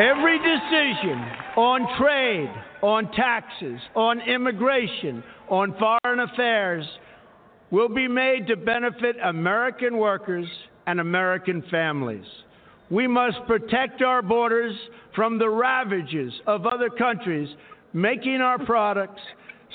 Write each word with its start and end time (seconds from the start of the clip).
Every 0.00 0.38
decision 0.38 1.18
on 1.58 1.86
trade, 2.00 2.50
on 2.80 3.12
taxes, 3.12 3.78
on 3.94 4.22
immigration, 4.22 5.22
on 5.50 5.76
foreign 5.78 6.20
affairs 6.20 6.86
will 7.70 7.90
be 7.90 8.08
made 8.08 8.46
to 8.46 8.56
benefit 8.56 9.16
American 9.22 9.98
workers 9.98 10.46
and 10.86 11.00
American 11.00 11.62
families. 11.70 12.24
We 12.90 13.06
must 13.06 13.36
protect 13.46 14.00
our 14.00 14.22
borders 14.22 14.74
from 15.14 15.38
the 15.38 15.50
ravages 15.50 16.32
of 16.46 16.64
other 16.64 16.88
countries 16.88 17.50
making 17.92 18.36
our 18.36 18.58
products, 18.64 19.20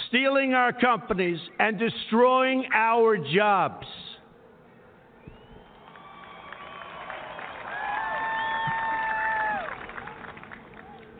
stealing 0.09 0.55
our 0.55 0.73
companies, 0.73 1.39
and 1.59 1.77
destroying 1.77 2.65
our 2.73 3.15
jobs. 3.31 3.85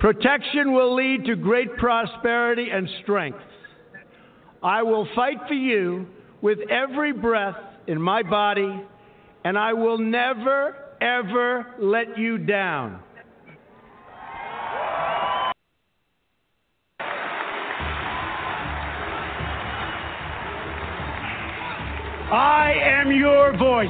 Protection 0.05 0.71
will 0.71 0.93
lead 0.93 1.25
to 1.25 1.35
great 1.35 1.77
prosperity 1.77 2.67
and 2.71 2.87
strength. 3.01 3.39
I 4.61 4.83
will 4.83 5.07
fight 5.15 5.37
for 5.47 5.55
you 5.55 6.05
with 6.43 6.59
every 6.69 7.11
breath 7.11 7.55
in 7.87 7.99
my 7.99 8.21
body, 8.21 8.83
and 9.43 9.57
I 9.57 9.73
will 9.73 9.97
never, 9.97 10.75
ever 11.01 11.65
let 11.79 12.19
you 12.19 12.37
down. 12.37 12.99
I 22.31 22.75
am 22.79 23.11
your 23.11 23.57
voice. 23.57 23.89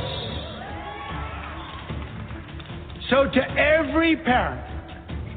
So, 3.09 3.25
to 3.29 3.41
every 3.59 4.15
parent 4.15 4.74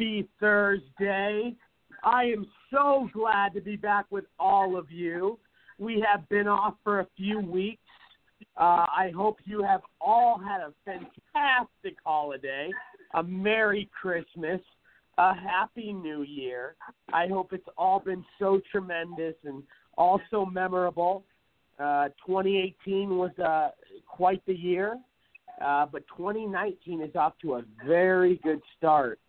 Happy 0.00 0.26
Thursday. 0.40 1.54
I 2.02 2.24
am 2.24 2.46
so 2.70 3.10
glad 3.12 3.52
to 3.52 3.60
be 3.60 3.76
back 3.76 4.06
with 4.08 4.24
all 4.38 4.78
of 4.78 4.90
you. 4.90 5.38
We 5.78 6.02
have 6.10 6.26
been 6.30 6.48
off 6.48 6.76
for 6.82 7.00
a 7.00 7.06
few 7.18 7.38
weeks. 7.38 7.82
Uh, 8.56 8.86
I 8.96 9.12
hope 9.14 9.36
you 9.44 9.62
have 9.62 9.82
all 10.00 10.38
had 10.38 10.62
a 10.62 10.72
fantastic 10.86 11.98
holiday, 12.02 12.70
a 13.12 13.22
Merry 13.22 13.90
Christmas, 14.00 14.62
a 15.18 15.34
Happy 15.34 15.92
New 15.92 16.22
Year. 16.22 16.76
I 17.12 17.26
hope 17.26 17.52
it's 17.52 17.68
all 17.76 18.00
been 18.00 18.24
so 18.38 18.58
tremendous 18.72 19.34
and 19.44 19.62
also 19.98 20.46
memorable. 20.46 21.24
Uh, 21.78 22.08
2018 22.26 23.18
was 23.18 23.38
uh, 23.38 23.68
quite 24.06 24.40
the 24.46 24.56
year, 24.56 24.96
uh, 25.62 25.84
but 25.84 26.04
2019 26.16 27.02
is 27.02 27.14
off 27.16 27.34
to 27.42 27.56
a 27.56 27.64
very 27.86 28.40
good 28.42 28.62
start. 28.78 29.20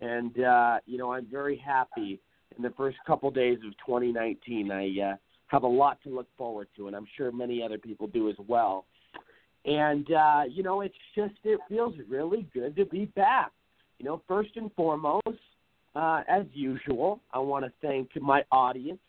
And, 0.00 0.38
uh, 0.42 0.78
you 0.86 0.98
know, 0.98 1.12
I'm 1.12 1.26
very 1.30 1.56
happy 1.56 2.20
in 2.56 2.62
the 2.62 2.70
first 2.76 2.98
couple 3.06 3.30
days 3.30 3.58
of 3.66 3.72
2019. 3.86 4.70
I 4.70 5.12
uh, 5.12 5.16
have 5.48 5.62
a 5.62 5.68
lot 5.68 5.98
to 6.04 6.10
look 6.10 6.28
forward 6.36 6.68
to, 6.76 6.86
and 6.86 6.96
I'm 6.96 7.06
sure 7.16 7.32
many 7.32 7.62
other 7.62 7.78
people 7.78 8.06
do 8.06 8.28
as 8.28 8.36
well. 8.46 8.86
And, 9.64 10.10
uh, 10.12 10.42
you 10.48 10.62
know, 10.62 10.82
it's 10.82 10.94
just, 11.14 11.34
it 11.44 11.58
feels 11.68 11.94
really 12.08 12.46
good 12.52 12.76
to 12.76 12.84
be 12.84 13.06
back. 13.06 13.52
You 13.98 14.04
know, 14.04 14.22
first 14.28 14.50
and 14.56 14.70
foremost, 14.74 15.26
uh, 15.94 16.22
as 16.28 16.44
usual, 16.52 17.20
I 17.32 17.38
want 17.38 17.64
to 17.64 17.72
thank 17.80 18.10
my 18.20 18.44
audience 18.52 19.00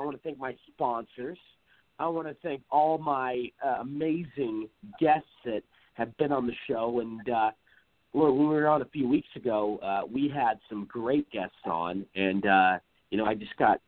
I 0.00 0.04
want 0.04 0.16
to 0.16 0.22
thank 0.22 0.38
my 0.38 0.56
sponsors. 0.72 1.38
I 1.98 2.08
want 2.08 2.26
to 2.26 2.34
thank 2.42 2.62
all 2.70 2.96
my 2.96 3.50
uh, 3.64 3.80
amazing 3.80 4.68
guests 4.98 5.28
that 5.44 5.62
have 5.94 6.16
been 6.16 6.32
on 6.32 6.46
the 6.46 6.54
show. 6.66 7.00
And 7.00 7.28
uh, 7.28 7.50
when 8.12 8.38
we 8.38 8.46
were 8.46 8.68
on 8.68 8.82
a 8.82 8.86
few 8.86 9.08
weeks 9.08 9.28
ago, 9.36 9.78
uh, 9.82 10.06
we 10.10 10.28
had 10.28 10.58
some 10.68 10.86
great 10.86 11.30
guests 11.30 11.56
on, 11.64 12.04
and 12.14 12.46
uh, 12.46 12.78
you 13.10 13.18
know, 13.18 13.24
I 13.24 13.34
just 13.34 13.56
got 13.56 13.80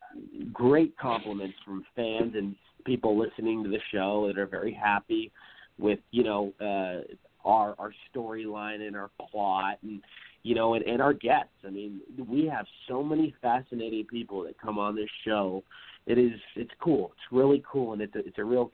great 0.53 0.97
compliments 0.99 1.57
from 1.65 1.85
fans 1.97 2.35
and 2.37 2.55
people 2.85 3.19
listening 3.19 3.63
to 3.65 3.71
the 3.71 3.79
show 3.93 4.27
that 4.27 4.39
are 4.39 4.47
very 4.47 4.73
happy 4.73 5.31
with 5.79 5.99
you 6.11 6.23
know 6.23 6.53
uh, 6.61 7.03
our 7.49 7.75
our 7.79 7.93
storyline 8.15 8.87
and 8.87 8.97
our 8.97 9.11
plot 9.31 9.79
and 9.83 10.01
you 10.43 10.55
know 10.55 10.75
and, 10.75 10.85
and 10.85 11.01
our 11.03 11.13
guests. 11.13 11.51
I 11.67 11.71
mean, 11.71 12.01
we 12.29 12.47
have 12.47 12.67
so 12.89 13.03
many 13.03 13.35
fascinating 13.43 14.07
people 14.07 14.43
that 14.45 14.61
come 14.61 14.79
on 14.79 14.95
this 14.95 15.11
show. 15.25 15.63
It 16.07 16.19
is 16.19 16.33
it's 16.57 16.73
cool. 16.81 17.13
It's 17.15 17.33
really 17.33 17.63
cool, 17.71 17.93
and 17.93 18.03
it's 18.03 18.15
a, 18.15 18.21
it's 18.21 18.39
a 18.39 18.45
real 18.45 18.71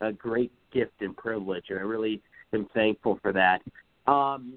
a 0.00 0.12
great 0.12 0.52
gift 0.72 1.00
and 1.00 1.16
privilege, 1.16 1.64
and 1.70 1.78
I 1.78 1.82
really 1.82 2.22
am 2.52 2.68
thankful 2.74 3.18
for 3.22 3.32
that. 3.32 3.62
Um, 4.10 4.54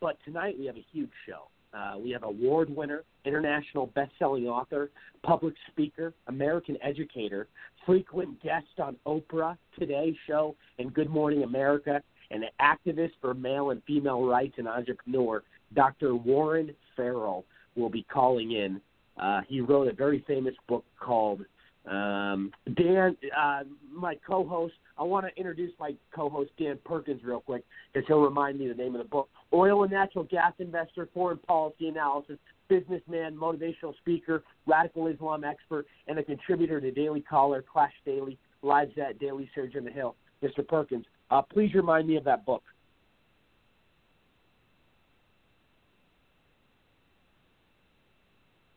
but 0.00 0.16
tonight 0.24 0.56
we 0.58 0.66
have 0.66 0.76
a 0.76 0.84
huge 0.92 1.10
show. 1.26 1.48
Uh, 1.72 1.96
we 1.98 2.10
have 2.10 2.24
award 2.24 2.68
winner, 2.74 3.04
international 3.24 3.86
best-selling 3.88 4.46
author, 4.48 4.90
public 5.22 5.54
speaker, 5.70 6.12
American 6.26 6.76
educator, 6.82 7.46
frequent 7.86 8.42
guest 8.42 8.66
on 8.78 8.96
Oprah, 9.06 9.56
Today 9.78 10.16
Show, 10.26 10.56
and 10.78 10.92
Good 10.92 11.08
Morning 11.08 11.44
America, 11.44 12.02
and 12.30 12.44
an 12.44 12.50
activist 12.60 13.12
for 13.20 13.34
male 13.34 13.70
and 13.70 13.82
female 13.86 14.24
rights 14.24 14.54
and 14.58 14.66
entrepreneur, 14.66 15.42
Dr. 15.74 16.14
Warren 16.14 16.74
Farrell 16.96 17.44
will 17.76 17.88
be 17.88 18.04
calling 18.12 18.52
in. 18.52 18.80
Uh, 19.20 19.40
he 19.48 19.60
wrote 19.60 19.88
a 19.88 19.92
very 19.92 20.24
famous 20.26 20.54
book 20.68 20.84
called 20.98 21.44
um, 21.86 22.52
Dan, 22.76 23.16
uh, 23.36 23.62
my 23.92 24.14
co-host. 24.26 24.74
I 24.98 25.02
want 25.02 25.26
to 25.26 25.36
introduce 25.36 25.72
my 25.78 25.94
co-host 26.14 26.50
Dan 26.58 26.78
Perkins 26.84 27.22
real 27.24 27.40
quick 27.40 27.64
because 27.92 28.06
he'll 28.06 28.20
remind 28.20 28.58
me 28.58 28.68
the 28.68 28.74
name 28.74 28.94
of 28.94 29.02
the 29.02 29.08
book. 29.08 29.28
Oil 29.52 29.82
and 29.82 29.92
natural 29.92 30.24
gas 30.24 30.52
investor, 30.58 31.08
foreign 31.12 31.38
policy 31.38 31.88
analysis, 31.88 32.38
businessman, 32.68 33.36
motivational 33.36 33.96
speaker, 33.98 34.44
radical 34.66 35.08
Islam 35.08 35.44
expert, 35.44 35.86
and 36.06 36.18
a 36.18 36.22
contributor 36.22 36.80
to 36.80 36.90
Daily 36.90 37.20
Caller, 37.20 37.62
Clash 37.62 37.92
Daily, 38.04 38.38
Lifezette 38.62 39.18
Daily 39.18 39.50
Surge 39.54 39.74
on 39.76 39.84
the 39.84 39.90
Hill. 39.90 40.14
Mr. 40.42 40.66
Perkins, 40.66 41.04
uh, 41.30 41.42
please 41.42 41.74
remind 41.74 42.06
me 42.06 42.16
of 42.16 42.24
that 42.24 42.46
book. 42.46 42.62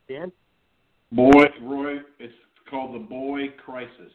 Dan? 0.08 0.30
Boy, 1.12 1.44
Roy, 1.62 1.98
it's 2.18 2.34
called 2.68 2.94
the 2.94 2.98
Boy 2.98 3.48
Crisis. 3.64 4.12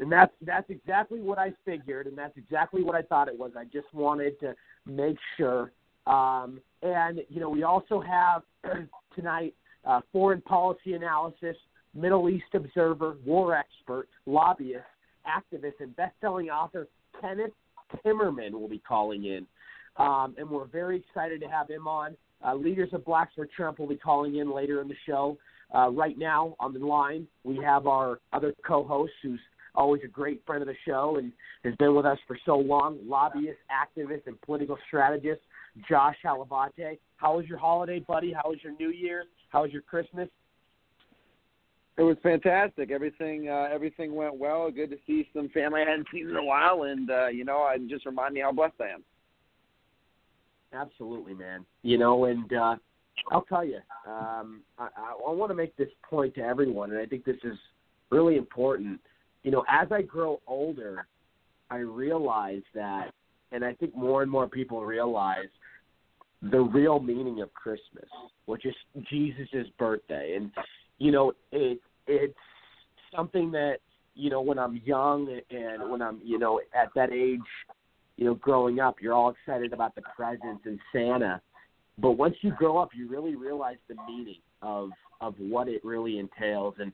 And 0.00 0.10
that's 0.10 0.32
that's 0.44 0.68
exactly 0.70 1.20
what 1.20 1.38
I 1.38 1.52
figured, 1.64 2.06
and 2.06 2.18
that's 2.18 2.36
exactly 2.36 2.82
what 2.82 2.96
I 2.96 3.02
thought 3.02 3.28
it 3.28 3.38
was. 3.38 3.52
I 3.56 3.64
just 3.64 3.92
wanted 3.92 4.38
to 4.40 4.54
make 4.86 5.16
sure. 5.36 5.72
Um, 6.06 6.60
and 6.82 7.20
you 7.28 7.40
know, 7.40 7.48
we 7.48 7.62
also 7.62 8.00
have 8.00 8.42
tonight 9.14 9.54
uh, 9.84 10.00
foreign 10.12 10.40
policy 10.42 10.94
analysis, 10.94 11.56
Middle 11.94 12.28
East 12.28 12.46
observer, 12.54 13.16
war 13.24 13.54
expert, 13.54 14.08
lobbyist, 14.26 14.84
activist, 15.26 15.74
and 15.80 15.94
best-selling 15.94 16.50
author 16.50 16.88
Kenneth 17.20 17.52
Timmerman 18.04 18.52
will 18.52 18.68
be 18.68 18.80
calling 18.80 19.26
in, 19.26 19.46
um, 19.96 20.34
and 20.38 20.50
we're 20.50 20.66
very 20.66 20.96
excited 20.96 21.40
to 21.40 21.46
have 21.46 21.68
him 21.68 21.86
on. 21.86 22.16
Uh, 22.44 22.54
Leaders 22.54 22.90
of 22.92 23.04
Blacks 23.04 23.32
for 23.36 23.46
Trump 23.46 23.78
will 23.78 23.86
be 23.86 23.96
calling 23.96 24.36
in 24.36 24.52
later 24.52 24.82
in 24.82 24.88
the 24.88 24.96
show. 25.06 25.38
Uh, 25.74 25.88
right 25.90 26.18
now 26.18 26.54
on 26.60 26.72
the 26.72 26.78
line, 26.78 27.26
we 27.42 27.56
have 27.56 27.86
our 27.86 28.20
other 28.32 28.54
co-host, 28.66 29.12
who's 29.22 29.40
always 29.74 30.02
a 30.04 30.08
great 30.08 30.42
friend 30.46 30.62
of 30.62 30.68
the 30.68 30.74
show 30.86 31.16
and 31.18 31.32
has 31.64 31.74
been 31.76 31.94
with 31.94 32.06
us 32.06 32.18
for 32.26 32.38
so 32.44 32.56
long, 32.56 32.98
lobbyist, 33.04 33.58
activist, 33.70 34.26
and 34.26 34.40
political 34.42 34.78
strategist, 34.86 35.40
Josh 35.88 36.16
Hlavaty. 36.24 36.98
How 37.16 37.36
was 37.36 37.46
your 37.46 37.58
holiday, 37.58 38.00
buddy? 38.00 38.32
How 38.32 38.50
was 38.50 38.58
your 38.62 38.74
New 38.78 38.90
Year's? 38.90 39.26
How 39.50 39.62
was 39.62 39.72
your 39.72 39.82
Christmas? 39.82 40.28
It 41.96 42.02
was 42.02 42.16
fantastic. 42.22 42.90
Everything 42.90 43.48
uh, 43.48 43.68
everything 43.72 44.14
went 44.16 44.36
well. 44.36 44.68
Good 44.70 44.90
to 44.90 44.96
see 45.06 45.28
some 45.34 45.48
family 45.50 45.82
I 45.82 45.90
hadn't 45.90 46.08
seen 46.12 46.28
in 46.28 46.36
a 46.36 46.44
while, 46.44 46.82
and 46.82 47.08
uh, 47.08 47.28
you 47.28 47.44
know, 47.44 47.58
I 47.58 47.78
just 47.88 48.04
remind 48.04 48.34
me 48.34 48.40
how 48.40 48.50
blessed 48.50 48.74
I 48.80 48.88
am. 48.88 49.04
Absolutely, 50.72 51.34
man. 51.34 51.64
You 51.82 51.98
know, 51.98 52.24
and 52.24 52.52
uh, 52.52 52.76
I'll 53.30 53.42
tell 53.42 53.64
you, 53.64 53.78
um, 54.08 54.62
I, 54.76 54.88
I, 54.96 55.12
I 55.28 55.32
want 55.32 55.50
to 55.50 55.54
make 55.54 55.76
this 55.76 55.88
point 56.02 56.34
to 56.34 56.40
everyone, 56.40 56.90
and 56.90 56.98
I 56.98 57.06
think 57.06 57.24
this 57.24 57.36
is 57.44 57.56
really 58.10 58.36
important. 58.36 59.00
You 59.44 59.50
know, 59.50 59.64
as 59.68 59.88
I 59.92 60.02
grow 60.02 60.40
older, 60.46 61.06
I 61.70 61.76
realize 61.78 62.62
that, 62.74 63.12
and 63.52 63.64
I 63.64 63.74
think 63.74 63.94
more 63.94 64.22
and 64.22 64.30
more 64.30 64.48
people 64.48 64.84
realize 64.84 65.48
the 66.42 66.60
real 66.60 66.98
meaning 66.98 67.40
of 67.40 67.52
Christmas, 67.54 68.08
which 68.46 68.66
is 68.66 68.74
Jesus' 69.08 69.68
birthday, 69.78 70.34
and 70.36 70.50
you 70.98 71.12
know, 71.12 71.32
it 71.52 71.80
it's 72.06 72.34
something 73.14 73.50
that 73.52 73.76
you 74.14 74.30
know 74.30 74.42
when 74.42 74.58
I'm 74.58 74.80
young 74.84 75.40
and 75.50 75.90
when 75.90 76.02
I'm 76.02 76.20
you 76.24 76.38
know 76.38 76.60
at 76.74 76.88
that 76.96 77.12
age, 77.12 77.40
you 78.16 78.24
know, 78.24 78.34
growing 78.34 78.80
up, 78.80 78.96
you're 79.00 79.14
all 79.14 79.30
excited 79.30 79.72
about 79.72 79.94
the 79.94 80.02
presents 80.16 80.62
and 80.64 80.78
Santa 80.92 81.40
but 81.98 82.12
once 82.12 82.34
you 82.40 82.52
grow 82.52 82.78
up, 82.78 82.90
you 82.94 83.08
really 83.08 83.36
realize 83.36 83.76
the 83.88 83.96
meaning 84.06 84.40
of 84.62 84.90
of 85.20 85.34
what 85.38 85.68
it 85.68 85.84
really 85.84 86.18
entails. 86.18 86.74
And 86.78 86.92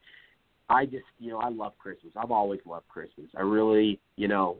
I 0.70 0.84
just, 0.86 1.04
you 1.18 1.30
know, 1.30 1.38
I 1.38 1.48
love 1.48 1.72
Christmas. 1.78 2.12
I've 2.16 2.30
always 2.30 2.60
loved 2.64 2.88
Christmas. 2.88 3.26
I 3.36 3.42
really, 3.42 4.00
you 4.16 4.28
know, 4.28 4.58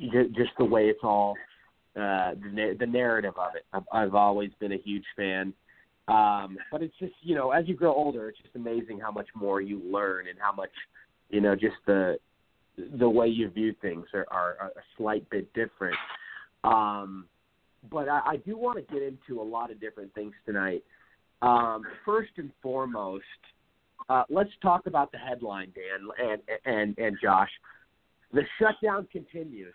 just 0.00 0.50
the 0.58 0.64
way 0.64 0.88
it's 0.88 1.04
all 1.04 1.36
uh, 1.96 2.32
the 2.34 2.76
the 2.78 2.86
narrative 2.86 3.34
of 3.38 3.54
it. 3.54 3.64
I've, 3.72 3.84
I've 3.92 4.14
always 4.14 4.50
been 4.58 4.72
a 4.72 4.78
huge 4.78 5.04
fan. 5.16 5.54
Um, 6.08 6.58
but 6.72 6.82
it's 6.82 6.94
just, 6.98 7.14
you 7.22 7.36
know, 7.36 7.52
as 7.52 7.68
you 7.68 7.76
grow 7.76 7.94
older, 7.94 8.28
it's 8.28 8.38
just 8.38 8.56
amazing 8.56 8.98
how 8.98 9.12
much 9.12 9.28
more 9.34 9.60
you 9.60 9.80
learn 9.84 10.26
and 10.26 10.36
how 10.38 10.52
much, 10.52 10.70
you 11.30 11.40
know, 11.40 11.54
just 11.54 11.76
the 11.86 12.18
the 12.98 13.08
way 13.08 13.28
you 13.28 13.48
view 13.50 13.74
things 13.80 14.06
are, 14.14 14.26
are 14.30 14.56
a 14.76 14.82
slight 14.96 15.28
bit 15.30 15.52
different. 15.54 15.96
Um, 16.64 17.26
but 17.90 18.08
I, 18.08 18.20
I 18.26 18.36
do 18.38 18.56
want 18.56 18.78
to 18.78 18.94
get 18.94 19.02
into 19.02 19.40
a 19.40 19.44
lot 19.44 19.70
of 19.70 19.80
different 19.80 20.12
things 20.14 20.32
tonight. 20.46 20.82
Um, 21.42 21.82
first 22.04 22.30
and 22.36 22.50
foremost, 22.62 23.24
uh, 24.08 24.24
let's 24.30 24.50
talk 24.60 24.86
about 24.86 25.12
the 25.12 25.18
headline, 25.18 25.72
Dan 25.74 26.08
and 26.30 26.42
and 26.64 26.98
and 26.98 27.16
Josh. 27.22 27.50
The 28.32 28.42
shutdown 28.58 29.06
continues. 29.12 29.74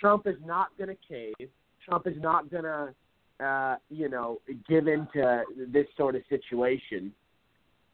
Trump 0.00 0.26
is 0.26 0.36
not 0.44 0.68
going 0.78 0.88
to 0.90 0.96
cave. 1.08 1.48
Trump 1.84 2.06
is 2.06 2.16
not 2.20 2.50
going 2.50 2.64
to, 2.64 3.44
uh, 3.44 3.76
you 3.90 4.08
know, 4.08 4.40
give 4.68 4.86
in 4.86 5.06
to 5.14 5.42
this 5.72 5.86
sort 5.96 6.14
of 6.14 6.22
situation. 6.28 7.12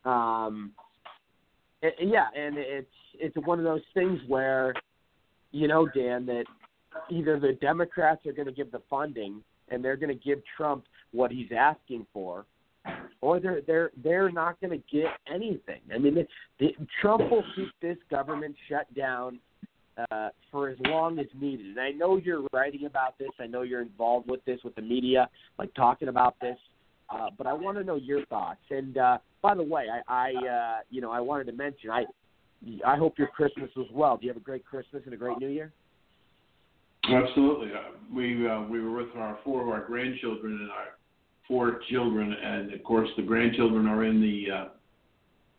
Um, 0.05 0.73
and 1.83 2.11
yeah, 2.11 2.27
and 2.37 2.57
it's 2.59 2.87
it's 3.15 3.37
one 3.47 3.59
of 3.59 3.65
those 3.65 3.83
things 3.95 4.21
where, 4.29 4.75
you 5.51 5.67
know, 5.67 5.89
Dan, 5.89 6.27
that 6.27 6.45
either 7.11 7.39
the 7.39 7.53
Democrats 7.61 8.25
are 8.27 8.33
going 8.33 8.47
to 8.47 8.53
give 8.53 8.71
the 8.71 8.83
funding 8.91 9.43
and 9.69 9.85
they're 9.85 9.97
going 9.97 10.17
to 10.17 10.25
give 10.25 10.41
Trump 10.57 10.85
what 11.13 11.31
he's 11.31 11.51
asking 11.57 12.07
for, 12.13 12.45
or 13.23 13.41
they're 13.41 13.61
they're 13.67 13.91
they're 14.03 14.31
not 14.31 14.61
going 14.61 14.71
to 14.71 14.97
get 14.97 15.11
anything. 15.33 15.81
I 15.95 15.99
mean, 15.99 16.15
the, 16.15 16.27
the, 16.59 16.75
Trump 17.01 17.31
will 17.31 17.45
keep 17.55 17.69
this 17.83 17.99
government 18.11 18.57
shut 18.69 18.93
down 18.95 19.39
uh, 20.11 20.31
for 20.51 20.69
as 20.69 20.79
long 20.87 21.19
as 21.19 21.27
needed. 21.39 21.67
And 21.67 21.81
I 21.81 21.91
know 21.91 22.17
you're 22.17 22.47
writing 22.53 22.87
about 22.87 23.19
this. 23.19 23.31
I 23.39 23.47
know 23.47 23.63
you're 23.63 23.83
involved 23.83 24.29
with 24.29 24.45
this 24.45 24.61
with 24.65 24.75
the 24.75 24.83
media, 24.83 25.29
like 25.59 25.73
talking 25.75 26.09
about 26.09 26.37
this. 26.41 26.57
Uh, 27.11 27.29
but 27.37 27.47
I 27.47 27.53
want 27.53 27.77
to 27.77 27.85
know 27.85 27.97
your 27.97 28.25
thoughts. 28.27 28.61
And 28.71 28.97
uh, 28.97 29.19
by 29.43 29.55
the 29.55 29.63
way, 29.63 29.87
I, 30.09 30.31
I 30.31 30.47
uh, 30.47 30.79
you 30.91 31.01
know 31.01 31.11
I 31.11 31.21
wanted 31.21 31.45
to 31.49 31.53
mention 31.53 31.91
I 31.91 32.05
I 32.87 32.97
hope 32.97 33.19
your 33.19 33.29
Christmas 33.29 33.71
was 33.77 33.89
well. 33.93 34.17
Do 34.17 34.27
you 34.27 34.31
have 34.31 34.37
a 34.37 34.45
great 34.45 34.65
Christmas 34.65 35.03
and 35.05 35.15
a 35.15 35.17
great 35.17 35.39
New 35.39 35.49
Year? 35.49 35.73
Absolutely. 37.05 37.69
Uh, 37.73 37.97
we 38.15 38.49
uh, 38.49 38.63
we 38.63 38.81
were 38.81 38.93
with 38.93 39.15
our 39.17 39.39
four 39.45 39.63
of 39.63 39.69
our 39.69 39.85
grandchildren 39.87 40.53
and 40.61 40.71
our 40.71 41.00
four 41.51 41.81
children, 41.91 42.33
and 42.33 42.73
of 42.73 42.83
course 42.85 43.09
the 43.17 43.23
grandchildren 43.23 43.89
are 43.89 44.05
in 44.05 44.21
the 44.21 44.55
uh, 44.55 44.69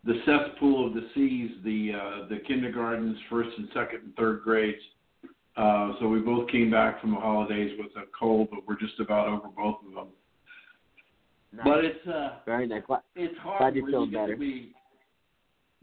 the 0.06 0.20
cesspool 0.26 0.88
of 0.88 0.94
the 0.94 1.08
seas, 1.14 1.52
the 1.64 1.92
uh, 1.94 2.28
the 2.30 2.38
kindergartens, 2.48 3.18
first 3.30 3.50
and 3.58 3.68
second 3.74 4.00
and 4.06 4.16
third 4.16 4.42
grades. 4.44 4.82
Uh, 5.58 5.92
so 6.00 6.08
we 6.08 6.20
both 6.20 6.50
came 6.50 6.72
back 6.72 7.02
from 7.02 7.12
the 7.12 7.18
holidays 7.18 7.78
with 7.78 7.92
a 7.98 8.08
cold, 8.18 8.48
but 8.50 8.62
we're 8.66 8.80
just 8.80 9.00
about 9.02 9.28
over 9.28 9.50
both 9.56 9.80
of 9.86 9.94
them. 9.94 10.08
Nice. 11.54 11.66
But 11.66 11.84
it's 11.84 12.08
uh, 12.08 12.38
Very 12.46 12.66
nice. 12.66 12.84
Glad, 12.88 13.02
it's 13.18 13.38
hard 13.40 13.60
glad 13.60 13.76
you're 13.76 13.84
when 13.84 13.92
feeling 13.92 14.12
you 14.12 14.18
better. 14.18 14.34
to 14.34 14.40
be 14.40 14.74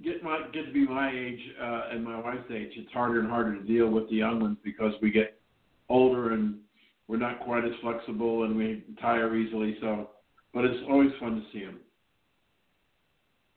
get 0.03 0.23
my 0.23 0.41
get 0.55 0.67
to 0.67 0.73
be 0.73 0.87
my 0.87 1.13
age 1.13 1.41
uh, 1.63 1.83
and 1.93 2.03
my 2.03 2.19
wife's 2.19 2.51
age. 2.51 2.71
It's 2.77 2.91
harder 2.93 3.21
and 3.21 3.29
harder 3.29 3.57
to 3.57 3.63
deal 3.63 3.89
with 3.91 4.09
the 4.09 4.17
young 4.17 4.41
ones 4.41 4.57
because 4.65 4.95
we 5.03 5.11
get 5.11 5.39
older 5.91 6.33
and 6.33 6.61
we're 7.09 7.17
not 7.17 7.41
quite 7.41 7.65
as 7.65 7.73
flexible 7.81 8.45
and 8.45 8.57
we 8.57 8.85
tire 9.01 9.35
easily. 9.37 9.77
So, 9.81 10.11
but 10.55 10.65
it's 10.65 10.85
always 10.89 11.11
fun 11.19 11.37
to 11.37 11.43
see 11.53 11.65
them. 11.65 11.81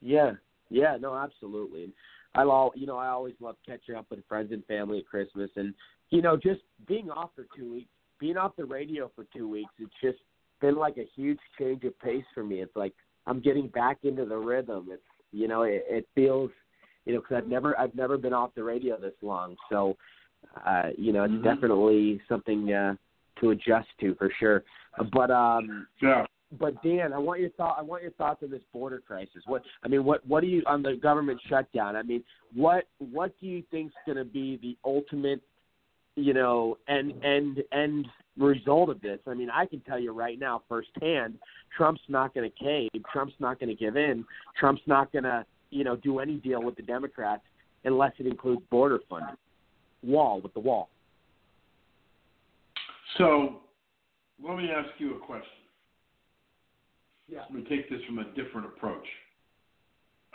Yeah, 0.01 0.33
Yeah, 0.69 0.97
no, 0.99 1.15
absolutely. 1.15 1.91
I 2.33 2.43
all 2.43 2.71
you 2.75 2.87
know, 2.87 2.97
I 2.97 3.09
always 3.09 3.35
love 3.41 3.57
catching 3.65 3.95
up 3.95 4.05
with 4.09 4.25
friends 4.27 4.51
and 4.51 4.65
family 4.65 4.99
at 4.99 5.05
Christmas 5.05 5.49
and 5.57 5.73
you 6.09 6.21
know, 6.21 6.35
just 6.37 6.61
being 6.87 7.09
off 7.09 7.29
for 7.35 7.45
two 7.55 7.71
weeks, 7.71 7.89
being 8.19 8.37
off 8.37 8.55
the 8.57 8.65
radio 8.65 9.11
for 9.15 9.25
two 9.35 9.47
weeks, 9.49 9.71
it's 9.79 9.91
just 10.01 10.17
been 10.61 10.75
like 10.75 10.97
a 10.97 11.07
huge 11.15 11.39
change 11.59 11.83
of 11.83 11.97
pace 11.99 12.25
for 12.33 12.43
me. 12.43 12.61
It's 12.61 12.75
like 12.75 12.93
I'm 13.27 13.41
getting 13.41 13.67
back 13.67 13.99
into 14.03 14.25
the 14.25 14.37
rhythm. 14.37 14.87
It's 14.91 15.03
you 15.31 15.47
know, 15.47 15.63
it, 15.63 15.85
it 15.89 16.07
feels 16.15 16.51
you 17.05 17.13
know, 17.13 17.19
because 17.21 17.37
I've 17.37 17.49
never 17.49 17.77
I've 17.79 17.95
never 17.95 18.17
been 18.17 18.33
off 18.33 18.51
the 18.55 18.63
radio 18.63 18.97
this 18.97 19.13
long. 19.21 19.55
So, 19.69 19.97
uh, 20.65 20.89
you 20.97 21.11
know, 21.13 21.23
it's 21.23 21.33
Mhm. 21.33 21.43
definitely 21.43 22.21
something 22.29 22.71
uh, 22.73 22.95
to 23.41 23.51
adjust 23.51 23.87
to 23.99 24.15
for 24.15 24.31
sure. 24.39 24.63
But 25.13 25.31
um, 25.31 25.87
Yeah. 26.01 26.25
but 26.59 26.81
Dan, 26.83 27.13
I 27.13 27.17
want 27.17 27.39
your 27.39 27.49
thought. 27.51 27.77
I 27.77 27.81
want 27.81 28.03
your 28.03 28.11
thoughts 28.11 28.43
on 28.43 28.51
this 28.51 28.61
border 28.73 29.01
crisis. 29.05 29.43
What 29.45 29.63
I 29.83 29.87
mean, 29.87 30.03
what 30.03 30.25
what 30.27 30.41
do 30.41 30.47
you 30.47 30.63
on 30.65 30.81
the 30.81 30.95
government 30.95 31.39
shutdown? 31.47 31.95
I 31.95 32.03
mean, 32.03 32.23
what 32.53 32.85
what 32.99 33.33
do 33.39 33.47
you 33.47 33.63
think's 33.71 33.95
going 34.05 34.17
to 34.17 34.25
be 34.25 34.57
the 34.61 34.77
ultimate, 34.85 35.41
you 36.15 36.33
know, 36.33 36.77
end 36.87 37.13
end 37.23 37.63
end 37.71 38.07
result 38.37 38.89
of 38.89 39.01
this? 39.01 39.19
I 39.27 39.33
mean, 39.33 39.49
I 39.49 39.65
can 39.65 39.79
tell 39.81 39.99
you 39.99 40.11
right 40.11 40.39
now, 40.39 40.61
firsthand, 40.67 41.35
Trump's 41.75 42.01
not 42.09 42.33
going 42.33 42.49
to 42.49 42.63
cave. 42.63 42.89
Trump's 43.11 43.35
not 43.39 43.59
going 43.59 43.69
to 43.69 43.75
give 43.75 43.95
in. 43.95 44.25
Trump's 44.59 44.81
not 44.85 45.11
going 45.11 45.23
to 45.23 45.45
you 45.69 45.83
know 45.83 45.95
do 45.95 46.19
any 46.19 46.35
deal 46.35 46.61
with 46.61 46.75
the 46.75 46.83
Democrats 46.83 47.43
unless 47.85 48.11
it 48.19 48.27
includes 48.27 48.61
border 48.69 48.99
funding, 49.09 49.37
wall 50.03 50.41
with 50.41 50.53
the 50.53 50.59
wall. 50.59 50.89
So, 53.17 53.61
let 54.43 54.57
me 54.57 54.69
ask 54.71 54.89
you 54.97 55.15
a 55.15 55.19
question. 55.19 55.47
Yeah. 57.27 57.41
Let 57.41 57.53
me 57.53 57.65
take 57.69 57.89
this 57.89 57.99
from 58.05 58.19
a 58.19 58.25
different 58.35 58.67
approach. 58.67 59.05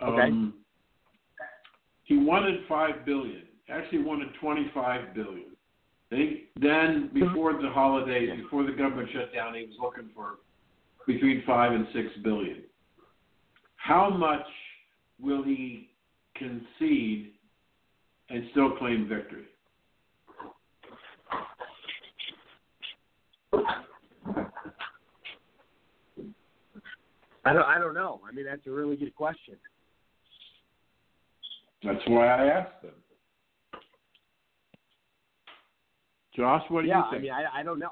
Okay. 0.03 0.23
Um, 0.23 0.55
he 2.05 2.19
wanted 2.19 2.61
five 2.69 3.05
billion. 3.05 3.43
Actually, 3.69 4.03
wanted 4.03 4.29
twenty-five 4.41 5.15
billion. 5.15 5.57
They, 6.11 6.45
then, 6.61 7.11
before 7.13 7.61
the 7.61 7.69
holidays, 7.69 8.31
before 8.41 8.63
the 8.65 8.73
government 8.73 9.09
shut 9.13 9.35
down, 9.35 9.55
he 9.55 9.67
was 9.67 9.75
looking 9.81 10.11
for 10.15 10.37
between 11.07 11.43
five 11.45 11.73
and 11.73 11.87
six 11.93 12.09
billion. 12.23 12.63
How 13.77 14.09
much 14.11 14.47
will 15.21 15.43
he 15.43 15.91
concede 16.37 17.33
and 18.31 18.45
still 18.53 18.77
claim 18.77 19.09
victory? 19.09 19.47
I 27.47 27.53
don't 27.53 27.63
I 27.63 27.79
don't 27.79 27.95
know. 27.95 28.21
I 28.29 28.35
mean, 28.35 28.45
that's 28.45 28.67
a 28.67 28.71
really 28.71 28.97
good 28.97 29.15
question. 29.15 29.55
That's 31.83 32.03
why 32.09 32.27
I 32.27 32.47
asked 32.47 32.83
them. 32.83 32.93
Josh, 36.35 36.63
what 36.69 36.83
do 36.83 36.89
yeah, 36.89 36.99
you 36.99 37.11
think? 37.11 37.21
I 37.21 37.23
mean, 37.23 37.33
I, 37.33 37.61
I 37.61 37.63
don't 37.63 37.79
know. 37.79 37.91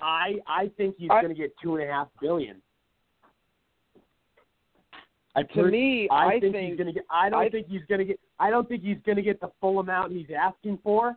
I 0.00 0.36
I 0.46 0.70
think 0.76 0.96
he's 0.98 1.08
going 1.08 1.28
to 1.28 1.34
get 1.34 1.52
two 1.62 1.76
and 1.76 1.88
a 1.88 1.92
half 1.92 2.08
billion. 2.20 2.56
I 5.36 5.42
To 5.44 5.64
me, 5.64 6.08
I, 6.10 6.26
I 6.26 6.40
think, 6.40 6.54
think- 6.54 6.70
he's 6.70 6.76
going 6.76 6.86
to 6.88 6.92
get. 6.92 7.04
I 7.10 7.28
don't 7.30 7.42
I- 7.42 7.48
think 7.48 7.68
he's 7.68 7.82
going 7.88 8.00
to 8.00 8.04
get. 8.04 8.18
I 8.38 8.50
don't 8.50 8.68
think 8.68 8.82
he's 8.82 8.96
going 9.04 9.16
to 9.16 9.22
get 9.22 9.40
the 9.40 9.50
full 9.60 9.78
amount 9.78 10.12
he's 10.12 10.26
asking 10.36 10.78
for. 10.82 11.16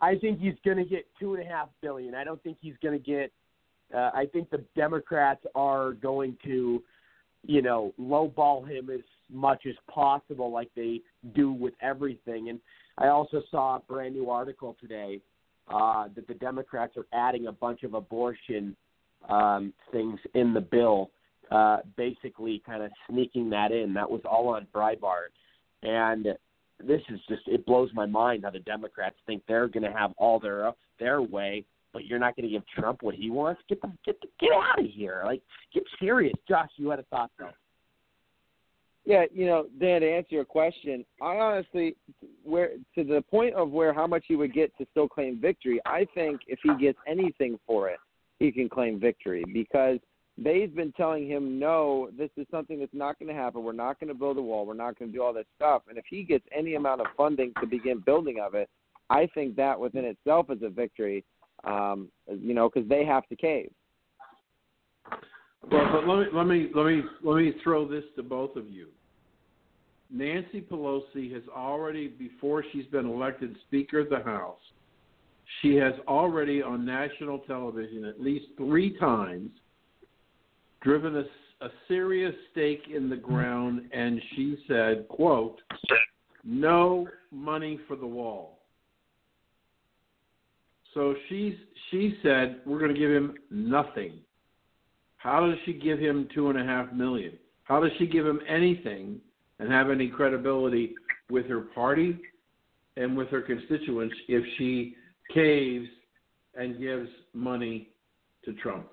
I 0.00 0.16
think 0.16 0.40
he's 0.40 0.54
going 0.64 0.78
to 0.78 0.84
get 0.84 1.06
two 1.18 1.34
and 1.34 1.44
a 1.44 1.46
half 1.46 1.68
billion. 1.82 2.14
I 2.14 2.24
don't 2.24 2.42
think 2.42 2.56
he's 2.60 2.74
going 2.82 2.98
to 2.98 3.04
get. 3.04 3.32
Uh, 3.94 4.10
I 4.14 4.26
think 4.32 4.48
the 4.50 4.64
Democrats 4.76 5.44
are 5.56 5.92
going 5.94 6.36
to, 6.44 6.80
you 7.46 7.62
know, 7.62 7.92
lowball 8.00 8.68
him 8.68 8.90
as 8.90 9.00
much 9.30 9.66
as 9.66 9.74
possible, 9.88 10.50
like 10.50 10.70
they 10.74 11.00
do 11.34 11.52
with 11.52 11.74
everything. 11.80 12.48
And 12.48 12.60
I 12.98 13.08
also 13.08 13.42
saw 13.50 13.76
a 13.76 13.80
brand 13.80 14.14
new 14.14 14.30
article 14.30 14.76
today 14.80 15.20
uh, 15.68 16.08
that 16.14 16.26
the 16.26 16.34
Democrats 16.34 16.96
are 16.96 17.06
adding 17.12 17.46
a 17.46 17.52
bunch 17.52 17.82
of 17.82 17.94
abortion 17.94 18.76
um, 19.28 19.72
things 19.92 20.18
in 20.34 20.52
the 20.52 20.60
bill, 20.60 21.10
uh, 21.50 21.78
basically 21.96 22.62
kind 22.64 22.82
of 22.82 22.90
sneaking 23.08 23.50
that 23.50 23.72
in. 23.72 23.94
That 23.94 24.10
was 24.10 24.22
all 24.28 24.48
on 24.48 24.66
Breitbart, 24.74 25.30
and 25.82 26.26
this 26.78 27.02
is 27.10 27.20
just 27.28 27.42
it 27.46 27.66
blows 27.66 27.90
my 27.92 28.06
mind 28.06 28.44
how 28.44 28.50
the 28.50 28.60
Democrats 28.60 29.16
think 29.26 29.42
they're 29.46 29.68
going 29.68 29.82
to 29.82 29.92
have 29.92 30.12
all 30.16 30.40
their 30.40 30.72
their 30.98 31.22
way, 31.22 31.64
but 31.92 32.06
you're 32.06 32.18
not 32.18 32.36
going 32.36 32.48
to 32.48 32.52
give 32.52 32.62
Trump 32.68 33.02
what 33.02 33.14
he 33.14 33.30
wants. 33.30 33.60
Get 33.68 33.80
the 33.82 33.92
get 34.04 34.20
the, 34.20 34.28
get 34.40 34.50
out 34.52 34.78
of 34.78 34.86
here! 34.86 35.22
Like 35.24 35.42
get 35.72 35.82
serious, 35.98 36.34
Josh. 36.48 36.70
You 36.76 36.90
had 36.90 36.98
a 36.98 37.04
thought 37.04 37.30
though. 37.38 37.50
Yeah, 39.06 39.24
you 39.32 39.46
know, 39.46 39.66
Dan, 39.80 40.02
to 40.02 40.10
answer 40.10 40.34
your 40.34 40.44
question, 40.44 41.04
I 41.22 41.36
honestly, 41.36 41.96
where 42.44 42.72
to 42.94 43.02
the 43.02 43.24
point 43.30 43.54
of 43.54 43.70
where 43.70 43.94
how 43.94 44.06
much 44.06 44.24
he 44.28 44.36
would 44.36 44.52
get 44.52 44.76
to 44.78 44.86
still 44.90 45.08
claim 45.08 45.40
victory, 45.40 45.80
I 45.86 46.06
think 46.14 46.42
if 46.46 46.58
he 46.62 46.74
gets 46.76 46.98
anything 47.06 47.58
for 47.66 47.88
it, 47.88 47.98
he 48.38 48.52
can 48.52 48.68
claim 48.68 49.00
victory 49.00 49.42
because 49.52 49.98
they've 50.36 50.74
been 50.74 50.92
telling 50.92 51.26
him, 51.26 51.58
no, 51.58 52.10
this 52.16 52.30
is 52.36 52.46
something 52.50 52.78
that's 52.78 52.94
not 52.94 53.18
going 53.18 53.28
to 53.28 53.34
happen. 53.34 53.62
We're 53.62 53.72
not 53.72 53.98
going 54.00 54.08
to 54.08 54.14
build 54.14 54.38
a 54.38 54.42
wall. 54.42 54.66
We're 54.66 54.74
not 54.74 54.98
going 54.98 55.10
to 55.10 55.16
do 55.16 55.22
all 55.22 55.32
this 55.32 55.46
stuff. 55.56 55.82
And 55.88 55.98
if 55.98 56.04
he 56.08 56.22
gets 56.22 56.44
any 56.56 56.74
amount 56.74 57.00
of 57.00 57.08
funding 57.16 57.52
to 57.60 57.66
begin 57.66 58.00
building 58.04 58.38
of 58.40 58.54
it, 58.54 58.68
I 59.08 59.28
think 59.34 59.56
that 59.56 59.78
within 59.78 60.04
itself 60.04 60.50
is 60.50 60.62
a 60.62 60.68
victory. 60.68 61.24
Um, 61.64 62.08
you 62.28 62.54
know, 62.54 62.70
because 62.70 62.88
they 62.88 63.04
have 63.04 63.26
to 63.28 63.36
cave. 63.36 63.70
Well, 65.70 65.88
but 65.92 66.08
let 66.08 66.18
me 66.18 66.26
let 66.32 66.46
me 66.46 66.70
let 66.74 66.86
me 66.86 67.02
let 67.22 67.36
me 67.36 67.52
throw 67.62 67.86
this 67.86 68.04
to 68.16 68.22
both 68.22 68.56
of 68.56 68.68
you. 68.68 68.88
Nancy 70.12 70.60
Pelosi 70.60 71.32
has 71.32 71.42
already, 71.54 72.08
before 72.08 72.64
she's 72.72 72.86
been 72.86 73.06
elected 73.06 73.56
Speaker 73.68 74.00
of 74.00 74.10
the 74.10 74.18
House, 74.18 74.58
she 75.62 75.76
has 75.76 75.92
already 76.08 76.62
on 76.62 76.84
national 76.84 77.40
television 77.40 78.04
at 78.04 78.20
least 78.20 78.46
three 78.56 78.98
times 78.98 79.50
driven 80.80 81.16
a, 81.16 81.64
a 81.64 81.68
serious 81.86 82.34
stake 82.50 82.82
in 82.94 83.10
the 83.10 83.16
ground, 83.16 83.82
and 83.92 84.20
she 84.34 84.56
said, 84.66 85.06
"quote 85.08 85.60
No 86.42 87.06
money 87.30 87.78
for 87.86 87.96
the 87.96 88.06
wall." 88.06 88.59
So 90.94 91.14
she's 91.28 91.54
she 91.90 92.16
said 92.22 92.60
we're 92.66 92.78
going 92.78 92.92
to 92.92 92.98
give 92.98 93.10
him 93.10 93.34
nothing. 93.50 94.14
How 95.16 95.46
does 95.46 95.56
she 95.64 95.74
give 95.74 95.98
him 95.98 96.28
two 96.34 96.50
and 96.50 96.58
a 96.58 96.64
half 96.64 96.92
million? 96.92 97.32
How 97.64 97.80
does 97.80 97.92
she 97.98 98.06
give 98.06 98.26
him 98.26 98.40
anything 98.48 99.20
and 99.58 99.70
have 99.70 99.90
any 99.90 100.08
credibility 100.08 100.94
with 101.30 101.46
her 101.46 101.60
party 101.60 102.18
and 102.96 103.16
with 103.16 103.28
her 103.28 103.42
constituents 103.42 104.14
if 104.28 104.44
she 104.56 104.96
caves 105.32 105.86
and 106.56 106.78
gives 106.78 107.08
money 107.34 107.90
to 108.44 108.52
Trump? 108.54 108.86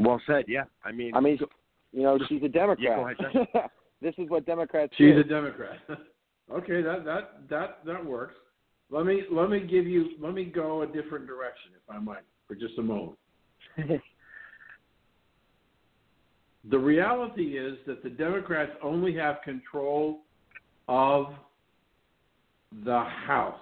Well 0.00 0.20
said. 0.26 0.44
Yeah. 0.48 0.64
I 0.84 0.92
mean, 0.92 1.14
I 1.14 1.20
mean, 1.20 1.38
you 1.92 2.02
know, 2.02 2.18
she's 2.28 2.42
a 2.42 2.48
Democrat. 2.48 2.78
Yeah, 2.80 2.96
go 2.96 3.08
ahead, 3.08 3.70
this 4.02 4.14
is 4.18 4.28
what 4.28 4.46
Democrats 4.46 4.92
She's 4.96 5.14
do. 5.14 5.20
a 5.20 5.24
Democrat. 5.24 5.78
okay, 6.52 6.82
that 6.82 7.04
that 7.04 7.48
that 7.48 7.78
that 7.84 8.04
works. 8.04 8.34
Let 8.90 9.06
me 9.06 9.22
let 9.30 9.50
me 9.50 9.60
give 9.60 9.86
you 9.86 10.10
let 10.20 10.34
me 10.34 10.44
go 10.44 10.82
a 10.82 10.86
different 10.86 11.26
direction 11.26 11.72
if 11.74 11.94
I 11.94 11.98
might 11.98 12.24
for 12.46 12.54
just 12.54 12.78
a 12.78 12.82
moment. 12.82 13.18
the 16.70 16.78
reality 16.78 17.58
is 17.58 17.76
that 17.86 18.02
the 18.02 18.10
Democrats 18.10 18.72
only 18.82 19.14
have 19.14 19.36
control 19.44 20.22
of 20.88 21.26
the 22.84 23.04
House. 23.26 23.54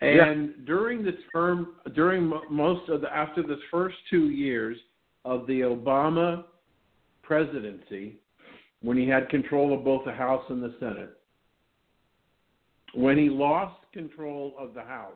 And 0.00 0.66
during 0.66 1.02
the 1.02 1.16
term, 1.32 1.76
during 1.94 2.30
most 2.50 2.90
of 2.90 3.00
the 3.00 3.14
after 3.14 3.42
the 3.42 3.56
first 3.70 3.96
two 4.10 4.28
years 4.28 4.76
of 5.24 5.46
the 5.46 5.60
Obama 5.60 6.44
presidency, 7.22 8.18
when 8.84 8.98
he 8.98 9.08
had 9.08 9.30
control 9.30 9.72
of 9.72 9.82
both 9.82 10.04
the 10.04 10.12
House 10.12 10.44
and 10.50 10.62
the 10.62 10.74
Senate, 10.78 11.16
when 12.94 13.16
he 13.16 13.30
lost 13.30 13.80
control 13.94 14.54
of 14.58 14.74
the 14.74 14.82
House 14.82 15.12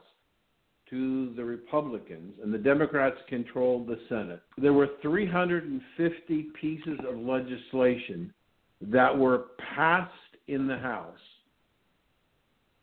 to 0.88 1.34
the 1.36 1.44
Republicans 1.44 2.32
and 2.42 2.52
the 2.52 2.58
Democrats 2.58 3.18
controlled 3.28 3.86
the 3.86 3.98
Senate, 4.08 4.40
there 4.56 4.72
were 4.72 4.88
350 5.02 6.46
pieces 6.58 6.98
of 7.06 7.18
legislation 7.18 8.32
that 8.80 9.16
were 9.16 9.48
passed 9.74 10.12
in 10.46 10.66
the 10.66 10.78
House 10.78 11.18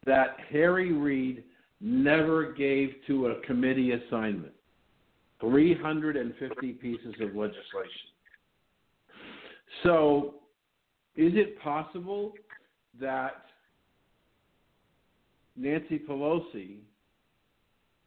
that 0.06 0.38
Harry 0.52 0.94
Reid 0.94 1.44
never 1.82 2.54
gave 2.54 2.92
to 3.08 3.28
a 3.28 3.42
committee 3.42 3.94
assignment. 3.94 4.54
350 5.42 6.74
pieces 6.74 7.16
of 7.22 7.36
legislation. 7.36 8.12
So, 9.84 10.36
is 11.16 11.34
it 11.36 11.60
possible 11.62 12.34
that 13.00 13.46
Nancy 15.56 16.00
Pelosi 16.00 16.78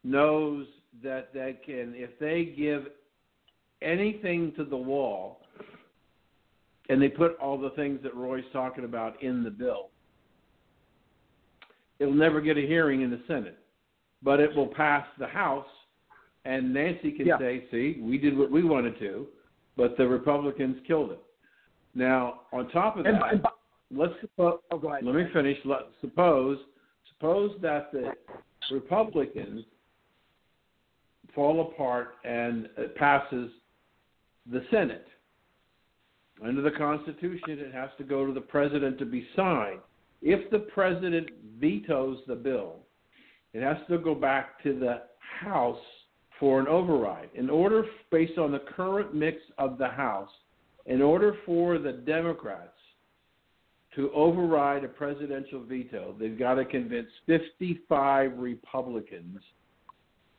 knows 0.03 0.67
that 1.03 1.33
they 1.33 1.57
can, 1.65 1.93
if 1.95 2.17
they 2.19 2.53
give 2.57 2.87
anything 3.81 4.53
to 4.55 4.63
the 4.63 4.77
wall 4.77 5.41
and 6.89 7.01
they 7.01 7.09
put 7.09 7.37
all 7.39 7.57
the 7.57 7.71
things 7.71 7.99
that 8.03 8.15
Roy's 8.15 8.43
talking 8.53 8.83
about 8.83 9.21
in 9.23 9.43
the 9.43 9.49
bill, 9.49 9.89
it'll 11.99 12.13
never 12.13 12.41
get 12.41 12.57
a 12.57 12.61
hearing 12.61 13.01
in 13.01 13.09
the 13.09 13.21
Senate. 13.27 13.59
But 14.21 14.39
it 14.39 14.53
will 14.55 14.67
pass 14.67 15.05
the 15.17 15.27
House, 15.27 15.67
and 16.45 16.73
Nancy 16.73 17.11
can 17.11 17.27
Yeah. 17.27 17.37
say, 17.37 17.67
see, 17.71 17.99
we 18.01 18.17
did 18.17 18.37
what 18.37 18.51
we 18.51 18.63
wanted 18.63 18.97
to, 18.99 19.27
but 19.75 19.97
the 19.97 20.07
Republicans 20.07 20.79
killed 20.85 21.11
it. 21.11 21.23
Now, 21.99 22.41
on 22.53 22.69
top 22.69 22.97
of 22.97 23.05
And, 23.05 23.15
that, 23.17 23.33
and, 23.33 23.45
let's 23.91 24.13
suppose, 24.21 24.59
oh, 24.71 24.77
go 24.77 24.87
ahead. 24.87 25.03
let 25.03 25.15
me 25.15 25.25
finish. 25.33 25.57
Let, 25.65 25.79
suppose 25.99 26.57
suppose 27.09 27.51
that 27.61 27.91
the 27.91 28.13
Republicans 28.71 29.65
fall 31.35 31.59
apart 31.59 32.15
and 32.23 32.69
it 32.77 32.95
passes 32.95 33.51
the 34.49 34.63
Senate. 34.71 35.07
Under 36.41 36.61
the 36.61 36.71
Constitution, 36.71 37.59
it 37.59 37.73
has 37.73 37.89
to 37.97 38.05
go 38.05 38.25
to 38.25 38.31
the 38.31 38.39
president 38.39 38.97
to 38.99 39.05
be 39.05 39.27
signed. 39.35 39.79
If 40.21 40.49
the 40.51 40.59
president 40.59 41.29
vetoes 41.59 42.19
the 42.27 42.35
bill, 42.35 42.77
it 43.53 43.61
has 43.61 43.75
to 43.89 43.97
go 43.97 44.15
back 44.15 44.63
to 44.63 44.79
the 44.79 45.01
House 45.41 45.75
for 46.39 46.61
an 46.61 46.67
override. 46.67 47.29
In 47.35 47.49
order, 47.49 47.83
based 48.09 48.37
on 48.37 48.53
the 48.53 48.59
current 48.59 49.13
mix 49.13 49.39
of 49.57 49.77
the 49.77 49.89
House, 49.89 50.29
in 50.89 51.03
order 51.03 51.37
for 51.45 51.77
the 51.77 51.93
Democrats 51.93 52.73
to 53.95 54.11
override 54.11 54.83
a 54.83 54.87
presidential 54.87 55.63
veto, 55.63 56.15
they've 56.19 56.37
got 56.37 56.55
to 56.55 56.65
convince 56.65 57.07
55 57.27 58.37
Republicans 58.37 59.39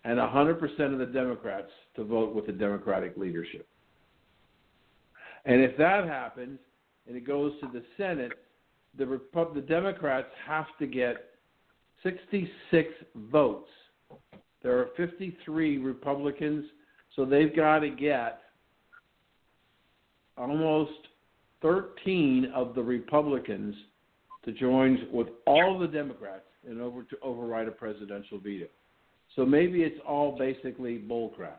and 0.05 0.19
100% 0.19 0.93
of 0.93 0.99
the 0.99 1.07
Democrats 1.07 1.71
to 1.95 2.05
vote 2.05 2.35
with 2.35 2.47
the 2.47 2.53
Democratic 2.53 3.17
leadership. 3.17 3.67
And 5.45 5.61
if 5.61 5.77
that 5.79 6.07
happens 6.07 6.59
and 7.07 7.17
it 7.17 7.27
goes 7.27 7.53
to 7.61 7.69
the 7.73 7.85
Senate, 7.97 8.33
the 8.99 9.07
Repub- 9.07 9.55
the 9.55 9.61
Democrats 9.61 10.29
have 10.47 10.67
to 10.81 10.87
get 10.87 11.31
66 12.03 12.89
votes. 13.31 13.71
There 14.63 14.79
are 14.79 14.89
53 14.97 15.79
Republicans, 15.79 16.65
so 17.15 17.25
they've 17.25 17.55
got 17.55 17.81
to 17.81 17.91
get 17.91 18.41
almost 20.41 21.09
13 21.63 22.53
of 22.55 22.75
the 22.75 22.83
Republicans 22.83 23.75
to 24.45 24.53
join 24.53 25.07
with 25.13 25.29
all 25.47 25.79
the 25.79 25.87
Democrats 25.87 26.45
in 26.69 26.81
over 26.81 27.03
to 27.03 27.17
override 27.23 27.69
a 27.69 27.73
presidential 27.73 28.39
veto. 28.39 28.67
So 29.37 29.45
maybe 29.45 29.83
it's 29.83 30.01
all 30.07 30.37
basically 30.39 30.99
bullcrap. 30.99 31.59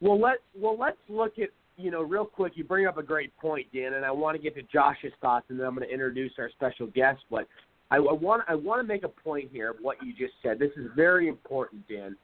Well, 0.00 0.18
let 0.18 0.36
well 0.58 0.78
let's 0.78 0.96
look 1.08 1.38
at 1.38 1.50
you 1.76 1.90
know 1.90 2.02
real 2.02 2.24
quick. 2.24 2.52
You 2.56 2.64
bring 2.64 2.86
up 2.86 2.96
a 2.96 3.02
great 3.02 3.36
point, 3.36 3.66
Dan, 3.74 3.94
and 3.94 4.04
I 4.04 4.10
want 4.10 4.36
to 4.36 4.42
get 4.42 4.54
to 4.54 4.62
Josh's 4.72 5.12
thoughts, 5.20 5.46
and 5.50 5.58
then 5.58 5.66
I'm 5.66 5.74
going 5.74 5.86
to 5.86 5.92
introduce 5.92 6.32
our 6.38 6.50
special 6.50 6.86
guest. 6.86 7.20
But 7.30 7.46
I, 7.90 7.96
I 7.96 8.12
want 8.12 8.42
I 8.48 8.54
want 8.54 8.80
to 8.80 8.86
make 8.86 9.02
a 9.02 9.08
point 9.08 9.50
here 9.52 9.70
of 9.70 9.76
what 9.82 9.98
you 10.02 10.12
just 10.12 10.34
said. 10.42 10.58
This 10.58 10.70
is 10.76 10.86
very 10.96 11.28
important, 11.28 11.86
Dan. 11.88 12.16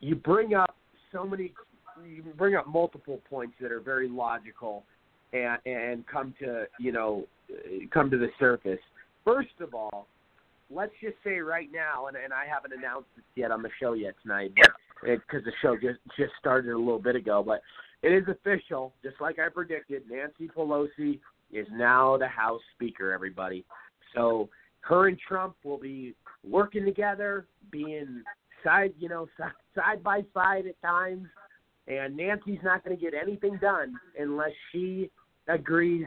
You 0.00 0.16
bring 0.16 0.54
up 0.54 0.74
so 1.12 1.24
many, 1.24 1.52
you 2.06 2.22
bring 2.36 2.54
up 2.54 2.66
multiple 2.66 3.20
points 3.28 3.54
that 3.60 3.72
are 3.72 3.80
very 3.80 4.08
logical, 4.08 4.84
and 5.32 5.58
and 5.66 6.06
come 6.06 6.34
to 6.40 6.64
you 6.78 6.92
know 6.92 7.24
come 7.92 8.10
to 8.10 8.18
the 8.18 8.28
surface. 8.38 8.80
First 9.24 9.60
of 9.60 9.74
all, 9.74 10.06
let's 10.70 10.92
just 11.00 11.16
say 11.24 11.38
right 11.38 11.68
now, 11.72 12.06
and, 12.06 12.16
and 12.16 12.32
I 12.32 12.44
haven't 12.46 12.72
announced 12.72 13.08
this 13.16 13.24
yet 13.34 13.50
on 13.50 13.62
the 13.62 13.70
show 13.80 13.92
yet 13.92 14.14
tonight, 14.22 14.52
because 15.02 15.44
the 15.44 15.52
show 15.62 15.76
just 15.76 15.98
just 16.16 16.32
started 16.38 16.72
a 16.72 16.78
little 16.78 16.98
bit 16.98 17.16
ago, 17.16 17.42
but 17.46 17.60
it 18.02 18.12
is 18.12 18.24
official, 18.28 18.92
just 19.02 19.20
like 19.20 19.38
I 19.38 19.48
predicted. 19.48 20.02
Nancy 20.10 20.48
Pelosi 20.48 21.18
is 21.52 21.66
now 21.72 22.16
the 22.16 22.28
House 22.28 22.60
Speaker. 22.74 23.12
Everybody, 23.12 23.64
so 24.14 24.48
her 24.82 25.08
and 25.08 25.18
Trump 25.18 25.56
will 25.64 25.78
be 25.78 26.14
working 26.48 26.84
together, 26.84 27.46
being 27.70 28.22
side, 28.64 28.94
you 28.98 29.08
know, 29.08 29.28
side, 29.36 29.52
side 29.74 30.02
by 30.02 30.22
side 30.34 30.66
at 30.66 30.80
times, 30.82 31.26
and 31.88 32.16
Nancy's 32.16 32.58
not 32.62 32.84
going 32.84 32.96
to 32.96 33.02
get 33.02 33.14
anything 33.14 33.58
done 33.60 33.94
unless 34.18 34.52
she 34.70 35.10
agrees 35.48 36.06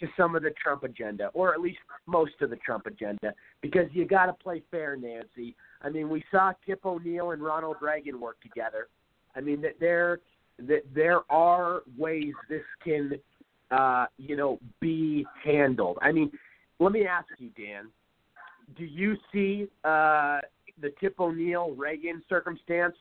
to 0.00 0.08
some 0.16 0.34
of 0.34 0.42
the 0.42 0.50
Trump 0.62 0.82
agenda, 0.82 1.30
or 1.34 1.54
at 1.54 1.60
least 1.60 1.78
most 2.06 2.32
of 2.40 2.50
the 2.50 2.56
Trump 2.56 2.86
agenda, 2.86 3.32
because 3.62 3.86
you 3.92 4.04
got 4.04 4.26
to 4.26 4.32
play 4.32 4.60
fair, 4.70 4.96
Nancy. 4.96 5.54
I 5.82 5.88
mean, 5.88 6.10
we 6.10 6.24
saw 6.30 6.52
Tip 6.66 6.84
O'Neill 6.84 7.30
and 7.30 7.42
Ronald 7.42 7.76
Reagan 7.80 8.20
work 8.20 8.40
together. 8.40 8.88
I 9.36 9.40
mean, 9.40 9.60
that 9.62 9.78
there 9.78 10.18
that 10.58 10.82
there 10.94 11.20
are 11.30 11.82
ways 11.96 12.32
this 12.48 12.62
can, 12.82 13.12
uh, 13.70 14.06
you 14.18 14.36
know, 14.36 14.58
be 14.80 15.26
handled. 15.44 15.98
I 16.00 16.12
mean, 16.12 16.30
let 16.78 16.92
me 16.92 17.06
ask 17.06 17.26
you, 17.38 17.50
Dan. 17.56 17.88
Do 18.76 18.84
you 18.84 19.16
see 19.32 19.68
uh, 19.84 20.38
the 20.80 20.92
Tip 21.00 21.20
O'Neill 21.20 21.72
Reagan 21.76 22.22
circumstance 22.28 22.94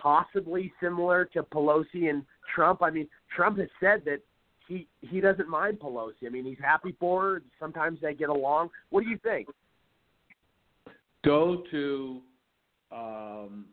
possibly 0.00 0.72
similar 0.82 1.24
to 1.26 1.42
Pelosi 1.42 2.10
and 2.10 2.24
Trump? 2.54 2.82
I 2.82 2.90
mean, 2.90 3.08
Trump 3.34 3.58
has 3.58 3.68
said 3.80 4.02
that 4.06 4.20
he 4.68 4.86
he 5.00 5.20
doesn't 5.20 5.48
mind 5.48 5.80
Pelosi. 5.80 6.26
I 6.26 6.28
mean, 6.28 6.44
he's 6.44 6.58
happy 6.62 6.94
for 6.98 7.22
her. 7.22 7.42
Sometimes 7.58 7.98
they 8.00 8.14
get 8.14 8.28
along. 8.28 8.70
What 8.90 9.04
do 9.04 9.10
you 9.10 9.18
think? 9.18 9.48
Go 11.24 11.64
to 11.70 12.20
um, 12.92 13.66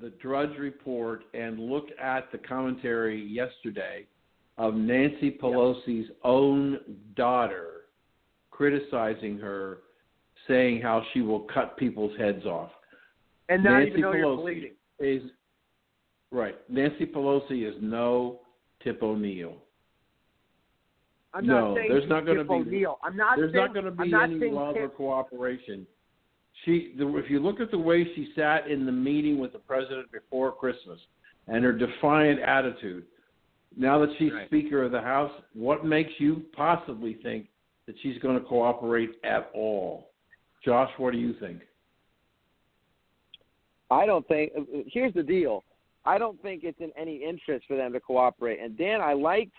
the 0.00 0.10
Drudge 0.20 0.58
Report 0.58 1.22
and 1.34 1.58
look 1.58 1.88
at 2.02 2.32
the 2.32 2.38
commentary 2.38 3.22
yesterday 3.22 4.06
of 4.58 4.74
Nancy 4.74 5.38
Pelosi's 5.40 6.10
own 6.24 6.78
daughter 7.16 7.82
criticizing 8.50 9.38
her, 9.38 9.78
saying 10.46 10.82
how 10.82 11.02
she 11.12 11.22
will 11.22 11.46
cut 11.54 11.76
people's 11.76 12.16
heads 12.18 12.44
off. 12.44 12.70
And 13.48 13.64
not 13.64 13.78
Nancy 13.78 13.90
even 13.90 14.00
know 14.02 14.12
you're 14.12 14.26
Pelosi 14.26 14.42
bleeding. 14.42 14.72
is 14.98 15.22
right. 16.30 16.56
Nancy 16.68 17.06
Pelosi 17.06 17.68
is 17.68 17.74
no 17.80 18.40
Tip 18.82 19.02
O'Neill. 19.02 19.54
I'm 21.32 21.46
no, 21.46 21.68
not 21.68 21.76
saying 21.76 21.88
there's 21.90 22.08
not 22.08 22.26
going 22.26 22.38
to 22.38 22.44
be 22.44 22.50
O'Neill. 22.50 22.98
I'm 23.04 23.16
not 23.16 23.36
there's 23.36 23.52
saying, 23.52 23.64
not 23.64 23.74
going 23.74 23.84
to 23.86 23.90
I'm 23.92 24.06
be 24.06 24.10
not 24.10 24.24
any 24.24 24.40
saying 24.40 24.54
love 24.54 24.76
or 24.76 24.88
cooperation. 24.88 25.86
She, 26.64 26.94
the, 26.98 27.16
if 27.16 27.30
you 27.30 27.38
look 27.40 27.60
at 27.60 27.70
the 27.70 27.78
way 27.78 28.04
she 28.14 28.32
sat 28.34 28.68
in 28.68 28.84
the 28.84 28.92
meeting 28.92 29.38
with 29.38 29.52
the 29.52 29.60
president 29.60 30.10
before 30.12 30.52
Christmas, 30.52 30.98
and 31.46 31.64
her 31.64 31.72
defiant 31.72 32.40
attitude, 32.40 33.04
now 33.76 33.98
that 34.00 34.10
she's 34.18 34.32
Right. 34.32 34.46
Speaker 34.46 34.82
of 34.84 34.92
the 34.92 35.00
House, 35.00 35.32
what 35.54 35.84
makes 35.84 36.12
you 36.18 36.44
possibly 36.52 37.14
think 37.22 37.46
that 37.86 37.94
she's 38.02 38.18
going 38.18 38.38
to 38.38 38.44
cooperate 38.44 39.10
at 39.24 39.50
all? 39.54 40.10
Josh, 40.64 40.90
what 40.98 41.12
do 41.12 41.18
you 41.18 41.34
think? 41.40 41.62
I 43.90 44.06
don't 44.06 44.26
think. 44.28 44.52
Here's 44.86 45.14
the 45.14 45.22
deal. 45.22 45.64
I 46.04 46.18
don't 46.18 46.40
think 46.42 46.64
it's 46.64 46.80
in 46.80 46.90
any 46.96 47.16
interest 47.16 47.66
for 47.66 47.76
them 47.76 47.92
to 47.92 48.00
cooperate. 48.00 48.60
And 48.60 48.76
Dan, 48.76 49.00
I 49.00 49.12
liked 49.12 49.52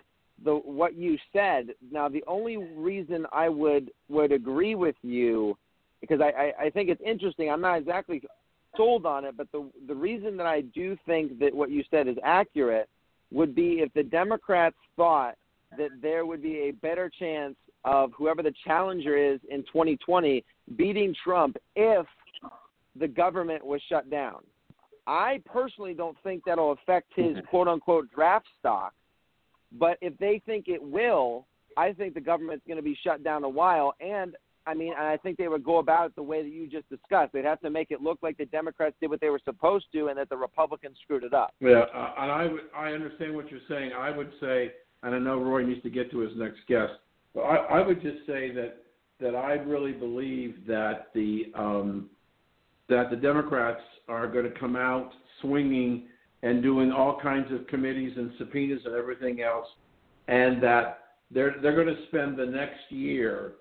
the 0.44 0.56
what 0.56 0.96
you 0.96 1.18
said. 1.32 1.70
Now, 1.92 2.10
the 2.10 2.24
only 2.28 2.58
reason 2.58 3.26
I 3.32 3.50
would 3.50 3.92
would 4.10 4.32
agree 4.32 4.76
with 4.76 4.96
you, 5.04 5.58
because 6.00 6.20
I, 6.22 6.30
I, 6.30 6.66
I 6.66 6.70
think 6.70 6.90
it's 6.90 7.02
interesting. 7.06 7.50
I'm 7.50 7.62
not 7.62 7.78
exactly 7.78 8.24
sold 8.76 9.06
on 9.06 9.26
it, 9.26 9.38
but 9.38 9.52
the 9.52 9.70
the 9.88 9.96
reason 9.96 10.38
that 10.38 10.48
I 10.48 10.62
do 10.62 10.98
think 11.06 11.40
that 11.40 11.54
what 11.54 11.70
you 11.70 11.84
said 11.92 12.08
is 12.08 12.18
accurate 12.24 12.90
would 13.32 13.56
be 13.56 13.80
if 13.80 13.94
the 13.94 14.04
Democrats 14.04 14.76
thought 14.96 15.36
that 15.78 15.90
there 16.02 16.26
would 16.26 16.42
be 16.42 16.58
a 16.58 16.72
better 16.72 17.10
chance 17.18 17.56
of 17.86 18.12
whoever 18.16 18.44
the 18.44 18.54
challenger 18.66 19.18
is 19.18 19.40
in 19.50 19.64
2020 19.64 20.44
beating 20.76 21.16
Trump 21.24 21.58
if 21.76 22.06
the 23.00 23.08
government 23.08 23.66
was 23.66 23.82
shut 23.88 24.10
down. 24.10 24.42
I 25.12 25.42
personally 25.46 25.94
don't 25.94 26.16
think 26.24 26.44
that'll 26.46 26.72
affect 26.72 27.12
his 27.16 27.36
quote 27.50 27.68
unquote 27.68 28.10
draft 28.16 28.48
stock, 28.60 28.94
but 29.78 29.98
if 30.02 30.18
they 30.18 30.42
think 30.46 30.68
it 30.68 30.82
will, 30.82 31.46
I 31.78 31.92
think 31.92 32.14
the 32.14 32.22
government's 32.22 32.66
going 32.66 32.78
to 32.78 32.84
be 32.84 32.98
shut 33.04 33.24
down 33.24 33.44
a 33.44 33.50
while. 33.50 33.94
And 34.00 34.36
I 34.66 34.74
mean, 34.74 34.94
and 34.98 35.08
I 35.08 35.18
think 35.18 35.38
they 35.38 35.48
would 35.48 35.64
go 35.64 35.80
about 35.80 36.08
it 36.08 36.16
the 36.16 36.24
way 36.24 36.44
that 36.44 36.50
you 36.50 36.68
just 36.68 36.88
discussed. 36.90 37.34
They'd 37.34 37.46
have 37.46 37.60
to 37.62 37.70
make 37.70 37.92
it 37.92 38.02
look 38.02 38.20
like 38.22 38.38
the 38.38 38.46
Democrats 38.46 38.96
did 39.02 39.10
what 39.10 39.20
they 39.20 39.30
were 39.30 39.42
supposed 39.44 39.86
to, 39.94 40.08
and 40.08 40.18
that 40.18 40.30
the 40.30 40.38
Republicans 40.38 40.98
screwed 41.04 41.24
it 41.24 41.34
up. 41.34 41.54
Yeah, 41.60 41.86
uh, 41.94 42.14
and 42.20 42.32
I 42.32 42.46
would, 42.46 42.62
I 42.76 42.92
understand 42.92 43.36
what 43.36 43.50
you're 43.50 43.60
saying. 43.68 43.92
I 43.98 44.16
would 44.16 44.32
say, 44.40 44.72
and 45.04 45.16
I 45.16 45.20
know 45.20 45.40
Roy 45.40 45.64
needs 45.64 45.82
to 45.84 45.90
get 45.90 46.12
to 46.12 46.20
his 46.20 46.32
next 46.36 46.60
guest, 46.68 46.94
but 47.34 47.42
I, 47.42 47.56
I 47.56 47.86
would 47.86 48.02
just 48.02 48.20
say 48.28 48.52
that 48.52 48.78
that 49.20 49.36
I 49.36 49.54
really 49.54 49.92
believe 49.92 50.66
that 50.68 51.08
the 51.14 51.52
um, 51.56 52.10
that 52.92 53.10
the 53.10 53.16
Democrats 53.16 53.82
are 54.10 54.28
going 54.28 54.44
to 54.44 54.60
come 54.60 54.76
out 54.76 55.12
swinging 55.42 56.04
and 56.44 56.62
doing 56.62 56.92
all 56.92 57.20
kinds 57.20 57.52
of 57.52 57.66
committees 57.68 58.12
and 58.18 58.32
subpoenas 58.38 58.82
and 58.86 58.94
everything 58.96 59.42
else, 59.42 59.68
and 60.28 60.62
that 60.62 61.00
they're 61.32 61.56
they're 61.62 61.74
going 61.76 61.88
to 61.96 62.06
spend 62.10 62.38
the 62.38 62.46
next 62.46 62.82
year 62.90 63.54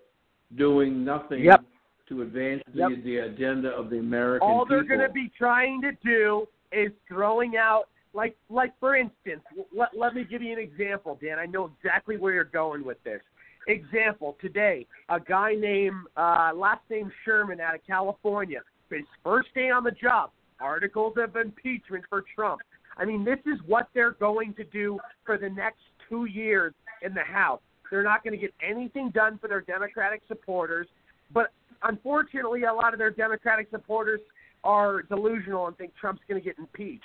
doing 0.57 1.05
nothing 1.05 1.45
Yep. 1.45 1.63
to 2.09 2.23
advance 2.23 2.63
the, 2.75 2.81
Yep. 2.81 3.05
the 3.05 3.17
agenda 3.19 3.69
of 3.69 3.89
the 3.89 3.99
American 3.99 4.49
All 4.49 4.67
they're 4.67 4.83
people. 4.83 4.97
going 4.97 5.09
to 5.09 5.15
be 5.15 5.31
trying 5.39 5.81
to 5.83 5.93
do 6.05 6.47
is 6.73 6.91
throwing 7.09 7.57
out 7.57 7.85
like 8.13 8.37
like 8.49 8.73
for 8.81 8.97
instance, 8.97 9.43
let 9.73 9.91
let 9.97 10.15
me 10.15 10.25
give 10.25 10.43
you 10.43 10.53
an 10.53 10.59
example, 10.59 11.17
Dan. 11.23 11.39
I 11.39 11.47
know 11.47 11.71
exactly 11.77 12.17
where 12.17 12.33
you're 12.33 12.45
going 12.45 12.85
with 12.85 13.01
this. 13.05 13.21
Example 13.69 14.37
today, 14.41 14.87
a 15.11 15.21
guy 15.21 15.55
named 15.55 16.01
uh, 16.17 16.51
last 16.57 16.81
name 16.91 17.13
Sherman 17.25 17.61
out 17.61 17.75
of 17.77 17.87
California, 17.87 18.63
his 18.97 19.07
first 19.23 19.49
day 19.55 19.71
on 19.71 19.85
the 19.85 19.91
job, 19.91 20.31
articles 20.61 21.15
of 21.17 21.37
impeachment 21.37 22.05
for 22.09 22.25
Trump. 22.35 22.61
I 22.97 23.05
mean, 23.05 23.25
this 23.25 23.39
is 23.47 23.59
what 23.67 23.89
they're 23.95 24.13
going 24.13 24.55
to 24.55 24.65
do 24.65 24.99
for 25.25 25.39
the 25.39 25.49
next 25.49 25.81
two 26.09 26.27
years 26.27 26.75
in 27.03 27.15
the 27.15 27.23
House. 27.23 27.61
They're 27.91 28.03
not 28.03 28.23
going 28.23 28.33
to 28.33 28.39
get 28.39 28.55
anything 28.63 29.11
done 29.11 29.39
for 29.39 29.49
their 29.49 29.63
Democratic 29.63 30.23
supporters, 30.29 30.87
but 31.33 31.53
unfortunately, 31.83 32.65
a 32.65 32.73
lot 32.73 32.93
of 32.93 32.99
their 32.99 33.11
Democratic 33.11 33.69
supporters 33.71 34.21
are 34.63 35.03
delusional 35.03 35.67
and 35.67 35.77
think 35.77 35.93
Trump's 35.99 36.23
going 36.29 36.41
to 36.41 36.45
get 36.45 36.59
impeached. 36.59 37.05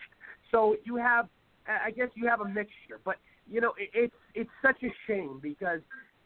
So 0.51 0.75
you 0.83 0.95
have, 0.97 1.27
I 1.67 1.91
guess, 1.91 2.09
you 2.15 2.27
have 2.27 2.41
a 2.41 2.47
mixture. 2.47 2.99
But 3.03 3.15
you 3.49 3.61
know, 3.61 3.73
it's 3.77 4.13
it's 4.33 4.49
such 4.61 4.81
a 4.83 4.89
shame 5.07 5.39
because 5.41 5.79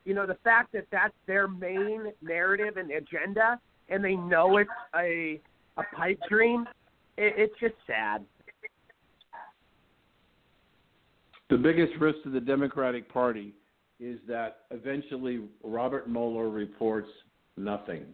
you 0.06 0.14
know 0.14 0.26
the 0.26 0.38
fact 0.44 0.72
that 0.74 0.88
that's 0.92 1.14
their 1.28 1.48
main 1.48 2.12
narrative 2.22 2.78
and 2.78 2.92
agenda, 2.92 3.60
and 3.90 4.04
they 4.04 4.16
know 4.16 4.58
it's 4.58 4.70
a 4.96 5.40
a 5.80 5.96
pipe 5.96 6.20
dream. 6.30 6.66
It, 7.18 7.34
it's 7.38 7.60
just 7.60 7.76
sad. 7.88 8.24
The 11.50 11.58
biggest 11.58 11.94
risk 12.00 12.22
to 12.24 12.30
the 12.30 12.40
Democratic 12.40 13.12
Party 13.12 13.54
is 14.00 14.20
that 14.28 14.60
eventually 14.72 15.42
Robert 15.64 16.10
Mueller 16.10 16.50
reports 16.50 17.10
nothing. 17.58 18.06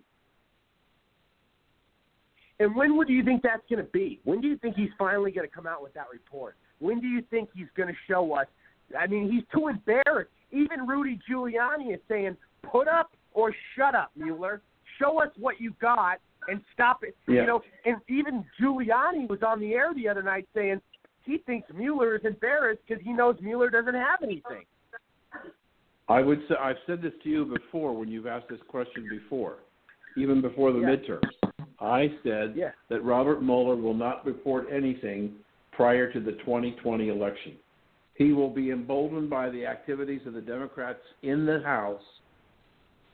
And 2.60 2.76
when 2.76 2.98
would 2.98 3.10
you 3.10 3.24
think 3.24 3.44
that's 3.44 3.62
going 3.70 3.84
to 3.84 3.92
be? 3.92 4.22
When 4.24 4.40
do 4.40 4.48
you 4.48 4.58
think 4.58 4.76
he's 4.76 4.90
finally 4.98 5.32
going 5.32 5.48
to 5.48 5.54
come 5.54 5.68
out 5.68 5.84
with 5.84 5.94
that 5.94 6.06
report? 6.12 6.56
When 6.80 7.02
do 7.02 7.08
you 7.08 7.22
think 7.30 7.50
he's 7.54 7.68
going 7.76 7.90
to 7.90 7.96
show 8.08 8.34
us? 8.34 8.48
I 8.98 9.08
mean, 9.08 9.30
he's 9.30 9.44
too 9.54 9.68
embarrassed. 9.68 10.32
Even 10.52 10.88
Rudy 10.88 11.20
Giuliani 11.30 11.94
is 11.94 12.00
saying, 12.08 12.38
"Put 12.64 12.88
up 12.88 13.12
or 13.34 13.54
shut 13.76 13.94
up, 13.96 14.12
Mueller. 14.16 14.62
Show 15.00 15.22
us 15.22 15.30
what 15.38 15.60
you 15.60 15.74
got 15.82 16.20
and 16.48 16.62
stop 16.74 17.04
it." 17.04 17.16
Yeah. 17.28 17.42
You 17.42 17.48
know, 17.48 17.64
and 17.86 17.98
even 18.08 18.46
Giuliani 18.60 19.28
was 19.28 19.44
on 19.44 19.60
the 19.60 19.74
air 19.74 19.94
the 19.94 20.08
other 20.08 20.24
night 20.24 20.48
saying 20.54 20.82
he 21.24 21.40
thinks 21.40 21.72
Mueller 21.74 22.16
is 22.16 22.24
embarrassed 22.24 22.82
because 22.88 23.04
he 23.04 23.14
knows 23.14 23.40
Mueller 23.42 23.70
doesn't 23.70 23.96
have 23.96 24.22
anything. 24.22 24.66
I 26.08 26.22
would 26.22 26.48
say 26.48 26.56
I've 26.56 26.78
said 26.86 27.02
this 27.02 27.14
to 27.24 27.30
you 27.30 27.46
before 27.46 27.94
when 27.94 28.10
you've 28.10 28.28
asked 28.28 28.48
this 28.48 28.62
question 28.68 29.08
before, 29.10 29.56
even 30.16 30.40
before 30.40 30.72
the 30.72 30.80
Yeah. 30.80 30.96
midterms. 30.96 31.34
I 31.80 32.16
said 32.24 32.56
Yeah. 32.56 32.72
that 32.90 33.02
Robert 33.02 33.42
Mueller 33.42 33.76
will 33.76 33.96
not 33.96 34.26
report 34.26 34.68
anything 34.72 35.44
prior 35.72 36.12
to 36.12 36.20
the 36.20 36.34
2020 36.34 37.10
election. 37.10 37.58
He 38.14 38.32
will 38.32 38.50
be 38.50 38.72
emboldened 38.72 39.30
by 39.30 39.50
the 39.50 39.66
activities 39.66 40.26
of 40.26 40.34
the 40.34 40.42
Democrats 40.42 41.04
in 41.24 41.46
the 41.46 41.60
House, 41.62 42.22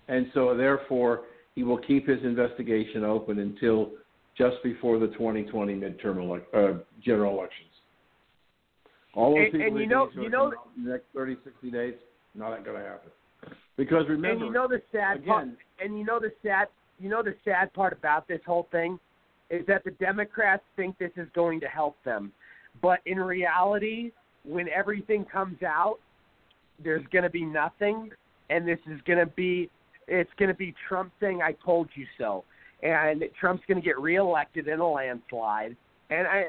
and 0.08 0.30
so 0.34 0.54
therefore 0.54 1.24
he 1.56 1.64
will 1.64 1.78
keep 1.78 2.08
his 2.08 2.24
investigation 2.24 3.04
open 3.04 3.40
until 3.40 3.92
just 4.38 4.56
before 4.64 5.00
the 5.00 5.08
2020 5.08 5.74
midterm 5.74 6.42
uh, 6.54 6.80
general 7.04 7.38
elections. 7.38 7.68
All 9.14 9.36
those 9.36 9.46
And- 9.46 9.52
people 9.52 9.68
and 9.68 9.80
you 9.80 9.88
know- 9.88 10.10
you 10.14 10.30
know- 10.30 10.54
in 10.78 10.86
the 10.86 10.92
next 10.92 11.08
30, 11.14 11.38
60 11.44 11.70
days, 11.70 11.96
not 12.34 12.64
going 12.64 12.78
to 12.82 12.88
happen. 12.88 13.12
Because 13.76 14.08
remember, 14.08 14.30
and 14.30 14.46
you 14.46 14.52
know 14.52 14.68
the 14.68 14.82
sad 14.92 15.26
part, 15.26 15.44
again- 15.44 15.58
and 15.80 15.98
you 15.98 16.06
know 16.06 16.20
the 16.20 16.32
sad, 16.42 16.70
you 17.00 17.10
know 17.10 17.22
the 17.22 17.36
sad 17.44 17.74
part 17.74 17.94
about 17.94 18.28
this 18.28 18.42
whole 18.46 18.68
thing 18.72 19.00
is 19.50 19.66
that 19.66 19.84
the 19.84 19.92
Democrats 19.92 20.64
think 20.76 20.98
this 20.98 21.12
is 21.18 21.28
going 21.34 21.60
to 21.60 21.68
help 21.68 22.02
them, 22.04 22.32
but 22.82 23.02
in 23.06 23.20
reality, 23.20 24.12
when 24.44 24.70
everything 24.70 25.26
comes 25.26 25.62
out, 25.64 26.00
there's 26.80 27.06
going 27.08 27.24
to 27.24 27.30
be 27.30 27.44
nothing, 27.44 28.12
and 28.50 28.66
this 28.68 28.80
is 28.88 29.02
going 29.02 29.20
to 29.20 29.26
be, 29.26 29.70
it's 30.08 30.32
going 30.38 30.50
to 30.50 30.56
be 30.56 30.74
Trump 30.88 31.12
saying 31.20 31.42
"I 31.42 31.54
told 31.64 31.90
you 31.96 32.06
so," 32.18 32.44
and 32.84 33.24
Trump's 33.40 33.64
going 33.68 33.80
to 33.80 33.86
get 33.86 34.00
reelected 34.00 34.68
in 34.68 34.80
a 34.80 34.90
landslide, 34.90 35.76
and 36.10 36.28
I, 36.28 36.46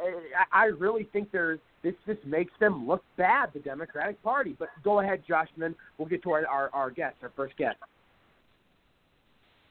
I, 0.52 0.64
really 0.66 1.08
think 1.12 1.30
there's. 1.30 1.60
This 1.82 1.94
just 2.06 2.24
makes 2.24 2.52
them 2.60 2.86
look 2.86 3.04
bad, 3.16 3.50
the 3.52 3.58
Democratic 3.58 4.22
Party. 4.22 4.54
But 4.56 4.68
go 4.84 5.00
ahead, 5.00 5.22
Josh, 5.26 5.48
and 5.54 5.62
then 5.62 5.74
we'll 5.98 6.08
get 6.08 6.22
to 6.22 6.30
our, 6.30 6.46
our, 6.46 6.70
our 6.72 6.90
guest, 6.90 7.16
our 7.22 7.32
first 7.34 7.56
guest. 7.56 7.76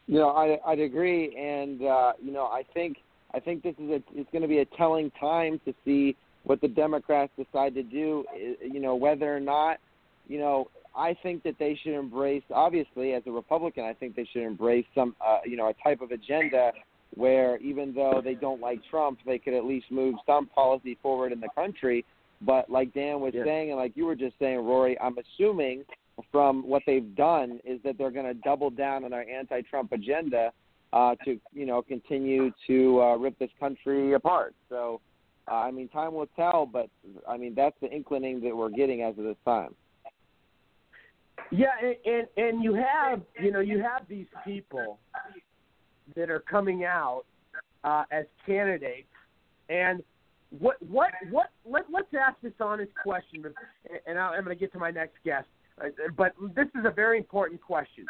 You 0.07 0.19
know, 0.19 0.29
I, 0.29 0.57
I'd 0.65 0.79
agree, 0.79 1.33
and 1.37 1.81
uh, 1.81 2.13
you 2.21 2.33
know, 2.33 2.45
I 2.45 2.63
think 2.73 2.97
I 3.33 3.39
think 3.39 3.63
this 3.63 3.75
is 3.79 3.89
a 3.89 4.03
it's 4.13 4.29
going 4.31 4.41
to 4.41 4.47
be 4.47 4.59
a 4.59 4.65
telling 4.77 5.11
time 5.19 5.59
to 5.65 5.73
see 5.85 6.15
what 6.43 6.59
the 6.61 6.67
Democrats 6.67 7.31
decide 7.37 7.73
to 7.75 7.83
do. 7.83 8.25
You 8.61 8.79
know, 8.79 8.95
whether 8.95 9.35
or 9.35 9.39
not, 9.39 9.77
you 10.27 10.39
know, 10.39 10.69
I 10.95 11.15
think 11.23 11.43
that 11.43 11.55
they 11.57 11.79
should 11.81 11.93
embrace. 11.93 12.43
Obviously, 12.53 13.13
as 13.13 13.23
a 13.25 13.31
Republican, 13.31 13.85
I 13.85 13.93
think 13.93 14.15
they 14.15 14.27
should 14.31 14.43
embrace 14.43 14.85
some, 14.93 15.15
uh, 15.25 15.39
you 15.45 15.55
know, 15.55 15.69
a 15.69 15.73
type 15.83 16.01
of 16.01 16.11
agenda 16.11 16.71
where 17.15 17.57
even 17.57 17.93
though 17.93 18.21
they 18.23 18.35
don't 18.35 18.61
like 18.61 18.79
Trump, 18.89 19.19
they 19.25 19.37
could 19.37 19.53
at 19.53 19.65
least 19.65 19.91
move 19.91 20.15
some 20.25 20.47
policy 20.47 20.97
forward 21.01 21.31
in 21.31 21.39
the 21.39 21.49
country. 21.55 22.05
But 22.41 22.69
like 22.69 22.93
Dan 22.93 23.19
was 23.21 23.33
Yeah. 23.33 23.43
saying, 23.43 23.69
and 23.71 23.79
like 23.79 23.95
you 23.95 24.05
were 24.05 24.15
just 24.15 24.37
saying, 24.39 24.59
Rory, 24.59 24.99
I'm 24.99 25.17
assuming 25.17 25.85
from 26.31 26.67
what 26.67 26.83
they've 26.85 27.15
done 27.15 27.59
is 27.63 27.81
that 27.83 27.97
they're 27.97 28.11
going 28.11 28.25
to 28.25 28.33
double 28.33 28.69
down 28.69 29.03
on 29.03 29.11
their 29.11 29.27
anti-Trump 29.29 29.91
agenda 29.91 30.51
uh, 30.93 31.15
to, 31.23 31.39
you 31.53 31.65
know, 31.65 31.81
continue 31.81 32.51
to 32.67 33.01
uh, 33.01 33.15
rip 33.15 33.37
this 33.39 33.51
country 33.59 34.13
apart. 34.13 34.53
So, 34.69 34.99
uh, 35.49 35.55
I 35.55 35.71
mean, 35.71 35.87
time 35.87 36.13
will 36.13 36.27
tell, 36.35 36.65
but 36.65 36.89
I 37.27 37.37
mean 37.37 37.55
that's 37.55 37.75
the 37.81 37.93
inclining 37.93 38.41
that 38.41 38.55
we're 38.55 38.69
getting 38.69 39.01
as 39.01 39.17
of 39.17 39.23
this 39.23 39.37
time. 39.45 39.73
Yeah, 41.49 41.67
and, 41.81 41.95
and 42.05 42.27
and 42.37 42.63
you 42.63 42.73
have 42.73 43.21
you 43.41 43.51
know 43.51 43.59
you 43.59 43.81
have 43.81 44.07
these 44.07 44.27
people 44.45 44.99
that 46.15 46.29
are 46.29 46.39
coming 46.39 46.83
out 46.85 47.23
uh, 47.83 48.03
as 48.11 48.25
candidates, 48.45 49.07
and 49.69 50.03
what 50.59 50.75
what 50.87 51.11
what 51.29 51.49
let 51.65 51.85
let's 51.91 52.13
ask 52.13 52.39
this 52.41 52.53
honest 52.59 52.91
question, 53.03 53.43
and 54.05 54.19
I- 54.19 54.35
I'm 54.35 54.43
going 54.43 54.55
to 54.55 54.59
get 54.59 54.71
to 54.73 54.79
my 54.79 54.91
next 54.91 55.15
guest, 55.23 55.47
uh, 55.83 55.87
but 56.17 56.33
this 56.55 56.67
is 56.75 56.85
a 56.85 56.91
very 56.91 57.17
important 57.17 57.61
question. 57.61 58.05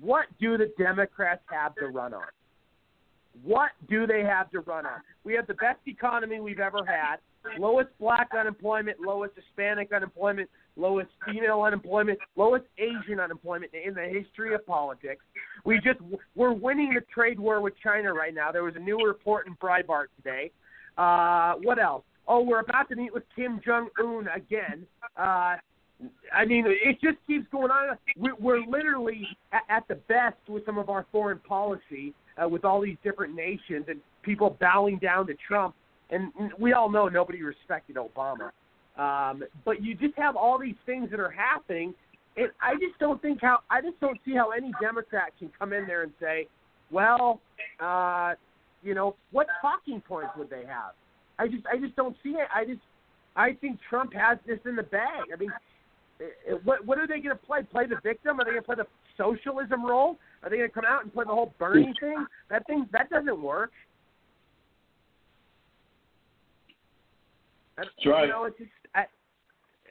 What 0.00 0.26
do 0.40 0.56
the 0.56 0.72
Democrats 0.78 1.42
have 1.50 1.74
to 1.76 1.88
run 1.88 2.14
on? 2.14 2.22
What 3.42 3.70
do 3.88 4.06
they 4.06 4.22
have 4.22 4.50
to 4.50 4.60
run 4.60 4.86
on? 4.86 5.00
We 5.24 5.34
have 5.34 5.46
the 5.46 5.54
best 5.54 5.80
economy 5.86 6.40
we've 6.40 6.60
ever 6.60 6.84
had, 6.84 7.16
lowest 7.58 7.90
black 7.98 8.30
unemployment, 8.38 9.00
lowest 9.00 9.34
Hispanic 9.36 9.92
unemployment, 9.92 10.48
lowest 10.76 11.10
female 11.26 11.62
unemployment, 11.62 12.18
lowest 12.36 12.64
Asian 12.78 13.20
unemployment 13.20 13.72
in 13.74 13.94
the 13.94 14.02
history 14.04 14.54
of 14.54 14.66
politics. 14.66 15.24
We 15.64 15.76
just 15.76 16.00
we're 16.34 16.52
winning 16.52 16.94
the 16.94 17.02
trade 17.12 17.38
war 17.38 17.60
with 17.60 17.74
China 17.82 18.12
right 18.12 18.34
now. 18.34 18.50
There 18.52 18.64
was 18.64 18.74
a 18.76 18.80
new 18.80 18.98
report 19.06 19.46
in 19.46 19.54
Breitbart 19.56 20.06
today. 20.16 20.50
Uh, 20.98 21.54
what 21.62 21.78
else? 21.78 22.04
Oh, 22.28 22.42
we're 22.42 22.60
about 22.60 22.88
to 22.90 22.96
meet 22.96 23.12
with 23.12 23.24
Kim 23.34 23.60
Jong 23.64 23.88
Un 23.98 24.28
again. 24.34 24.86
Uh, 25.16 25.56
I 26.34 26.44
mean, 26.46 26.64
it 26.66 27.00
just 27.00 27.18
keeps 27.26 27.46
going 27.52 27.70
on. 27.70 27.96
We- 28.16 28.32
We're 28.38 28.60
literally 28.66 29.26
at, 29.52 29.62
at 29.68 29.88
the 29.88 29.94
best 29.94 30.36
with 30.48 30.64
some 30.66 30.78
of 30.78 30.88
our 30.88 31.06
foreign 31.12 31.38
policy 31.40 32.12
uh, 32.42 32.48
with 32.48 32.64
all 32.64 32.80
these 32.80 32.96
different 33.04 33.34
nations 33.34 33.84
and 33.88 34.00
people 34.22 34.56
bowing 34.60 34.98
down 34.98 35.26
to 35.28 35.34
Trump. 35.46 35.74
And 36.10 36.32
we 36.58 36.72
all 36.74 36.90
know 36.90 37.08
nobody 37.08 37.42
respected 37.42 37.96
Obama. 37.96 38.50
Um, 38.96 39.42
but 39.64 39.82
you 39.82 39.94
just 39.94 40.16
have 40.18 40.36
all 40.36 40.58
these 40.58 40.76
things 40.84 41.10
that 41.10 41.20
are 41.20 41.30
happening, 41.30 41.94
and 42.36 42.48
I 42.60 42.74
just 42.74 42.98
don't 42.98 43.20
think 43.22 43.40
how 43.40 43.60
I 43.70 43.80
just 43.80 43.98
don't 44.00 44.18
see 44.24 44.34
how 44.34 44.50
any 44.50 44.70
Democrat 44.80 45.32
can 45.38 45.50
come 45.58 45.72
in 45.72 45.86
there 45.86 46.02
and 46.02 46.12
say, 46.20 46.46
well, 46.90 47.40
uh, 47.80 48.34
you 48.82 48.94
know, 48.94 49.16
what 49.30 49.46
talking 49.60 50.02
points 50.06 50.32
would 50.36 50.50
they 50.50 50.64
have? 50.66 50.92
I 51.38 51.48
just 51.48 51.66
I 51.66 51.78
just 51.78 51.96
don't 51.96 52.16
see 52.22 52.30
it. 52.30 52.48
I 52.54 52.64
just 52.64 52.80
I 53.34 53.54
think 53.54 53.78
Trump 53.88 54.12
has 54.14 54.38
this 54.46 54.58
in 54.66 54.76
the 54.76 54.82
bag. 54.82 55.24
I 55.32 55.36
mean, 55.38 55.52
eh, 56.20 56.54
what 56.64 56.84
what 56.86 56.98
are 56.98 57.06
they 57.06 57.20
going 57.20 57.36
to 57.36 57.46
play? 57.46 57.62
Play 57.62 57.86
the 57.86 57.96
victim? 58.02 58.40
Are 58.40 58.44
they 58.44 58.50
going 58.50 58.62
to 58.62 58.66
play 58.66 58.76
the 58.76 58.86
socialism 59.16 59.84
role? 59.84 60.18
Are 60.42 60.50
they 60.50 60.56
going 60.56 60.68
to 60.68 60.74
come 60.74 60.84
out 60.86 61.02
and 61.02 61.12
play 61.12 61.24
the 61.24 61.32
whole 61.32 61.54
Bernie 61.58 61.94
thing? 62.00 62.26
That 62.50 62.66
thing 62.66 62.86
that 62.92 63.08
doesn't 63.10 63.40
work. 63.42 63.72
That's 67.76 67.88
right. 68.06 68.26
You 68.26 68.28
know, 68.28 68.44
it's 68.44 68.58
just 68.58 68.70
I, 68.94 69.04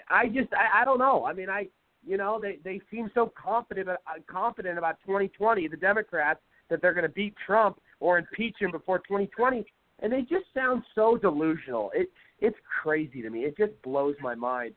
I 0.09 0.27
just 0.27 0.49
I, 0.53 0.81
I 0.81 0.85
don't 0.85 0.99
know. 0.99 1.25
I 1.25 1.33
mean, 1.33 1.49
I 1.49 1.67
you 2.05 2.17
know 2.17 2.39
they 2.41 2.59
they 2.63 2.81
seem 2.91 3.09
so 3.13 3.31
confident 3.41 3.89
uh, 3.89 3.97
confident 4.27 4.77
about 4.77 4.97
2020, 5.05 5.67
the 5.67 5.77
Democrats, 5.77 6.39
that 6.69 6.81
they're 6.81 6.93
going 6.93 7.03
to 7.03 7.09
beat 7.09 7.35
Trump 7.45 7.79
or 7.99 8.17
impeach 8.17 8.55
him 8.59 8.71
before 8.71 8.99
2020, 8.99 9.65
and 9.99 10.11
they 10.11 10.21
just 10.21 10.45
sound 10.53 10.83
so 10.95 11.17
delusional. 11.17 11.91
It 11.93 12.09
it's 12.39 12.57
crazy 12.81 13.21
to 13.21 13.29
me. 13.29 13.41
It 13.41 13.55
just 13.57 13.79
blows 13.83 14.15
my 14.21 14.35
mind. 14.35 14.73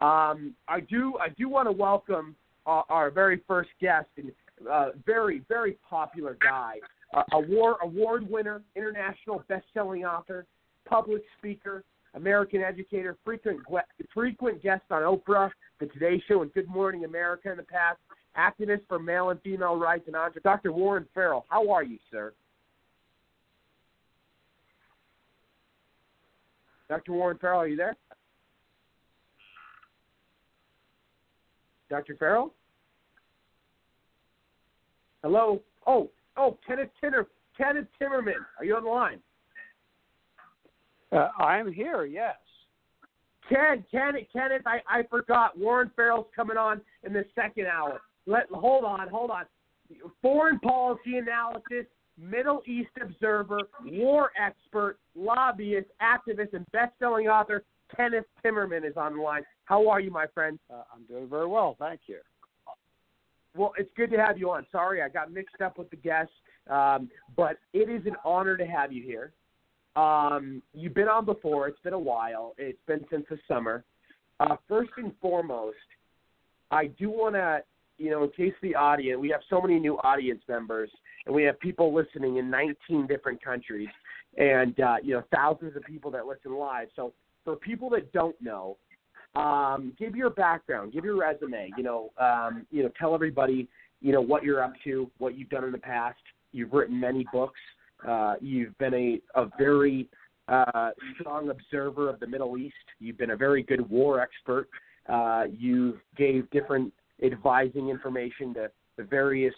Um, 0.00 0.54
I 0.68 0.80
do 0.80 1.16
I 1.20 1.28
do 1.36 1.48
want 1.48 1.68
to 1.68 1.72
welcome 1.72 2.34
our, 2.66 2.84
our 2.88 3.10
very 3.10 3.40
first 3.46 3.70
guest 3.80 4.08
and 4.16 4.32
uh, 4.70 4.90
very 5.04 5.42
very 5.48 5.76
popular 5.88 6.36
guy, 6.42 6.76
uh, 7.14 7.22
award 7.32 7.76
award 7.82 8.28
winner, 8.28 8.62
international 8.74 9.44
best 9.48 9.64
selling 9.74 10.04
author, 10.04 10.46
public 10.88 11.22
speaker, 11.38 11.84
American 12.14 12.62
educator, 12.62 13.16
frequent 13.24 13.60
frequent 14.12 14.62
guest 14.62 14.82
on 14.90 15.02
Oprah, 15.02 15.50
The 15.80 15.86
Today 15.86 16.22
Show, 16.28 16.42
and 16.42 16.52
Good 16.52 16.68
Morning 16.68 17.04
America 17.04 17.50
in 17.50 17.56
the 17.56 17.62
past. 17.62 17.98
Activist 18.36 18.80
for 18.88 18.98
male 18.98 19.30
and 19.30 19.40
female 19.42 19.76
rights 19.76 20.04
and 20.06 20.16
entre- 20.16 20.40
Dr. 20.42 20.72
Warren 20.72 21.06
Farrell. 21.12 21.44
How 21.48 21.70
are 21.70 21.82
you, 21.82 21.98
sir? 22.10 22.32
Dr. 26.88 27.12
Warren 27.12 27.38
Farrell, 27.38 27.60
are 27.60 27.68
you 27.68 27.76
there? 27.76 27.96
Dr. 31.90 32.16
Farrell? 32.18 32.54
Hello? 35.22 35.60
Oh, 35.86 36.10
oh, 36.36 36.58
Kenneth 36.66 36.90
Tinner, 37.00 37.26
Kenneth 37.56 37.86
Timmerman. 38.00 38.44
Are 38.58 38.64
you 38.64 38.76
on 38.76 38.84
the 38.84 38.90
line? 38.90 39.20
Uh, 41.12 41.28
I'm 41.38 41.72
here, 41.72 42.04
yes. 42.04 42.36
Ken, 43.48 43.84
Kenneth, 43.90 44.28
Kenneth, 44.32 44.62
I, 44.66 44.80
I 44.88 45.02
forgot. 45.10 45.58
Warren 45.58 45.90
Farrell's 45.94 46.26
coming 46.34 46.56
on 46.56 46.80
in 47.04 47.12
the 47.12 47.24
second 47.34 47.66
hour. 47.66 48.00
Let 48.26 48.48
hold 48.50 48.84
on, 48.84 49.08
hold 49.08 49.30
on. 49.30 49.44
Foreign 50.22 50.58
policy 50.60 51.18
analysis, 51.18 51.86
Middle 52.18 52.62
East 52.66 52.90
observer, 53.02 53.60
war 53.84 54.30
expert, 54.40 54.98
lobbyist, 55.14 55.88
activist, 56.00 56.54
and 56.54 56.64
best-selling 56.72 57.26
author 57.26 57.64
Kenneth 57.94 58.24
Timmerman 58.44 58.88
is 58.88 58.96
on 58.96 59.16
the 59.16 59.22
line. 59.22 59.42
How 59.64 59.88
are 59.88 60.00
you, 60.00 60.10
my 60.10 60.26
friend? 60.32 60.58
Uh, 60.72 60.84
I'm 60.94 61.04
doing 61.04 61.28
very 61.28 61.46
well, 61.46 61.76
thank 61.78 62.00
you. 62.06 62.18
Well, 63.54 63.72
it's 63.76 63.90
good 63.96 64.10
to 64.12 64.16
have 64.16 64.38
you 64.38 64.50
on. 64.50 64.66
Sorry, 64.72 65.02
I 65.02 65.10
got 65.10 65.30
mixed 65.30 65.60
up 65.60 65.76
with 65.76 65.90
the 65.90 65.96
guests, 65.96 66.32
um, 66.70 67.10
but 67.36 67.58
it 67.74 67.90
is 67.90 68.06
an 68.06 68.16
honor 68.24 68.56
to 68.56 68.66
have 68.66 68.92
you 68.92 69.02
here. 69.02 69.32
Um, 69.96 70.62
you've 70.72 70.94
been 70.94 71.08
on 71.08 71.24
before. 71.24 71.68
It's 71.68 71.80
been 71.80 71.92
a 71.92 71.98
while. 71.98 72.54
It's 72.58 72.78
been 72.86 73.04
since 73.10 73.26
the 73.28 73.38
summer. 73.46 73.84
Uh, 74.40 74.56
first 74.68 74.90
and 74.96 75.12
foremost, 75.20 75.76
I 76.70 76.86
do 76.86 77.10
want 77.10 77.34
to, 77.34 77.62
you 77.98 78.10
know, 78.10 78.24
in 78.24 78.30
case 78.30 78.54
the 78.62 78.74
audience, 78.74 79.20
we 79.20 79.28
have 79.28 79.42
so 79.50 79.60
many 79.60 79.78
new 79.78 79.98
audience 79.98 80.40
members, 80.48 80.90
and 81.26 81.34
we 81.34 81.42
have 81.44 81.60
people 81.60 81.94
listening 81.94 82.38
in 82.38 82.50
19 82.50 83.06
different 83.06 83.42
countries, 83.44 83.88
and 84.38 84.78
uh, 84.80 84.96
you 85.02 85.14
know, 85.14 85.22
thousands 85.32 85.76
of 85.76 85.82
people 85.84 86.10
that 86.10 86.26
listen 86.26 86.54
live. 86.54 86.88
So 86.96 87.12
for 87.44 87.56
people 87.56 87.90
that 87.90 88.12
don't 88.12 88.40
know, 88.40 88.78
um, 89.34 89.92
give 89.98 90.16
your 90.16 90.30
background, 90.30 90.92
give 90.92 91.04
your 91.04 91.18
resume. 91.18 91.70
You 91.76 91.82
know, 91.82 92.10
um, 92.18 92.66
you 92.70 92.82
know, 92.82 92.90
tell 92.98 93.14
everybody, 93.14 93.68
you 94.00 94.12
know, 94.12 94.20
what 94.20 94.42
you're 94.42 94.62
up 94.62 94.72
to, 94.84 95.10
what 95.18 95.36
you've 95.36 95.50
done 95.50 95.64
in 95.64 95.72
the 95.72 95.78
past. 95.78 96.18
You've 96.52 96.72
written 96.72 96.98
many 96.98 97.26
books. 97.32 97.60
Uh, 98.06 98.34
you've 98.40 98.76
been 98.78 98.94
a, 98.94 99.20
a 99.40 99.48
very 99.58 100.08
uh, 100.48 100.90
strong 101.14 101.50
observer 101.50 102.08
of 102.08 102.20
the 102.20 102.26
Middle 102.26 102.58
East. 102.58 102.74
You've 102.98 103.18
been 103.18 103.30
a 103.30 103.36
very 103.36 103.62
good 103.62 103.88
war 103.88 104.20
expert. 104.20 104.68
Uh, 105.08 105.44
you 105.56 105.98
gave 106.16 106.48
different 106.50 106.92
advising 107.22 107.88
information 107.88 108.54
to 108.54 108.70
the 108.96 109.04
various, 109.04 109.54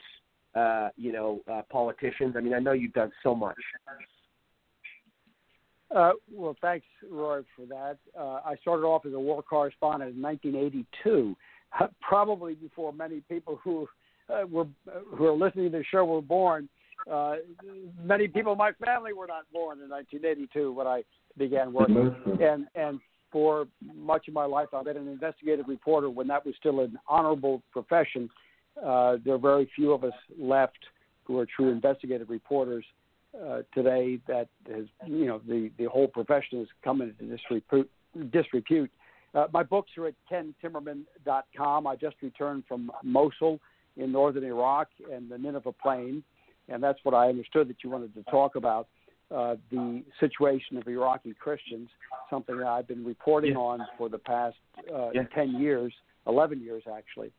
uh, 0.55 0.89
you 0.97 1.13
know, 1.13 1.41
uh, 1.51 1.63
politicians. 1.71 2.35
I 2.37 2.41
mean, 2.41 2.55
I 2.55 2.59
know 2.59 2.73
you've 2.73 2.93
done 2.93 3.13
so 3.23 3.35
much. 3.35 3.57
Uh, 5.95 6.13
well, 6.33 6.57
thanks, 6.61 6.87
Roy, 7.11 7.43
for 7.55 7.67
that. 7.67 7.99
Uh, 8.19 8.41
I 8.45 8.57
started 8.61 8.85
off 8.85 9.07
as 9.07 9.13
a 9.13 9.21
war 9.21 9.43
correspondent 9.43 10.17
in 10.17 10.23
1982, 10.23 11.37
probably 12.01 12.55
before 12.55 12.93
many 12.93 13.21
people 13.29 13.61
who 13.63 13.87
uh, 14.29 14.47
were 14.51 14.67
who 15.17 15.27
are 15.27 15.37
listening 15.37 15.71
to 15.71 15.79
the 15.79 15.85
show 15.91 16.05
were 16.05 16.23
born. 16.23 16.69
Uh, 17.11 17.37
many 18.03 18.29
people 18.29 18.53
in 18.53 18.59
my 18.59 18.73
family 18.85 19.13
were 19.13 19.27
not 19.27 19.45
born 19.53 19.81
in 19.81 19.91
1982 19.91 20.73
when 20.73 20.87
I 20.87 21.03
began 21.37 21.73
working, 21.73 22.15
and 22.41 22.67
and 22.75 23.01
for 23.31 23.67
much 23.95 24.29
of 24.29 24.35
my 24.35 24.45
life, 24.45 24.69
I've 24.73 24.85
been 24.85 24.97
an 24.97 25.09
investigative 25.09 25.67
reporter 25.69 26.09
when 26.09 26.29
that 26.29 26.47
was 26.47 26.55
still 26.59 26.81
an 26.81 26.99
honorable 27.09 27.63
profession. 27.73 28.31
Uh, 28.81 29.17
there 29.25 29.35
are 29.35 29.39
very 29.39 29.69
few 29.75 29.93
of 29.93 30.05
us 30.05 30.13
left 30.39 30.79
who 31.25 31.39
are 31.41 31.47
true 31.47 31.71
investigative 31.71 32.31
reporters 32.31 32.85
uh, 33.45 33.63
today. 33.75 34.19
That 34.29 34.49
has, 34.73 34.85
you 35.07 35.27
know, 35.27 35.41
the 35.47 35.71
the 35.79 35.87
whole 35.87 36.07
profession 36.07 36.61
has 36.61 36.69
come 36.83 37.03
into 37.03 37.37
disrepute. 37.37 37.91
disrepute. 38.31 38.91
Uh, 39.35 39.47
my 39.53 39.65
books 39.65 39.91
are 39.99 40.07
at 40.07 40.15
kentimmerman.com. 40.31 41.87
I 41.87 41.97
just 41.97 42.17
returned 42.23 42.65
from 42.69 42.93
Mosul 43.03 43.59
in 43.97 44.13
northern 44.13 44.45
Iraq 44.45 44.89
and 45.13 45.29
the 45.29 45.39
Nineveh 45.39 45.75
Plain, 45.83 46.23
and 46.69 46.83
that's 46.83 46.99
what 47.03 47.15
I 47.15 47.29
understood 47.29 47.69
that 47.69 47.77
you 47.83 47.91
wanted 47.91 48.15
to 48.15 48.23
talk 48.25 48.57
about. 48.57 48.89
Uh, 49.31 49.57
the 49.71 50.03
situation 50.21 50.77
of 50.77 50.87
Iraqi 50.87 51.35
Christians, 51.35 51.89
something 52.29 52.57
that 52.59 52.67
I've 52.67 52.87
been 52.87 53.05
reporting 53.05 53.53
Yeah. 53.53 53.59
on 53.59 53.87
for 53.97 54.09
the 54.09 54.19
past 54.19 54.57
uh, 54.93 55.11
Yeah. 55.15 55.25
10 55.35 55.53
years, 55.61 55.93
11 56.27 56.61
years 56.61 56.83
actually, 56.87 57.33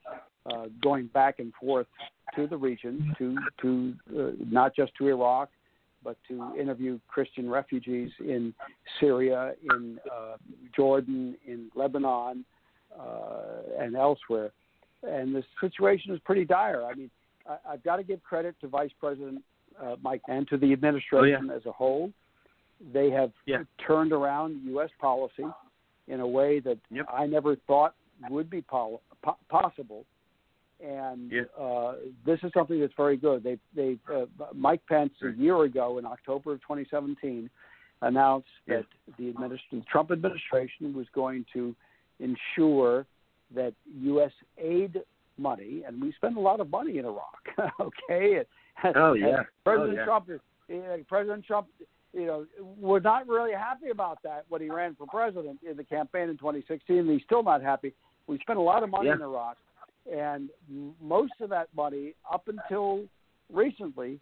uh, 0.46 0.66
going 0.82 1.06
back 1.06 1.38
and 1.38 1.54
forth 1.54 1.86
to 2.34 2.46
the 2.46 2.56
region, 2.56 3.14
to, 3.18 3.36
to 3.62 3.94
uh, 4.18 4.32
not 4.50 4.74
just 4.74 4.94
to 4.96 5.08
Iraq, 5.08 5.48
but 6.02 6.16
to 6.28 6.54
interview 6.58 6.98
Christian 7.08 7.48
refugees 7.48 8.10
in 8.20 8.54
Syria, 9.00 9.54
in 9.72 9.98
uh, 10.12 10.36
Jordan, 10.74 11.36
in 11.46 11.70
Lebanon, 11.74 12.44
uh, 12.98 13.62
and 13.78 13.96
elsewhere. 13.96 14.50
And 15.02 15.34
the 15.34 15.44
situation 15.60 16.12
is 16.14 16.20
pretty 16.24 16.44
dire. 16.44 16.84
I 16.84 16.94
mean, 16.94 17.10
I, 17.48 17.72
I've 17.72 17.82
got 17.84 17.96
to 17.96 18.02
give 18.02 18.22
credit 18.22 18.54
to 18.60 18.68
Vice 18.68 18.90
President 18.98 19.42
uh, 19.82 19.96
Mike 20.02 20.22
and 20.28 20.48
to 20.48 20.56
the 20.56 20.72
administration 20.72 21.50
as 21.54 21.64
a 21.66 21.72
whole. 21.72 22.10
They 22.92 23.10
have 23.10 23.32
Yeah. 23.46 23.62
turned 23.86 24.12
around 24.12 24.60
U.S. 24.66 24.90
policy 25.00 25.44
in 26.08 26.20
a 26.20 26.26
way 26.26 26.60
that 26.60 26.78
Yep. 26.90 27.06
I 27.12 27.26
never 27.26 27.56
thought 27.66 27.94
would 28.30 28.48
be 28.48 28.62
pol- 28.62 29.02
po- 29.22 29.38
possible. 29.48 30.04
And 30.82 31.30
Yeah. 31.32 31.42
uh, 31.58 31.96
this 32.24 32.38
is 32.42 32.52
something 32.52 32.78
that's 32.80 32.92
very 32.96 33.16
good. 33.16 33.42
They, 33.42 33.58
they, 33.74 33.98
uh, 34.12 34.26
Mike 34.54 34.82
Pence 34.86 35.12
a 35.22 35.30
year 35.30 35.62
ago 35.62 35.98
in 35.98 36.06
October 36.06 36.52
of 36.52 36.60
2017 36.62 37.48
announced 38.02 38.48
Yeah. 38.66 38.78
that 38.78 38.86
the 39.18 39.28
administration, 39.30 39.84
Trump 39.90 40.10
administration 40.10 40.94
was 40.94 41.06
going 41.14 41.44
to 41.54 41.74
ensure 42.20 43.06
that 43.54 43.74
U.S. 44.00 44.32
aid 44.58 45.02
money, 45.38 45.82
and 45.86 46.00
we 46.00 46.12
spend 46.12 46.36
a 46.36 46.40
lot 46.40 46.60
of 46.60 46.70
money 46.70 46.98
in 46.98 47.04
Iraq. 47.04 47.48
okay. 47.80 48.42
Oh, 48.94 49.12
yeah. 49.14 49.26
Oh, 49.40 49.42
president 49.64 49.90
Oh, 49.90 50.00
yeah. 50.00 50.04
Trump 50.04 50.28
is 50.30 50.40
President 51.08 51.44
Trump. 51.44 51.68
You 52.12 52.26
know, 52.26 52.46
was 52.80 53.02
not 53.04 53.28
really 53.28 53.52
happy 53.52 53.90
about 53.90 54.22
that 54.22 54.46
when 54.48 54.62
he 54.62 54.70
ran 54.70 54.94
for 54.94 55.06
president 55.06 55.58
in 55.68 55.76
the 55.76 55.84
campaign 55.84 56.30
in 56.30 56.38
2016. 56.38 56.96
And 56.98 57.10
he's 57.10 57.22
still 57.26 57.42
not 57.42 57.62
happy. 57.62 57.92
We 58.26 58.38
spent 58.38 58.58
a 58.58 58.62
lot 58.62 58.82
of 58.82 58.88
money 58.90 59.08
Yeah. 59.08 59.16
in 59.16 59.22
Iraq, 59.22 59.58
and 60.10 60.48
most 61.02 61.34
of 61.40 61.50
that 61.50 61.68
money, 61.76 62.14
up 62.32 62.48
until 62.48 63.04
recently, 63.52 64.18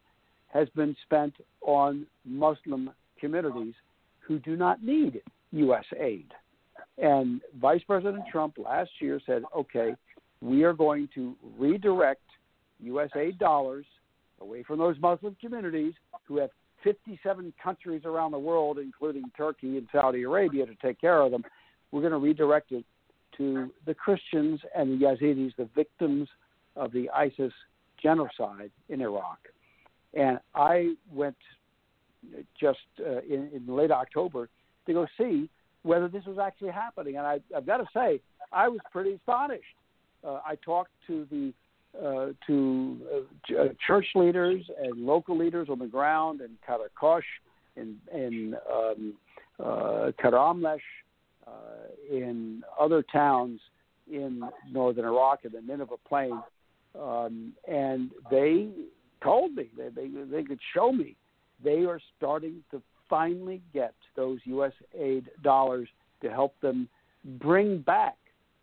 has 0.48 0.68
been 0.70 0.96
spent 1.04 1.34
on 1.62 2.06
Muslim 2.24 2.90
communities 3.20 3.74
who 4.20 4.38
do 4.40 4.56
not 4.56 4.82
need 4.82 5.20
U.S. 5.52 5.84
aid. 5.98 6.32
And 6.98 7.40
Vice 7.60 7.82
President 7.86 8.24
Trump 8.30 8.58
last 8.58 8.90
year 9.00 9.20
said, 9.26 9.42
okay, 9.56 9.94
we 10.44 10.62
are 10.62 10.74
going 10.74 11.08
to 11.14 11.34
redirect 11.58 12.20
U.S. 12.80 13.08
dollars 13.38 13.86
away 14.42 14.62
from 14.62 14.78
those 14.78 14.96
Muslim 15.00 15.34
communities 15.40 15.94
who 16.28 16.36
have 16.36 16.50
57 16.82 17.54
countries 17.62 18.02
around 18.04 18.32
the 18.32 18.38
world, 18.38 18.78
including 18.78 19.24
Turkey 19.34 19.78
and 19.78 19.88
Saudi 19.90 20.22
Arabia, 20.22 20.66
to 20.66 20.74
take 20.82 21.00
care 21.00 21.22
of 21.22 21.30
them. 21.30 21.44
We're 21.90 22.02
going 22.02 22.12
to 22.12 22.18
redirect 22.18 22.72
it 22.72 22.84
to 23.38 23.70
the 23.86 23.94
Christians 23.94 24.60
and 24.76 25.00
the 25.00 25.06
Yazidis, 25.06 25.56
the 25.56 25.68
victims 25.74 26.28
of 26.76 26.92
the 26.92 27.08
ISIS 27.08 27.52
genocide 28.02 28.70
in 28.90 29.00
Iraq. 29.00 29.38
And 30.12 30.38
I 30.54 30.94
went 31.10 31.36
just 32.60 32.78
uh, 33.00 33.20
in, 33.22 33.48
in 33.54 33.64
late 33.66 33.90
October 33.90 34.50
to 34.86 34.92
go 34.92 35.06
see 35.18 35.48
whether 35.84 36.08
this 36.08 36.24
was 36.26 36.38
actually 36.38 36.70
happening. 36.70 37.16
And 37.16 37.26
I, 37.26 37.40
I've 37.56 37.66
got 37.66 37.78
to 37.78 37.86
say, 37.94 38.20
I 38.52 38.68
was 38.68 38.80
pretty 38.92 39.14
astonished. 39.14 39.64
Uh, 40.26 40.40
I 40.46 40.56
talked 40.64 40.90
to 41.06 41.26
the 41.30 41.52
uh, 42.02 42.32
to 42.46 42.98
uh, 43.14 43.20
ch- 43.46 43.78
church 43.86 44.06
leaders 44.16 44.62
and 44.82 45.06
local 45.06 45.36
leaders 45.38 45.68
on 45.70 45.78
the 45.78 45.86
ground 45.86 46.40
in 46.40 46.50
Karakosh, 46.66 47.22
in 47.76 47.96
in 48.12 48.56
um, 48.72 49.14
Karamlesh, 49.60 50.78
in 52.10 52.62
other 52.78 53.04
towns 53.12 53.60
in 54.10 54.42
northern 54.70 55.04
Iraq 55.04 55.44
and 55.44 55.52
the 55.52 55.60
Nineveh 55.60 55.94
Plain, 56.08 56.42
um, 57.00 57.52
and 57.68 58.10
they 58.30 58.68
told 59.22 59.54
me 59.54 59.70
they, 59.76 59.88
they 59.88 60.08
they 60.08 60.42
could 60.42 60.60
show 60.74 60.90
me 60.90 61.16
they 61.62 61.84
are 61.84 62.00
starting 62.16 62.62
to 62.70 62.82
finally 63.08 63.62
get 63.72 63.94
those 64.16 64.40
U.S. 64.44 64.72
aid 64.98 65.30
dollars 65.42 65.88
to 66.22 66.30
help 66.30 66.58
them 66.60 66.88
bring 67.40 67.78
back 67.80 68.16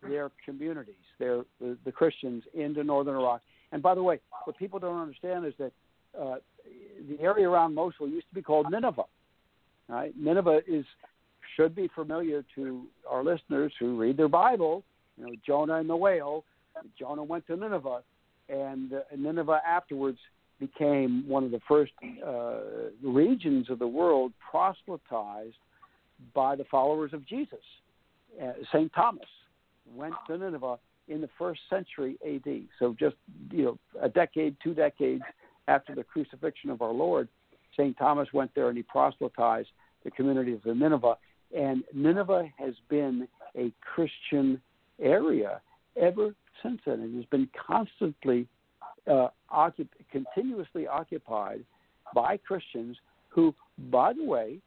their 0.08 0.30
communities, 0.44 0.94
their 1.18 1.44
the, 1.60 1.76
the 1.84 1.92
Christians 1.92 2.42
into 2.54 2.84
northern 2.84 3.16
Iraq. 3.16 3.42
And 3.72 3.82
by 3.82 3.94
the 3.94 4.02
way, 4.02 4.20
what 4.44 4.56
people 4.58 4.78
don't 4.78 5.00
understand 5.00 5.46
is 5.46 5.54
that 5.58 5.72
uh, 6.18 6.36
the 7.08 7.20
area 7.20 7.48
around 7.48 7.74
Mosul 7.74 8.08
used 8.08 8.28
to 8.28 8.34
be 8.34 8.42
called 8.42 8.66
Nineveh. 8.70 9.04
Right? 9.88 10.12
Nineveh 10.16 10.60
is 10.66 10.84
should 11.56 11.74
be 11.74 11.88
familiar 11.94 12.44
to 12.54 12.84
our 13.08 13.22
listeners 13.22 13.72
who 13.78 13.98
read 13.98 14.16
their 14.16 14.28
Bible. 14.28 14.82
You 15.18 15.26
know, 15.26 15.32
Jonah 15.46 15.76
and 15.76 15.88
the 15.88 15.96
whale. 15.96 16.44
Jonah 16.98 17.22
went 17.22 17.46
to 17.48 17.56
Nineveh, 17.56 18.00
and 18.48 18.94
uh, 18.94 19.00
Nineveh 19.16 19.60
afterwards 19.66 20.18
became 20.58 21.28
one 21.28 21.44
of 21.44 21.50
the 21.50 21.60
first 21.68 21.92
uh, 22.26 22.60
regions 23.02 23.68
of 23.68 23.78
the 23.78 23.86
world 23.86 24.32
proselytized 24.50 25.56
by 26.34 26.56
the 26.56 26.64
followers 26.70 27.12
of 27.12 27.26
Jesus. 27.26 27.58
Uh, 28.42 28.52
St. 28.72 28.90
Thomas 28.94 29.26
went 29.86 30.14
to 30.26 30.38
Nineveh 30.38 30.78
in 31.08 31.20
the 31.20 31.28
first 31.38 31.60
century 31.68 32.18
AD. 32.26 32.62
So 32.78 32.94
just 32.98 33.16
you 33.50 33.64
know 33.64 33.78
a 34.00 34.08
decade, 34.08 34.56
two 34.62 34.74
decades 34.74 35.22
after 35.68 35.94
the 35.94 36.04
crucifixion 36.04 36.70
of 36.70 36.82
our 36.82 36.92
Lord, 36.92 37.28
St. 37.72 37.96
Thomas 37.96 38.28
went 38.32 38.54
there 38.54 38.68
and 38.68 38.76
he 38.76 38.82
proselytized 38.82 39.68
the 40.04 40.10
community 40.10 40.52
of 40.52 40.64
Nineveh. 40.64 41.16
And 41.56 41.84
Nineveh 41.94 42.48
has 42.58 42.74
been 42.88 43.28
a 43.56 43.72
Christian 43.80 44.60
area 45.00 45.60
ever 46.00 46.34
since 46.62 46.80
then. 46.86 47.00
It 47.00 47.16
has 47.16 47.26
been 47.26 47.48
constantly, 47.54 48.48
uh, 49.06 49.28
occup- 49.52 49.88
continuously 50.10 50.86
occupied 50.86 51.64
by 52.14 52.36
Christians 52.38 52.96
who, 53.28 53.54
by 53.90 54.12
the 54.12 54.24
way, 54.24 54.60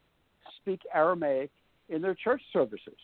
speak 0.58 0.82
Aramaic 0.94 1.52
in 1.90 2.02
their 2.02 2.16
church 2.16 2.42
services. 2.52 2.98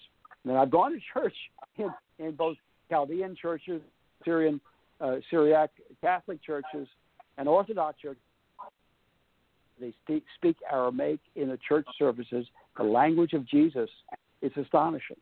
And 0.45 0.57
I've 0.57 0.71
gone 0.71 0.93
to 0.93 0.99
church 1.13 1.35
in, 1.77 1.89
in 2.19 2.35
both 2.35 2.57
Chaldean 2.89 3.35
churches, 3.39 3.81
Syrian, 4.25 4.59
uh, 4.99 5.17
Syriac 5.29 5.69
Catholic 6.01 6.43
churches, 6.43 6.87
and 7.37 7.47
Orthodox 7.47 7.99
churches. 7.99 8.21
They 9.79 9.93
speak, 10.03 10.23
speak 10.35 10.57
Aramaic 10.71 11.19
in 11.35 11.49
the 11.49 11.57
church 11.67 11.87
services, 11.97 12.45
the 12.77 12.83
language 12.83 13.33
of 13.33 13.47
Jesus. 13.47 13.89
It's 14.41 14.55
astonishing. 14.57 15.17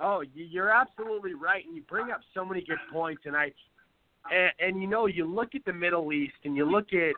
Oh, 0.00 0.22
you're 0.34 0.70
absolutely 0.70 1.34
right, 1.34 1.64
and 1.66 1.74
you 1.74 1.82
bring 1.82 2.10
up 2.10 2.20
so 2.32 2.44
many 2.44 2.60
good 2.60 2.78
points. 2.92 3.22
And 3.26 3.36
I, 3.36 3.52
and, 4.32 4.52
and 4.60 4.82
you 4.82 4.88
know, 4.88 5.06
you 5.06 5.26
look 5.26 5.54
at 5.54 5.64
the 5.64 5.72
Middle 5.72 6.12
East, 6.12 6.36
and 6.44 6.56
you 6.56 6.64
look 6.64 6.92
at, 6.92 7.14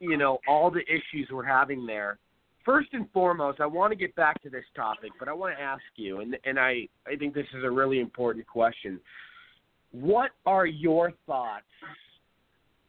you 0.00 0.16
know, 0.16 0.38
all 0.46 0.70
the 0.70 0.82
issues 0.82 1.28
we're 1.32 1.44
having 1.44 1.86
there. 1.86 2.18
First 2.64 2.88
and 2.92 3.10
foremost, 3.12 3.60
I 3.60 3.66
want 3.66 3.92
to 3.92 3.96
get 3.96 4.14
back 4.14 4.42
to 4.42 4.50
this 4.50 4.64
topic, 4.74 5.10
but 5.18 5.28
I 5.28 5.32
want 5.32 5.56
to 5.56 5.62
ask 5.62 5.82
you, 5.96 6.20
and 6.20 6.36
and 6.44 6.58
I 6.58 6.88
I 7.06 7.16
think 7.18 7.34
this 7.34 7.46
is 7.56 7.62
a 7.64 7.70
really 7.70 8.00
important 8.00 8.46
question. 8.46 9.00
What 9.92 10.30
are 10.46 10.66
your 10.66 11.12
thoughts 11.26 11.64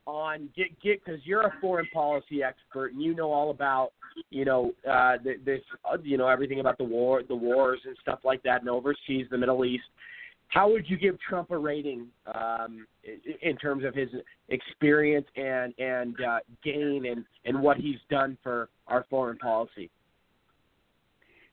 on 0.08 0.50
get 0.56 0.68
get 0.82 1.04
because 1.04 1.20
you're 1.26 1.42
a 1.42 1.54
foreign 1.60 1.88
policy 1.94 2.44
expert 2.44 2.94
and 2.94 3.02
you 3.02 3.16
know 3.16 3.32
all 3.32 3.50
about 3.50 3.92
you 4.30 4.46
know 4.46 4.72
uh 4.90 5.18
this 5.44 5.62
uh, 5.92 5.98
you 6.04 6.18
know 6.18 6.28
everything 6.28 6.60
about 6.60 6.78
the 6.78 6.84
war 6.84 7.24
the 7.28 7.36
wars 7.36 7.80
and 7.86 7.98
stuff 8.02 8.20
like 8.24 8.44
that 8.44 8.62
and 8.62 8.70
overseas 8.70 9.26
the 9.32 9.38
Middle 9.38 9.66
East 9.66 9.84
how 10.50 10.70
would 10.70 10.90
you 10.90 10.98
give 10.98 11.18
Trump 11.20 11.52
a 11.52 11.58
rating 11.58 12.08
um 12.34 12.86
in 13.42 13.58
terms 13.58 13.84
of 13.84 13.94
his 13.94 14.10
experience 14.50 15.28
and 15.36 15.74
and 15.80 16.16
uh 16.22 16.40
gain 16.64 17.06
and 17.08 17.26
and 17.46 17.62
what 17.62 17.78
he's 17.78 18.00
done 18.10 18.38
for 18.44 18.70
our 18.88 19.06
foreign 19.10 19.38
policy 19.38 19.90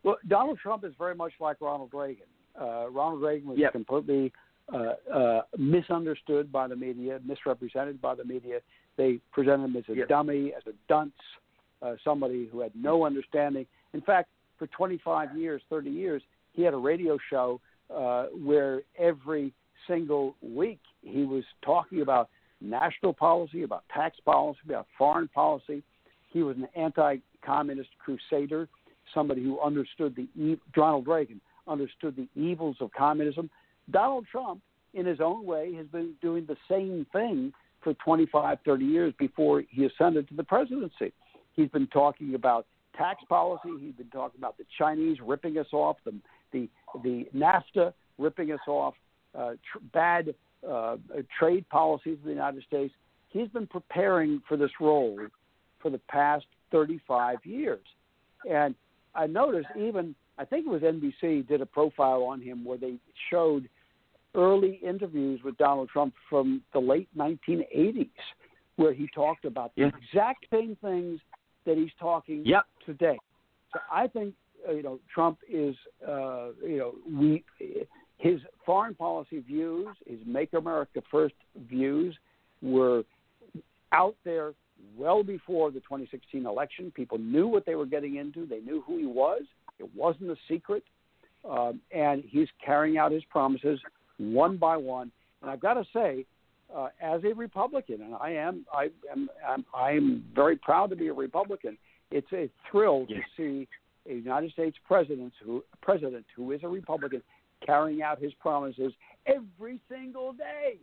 well 0.02 0.16
Donald 0.28 0.58
Trump 0.58 0.84
is 0.84 0.92
very 0.98 1.14
much 1.14 1.32
like 1.40 1.56
Ronald 1.60 1.90
Reagan 1.92 2.26
uh 2.60 2.88
Ronald 2.90 3.22
Reagan 3.22 3.48
was 3.48 3.58
yep. 3.58 3.72
completely 3.72 4.32
uh, 4.72 4.94
uh, 5.12 5.42
misunderstood 5.58 6.50
by 6.50 6.68
the 6.68 6.76
media, 6.76 7.20
misrepresented 7.24 8.00
by 8.00 8.14
the 8.14 8.24
media. 8.24 8.60
They 8.96 9.18
presented 9.32 9.64
him 9.64 9.76
as 9.76 9.84
a 9.88 9.96
Yes. 9.96 10.08
dummy, 10.08 10.54
as 10.54 10.62
a 10.66 10.72
dunce, 10.88 11.12
uh, 11.82 11.96
somebody 12.04 12.46
who 12.46 12.60
had 12.60 12.74
no 12.74 13.04
understanding. 13.04 13.66
In 13.92 14.00
fact, 14.00 14.30
for 14.58 14.66
25 14.68 15.36
years, 15.36 15.62
30 15.68 15.90
years, 15.90 16.22
he 16.52 16.62
had 16.62 16.74
a 16.74 16.78
radio 16.78 17.18
show 17.28 17.60
uh, 17.94 18.26
where 18.26 18.82
every 18.98 19.52
single 19.86 20.34
week 20.42 20.80
he 21.02 21.24
was 21.24 21.44
talking 21.64 22.02
about 22.02 22.28
national 22.60 23.12
policy, 23.12 23.62
about 23.62 23.84
tax 23.92 24.16
policy, 24.24 24.60
about 24.66 24.86
foreign 24.96 25.28
policy. 25.28 25.82
He 26.30 26.42
was 26.42 26.56
an 26.56 26.68
anti-communist 26.76 27.90
crusader, 27.98 28.68
somebody 29.12 29.42
who 29.42 29.60
understood 29.60 30.14
the 30.16 30.28
e- 30.40 30.60
Ronald 30.76 31.06
Reagan 31.06 31.40
understood 31.66 32.16
the 32.16 32.28
evils 32.40 32.76
of 32.80 32.90
communism. 32.92 33.50
Donald 33.90 34.26
Trump, 34.30 34.60
in 34.94 35.06
his 35.06 35.20
own 35.20 35.44
way, 35.44 35.74
has 35.74 35.86
been 35.86 36.14
doing 36.22 36.46
the 36.46 36.56
same 36.68 37.06
thing 37.12 37.52
for 37.82 37.94
25, 37.94 38.58
30 38.64 38.84
years 38.84 39.12
before 39.18 39.62
he 39.68 39.84
ascended 39.84 40.28
to 40.28 40.34
the 40.34 40.44
presidency. 40.44 41.12
He's 41.54 41.68
been 41.68 41.88
talking 41.88 42.34
about 42.34 42.66
tax 42.96 43.22
policy. 43.28 43.70
He's 43.80 43.94
been 43.94 44.10
talking 44.10 44.38
about 44.38 44.56
the 44.58 44.64
Chinese 44.78 45.18
ripping 45.20 45.58
us 45.58 45.66
off, 45.72 45.96
the 46.04 46.14
the, 46.52 46.68
the 47.02 47.26
NAFTA 47.34 47.92
ripping 48.18 48.52
us 48.52 48.60
off, 48.66 48.94
uh, 49.36 49.52
tr- 49.70 49.78
bad 49.92 50.34
uh, 50.68 50.96
trade 51.38 51.68
policies 51.68 52.18
of 52.18 52.24
the 52.24 52.30
United 52.30 52.62
States. 52.64 52.94
He's 53.30 53.48
been 53.48 53.66
preparing 53.66 54.42
for 54.48 54.56
this 54.56 54.70
role 54.80 55.18
for 55.80 55.90
the 55.90 56.00
past 56.08 56.44
35 56.70 57.38
years, 57.44 57.84
and 58.48 58.74
I 59.14 59.26
noticed 59.26 59.68
even 59.78 60.14
I 60.38 60.44
think 60.44 60.66
it 60.66 60.70
was 60.70 60.82
NBC 60.82 61.46
did 61.46 61.60
a 61.60 61.66
profile 61.66 62.22
on 62.22 62.40
him 62.40 62.64
where 62.64 62.78
they 62.78 62.94
showed 63.30 63.68
early 64.34 64.80
interviews 64.82 65.40
with 65.44 65.56
Donald 65.58 65.90
Trump 65.90 66.14
from 66.28 66.62
the 66.72 66.78
late 66.78 67.08
1980s, 67.16 68.08
where 68.76 68.94
he 68.94 69.06
talked 69.14 69.44
about 69.44 69.74
the 69.74 69.82
Yeah. 69.82 69.88
exact 69.88 70.46
same 70.50 70.74
things 70.76 71.20
that 71.64 71.76
he's 71.76 71.92
talking 71.94 72.44
Yep. 72.46 72.66
today. 72.86 73.18
So 73.72 73.80
I 73.90 74.08
think 74.08 74.34
you 74.70 74.82
know 74.82 74.98
Trump 75.12 75.38
is 75.48 75.74
uh, 76.06 76.48
you 76.64 76.78
know 76.78 76.94
we 77.10 77.44
his 78.18 78.40
foreign 78.64 78.94
policy 78.94 79.40
views, 79.40 79.88
his 80.06 80.20
Make 80.26 80.52
America 80.52 81.02
First 81.10 81.34
views, 81.68 82.16
were 82.60 83.02
out 83.90 84.14
there 84.24 84.52
well 84.96 85.22
before 85.22 85.70
the 85.70 85.80
2016 85.80 86.46
election. 86.46 86.92
People 86.94 87.18
knew 87.18 87.48
what 87.48 87.66
they 87.66 87.74
were 87.74 87.86
getting 87.86 88.16
into. 88.16 88.46
They 88.46 88.60
knew 88.60 88.82
who 88.86 88.98
he 88.98 89.06
was. 89.06 89.42
It 89.78 89.88
wasn't 89.94 90.30
a 90.30 90.36
secret, 90.48 90.84
um, 91.48 91.80
and 91.90 92.22
he's 92.26 92.48
carrying 92.64 92.96
out 92.98 93.10
his 93.10 93.24
promises 93.24 93.80
one 94.18 94.56
by 94.56 94.76
one. 94.76 95.10
And 95.40 95.50
I've 95.50 95.60
got 95.60 95.74
to 95.74 95.84
say, 95.92 96.24
uh, 96.74 96.88
as 97.02 97.22
a 97.24 97.34
Republican, 97.34 98.02
and 98.02 98.14
I 98.14 98.30
am, 98.30 98.64
I 98.72 98.90
am, 99.10 99.28
I'm, 99.46 99.64
I'm 99.74 100.24
very 100.34 100.56
proud 100.56 100.90
to 100.90 100.96
be 100.96 101.08
a 101.08 101.12
Republican. 101.12 101.76
It's 102.10 102.32
a 102.32 102.48
thrill 102.70 103.06
Yes. 103.08 103.22
to 103.36 103.42
see 103.42 103.68
a 104.08 104.14
United 104.14 104.52
States 104.52 104.76
president 104.86 105.32
who 105.44 105.64
president 105.80 106.24
who 106.34 106.52
is 106.52 106.60
a 106.62 106.68
Republican 106.68 107.22
carrying 107.64 108.02
out 108.02 108.20
his 108.20 108.32
promises 108.34 108.92
every 109.26 109.78
single 109.88 110.32
day, 110.32 110.76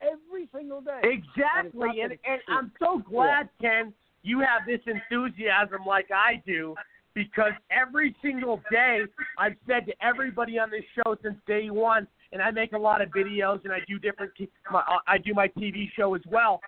every 0.00 0.48
single 0.54 0.80
day. 0.80 1.00
Exactly, 1.02 2.00
and 2.02 2.12
and 2.12 2.40
I'm 2.48 2.72
so 2.78 3.02
glad, 3.08 3.48
Ken, 3.60 3.92
you 4.22 4.40
have 4.40 4.62
this 4.66 4.80
enthusiasm 4.86 5.80
like 5.86 6.10
I 6.10 6.42
do, 6.46 6.74
because 7.14 7.52
every 7.70 8.14
single 8.22 8.60
day 8.70 9.00
I've 9.38 9.56
said 9.66 9.86
to 9.86 9.92
everybody 10.00 10.58
on 10.58 10.70
this 10.70 10.84
show 10.94 11.16
since 11.22 11.36
day 11.46 11.68
one, 11.70 12.06
and 12.32 12.40
I 12.40 12.50
make 12.50 12.72
a 12.72 12.78
lot 12.78 13.00
of 13.02 13.08
videos 13.10 13.64
and 13.64 13.72
I 13.72 13.80
do 13.88 13.98
different, 13.98 14.32
t- 14.36 14.48
my, 14.70 14.80
uh, 14.80 14.98
I 15.06 15.18
do 15.18 15.34
my 15.34 15.48
TV 15.48 15.90
show 15.96 16.14
as 16.14 16.22
well, 16.30 16.60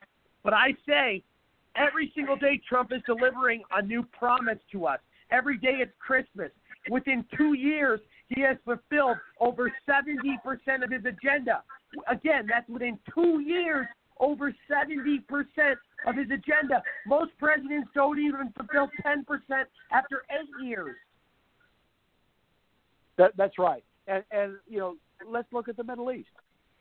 but 0.42 0.52
I 0.52 0.74
say 0.88 1.22
every 1.76 2.12
single 2.14 2.36
day 2.36 2.60
Trump 2.68 2.92
is 2.92 3.00
delivering 3.06 3.62
a 3.72 3.82
new 3.82 4.02
promise 4.02 4.58
to 4.72 4.86
us. 4.86 4.98
Every 5.30 5.58
day 5.58 5.76
it's 5.80 5.92
Christmas. 5.98 6.50
Within 6.90 7.24
two 7.36 7.54
years, 7.54 8.00
he 8.28 8.40
has 8.42 8.56
fulfilled 8.64 9.16
over 9.40 9.72
70% 9.88 10.84
of 10.84 10.90
his 10.90 11.04
agenda. 11.04 11.62
Again, 12.08 12.46
that's 12.48 12.68
within 12.68 12.98
two 13.12 13.40
years, 13.40 13.86
over 14.18 14.54
70% 14.70 15.22
of 16.06 16.16
his 16.16 16.26
agenda. 16.26 16.82
Most 17.06 17.32
presidents 17.38 17.88
don't 17.94 18.18
even 18.18 18.52
fulfill 18.57 18.88
10% 19.05 19.24
after 19.92 20.22
eight 20.30 20.64
years. 20.64 20.96
That, 23.18 23.36
that's 23.36 23.59
right. 23.59 23.84
And, 24.07 24.24
and, 24.30 24.55
you 24.68 24.78
know, 24.78 24.96
let's 25.28 25.48
look 25.52 25.68
at 25.68 25.76
the 25.76 25.84
Middle 25.84 26.11
East. 26.12 26.28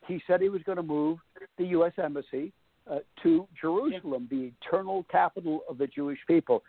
He 0.07 0.21
said 0.27 0.41
he 0.41 0.49
was 0.49 0.61
going 0.63 0.77
to 0.77 0.83
move 0.83 1.19
the 1.57 1.65
U.S. 1.67 1.93
Embassy 2.01 2.53
uh, 2.89 2.99
to 3.23 3.47
Jerusalem, 3.59 4.27
the 4.31 4.51
eternal 4.61 5.05
capital 5.11 5.61
of 5.69 5.77
the 5.77 5.87
Jewish 5.87 6.19
people. 6.27 6.63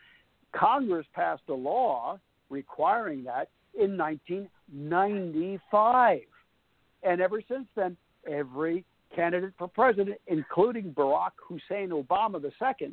Congress 0.53 1.07
passed 1.15 1.43
a 1.49 1.55
law 1.55 2.19
requiring 2.49 3.25
that 3.25 3.49
in 3.75 3.97
1995. 3.97 6.21
And 7.03 7.21
ever 7.21 7.43
since 7.49 7.67
then, 7.77 7.97
every 8.31 8.85
candidate 9.15 9.53
for 9.59 9.69
president, 9.69 10.19
including 10.27 10.93
Barack 10.93 11.31
Hussein 11.49 11.89
Obama 11.91 12.43
II, 12.43 12.93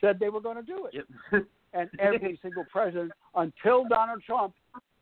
said 0.00 0.18
they 0.18 0.30
were 0.30 0.40
going 0.40 0.56
to 0.56 0.62
do 0.62 0.88
it. 0.92 1.04
And 1.72 1.88
every 2.00 2.36
single 2.42 2.64
president, 2.64 3.12
until 3.36 3.86
Donald 3.86 4.24
Trump, 4.26 4.54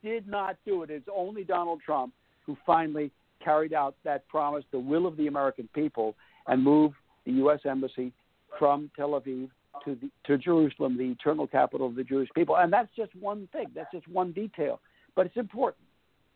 did 0.02 0.28
not 0.28 0.58
do 0.66 0.82
it. 0.82 0.90
It's 0.90 1.08
only 1.10 1.42
Donald 1.42 1.80
Trump 1.84 2.12
who 2.44 2.58
finally 2.66 3.10
carried 3.42 3.72
out 3.72 3.96
that 4.04 4.28
promise, 4.28 4.64
the 4.70 4.78
will 4.78 5.06
of 5.06 5.16
the 5.16 5.28
American 5.28 5.66
people, 5.74 6.14
and 6.46 6.62
moved 6.62 6.96
the 7.24 7.32
U.S. 7.32 7.60
Embassy 7.64 8.12
from 8.58 8.90
Tel 8.96 9.10
Aviv 9.10 9.48
to 9.84 9.96
the, 9.96 10.10
to 10.26 10.38
Jerusalem, 10.38 10.96
the 10.96 11.04
eternal 11.04 11.46
capital 11.46 11.86
of 11.86 11.94
the 11.94 12.04
Jewish 12.04 12.28
people. 12.34 12.56
And 12.56 12.72
that's 12.72 12.88
just 12.96 13.14
one 13.16 13.48
thing. 13.52 13.66
That's 13.74 13.90
just 13.92 14.08
one 14.08 14.32
detail, 14.32 14.80
but 15.14 15.26
it's 15.26 15.36
important. 15.36 15.84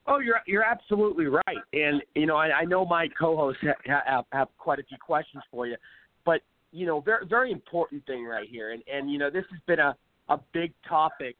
Oh, 0.07 0.18
you're 0.18 0.41
you're 0.47 0.64
absolutely 0.64 1.26
right, 1.26 1.62
and 1.72 2.03
you 2.16 2.26
know 2.26 2.37
I, 2.37 2.51
I 2.51 2.64
know 2.64 2.85
my 2.85 3.07
co-hosts 3.18 3.62
ha- 3.87 4.03
have, 4.05 4.24
have 4.33 4.49
quite 4.59 4.80
a 4.80 4.83
few 4.83 4.99
questions 4.99 5.45
for 5.49 5.68
you, 5.68 5.76
but 6.24 6.41
you 6.72 6.87
know 6.87 7.01
very 7.01 7.24
very 7.24 7.53
important 7.53 8.05
thing 8.07 8.24
right 8.24 8.49
here, 8.49 8.72
and 8.72 8.83
and 8.93 9.12
you 9.12 9.18
know 9.18 9.30
this 9.30 9.45
has 9.53 9.61
been 9.68 9.78
a 9.78 9.95
a 10.28 10.41
big 10.53 10.72
topic 10.89 11.37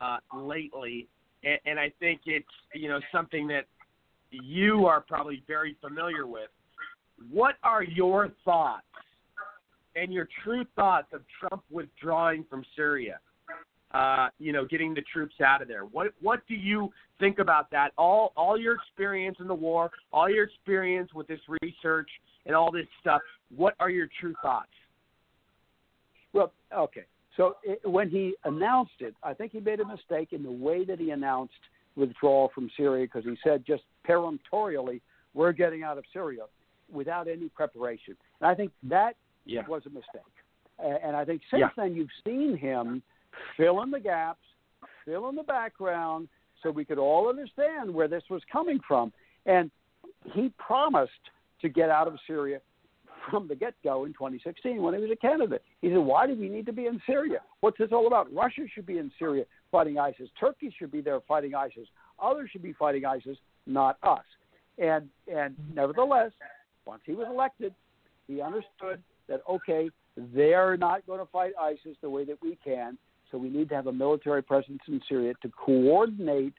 uh, 0.00 0.16
lately, 0.34 1.06
and, 1.44 1.60
and 1.66 1.78
I 1.78 1.92
think 2.00 2.22
it's 2.26 2.48
you 2.74 2.88
know 2.88 2.98
something 3.12 3.46
that 3.46 3.66
you 4.32 4.86
are 4.86 5.00
probably 5.00 5.44
very 5.46 5.76
familiar 5.80 6.26
with. 6.26 6.50
What 7.30 7.56
are 7.62 7.84
your 7.84 8.30
thoughts 8.44 8.82
and 9.96 10.12
your 10.12 10.28
true 10.42 10.64
thoughts 10.76 11.08
of 11.12 11.22
Trump 11.38 11.62
withdrawing 11.70 12.44
from 12.48 12.64
Syria? 12.76 13.18
Uh, 13.92 14.28
you 14.38 14.52
know, 14.52 14.64
getting 14.64 14.94
the 14.94 15.02
troops 15.12 15.34
out 15.44 15.62
of 15.62 15.66
there. 15.66 15.82
What 15.82 16.12
what 16.20 16.46
do 16.46 16.54
you 16.54 16.90
think 17.18 17.40
about 17.40 17.70
that? 17.72 17.90
All 17.98 18.32
all 18.36 18.56
your 18.56 18.76
experience 18.76 19.38
in 19.40 19.48
the 19.48 19.54
war, 19.54 19.90
all 20.12 20.30
your 20.30 20.44
experience 20.44 21.12
with 21.12 21.26
this 21.26 21.40
research 21.60 22.08
and 22.46 22.54
all 22.54 22.70
this 22.70 22.86
stuff. 23.00 23.20
What 23.54 23.74
are 23.80 23.90
your 23.90 24.08
true 24.20 24.34
thoughts? 24.42 24.70
Well, 26.32 26.52
okay. 26.72 27.04
So 27.36 27.56
it, 27.64 27.80
when 27.88 28.08
he 28.08 28.34
announced 28.44 29.00
it, 29.00 29.14
I 29.24 29.34
think 29.34 29.50
he 29.50 29.60
made 29.60 29.80
a 29.80 29.84
mistake 29.84 30.28
in 30.32 30.44
the 30.44 30.52
way 30.52 30.84
that 30.84 31.00
he 31.00 31.10
announced 31.10 31.54
withdrawal 31.96 32.52
from 32.54 32.70
Syria 32.76 33.06
because 33.06 33.24
he 33.24 33.36
said 33.42 33.64
just 33.66 33.82
peremptorily, 34.04 35.02
"We're 35.34 35.52
getting 35.52 35.82
out 35.82 35.98
of 35.98 36.04
Syria," 36.12 36.44
without 36.92 37.26
any 37.26 37.48
preparation. 37.48 38.16
And 38.40 38.48
I 38.48 38.54
think 38.54 38.70
that 38.84 39.16
Yeah. 39.50 39.66
was 39.66 39.82
a 39.86 39.90
mistake. 39.90 40.22
And 40.78 41.14
I 41.14 41.24
think 41.24 41.42
since 41.50 41.60
Yeah. 41.60 41.68
then 41.76 41.94
you've 41.94 42.12
seen 42.24 42.56
him 42.56 43.02
fill 43.56 43.82
in 43.82 43.90
the 43.90 44.00
gaps, 44.00 44.44
fill 45.04 45.28
in 45.28 45.34
the 45.34 45.42
background, 45.42 46.28
so 46.62 46.70
we 46.70 46.84
could 46.84 46.98
all 46.98 47.28
understand 47.28 47.92
where 47.92 48.08
this 48.08 48.28
was 48.30 48.42
coming 48.44 48.80
from. 48.80 49.12
And 49.46 49.70
he 50.32 50.50
promised 50.50 51.30
to 51.60 51.68
get 51.68 51.90
out 51.90 52.08
of 52.08 52.18
Syria 52.26 52.60
from 53.28 53.46
the 53.48 53.54
get 53.54 53.74
go 53.82 54.04
in 54.04 54.12
2016 54.12 54.80
when 54.82 54.94
he 54.94 55.00
was 55.00 55.10
a 55.10 55.16
candidate. 55.16 55.62
He 55.82 55.88
said, 55.90 55.98
Why 55.98 56.26
do 56.26 56.34
we 56.34 56.48
need 56.48 56.66
to 56.66 56.72
be 56.72 56.86
in 56.86 57.00
Syria? 57.06 57.40
What's 57.60 57.78
this 57.78 57.92
all 57.92 58.06
about? 58.06 58.32
Russia 58.32 58.62
should 58.72 58.86
be 58.86 58.98
in 58.98 59.10
Syria 59.18 59.44
fighting 59.70 59.98
ISIS. 59.98 60.28
Turkey 60.38 60.74
should 60.78 60.90
be 60.90 61.00
there 61.00 61.20
fighting 61.28 61.54
ISIS. 61.54 61.86
Others 62.18 62.50
should 62.50 62.62
be 62.62 62.72
fighting 62.72 63.04
ISIS, 63.04 63.36
not 63.66 63.98
us. 64.02 64.24
And 64.78 65.08
and 65.32 65.54
nevertheless, 65.74 66.32
once 66.86 67.02
he 67.04 67.12
was 67.12 67.26
elected, 67.28 67.74
he 68.26 68.40
understood 68.40 69.02
that 69.30 69.40
okay, 69.48 69.88
they're 70.34 70.76
not 70.76 71.06
going 71.06 71.20
to 71.20 71.26
fight 71.26 71.52
ISIS 71.58 71.96
the 72.02 72.10
way 72.10 72.26
that 72.26 72.36
we 72.42 72.58
can, 72.62 72.98
so 73.30 73.38
we 73.38 73.48
need 73.48 73.70
to 73.70 73.74
have 73.74 73.86
a 73.86 73.92
military 73.92 74.42
presence 74.42 74.80
in 74.88 75.00
Syria 75.08 75.32
to 75.40 75.48
coordinate 75.50 76.52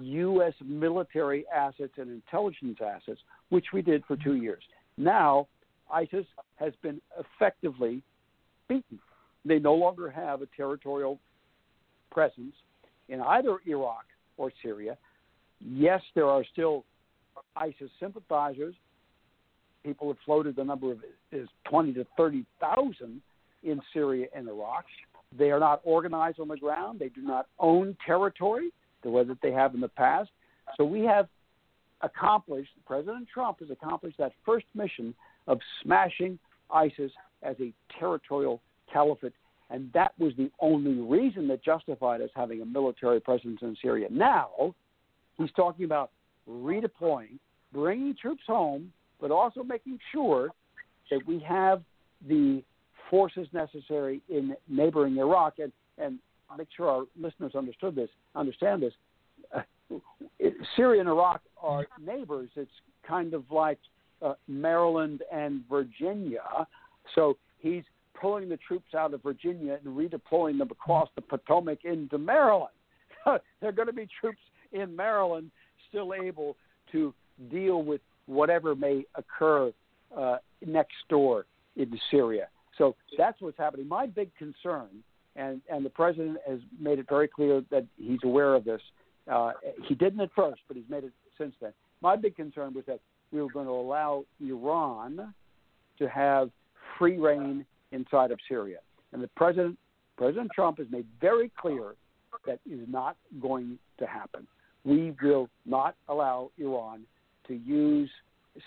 U.S. 0.00 0.52
military 0.64 1.44
assets 1.52 1.94
and 1.96 2.10
intelligence 2.10 2.78
assets, 2.80 3.20
which 3.48 3.66
we 3.72 3.82
did 3.82 4.04
for 4.06 4.16
two 4.16 4.36
years. 4.36 4.62
Now, 4.96 5.48
ISIS 5.92 6.26
has 6.56 6.72
been 6.82 7.00
effectively 7.18 8.02
beaten. 8.68 9.00
They 9.44 9.58
no 9.58 9.74
longer 9.74 10.08
have 10.10 10.42
a 10.42 10.46
territorial 10.56 11.18
presence 12.10 12.54
in 13.08 13.20
either 13.20 13.58
Iraq 13.66 14.04
or 14.36 14.52
Syria. 14.62 14.96
Yes, 15.60 16.00
there 16.14 16.26
are 16.26 16.44
still 16.52 16.84
ISIS 17.56 17.90
sympathizers. 17.98 18.74
People 19.84 20.08
have 20.08 20.18
floated 20.24 20.56
the 20.56 20.64
number 20.64 20.92
of 20.92 20.98
is 21.32 21.48
20 21.68 21.94
to 21.94 22.06
30,000 22.16 23.20
in 23.62 23.80
Syria 23.92 24.26
and 24.34 24.48
Iraq. 24.48 24.84
They 25.36 25.50
are 25.50 25.58
not 25.58 25.80
organized 25.84 26.38
on 26.40 26.48
the 26.48 26.56
ground. 26.56 26.98
They 27.00 27.08
do 27.08 27.22
not 27.22 27.46
own 27.58 27.96
territory 28.04 28.70
the 29.02 29.10
way 29.10 29.24
that 29.24 29.38
they 29.42 29.52
have 29.52 29.74
in 29.74 29.80
the 29.80 29.88
past. 29.88 30.30
So 30.76 30.84
we 30.84 31.00
have 31.02 31.28
accomplished, 32.02 32.70
President 32.86 33.28
Trump 33.32 33.60
has 33.60 33.70
accomplished 33.70 34.18
that 34.18 34.32
first 34.44 34.66
mission 34.74 35.14
of 35.46 35.58
smashing 35.82 36.38
ISIS 36.70 37.12
as 37.42 37.56
a 37.60 37.72
territorial 37.98 38.60
caliphate. 38.92 39.32
And 39.70 39.90
that 39.94 40.12
was 40.18 40.32
the 40.36 40.50
only 40.60 41.00
reason 41.00 41.48
that 41.48 41.64
justified 41.64 42.20
us 42.20 42.30
having 42.34 42.60
a 42.60 42.66
military 42.66 43.20
presence 43.20 43.58
in 43.62 43.76
Syria. 43.80 44.08
Now, 44.10 44.74
he's 45.38 45.50
talking 45.56 45.86
about 45.86 46.10
redeploying, 46.48 47.38
bringing 47.72 48.14
troops 48.20 48.42
home, 48.46 48.92
but 49.22 49.30
also 49.30 49.62
making 49.62 49.98
sure 50.10 50.50
that 51.10 51.20
we 51.26 51.38
have 51.38 51.82
the 52.28 52.62
forces 53.08 53.46
necessary 53.52 54.20
in 54.28 54.54
neighboring 54.68 55.16
Iraq. 55.16 55.60
And, 55.60 55.72
and 55.96 56.18
make 56.58 56.68
sure 56.76 56.90
our 56.90 57.04
listeners 57.18 57.54
understood 57.54 57.94
this, 57.94 58.10
understand 58.34 58.82
this. 58.82 58.92
Uh, 59.54 59.60
Syria 60.76 61.00
and 61.00 61.08
Iraq 61.08 61.40
are 61.62 61.86
neighbors. 62.04 62.50
It's 62.56 62.70
kind 63.06 63.32
of 63.32 63.44
like 63.50 63.78
uh, 64.20 64.34
Maryland 64.48 65.22
and 65.32 65.62
Virginia. 65.70 66.66
So 67.14 67.36
he's 67.58 67.84
pulling 68.20 68.48
the 68.48 68.58
troops 68.66 68.94
out 68.94 69.14
of 69.14 69.22
Virginia 69.22 69.78
and 69.84 69.96
redeploying 69.96 70.58
them 70.58 70.70
across 70.70 71.08
the 71.14 71.22
Potomac 71.22 71.84
into 71.84 72.18
Maryland. 72.18 72.74
there 73.24 73.40
are 73.68 73.72
going 73.72 73.88
to 73.88 73.94
be 73.94 74.08
troops 74.20 74.40
in 74.72 74.96
Maryland 74.96 75.50
still 75.88 76.12
able 76.12 76.56
to 76.90 77.14
deal 77.50 77.82
with 77.82 78.00
whatever 78.26 78.74
may 78.74 79.04
occur 79.14 79.72
uh, 80.16 80.36
next 80.64 80.94
door 81.08 81.46
in 81.76 81.98
Syria. 82.10 82.48
So 82.78 82.94
that's 83.18 83.40
what's 83.40 83.58
happening. 83.58 83.88
My 83.88 84.06
big 84.06 84.30
concern, 84.36 84.88
and, 85.36 85.60
and 85.70 85.84
the 85.84 85.90
president 85.90 86.38
has 86.48 86.60
made 86.78 86.98
it 86.98 87.06
very 87.08 87.28
clear 87.28 87.62
that 87.70 87.84
he's 87.96 88.20
aware 88.24 88.54
of 88.54 88.64
this. 88.64 88.80
Uh, 89.30 89.52
he 89.86 89.94
didn't 89.94 90.20
at 90.20 90.30
first, 90.34 90.60
but 90.68 90.76
he's 90.76 90.88
made 90.88 91.04
it 91.04 91.12
since 91.38 91.54
then. 91.60 91.72
My 92.00 92.16
big 92.16 92.36
concern 92.36 92.74
was 92.74 92.84
that 92.86 93.00
we 93.30 93.40
were 93.40 93.50
going 93.50 93.66
to 93.66 93.72
allow 93.72 94.24
Iran 94.40 95.34
to 95.98 96.08
have 96.08 96.50
free 96.98 97.18
reign 97.18 97.64
inside 97.92 98.30
of 98.30 98.38
Syria. 98.48 98.78
And 99.12 99.22
the 99.22 99.28
president, 99.36 99.78
President 100.16 100.50
Trump, 100.54 100.78
has 100.78 100.86
made 100.90 101.06
very 101.20 101.50
clear 101.60 101.94
that 102.46 102.58
is 102.68 102.80
not 102.88 103.16
going 103.40 103.78
to 103.98 104.06
happen. 104.06 104.46
We 104.84 105.14
will 105.22 105.48
not 105.64 105.94
allow 106.08 106.50
Iran 106.58 107.02
to 107.48 107.54
use 107.54 108.10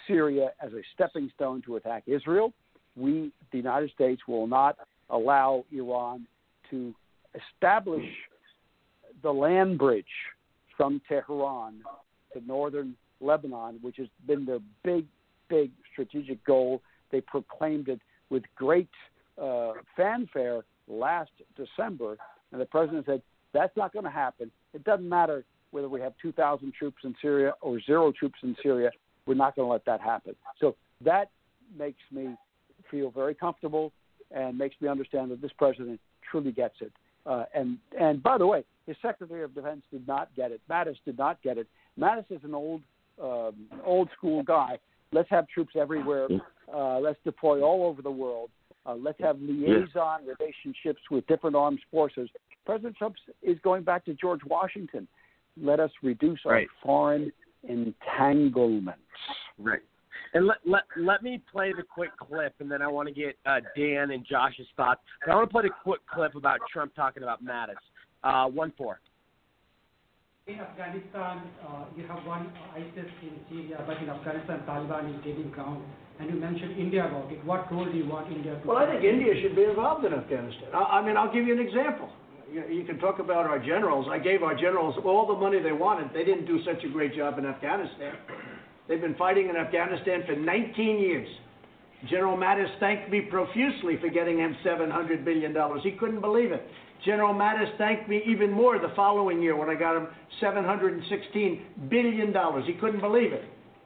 Syria 0.07 0.49
as 0.61 0.73
a 0.73 0.81
stepping 0.93 1.31
stone 1.35 1.61
to 1.65 1.75
attack 1.75 2.03
Israel. 2.07 2.53
We, 2.95 3.31
the 3.51 3.57
United 3.57 3.91
States, 3.91 4.21
will 4.27 4.47
not 4.47 4.77
allow 5.09 5.65
Iran 5.71 6.25
to 6.71 6.93
establish 7.35 8.05
the 9.21 9.31
land 9.31 9.77
bridge 9.77 10.05
from 10.75 11.01
Tehran 11.07 11.81
to 12.33 12.41
northern 12.45 12.95
Lebanon, 13.21 13.79
which 13.81 13.97
has 13.97 14.07
been 14.27 14.45
their 14.45 14.59
big, 14.83 15.05
big 15.49 15.71
strategic 15.91 16.43
goal. 16.45 16.81
They 17.11 17.21
proclaimed 17.21 17.89
it 17.89 18.01
with 18.29 18.43
great 18.55 18.89
uh, 19.41 19.73
fanfare 19.95 20.63
last 20.87 21.31
December, 21.55 22.17
and 22.51 22.59
the 22.59 22.65
president 22.65 23.05
said 23.05 23.21
that's 23.53 23.75
not 23.77 23.93
going 23.93 24.05
to 24.05 24.11
happen. 24.11 24.51
It 24.73 24.83
doesn't 24.83 25.07
matter 25.07 25.45
whether 25.75 25.89
we 25.89 25.99
have 25.99 26.13
2,000 26.21 26.73
troops 26.73 26.99
in 27.03 27.13
Syria 27.21 27.53
or 27.59 27.81
zero 27.81 28.13
troops 28.17 28.39
in 28.43 28.55
Syria. 28.63 28.91
We're 29.27 29.33
not 29.33 29.57
going 29.57 29.67
to 29.67 29.71
let 29.73 29.83
that 29.83 29.99
happen. 29.99 30.33
So 30.57 30.77
that 31.03 31.31
makes 31.77 31.99
me 32.13 32.29
feel 32.89 33.11
very 33.11 33.35
comfortable 33.35 33.91
and 34.31 34.57
makes 34.57 34.77
me 34.79 34.87
understand 34.87 35.31
that 35.31 35.41
this 35.41 35.51
president 35.57 35.99
truly 36.31 36.53
gets 36.53 36.75
it. 36.79 36.93
Uh, 37.25 37.43
and 37.53 37.77
and 37.99 38.23
by 38.23 38.37
the 38.37 38.47
way, 38.47 38.63
his 38.87 38.95
Secretary 39.01 39.43
of 39.43 39.53
Defense 39.53 39.81
did 39.91 40.07
not 40.07 40.29
get 40.33 40.51
it. 40.51 40.61
Mattis 40.69 40.95
did 41.03 41.17
not 41.17 41.41
get 41.43 41.57
it. 41.57 41.67
Mattis 41.99 42.25
is 42.29 42.39
an 42.43 42.53
old 42.53 42.81
um, 43.21 43.67
old 43.83 44.07
school 44.17 44.43
guy. 44.43 44.77
Let's 45.11 45.29
have 45.29 45.45
troops 45.49 45.73
everywhere. 45.77 46.27
Uh, 46.73 46.99
let's 46.99 47.19
deploy 47.25 47.61
all 47.61 47.83
over 47.83 48.01
the 48.01 48.11
world. 48.11 48.49
Uh, 48.85 48.95
let's 48.95 49.19
have 49.19 49.37
liaison 49.41 50.21
relationships 50.25 51.01
with 51.11 51.25
different 51.27 51.55
armed 51.55 51.79
forces. 51.91 52.29
President 52.65 52.95
Trump 52.95 53.15
is 53.41 53.57
going 53.63 53.83
back 53.83 54.05
to 54.05 54.13
George 54.13 54.41
Washington. 54.45 55.07
Let 55.61 55.79
us 55.79 55.91
reduce 56.03 56.39
our 56.45 56.61
foreign 56.83 57.31
entanglements. 57.63 58.99
Right. 59.57 59.81
And 60.33 60.47
let, 60.47 60.57
let 60.65 60.83
let 60.97 61.23
me 61.23 61.41
play 61.51 61.71
the 61.71 61.83
quick 61.83 62.11
clip, 62.17 62.53
and 62.59 62.69
then 62.69 62.81
I 62.81 62.87
want 62.87 63.07
to 63.07 63.13
get 63.13 63.37
uh, 63.45 63.61
Dan 63.75 64.11
and 64.11 64.25
Josh's 64.29 64.67
thoughts. 64.75 64.99
But 65.25 65.31
I 65.31 65.35
want 65.35 65.49
to 65.49 65.53
play 65.53 65.63
the 65.63 65.69
quick 65.83 66.01
clip 66.13 66.35
about 66.35 66.59
Trump 66.71 66.93
talking 66.93 67.23
about 67.23 67.43
Mattis. 67.43 67.75
Uh, 68.23 68.49
one 68.49 68.73
four. 68.77 68.99
In 70.47 70.59
Afghanistan, 70.59 71.41
uh, 71.65 71.85
you 71.95 72.05
have 72.05 72.23
one 72.25 72.51
ISIS 72.75 73.09
in 73.23 73.33
Syria, 73.49 73.83
but 73.87 73.97
in 73.97 74.09
Afghanistan, 74.09 74.61
Taliban 74.67 75.15
is 75.15 75.23
gaining 75.23 75.49
ground. 75.51 75.83
And 76.19 76.29
you 76.29 76.35
mentioned 76.35 76.77
India 76.77 77.07
about 77.07 77.31
it. 77.31 77.43
What 77.43 77.71
role 77.71 77.85
do 77.85 77.97
you 77.97 78.07
want 78.07 78.31
India 78.31 78.53
to 78.53 78.59
play? 78.59 78.67
Well, 78.67 78.77
I 78.77 78.91
think 78.91 79.03
India 79.03 79.33
should 79.41 79.55
be 79.55 79.63
involved 79.63 80.05
in 80.05 80.13
Afghanistan. 80.13 80.69
I, 80.73 80.99
I 80.99 81.05
mean, 81.05 81.17
I'll 81.17 81.33
give 81.33 81.47
you 81.47 81.59
an 81.59 81.65
example. 81.65 82.09
You, 82.55 82.85
can 82.85 82.99
talk 82.99 83.19
about 83.19 83.45
our 83.45 83.59
generals. 83.59 84.07
I 84.09 84.17
gave 84.17 84.41
our 84.41 84.55
generals 84.55 84.95
all 85.03 85.27
the 85.27 85.33
money 85.33 85.61
they 85.61 85.73
wanted. 85.73 86.13
They 86.13 86.23
didn't 86.23 86.45
do 86.45 86.63
such 86.63 86.81
a 86.85 86.87
great 86.87 87.13
job 87.13 87.37
in 87.37 87.45
Afghanistan. 87.45 88.15
They've 88.87 89.01
been 89.01 89.15
fighting 89.15 89.49
in 89.49 89.57
Afghanistan 89.57 90.23
for 90.25 90.37
19 90.37 90.99
years. 90.99 91.27
General 92.09 92.37
Mattis 92.37 92.69
thanked 92.79 93.11
me 93.11 93.21
profusely 93.29 93.97
for 93.99 94.07
getting 94.07 94.37
him 94.37 94.55
$700 94.65 95.25
billion. 95.25 95.53
He 95.83 95.91
couldn't 95.99 96.21
believe 96.21 96.53
it. 96.53 96.65
General 97.03 97.33
Mattis 97.33 97.77
thanked 97.77 98.07
me 98.07 98.21
even 98.25 98.51
more 98.51 98.79
the 98.79 98.93
following 98.95 99.41
year 99.41 99.57
when 99.57 99.69
I 99.69 99.75
got 99.75 99.97
him 99.97 100.07
$716 100.41 101.89
billion. 101.89 102.33
He 102.65 102.73
couldn't 102.73 103.01
believe 103.01 103.33
it 103.33 103.43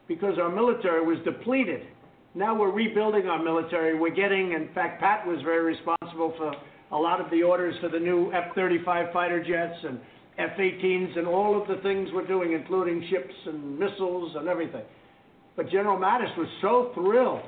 because 0.08 0.38
our 0.38 0.50
military 0.50 1.04
was 1.04 1.18
depleted. 1.26 1.88
Now 2.36 2.56
we're 2.56 2.72
rebuilding 2.72 3.26
our 3.26 3.42
military. 3.42 3.98
We're 3.98 4.14
getting, 4.14 4.52
in 4.52 4.70
fact, 4.76 5.02
Pat 5.02 5.26
was 5.26 5.42
very 5.42 5.64
responsible 5.64 6.36
for 6.38 6.54
a 6.92 6.98
lot 6.98 7.22
of 7.22 7.30
the 7.30 7.44
orders 7.44 7.76
for 7.82 7.90
the 7.90 8.00
new 8.00 8.32
F 8.34 8.56
35 8.56 9.14
fighter 9.14 9.44
jets 9.44 9.80
and 9.84 10.00
F 10.38 10.58
18s 10.58 11.18
and 11.18 11.28
all 11.28 11.62
of 11.62 11.68
the 11.68 11.82
things 11.84 12.10
we're 12.14 12.28
doing, 12.28 12.54
including 12.54 13.06
ships 13.10 13.34
and 13.46 13.78
missiles 13.78 14.36
and 14.36 14.48
everything. 14.48 14.84
But 15.56 15.70
General 15.70 15.98
Mattis 15.98 16.36
was 16.38 16.48
so 16.62 16.92
thrilled. 16.94 17.42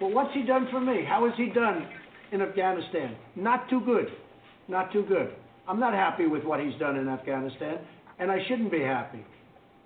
Well, 0.00 0.12
what's 0.12 0.34
he 0.34 0.42
done 0.42 0.68
for 0.70 0.80
me? 0.80 1.04
How 1.08 1.26
has 1.26 1.34
he 1.36 1.50
done 1.50 1.86
in 2.32 2.42
Afghanistan? 2.42 3.16
Not 3.36 3.68
too 3.70 3.80
good. 3.80 4.06
Not 4.68 4.92
too 4.92 5.04
good. 5.08 5.32
I'm 5.66 5.80
not 5.80 5.94
happy 5.94 6.26
with 6.26 6.44
what 6.44 6.60
he's 6.60 6.78
done 6.78 6.96
in 6.96 7.08
Afghanistan, 7.08 7.78
and 8.18 8.30
I 8.30 8.38
shouldn't 8.48 8.70
be 8.70 8.80
happy. 8.80 9.24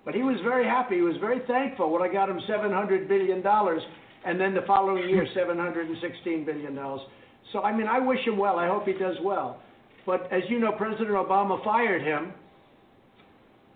But 0.03 0.13
he 0.13 0.21
was 0.21 0.35
very 0.43 0.65
happy. 0.65 0.95
He 0.95 1.01
was 1.01 1.17
very 1.19 1.39
thankful 1.47 1.91
when 1.91 2.01
I 2.01 2.11
got 2.11 2.29
him 2.29 2.39
$700 2.49 3.07
billion, 3.07 3.43
and 4.25 4.39
then 4.39 4.53
the 4.53 4.61
following 4.67 5.09
year, 5.09 5.27
$716 5.35 6.45
billion. 6.45 6.77
So, 7.51 7.61
I 7.61 7.75
mean, 7.75 7.87
I 7.87 7.99
wish 7.99 8.19
him 8.25 8.37
well. 8.37 8.57
I 8.57 8.67
hope 8.67 8.85
he 8.85 8.93
does 8.93 9.15
well. 9.23 9.61
But 10.05 10.31
as 10.31 10.43
you 10.49 10.59
know, 10.59 10.71
President 10.71 11.09
Obama 11.09 11.63
fired 11.63 12.01
him, 12.01 12.31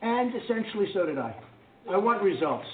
and 0.01 0.34
essentially 0.43 0.88
so 0.93 1.05
did 1.05 1.17
I. 1.17 1.36
I 1.89 1.97
want 1.97 2.22
results. 2.22 2.67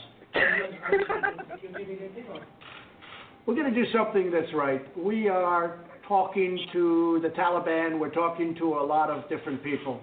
We're 3.46 3.56
going 3.56 3.74
to 3.74 3.84
do 3.84 3.90
something 3.94 4.32
that's 4.32 4.54
right. 4.54 4.82
We 4.98 5.30
are 5.30 5.80
talking 6.08 6.60
to 6.74 7.20
the 7.22 7.30
Taliban, 7.30 8.00
we're 8.00 8.12
talking 8.12 8.56
to 8.56 8.76
a 8.76 8.86
lot 8.86 9.10
of 9.10 9.28
different 9.30 9.64
people. 9.64 10.02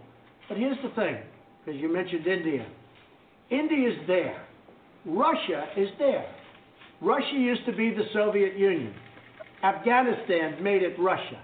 But 0.48 0.58
here's 0.58 0.76
the 0.82 0.90
thing, 0.90 1.18
because 1.64 1.80
you 1.80 1.92
mentioned 1.92 2.26
India. 2.26 2.66
India 3.50 3.90
is 3.90 4.06
there. 4.06 4.44
Russia 5.04 5.66
is 5.76 5.88
there. 5.98 6.24
Russia 7.00 7.34
used 7.34 7.66
to 7.66 7.72
be 7.72 7.90
the 7.90 8.04
Soviet 8.12 8.56
Union. 8.56 8.94
Afghanistan 9.62 10.62
made 10.62 10.82
it 10.82 10.96
Russia 10.98 11.40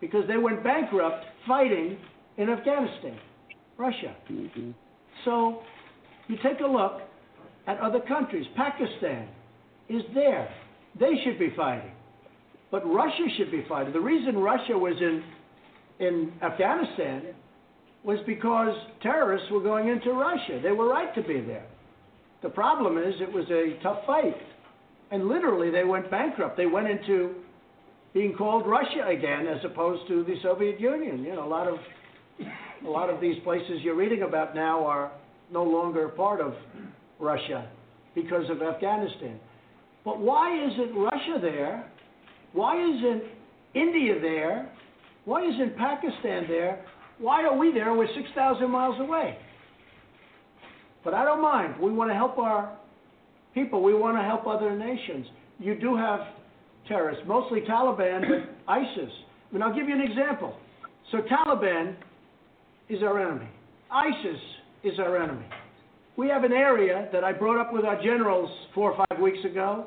because 0.00 0.26
they 0.28 0.36
went 0.36 0.62
bankrupt 0.62 1.24
fighting 1.46 1.98
in 2.36 2.48
Afghanistan, 2.48 3.18
Russia. 3.76 4.14
Mm-hmm. 4.30 4.70
So 5.24 5.62
you 6.28 6.36
take 6.42 6.60
a 6.60 6.66
look 6.66 7.02
at 7.66 7.78
other 7.80 8.00
countries. 8.00 8.46
Pakistan 8.56 9.28
is 9.88 10.02
there. 10.14 10.52
They 10.98 11.12
should 11.24 11.38
be 11.38 11.52
fighting. 11.56 11.92
But 12.70 12.86
Russia 12.86 13.26
should 13.36 13.50
be 13.50 13.64
fighting. 13.68 13.92
The 13.92 14.00
reason 14.00 14.38
Russia 14.38 14.76
was 14.76 14.94
in, 15.00 15.22
in 16.04 16.32
Afghanistan 16.42 17.34
was 18.02 18.18
because 18.26 18.74
terrorists 19.02 19.48
were 19.50 19.62
going 19.62 19.88
into 19.88 20.12
Russia. 20.12 20.60
They 20.62 20.72
were 20.72 20.88
right 20.88 21.14
to 21.14 21.22
be 21.22 21.40
there. 21.40 21.66
The 22.42 22.48
problem 22.48 22.98
is 22.98 23.14
it 23.20 23.32
was 23.32 23.44
a 23.50 23.80
tough 23.82 24.04
fight. 24.06 24.36
And 25.12 25.28
literally, 25.28 25.70
they 25.70 25.84
went 25.84 26.10
bankrupt. 26.10 26.56
They 26.56 26.66
went 26.66 26.88
into 26.88 27.34
being 28.14 28.34
called 28.34 28.66
Russia 28.66 29.06
again 29.08 29.46
as 29.46 29.62
opposed 29.62 30.08
to 30.08 30.24
the 30.24 30.36
Soviet 30.42 30.80
Union. 30.80 31.22
You 31.22 31.34
know, 31.34 31.46
a 31.46 31.48
lot 31.48 31.68
of 31.68 31.76
a 32.84 32.88
lot 32.88 33.10
of 33.10 33.20
these 33.20 33.36
places 33.44 33.80
you're 33.82 33.94
reading 33.94 34.22
about 34.22 34.54
now 34.54 34.84
are 34.84 35.12
no 35.52 35.62
longer 35.62 36.08
part 36.08 36.40
of 36.40 36.54
Russia 37.20 37.68
because 38.14 38.48
of 38.50 38.62
Afghanistan. 38.62 39.38
But 40.02 40.18
why 40.18 40.66
isn't 40.66 40.94
Russia 40.96 41.38
there? 41.40 41.90
Why 42.54 42.82
isn't 42.82 43.22
India 43.74 44.18
there? 44.20 44.72
Why 45.26 45.46
isn't 45.46 45.76
Pakistan 45.76 46.46
there? 46.48 46.84
Why 47.18 47.44
are 47.44 47.56
we 47.56 47.70
there? 47.70 47.92
We're 47.94 48.12
6,000 48.14 48.68
miles 48.68 48.98
away. 48.98 49.38
But 51.04 51.14
I 51.14 51.24
don't 51.24 51.42
mind. 51.42 51.78
We 51.80 51.92
want 51.92 52.10
to 52.10 52.14
help 52.14 52.38
our 52.38 52.76
people. 53.54 53.82
We 53.82 53.94
want 53.94 54.16
to 54.16 54.22
help 54.22 54.46
other 54.46 54.76
nations. 54.76 55.26
You 55.58 55.78
do 55.78 55.96
have 55.96 56.20
terrorists, 56.88 57.24
mostly 57.26 57.60
Taliban, 57.60 58.22
but 58.22 58.54
ISIS. 58.72 59.10
I 59.50 59.54
mean, 59.54 59.62
I'll 59.62 59.74
give 59.74 59.88
you 59.88 59.94
an 59.94 60.00
example. 60.00 60.56
So 61.10 61.18
Taliban 61.18 61.94
is 62.88 63.02
our 63.02 63.20
enemy. 63.20 63.48
ISIS 63.90 64.40
is 64.84 64.98
our 64.98 65.22
enemy. 65.22 65.46
We 66.16 66.28
have 66.28 66.44
an 66.44 66.52
area 66.52 67.08
that 67.12 67.24
I 67.24 67.32
brought 67.32 67.60
up 67.60 67.72
with 67.72 67.84
our 67.84 68.02
generals 68.02 68.50
four 68.74 68.92
or 68.92 69.04
five 69.08 69.20
weeks 69.20 69.44
ago 69.44 69.86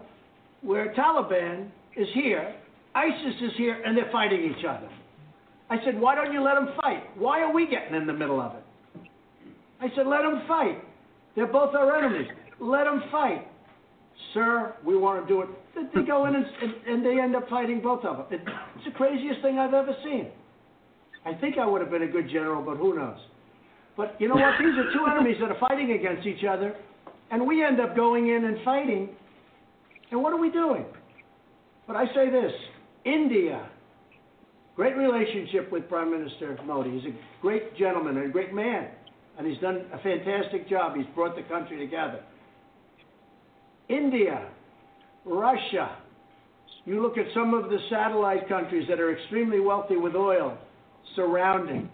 where 0.61 0.93
Taliban 0.93 1.69
is 1.95 2.07
here, 2.13 2.55
ISIS 2.95 3.35
is 3.41 3.51
here, 3.57 3.81
and 3.83 3.95
they're 3.97 4.11
fighting 4.11 4.43
each 4.43 4.65
other. 4.65 4.89
I 5.69 5.77
said, 5.83 5.99
why 5.99 6.15
don't 6.15 6.31
you 6.31 6.43
let 6.43 6.55
them 6.55 6.69
fight? 6.81 7.03
Why 7.17 7.41
are 7.41 7.53
we 7.53 7.67
getting 7.67 7.95
in 7.95 8.07
the 8.07 8.13
middle 8.13 8.39
of 8.39 8.53
it? 8.55 8.63
I 9.81 9.87
said, 9.95 10.07
let 10.07 10.21
them 10.21 10.43
fight. 10.47 10.83
They're 11.35 11.47
both 11.47 11.75
our 11.75 11.95
enemies. 11.97 12.27
Let 12.59 12.85
them 12.85 13.03
fight. 13.11 13.47
Sir, 14.33 14.75
we 14.85 14.97
want 14.97 15.27
to 15.27 15.33
do 15.33 15.41
it. 15.41 15.49
They 15.93 16.03
go 16.03 16.25
in 16.25 16.35
and, 16.35 16.45
and 16.87 17.05
they 17.05 17.19
end 17.21 17.35
up 17.35 17.47
fighting 17.49 17.81
both 17.81 18.03
of 18.05 18.17
them. 18.17 18.25
It's 18.31 18.85
the 18.85 18.91
craziest 18.91 19.41
thing 19.41 19.59
I've 19.59 19.73
ever 19.73 19.95
seen. 20.03 20.29
I 21.25 21.33
think 21.33 21.57
I 21.57 21.65
would 21.65 21.81
have 21.81 21.89
been 21.89 22.03
a 22.03 22.07
good 22.07 22.29
general, 22.29 22.61
but 22.61 22.77
who 22.77 22.95
knows? 22.95 23.17
But 23.97 24.15
you 24.19 24.27
know 24.27 24.35
what? 24.35 24.53
These 24.59 24.77
are 24.77 24.93
two 24.93 25.05
enemies 25.11 25.37
that 25.41 25.51
are 25.51 25.59
fighting 25.59 25.91
against 25.91 26.27
each 26.27 26.43
other, 26.45 26.75
and 27.31 27.45
we 27.47 27.63
end 27.63 27.79
up 27.79 27.95
going 27.95 28.29
in 28.29 28.45
and 28.45 28.57
fighting. 28.63 29.09
And 30.11 30.21
what 30.21 30.33
are 30.33 30.39
we 30.39 30.51
doing? 30.51 30.85
But 31.87 31.95
I 31.95 32.05
say 32.13 32.29
this 32.29 32.51
India, 33.05 33.69
great 34.75 34.95
relationship 34.95 35.71
with 35.71 35.87
Prime 35.89 36.11
Minister 36.11 36.57
Modi. 36.65 36.91
He's 36.91 37.11
a 37.11 37.41
great 37.41 37.75
gentleman 37.77 38.17
and 38.17 38.27
a 38.27 38.29
great 38.29 38.53
man, 38.53 38.89
and 39.37 39.47
he's 39.47 39.59
done 39.59 39.85
a 39.93 39.97
fantastic 39.99 40.69
job. 40.69 40.95
He's 40.95 41.05
brought 41.15 41.35
the 41.35 41.43
country 41.43 41.77
together. 41.77 42.21
India, 43.89 44.47
Russia, 45.25 45.97
you 46.85 47.01
look 47.01 47.17
at 47.17 47.25
some 47.33 47.53
of 47.53 47.69
the 47.69 47.77
satellite 47.89 48.47
countries 48.47 48.87
that 48.89 48.99
are 48.99 49.17
extremely 49.17 49.59
wealthy 49.59 49.97
with 49.97 50.15
oil 50.15 50.57
surrounding. 51.15 51.89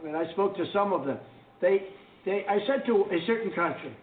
I 0.00 0.06
mean, 0.06 0.14
I 0.14 0.30
spoke 0.32 0.56
to 0.56 0.64
some 0.72 0.92
of 0.92 1.06
them. 1.06 1.18
They, 1.60 1.82
they, 2.24 2.44
I 2.48 2.58
said 2.66 2.84
to 2.86 3.04
a 3.04 3.26
certain 3.26 3.52
country, 3.52 3.96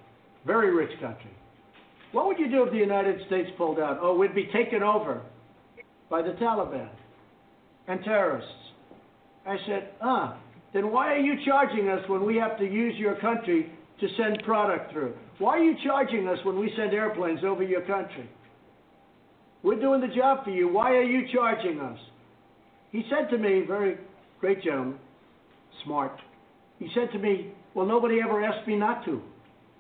very 0.45 0.74
rich 0.74 0.91
country, 0.99 1.32
what 2.13 2.28
would 2.28 2.39
you 2.39 2.49
do 2.49 2.63
if 2.63 2.71
the 2.71 2.78
United 2.78 3.26
States 3.28 3.49
pulled 3.57 3.80
out? 3.80 3.99
Oh, 4.01 4.15
we'd 4.15 4.36
be 4.36 4.49
taken 4.53 4.84
over 4.84 5.21
by 6.09 6.21
the 6.21 6.32
Taliban 6.32 6.89
and 7.88 8.03
terrorists. 8.03 8.51
I 9.45 9.57
said, 9.67 9.89
ah, 10.01 10.38
then 10.74 10.91
why 10.91 11.13
are 11.13 11.19
you 11.19 11.34
charging 11.45 11.89
us 11.89 12.07
when 12.07 12.26
we 12.26 12.36
have 12.38 12.57
to 12.59 12.65
use 12.65 12.95
your 12.97 13.15
country 13.15 13.71
to 14.00 14.08
send 14.18 14.44
product 14.44 14.91
through? 14.91 15.14
Why 15.39 15.58
are 15.58 15.64
you 15.64 15.76
charging 15.84 16.28
us 16.28 16.38
when 16.44 16.60
we 16.60 16.72
send 16.78 16.94
airplanes 16.94 17.39
over 17.44 17.64
your 17.64 17.82
country? 17.82 18.30
We're 19.64 19.80
doing 19.80 20.02
the 20.02 20.14
job 20.14 20.44
for 20.44 20.52
you. 20.52 20.68
Why 20.68 20.91
are 20.91 21.04
you 21.04 21.28
charging 21.34 21.80
us? 21.80 21.98
He 22.91 23.04
said 23.10 23.30
to 23.32 23.38
me, 23.38 23.64
very 23.66 23.98
great 24.39 24.62
gentleman, 24.64 25.00
smart. 25.84 26.20
He 26.80 26.89
said 26.94 27.12
to 27.14 27.20
me, 27.20 27.52
Well, 27.74 27.86
nobody 27.86 28.20
ever 28.24 28.44
asked 28.44 28.68
me 28.68 28.76
not 28.76 29.06
to. 29.06 29.22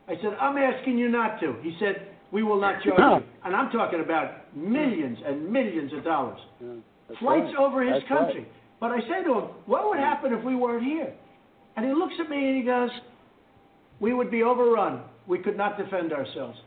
I 0.07 0.15
said, 0.15 0.33
I'm 0.39 0.57
asking 0.57 0.97
you 0.97 1.09
not 1.09 1.39
to. 1.41 1.55
He 1.61 1.75
said, 1.79 2.07
We 2.31 2.43
will 2.43 2.59
not 2.59 2.81
charge 2.83 3.21
you. 3.21 3.27
And 3.45 3.53
I'm 3.53 3.69
talking 3.71 3.99
about 3.99 4.55
millions 4.55 5.17
and 5.25 5.51
millions 5.51 5.91
of 5.91 6.05
dollars. 6.05 6.39
Flights 7.19 7.51
right. 7.53 7.55
over 7.59 7.83
his 7.83 8.01
That's 8.01 8.07
country. 8.07 8.43
right. 8.43 8.51
But 8.79 8.91
I 8.91 8.99
said 9.01 9.25
to 9.25 9.33
him, 9.33 9.43
What 9.65 9.89
would 9.89 9.99
happen 9.99 10.31
if 10.31 10.43
we 10.45 10.55
weren't 10.55 10.85
here? 10.85 11.13
And 11.75 11.85
he 11.85 11.91
looks 11.91 12.13
at 12.21 12.29
me 12.29 12.37
and 12.37 12.57
he 12.57 12.63
goes, 12.63 12.89
We 14.03 14.13
would 14.13 14.29
be 14.29 14.43
overrun. 14.43 15.01
We 15.27 15.39
could 15.39 15.55
not 15.55 15.77
defend 15.77 16.11
ourselves. 16.11 16.59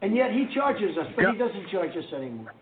And 0.00 0.14
yet 0.14 0.30
he 0.30 0.46
charges 0.54 0.96
us, 0.96 1.08
but 1.16 1.24
he 1.32 1.36
doesn't 1.36 1.68
charge 1.72 1.90
us 1.96 2.04
anymore. 2.14 2.52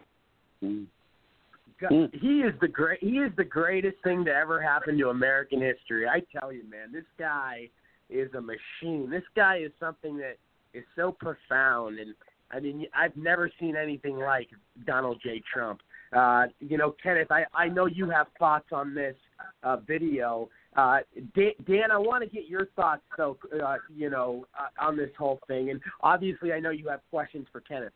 God, 1.78 2.08
he 2.14 2.40
is 2.40 2.54
the 2.62 2.68
great. 2.68 3.00
He 3.02 3.18
is 3.18 3.30
the 3.36 3.44
greatest 3.44 3.96
thing 4.02 4.24
to 4.24 4.30
ever 4.30 4.58
happen 4.58 4.96
to 4.96 5.10
American 5.10 5.60
history. 5.60 6.08
I 6.08 6.22
tell 6.38 6.50
you, 6.50 6.62
man, 6.70 6.92
this 6.92 7.04
guy 7.18 7.68
is 8.08 8.32
a 8.32 8.40
machine. 8.40 9.10
This 9.10 9.22
guy 9.36 9.58
is 9.58 9.70
something 9.78 10.16
that 10.16 10.38
is 10.72 10.84
so 10.96 11.12
profound, 11.12 11.98
and 11.98 12.14
I 12.50 12.60
mean, 12.60 12.86
I've 12.96 13.16
never 13.18 13.50
seen 13.60 13.76
anything 13.76 14.16
like 14.16 14.48
Donald 14.86 15.20
J. 15.22 15.42
Trump. 15.52 15.80
Uh, 16.16 16.44
you 16.58 16.78
know, 16.78 16.94
Kenneth, 17.02 17.30
I 17.30 17.44
I 17.52 17.68
know 17.68 17.84
you 17.84 18.08
have 18.08 18.28
thoughts 18.38 18.68
on 18.72 18.94
this 18.94 19.16
uh, 19.62 19.76
video. 19.76 20.48
Uh, 20.76 20.98
Dan, 21.34 21.52
Dan, 21.66 21.90
I 21.90 21.98
want 21.98 22.22
to 22.22 22.30
get 22.30 22.46
your 22.46 22.66
thoughts, 22.76 23.02
though. 23.16 23.36
Uh, 23.52 23.76
you 23.94 24.08
know, 24.08 24.46
uh, 24.58 24.84
on 24.84 24.96
this 24.96 25.10
whole 25.18 25.40
thing, 25.48 25.70
and 25.70 25.80
obviously, 26.02 26.52
I 26.52 26.60
know 26.60 26.70
you 26.70 26.88
have 26.88 27.00
questions 27.10 27.46
for 27.50 27.60
Kenneth. 27.60 27.92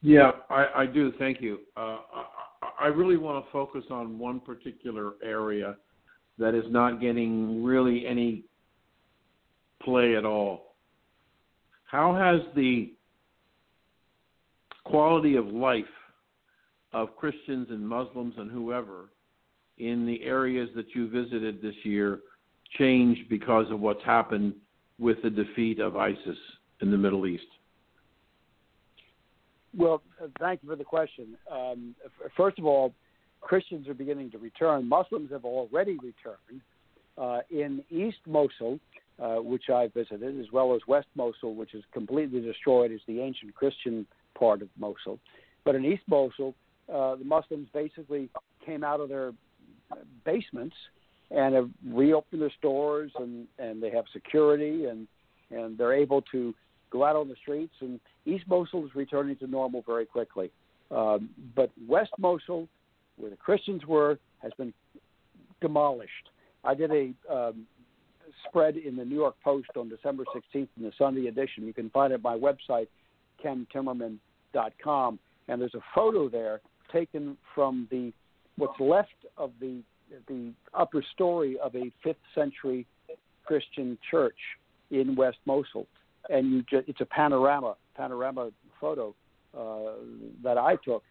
Yeah, 0.00 0.30
I, 0.48 0.66
I 0.76 0.86
do. 0.86 1.12
Thank 1.18 1.40
you. 1.40 1.58
Uh, 1.76 1.98
I, 2.14 2.24
I 2.82 2.86
really 2.86 3.16
want 3.16 3.44
to 3.44 3.50
focus 3.50 3.84
on 3.90 4.18
one 4.18 4.38
particular 4.38 5.14
area 5.24 5.76
that 6.38 6.54
is 6.54 6.64
not 6.68 7.00
getting 7.00 7.64
really 7.64 8.06
any 8.06 8.44
play 9.82 10.16
at 10.16 10.24
all. 10.24 10.74
How 11.84 12.14
has 12.14 12.46
the 12.54 12.92
quality 14.84 15.36
of 15.36 15.46
life 15.46 15.84
of 16.92 17.16
Christians 17.16 17.68
and 17.70 17.86
Muslims 17.86 18.34
and 18.38 18.50
whoever 18.50 19.10
in 19.78 20.06
the 20.06 20.22
areas 20.22 20.68
that 20.76 20.94
you 20.94 21.08
visited 21.08 21.62
this 21.62 21.74
year 21.84 22.20
changed 22.76 23.28
because 23.28 23.70
of 23.70 23.80
what's 23.80 24.04
happened 24.04 24.54
with 24.98 25.22
the 25.22 25.30
defeat 25.30 25.78
of 25.78 25.96
ISIS 25.96 26.36
in 26.80 26.90
the 26.90 26.96
Middle 26.96 27.26
East? 27.26 27.46
Well, 29.76 30.02
thank 30.40 30.62
you 30.62 30.68
for 30.70 30.76
the 30.76 30.84
question. 30.84 31.36
Um, 31.50 31.94
first 32.36 32.58
of 32.58 32.64
all, 32.64 32.92
Christians 33.40 33.86
are 33.88 33.94
beginning 33.94 34.30
to 34.32 34.38
return. 34.38 34.88
Muslims 34.88 35.30
have 35.30 35.44
already 35.44 35.92
returned. 35.92 36.62
Uh, 37.16 37.40
in 37.50 37.82
East 37.90 38.18
Mosul, 38.26 38.78
uh, 39.18 39.36
which 39.36 39.70
I 39.70 39.88
visited, 39.88 40.38
as 40.38 40.46
well 40.52 40.74
as 40.74 40.80
West 40.86 41.08
Mosul, 41.16 41.54
which 41.54 41.74
is 41.74 41.82
completely 41.92 42.40
destroyed 42.40 42.92
as 42.92 43.00
the 43.08 43.20
ancient 43.20 43.54
Christian 43.54 44.06
part 44.38 44.62
of 44.62 44.68
Mosul. 44.78 45.18
But 45.64 45.74
in 45.74 45.84
East 45.84 46.04
Mosul, 46.06 46.54
uh, 46.92 47.16
the 47.16 47.24
Muslims 47.24 47.68
basically 47.74 48.30
came 48.64 48.84
out 48.84 49.00
of 49.00 49.08
their 49.08 49.32
basements 50.24 50.76
and 51.30 51.54
have 51.54 51.68
reopened 51.86 52.40
their 52.40 52.52
stores, 52.58 53.12
and, 53.16 53.46
and 53.58 53.82
they 53.82 53.90
have 53.90 54.04
security, 54.12 54.86
and, 54.86 55.06
and 55.50 55.76
they're 55.76 55.92
able 55.92 56.22
to 56.22 56.54
go 56.90 57.04
out 57.04 57.16
on 57.16 57.28
the 57.28 57.36
streets. 57.36 57.74
And 57.80 58.00
East 58.24 58.44
Mosul 58.48 58.86
is 58.86 58.94
returning 58.94 59.36
to 59.36 59.46
normal 59.46 59.82
very 59.86 60.06
quickly. 60.06 60.50
Um, 60.90 61.28
but 61.54 61.70
West 61.86 62.12
Mosul, 62.18 62.66
where 63.16 63.30
the 63.30 63.36
Christians 63.36 63.84
were, 63.86 64.18
has 64.42 64.52
been 64.56 64.72
demolished. 65.60 66.30
I 66.64 66.74
did 66.74 66.90
a 66.90 67.12
um, 67.30 67.66
spread 68.46 68.76
in 68.76 68.96
the 68.96 69.04
New 69.04 69.16
York 69.16 69.36
Post 69.42 69.68
on 69.76 69.88
December 69.88 70.24
16th 70.34 70.68
in 70.76 70.82
the 70.82 70.92
Sunday 70.96 71.26
edition. 71.26 71.66
You 71.66 71.74
can 71.74 71.90
find 71.90 72.12
it 72.12 72.16
at 72.16 72.22
my 72.22 72.36
website, 72.36 72.88
kentimmerman.com. 73.44 75.18
And 75.48 75.60
there's 75.60 75.74
a 75.74 75.82
photo 75.94 76.28
there 76.28 76.60
taken 76.92 77.36
from 77.54 77.88
the 77.90 78.12
what's 78.58 78.78
left 78.80 79.24
of 79.36 79.52
the 79.60 79.82
the 80.26 80.52
upper 80.74 81.04
story 81.14 81.58
of 81.58 81.74
a 81.76 81.92
fifth 82.02 82.16
century 82.34 82.86
Christian 83.44 83.98
church 84.10 84.38
in 84.90 85.14
West 85.14 85.38
Mosul, 85.46 85.86
and 86.28 86.50
you 86.52 86.64
it's 86.86 87.00
a 87.00 87.06
panorama 87.06 87.76
panorama 87.96 88.50
photo 88.80 89.14
uh, 89.58 89.92
that 90.42 90.58
I 90.58 90.76
took, 90.76 91.02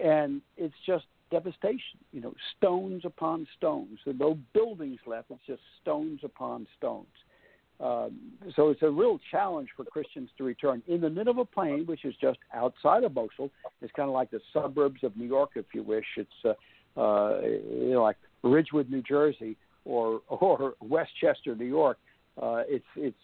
and 0.00 0.42
it's 0.56 0.74
just 0.86 1.04
devastation. 1.30 1.98
You 2.12 2.20
know, 2.20 2.34
stones 2.56 3.02
upon 3.04 3.46
stones. 3.56 3.98
There 4.04 4.14
are 4.14 4.18
no 4.18 4.38
buildings 4.52 5.00
left. 5.06 5.30
It's 5.30 5.40
just 5.46 5.62
stones 5.82 6.20
upon 6.24 6.66
stones. 6.76 7.06
Um, 7.78 8.18
so 8.54 8.70
it's 8.70 8.82
a 8.82 8.90
real 8.90 9.20
challenge 9.30 9.68
for 9.76 9.84
Christians 9.84 10.30
to 10.38 10.44
return. 10.44 10.82
In 10.88 11.02
the 11.02 11.10
Nineveh 11.10 11.44
Plain, 11.44 11.84
which 11.84 12.06
is 12.06 12.14
just 12.20 12.38
outside 12.54 13.04
of 13.04 13.14
Mosul, 13.14 13.50
it's 13.82 13.92
kind 13.92 14.08
of 14.08 14.14
like 14.14 14.30
the 14.30 14.40
suburbs 14.52 15.04
of 15.04 15.14
New 15.16 15.26
York, 15.26 15.50
if 15.56 15.66
you 15.74 15.82
wish. 15.82 16.06
It's 16.16 16.30
uh, 16.44 16.54
uh, 16.96 17.40
you 17.42 17.90
know 17.92 18.02
like 18.02 18.16
Ridgewood, 18.42 18.90
New 18.90 19.02
Jersey, 19.02 19.56
or 19.84 20.20
or 20.28 20.74
Westchester, 20.80 21.54
New 21.54 21.66
York. 21.66 21.98
Uh, 22.40 22.62
it's 22.68 22.84
it's 22.96 23.16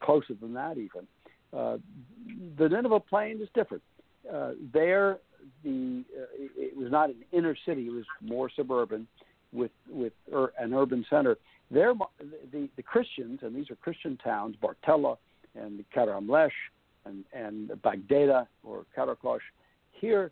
closer 0.00 0.34
than 0.40 0.52
that 0.54 0.76
even. 0.76 1.06
Uh, 1.52 1.78
the 2.58 2.68
Nineveh 2.68 3.00
Plain 3.00 3.40
is 3.40 3.48
different. 3.54 3.82
Uh, 4.32 4.52
there, 4.72 5.18
the 5.64 6.04
uh, 6.16 6.24
it 6.56 6.76
was 6.76 6.90
not 6.90 7.10
an 7.10 7.24
inner 7.32 7.56
city; 7.66 7.86
it 7.86 7.92
was 7.92 8.04
more 8.20 8.50
suburban, 8.54 9.06
with 9.52 9.70
with 9.88 10.12
an 10.58 10.74
urban 10.74 11.04
center. 11.08 11.38
There, 11.70 11.94
the 12.52 12.68
the 12.76 12.82
Christians, 12.82 13.40
and 13.42 13.54
these 13.54 13.70
are 13.70 13.76
Christian 13.76 14.16
towns, 14.16 14.56
Bartella 14.62 15.16
and 15.54 15.84
Karamlesh 15.94 16.50
and 17.04 17.24
and 17.32 17.70
Bagdada 17.82 18.46
or 18.64 18.84
Karakosh. 18.96 19.40
Here, 19.92 20.30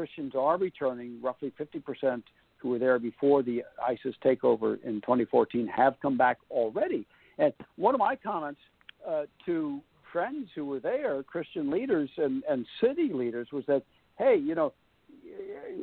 Christians 0.00 0.32
are 0.34 0.56
returning. 0.56 1.20
Roughly 1.22 1.52
50 1.58 1.78
percent 1.80 2.24
who 2.56 2.70
were 2.70 2.78
there 2.78 2.98
before 2.98 3.42
the 3.42 3.62
ISIS 3.86 4.14
takeover 4.24 4.82
in 4.82 5.02
2014 5.02 5.66
have 5.66 5.94
come 6.00 6.16
back 6.16 6.38
already. 6.50 7.06
And 7.38 7.52
one 7.76 7.94
of 7.94 7.98
my 7.98 8.16
comments 8.16 8.60
uh, 9.06 9.24
to 9.44 9.80
friends 10.10 10.48
who 10.54 10.64
were 10.64 10.80
there, 10.80 11.22
Christian 11.22 11.70
leaders 11.70 12.08
and, 12.16 12.42
and 12.48 12.64
city 12.82 13.10
leaders, 13.12 13.48
was 13.52 13.64
that, 13.66 13.82
hey, 14.18 14.36
you 14.36 14.54
know, 14.54 14.72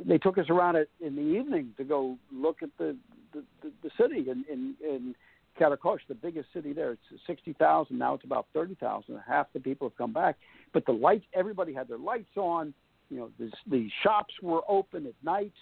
they 0.03 0.17
took 0.17 0.39
us 0.39 0.45
around 0.49 0.77
in 0.99 1.15
the 1.15 1.21
evening 1.21 1.73
to 1.77 1.83
go 1.83 2.17
look 2.33 2.63
at 2.63 2.69
the 2.79 2.95
the, 3.33 3.43
the, 3.61 3.71
the 3.83 3.89
city 4.01 4.29
in 4.31 4.43
in, 4.51 4.75
in 4.83 5.15
Karakosh, 5.59 5.99
the 6.07 6.15
biggest 6.15 6.47
city 6.53 6.73
there. 6.73 6.93
It's 6.93 7.21
sixty 7.27 7.53
thousand 7.53 7.99
now. 7.99 8.15
It's 8.15 8.23
about 8.23 8.47
thirty 8.51 8.75
thousand. 8.75 9.19
Half 9.27 9.47
the 9.53 9.59
people 9.59 9.87
have 9.87 9.97
come 9.97 10.13
back, 10.13 10.37
but 10.73 10.85
the 10.87 10.91
lights. 10.91 11.25
Everybody 11.35 11.71
had 11.73 11.87
their 11.87 11.99
lights 11.99 12.35
on. 12.35 12.73
You 13.09 13.17
know, 13.17 13.29
the, 13.39 13.51
the 13.69 13.89
shops 14.03 14.33
were 14.41 14.61
open 14.67 15.05
at 15.05 15.13
night. 15.23 15.53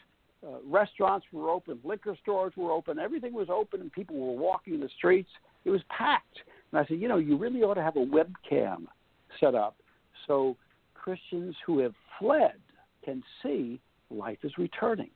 Uh, 0.45 0.57
restaurants 0.63 1.25
were 1.31 1.49
open, 1.49 1.79
liquor 1.83 2.15
stores 2.21 2.53
were 2.55 2.71
open, 2.71 2.99
everything 2.99 3.33
was 3.33 3.47
open, 3.49 3.81
and 3.81 3.91
people 3.91 4.15
were 4.15 4.39
walking 4.39 4.79
the 4.79 4.89
streets. 4.95 5.29
It 5.63 5.71
was 5.71 5.81
packed. 5.89 6.37
And 6.71 6.79
I 6.79 6.85
said, 6.85 6.99
you 6.99 7.07
know, 7.07 7.17
you 7.17 7.35
really 7.35 7.63
ought 7.63 7.73
to 7.75 7.81
have 7.81 7.95
a 7.95 8.05
webcam 8.05 8.85
set 9.39 9.55
up 9.55 9.75
so 10.27 10.55
Christians 10.93 11.55
who 11.65 11.79
have 11.79 11.93
fled 12.19 12.55
can 13.03 13.23
see 13.41 13.79
life 14.09 14.39
is 14.43 14.57
returning. 14.57 15.09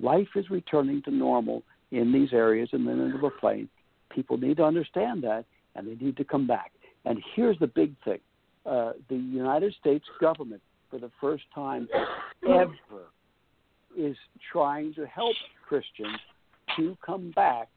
Life 0.00 0.28
is 0.34 0.50
returning 0.50 1.02
to 1.02 1.10
normal 1.10 1.62
in 1.90 2.12
these 2.12 2.32
areas 2.32 2.68
and 2.72 2.86
then 2.86 2.94
in 2.94 2.98
the 3.00 3.04
Nineveh 3.06 3.30
Plain. 3.40 3.68
People 4.10 4.36
need 4.36 4.58
to 4.58 4.64
understand 4.64 5.22
that, 5.24 5.44
and 5.74 5.86
they 5.86 5.94
need 6.02 6.16
to 6.16 6.24
come 6.24 6.46
back. 6.46 6.72
And 7.04 7.22
here's 7.34 7.58
the 7.58 7.66
big 7.66 7.94
thing 8.04 8.18
uh, 8.64 8.92
the 9.08 9.16
United 9.16 9.74
States 9.78 10.04
government, 10.20 10.62
for 10.96 11.00
the 11.06 11.12
first 11.20 11.44
time 11.54 11.88
ever, 12.48 12.72
is 13.96 14.16
trying 14.50 14.94
to 14.94 15.06
help 15.06 15.36
Christians 15.66 16.18
to 16.76 16.96
come 17.04 17.32
back 17.32 17.68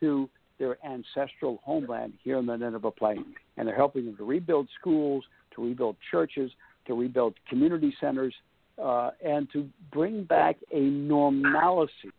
to 0.00 0.28
their 0.58 0.76
ancestral 0.86 1.60
homeland 1.64 2.12
here 2.22 2.38
in 2.38 2.46
the 2.46 2.56
Nineveh 2.56 2.92
Plain. 2.92 3.24
And 3.56 3.66
they're 3.66 3.74
helping 3.74 4.06
them 4.06 4.16
to 4.18 4.24
rebuild 4.24 4.68
schools, 4.78 5.24
to 5.56 5.64
rebuild 5.64 5.96
churches, 6.10 6.50
to 6.86 6.94
rebuild 6.94 7.34
community 7.48 7.94
centers, 8.00 8.34
uh, 8.80 9.10
and 9.24 9.48
to 9.52 9.68
bring 9.92 10.24
back 10.24 10.56
a 10.72 10.80
normalcy, 10.80 12.10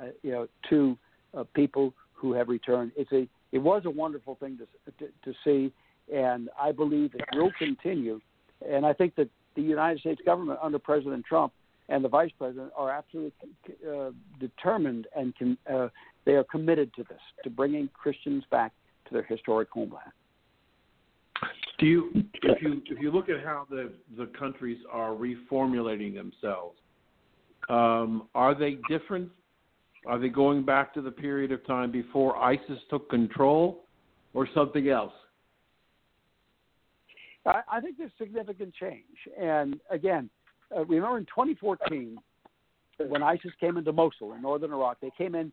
uh, 0.00 0.06
you 0.22 0.32
know, 0.32 0.48
to 0.70 0.96
uh, 1.36 1.44
people 1.54 1.92
who 2.12 2.32
have 2.32 2.48
returned. 2.48 2.92
It's 2.96 3.12
a 3.12 3.28
it 3.52 3.58
was 3.58 3.82
a 3.86 3.90
wonderful 3.90 4.36
thing 4.36 4.58
to, 4.58 4.92
to 4.92 5.12
to 5.24 5.38
see, 5.44 5.72
and 6.12 6.48
I 6.60 6.72
believe 6.72 7.14
it 7.14 7.24
will 7.32 7.52
continue. 7.58 8.20
And 8.68 8.86
I 8.86 8.92
think 8.92 9.14
that 9.16 9.28
the 9.54 9.62
United 9.62 10.00
States 10.00 10.20
government 10.24 10.58
under 10.62 10.78
President 10.78 11.24
Trump 11.24 11.52
and 11.88 12.04
the 12.04 12.08
vice 12.08 12.30
president 12.38 12.72
are 12.76 12.90
absolutely 12.90 13.32
uh, 13.88 14.10
determined 14.40 15.06
and 15.16 15.34
uh, 15.70 15.88
they 16.24 16.32
are 16.32 16.44
committed 16.44 16.92
to 16.94 17.04
this, 17.04 17.20
to 17.42 17.50
bringing 17.50 17.88
Christians 17.92 18.44
back 18.50 18.72
to 19.06 19.14
their 19.14 19.22
historic 19.24 19.68
homeland. 19.70 20.10
Do 21.78 21.86
you, 21.86 22.10
if 22.42 22.62
you 22.62 22.80
if 22.86 23.02
you 23.02 23.10
look 23.10 23.28
at 23.28 23.44
how 23.44 23.66
the 23.68 23.92
the 24.16 24.26
countries 24.38 24.78
are 24.90 25.10
reformulating 25.10 26.14
themselves, 26.14 26.78
um, 27.68 28.28
are 28.34 28.54
they 28.54 28.78
different? 28.88 29.28
Are 30.06 30.18
they 30.18 30.28
going 30.28 30.64
back 30.64 30.94
to 30.94 31.02
the 31.02 31.10
period 31.10 31.50
of 31.50 31.66
time 31.66 31.90
before 31.90 32.36
ISIS 32.36 32.78
took 32.90 33.10
control, 33.10 33.84
or 34.34 34.48
something 34.54 34.88
else? 34.88 35.12
I, 37.46 37.60
I 37.70 37.80
think 37.80 37.98
there's 37.98 38.12
significant 38.18 38.74
change, 38.74 39.04
and 39.38 39.78
again, 39.90 40.30
uh, 40.74 40.84
remember 40.84 41.18
in 41.18 41.24
2014 41.26 42.18
when 43.08 43.22
ISIS 43.22 43.50
came 43.60 43.76
into 43.76 43.92
Mosul 43.92 44.34
in 44.34 44.42
northern 44.42 44.72
Iraq, 44.72 44.98
they 45.00 45.10
came 45.16 45.34
in 45.34 45.52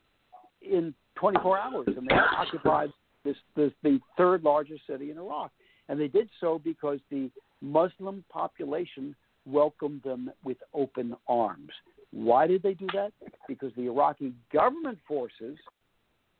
in 0.62 0.94
24 1.16 1.58
hours 1.58 1.88
and 1.88 2.08
they 2.08 2.16
occupied 2.16 2.90
this, 3.24 3.36
this 3.56 3.72
the 3.84 4.00
third 4.18 4.44
largest 4.44 4.82
city 4.88 5.12
in 5.12 5.18
Iraq, 5.18 5.52
and 5.90 6.00
they 6.00 6.08
did 6.08 6.30
so 6.40 6.60
because 6.64 7.00
the 7.10 7.30
Muslim 7.62 8.24
population 8.32 9.16
welcomed 9.46 10.02
them 10.04 10.32
with 10.44 10.58
open 10.74 11.16
arms. 11.28 11.72
Why 12.12 12.48
did 12.48 12.64
they 12.64 12.74
do 12.74 12.88
that? 12.94 13.12
Because 13.48 13.72
the 13.76 13.88
Iraqi 13.88 14.34
government 14.52 15.00
forces 15.08 15.58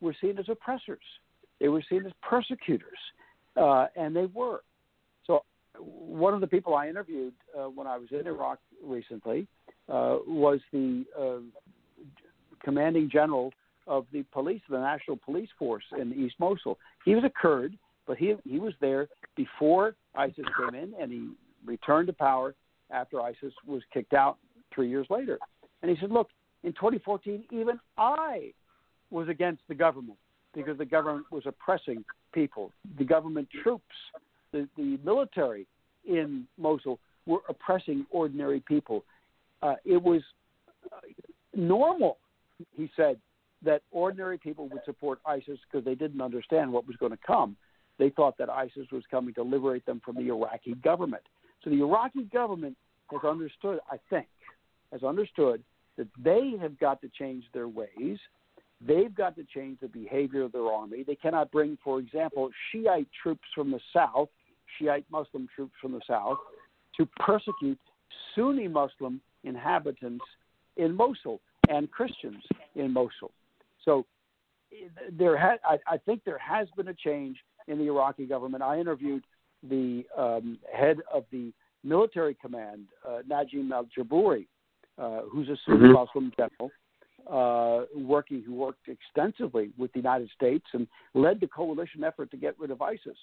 were 0.02 0.16
seen 0.20 0.38
as 0.38 0.46
oppressors. 0.50 1.00
They 1.60 1.68
were 1.68 1.84
seen 1.90 2.06
as 2.06 2.12
persecutors, 2.22 2.98
uh, 3.56 3.88
and 3.96 4.16
they 4.16 4.26
were 4.26 4.62
one 5.82 6.34
of 6.34 6.42
the 6.42 6.48
people 6.48 6.76
I 6.76 6.88
interviewed 6.90 7.34
uh, 7.58 7.66
when 7.66 7.88
I 7.88 7.98
was 7.98 8.08
in 8.12 8.28
Iraq 8.28 8.60
recently 8.84 9.48
uh, 9.90 10.18
was 10.28 10.60
the 10.72 11.06
uh, 11.20 11.40
commanding 12.64 13.10
general 13.12 13.52
of 13.88 14.06
the 14.14 14.24
police, 14.32 14.62
the 14.70 14.78
National 14.78 15.18
Police 15.18 15.50
Force 15.58 15.84
in 16.00 16.14
East 16.14 16.36
Mosul. 16.40 16.78
He 17.04 17.16
was 17.16 17.24
a 17.24 17.30
Kurd, 17.30 17.78
but 18.06 18.18
he 18.18 18.36
he 18.44 18.60
was 18.60 18.74
there 18.80 19.08
before 19.36 19.96
ISIS 20.16 20.46
came 20.58 20.76
in, 20.76 20.94
and 21.00 21.12
he 21.12 21.30
returned 21.66 22.08
to 22.08 22.14
power 22.14 22.54
after 22.92 23.22
ISIS 23.22 23.54
was 23.66 23.82
kicked 23.94 24.14
out 24.14 24.38
three 24.74 24.90
years 24.90 25.08
later. 25.10 25.40
And 25.82 25.90
he 25.90 25.98
said, 26.00 26.12
"Look, 26.12 26.30
in 26.64 26.74
2014, 26.74 27.46
even 27.52 27.80
I 27.98 28.54
was 29.10 29.28
against 29.30 29.62
the 29.68 29.76
government 29.76 30.18
because 30.54 30.78
the 30.78 30.86
government 30.86 31.26
was 31.32 31.44
oppressing 31.46 32.04
people. 32.34 32.72
The 32.98 33.06
government 33.06 33.48
troops 33.64 33.96
the, 34.52 34.68
the 34.78 35.00
military 35.04 35.68
in 36.08 36.48
Mosul 36.58 37.00
were 37.26 37.42
oppressing 37.50 38.06
ordinary 38.12 38.60
people. 38.62 39.04
Uh, 39.62 39.76
it 39.86 40.02
was 40.02 40.22
uh, 40.92 40.98
normal, 41.56 42.18
he 42.76 42.90
said, 42.96 43.18
that 43.64 43.82
ordinary 43.92 44.38
people 44.38 44.68
would 44.70 44.82
support 44.86 45.20
ISIS 45.26 45.60
because 45.70 45.86
they 45.86 45.96
didn't 45.96 46.22
understand 46.22 46.72
what 46.72 46.88
was 46.88 46.96
going 46.96 47.12
to 47.12 47.20
come. 47.26 47.56
They 48.00 48.10
thought 48.10 48.38
that 48.40 48.50
ISIS 48.50 48.88
was 48.92 49.04
coming 49.12 49.34
to 49.36 49.44
liberate 49.44 49.86
them 49.86 50.02
from 50.04 50.16
the 50.16 50.30
Iraqi 50.30 50.74
government. 50.84 51.24
So 51.64 51.70
the 51.70 51.82
Iraqi 51.82 52.24
government 52.24 52.76
has 53.12 53.22
understood, 53.24 53.80
I 53.92 53.98
think, 54.10 54.28
has 54.92 55.04
understood 55.04 55.62
that 55.98 56.08
they 56.24 56.54
have 56.60 56.80
got 56.80 57.02
to 57.02 57.10
change 57.10 57.44
their 57.54 57.68
ways. 57.68 58.18
They've 58.86 59.14
got 59.14 59.36
to 59.36 59.44
change 59.44 59.80
the 59.80 59.88
behavior 59.88 60.42
of 60.42 60.54
their 60.54 60.66
army. 60.66 61.04
They 61.04 61.16
cannot 61.16 61.52
bring, 61.52 61.78
for 61.84 62.00
example, 62.00 62.50
Shiite 62.72 63.08
troops 63.22 63.48
from 63.54 63.70
the 63.70 63.80
south, 63.94 64.30
Shiite 64.80 65.06
Muslim 65.12 65.48
troops 65.56 65.74
from 65.82 65.92
the 65.94 66.02
south, 66.08 66.38
to 66.98 67.06
persecute 67.20 67.80
Sunni 68.36 68.68
Muslim 68.68 69.22
inhabitants 69.44 70.26
in 70.78 70.96
Mosul 70.96 71.40
and 71.70 71.90
Christians 71.92 72.44
in 72.76 72.92
Mosul. 72.92 73.32
So 73.84 74.06
there 75.12 75.38
ha- 75.38 75.58
I, 75.66 75.78
I 75.88 75.98
think 75.98 76.24
there 76.24 76.38
has 76.38 76.68
been 76.78 76.90
a 76.90 76.94
change 76.94 77.38
in 77.68 77.78
the 77.78 77.86
Iraqi 77.86 78.26
government. 78.26 78.64
I 78.64 78.80
interviewed 78.80 79.24
the 79.70 80.04
um, 80.18 80.58
head 80.74 80.98
of 81.14 81.26
the 81.32 81.52
military 81.84 82.36
command, 82.36 82.86
uh, 83.08 83.20
Najim 83.30 83.72
al 83.72 83.88
Jabouri, 83.98 84.48
uh, 84.98 85.22
who's 85.32 85.50
a 85.50 85.58
Sunni 85.66 85.90
Mhm. 85.90 85.94
Muslim 85.94 86.32
general, 86.38 86.72
uh, 87.28 87.86
working 87.96 88.42
who 88.44 88.54
worked 88.54 88.88
extensively 88.88 89.72
with 89.78 89.92
the 89.94 90.00
United 90.00 90.30
States 90.32 90.66
and 90.74 90.88
led 91.14 91.40
the 91.40 91.48
coalition 91.48 92.04
effort 92.04 92.32
to 92.32 92.38
get 92.38 92.58
rid 92.60 92.72
of 92.72 92.82
ISIS. 92.82 93.18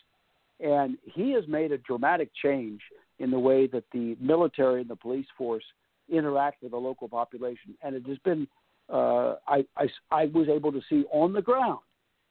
And 0.60 0.98
he 1.04 1.32
has 1.32 1.44
made 1.46 1.72
a 1.72 1.78
dramatic 1.78 2.30
change 2.42 2.80
in 3.18 3.30
the 3.30 3.38
way 3.38 3.66
that 3.68 3.84
the 3.92 4.16
military 4.20 4.80
and 4.80 4.90
the 4.90 4.96
police 4.96 5.26
force 5.36 5.64
interact 6.08 6.62
with 6.62 6.72
the 6.72 6.78
local 6.78 7.08
population. 7.08 7.76
And 7.82 7.94
it 7.94 8.06
has 8.06 8.18
been, 8.18 8.48
uh, 8.92 9.34
I, 9.46 9.64
I, 9.76 9.88
I 10.10 10.26
was 10.26 10.48
able 10.48 10.72
to 10.72 10.80
see 10.88 11.04
on 11.12 11.32
the 11.32 11.42
ground, 11.42 11.80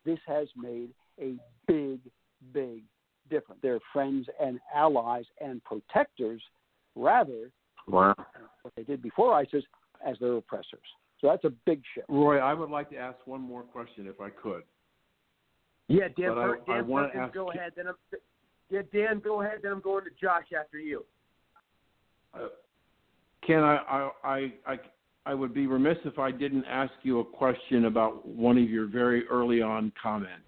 this 0.06 0.20
has 0.28 0.48
made 0.56 0.90
a 1.22 1.36
big, 1.68 2.00
big 2.54 2.84
difference. 3.30 3.60
They're 3.62 3.80
friends 3.94 4.28
and 4.42 4.60
allies 4.74 5.26
and 5.42 5.64
protectors 5.64 6.42
rather 6.96 7.52
Wow. 7.88 8.16
what 8.64 8.74
they 8.76 8.84
did 8.84 9.02
before 9.02 9.34
ISIS 9.34 9.64
as 10.06 10.18
their 10.20 10.36
oppressors. 10.36 10.80
So 11.22 11.28
that's 11.28 11.46
a 11.46 11.54
big 11.66 11.82
shift. 11.96 12.08
Roy, 12.10 12.38
I 12.38 12.54
would 12.54 12.70
like 12.70 12.90
to 12.92 12.98
ask 12.98 13.16
one 13.26 13.42
more 13.42 13.64
question 13.64 14.08
if 14.08 14.20
I 14.20 14.30
could. 14.30 14.64
Yeah, 15.88 16.10
Dan, 16.18 16.38
I- 16.38 16.44
I 16.44 16.58
Dan 16.66 16.88
wanna 16.88 17.10
ask 17.16 17.34
go 17.34 17.52
ahead. 17.52 17.74
Then 17.76 17.88
I'm, 17.88 17.96
yeah, 18.70 18.82
Dan, 18.94 19.20
go 19.20 19.42
ahead. 19.42 19.60
Then 19.64 19.72
I'm 19.72 19.80
going 19.80 20.04
to 20.04 20.12
Josh 20.20 20.48
after 20.58 20.80
you. 20.80 21.06
Uh, 22.34 22.50
Ken, 23.46 23.64
I, 23.64 23.78
I, 23.78 24.12
I, 24.24 24.54
I, 24.66 24.80
I 25.26 25.34
would 25.34 25.54
be 25.54 25.68
remiss 25.68 25.98
if 26.04 26.20
I 26.20 26.32
didn't 26.32 26.66
ask 26.66 26.92
you 27.04 27.20
a 27.22 27.26
question 27.26 27.86
about 27.86 28.28
one 28.28 28.58
of 28.58 28.70
your 28.70 28.88
very 28.88 29.26
early 29.28 29.62
on 29.62 29.92
comments. 30.02 30.44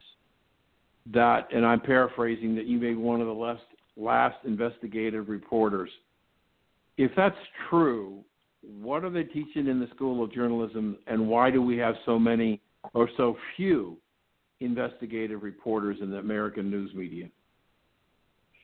That, 1.12 1.48
and 1.54 1.66
I'm 1.66 1.80
paraphrasing, 1.80 2.56
that 2.56 2.66
you 2.66 2.78
made 2.78 2.98
one 2.98 3.22
of 3.22 3.28
the 3.28 3.34
last, 3.34 3.64
last 3.96 4.38
investigative 4.46 5.30
reporters. 5.30 5.90
If 6.98 7.12
that's 7.16 7.38
true, 7.70 8.24
what 8.62 9.06
are 9.06 9.10
they 9.10 9.24
teaching 9.24 9.68
in 9.68 9.80
the 9.80 9.88
School 9.96 10.24
of 10.24 10.34
Journalism, 10.34 10.98
and 11.08 11.28
why 11.30 11.50
do 11.50 11.62
we 11.62 11.78
have 11.78 11.96
so 12.06 12.20
many 12.20 12.62
or 12.94 13.10
so 13.16 13.38
few 13.56 13.98
investigative 14.60 15.43
reporters 15.43 15.97
in 16.01 16.10
the 16.10 16.18
American 16.18 16.70
news 16.70 16.93
media? 16.93 17.28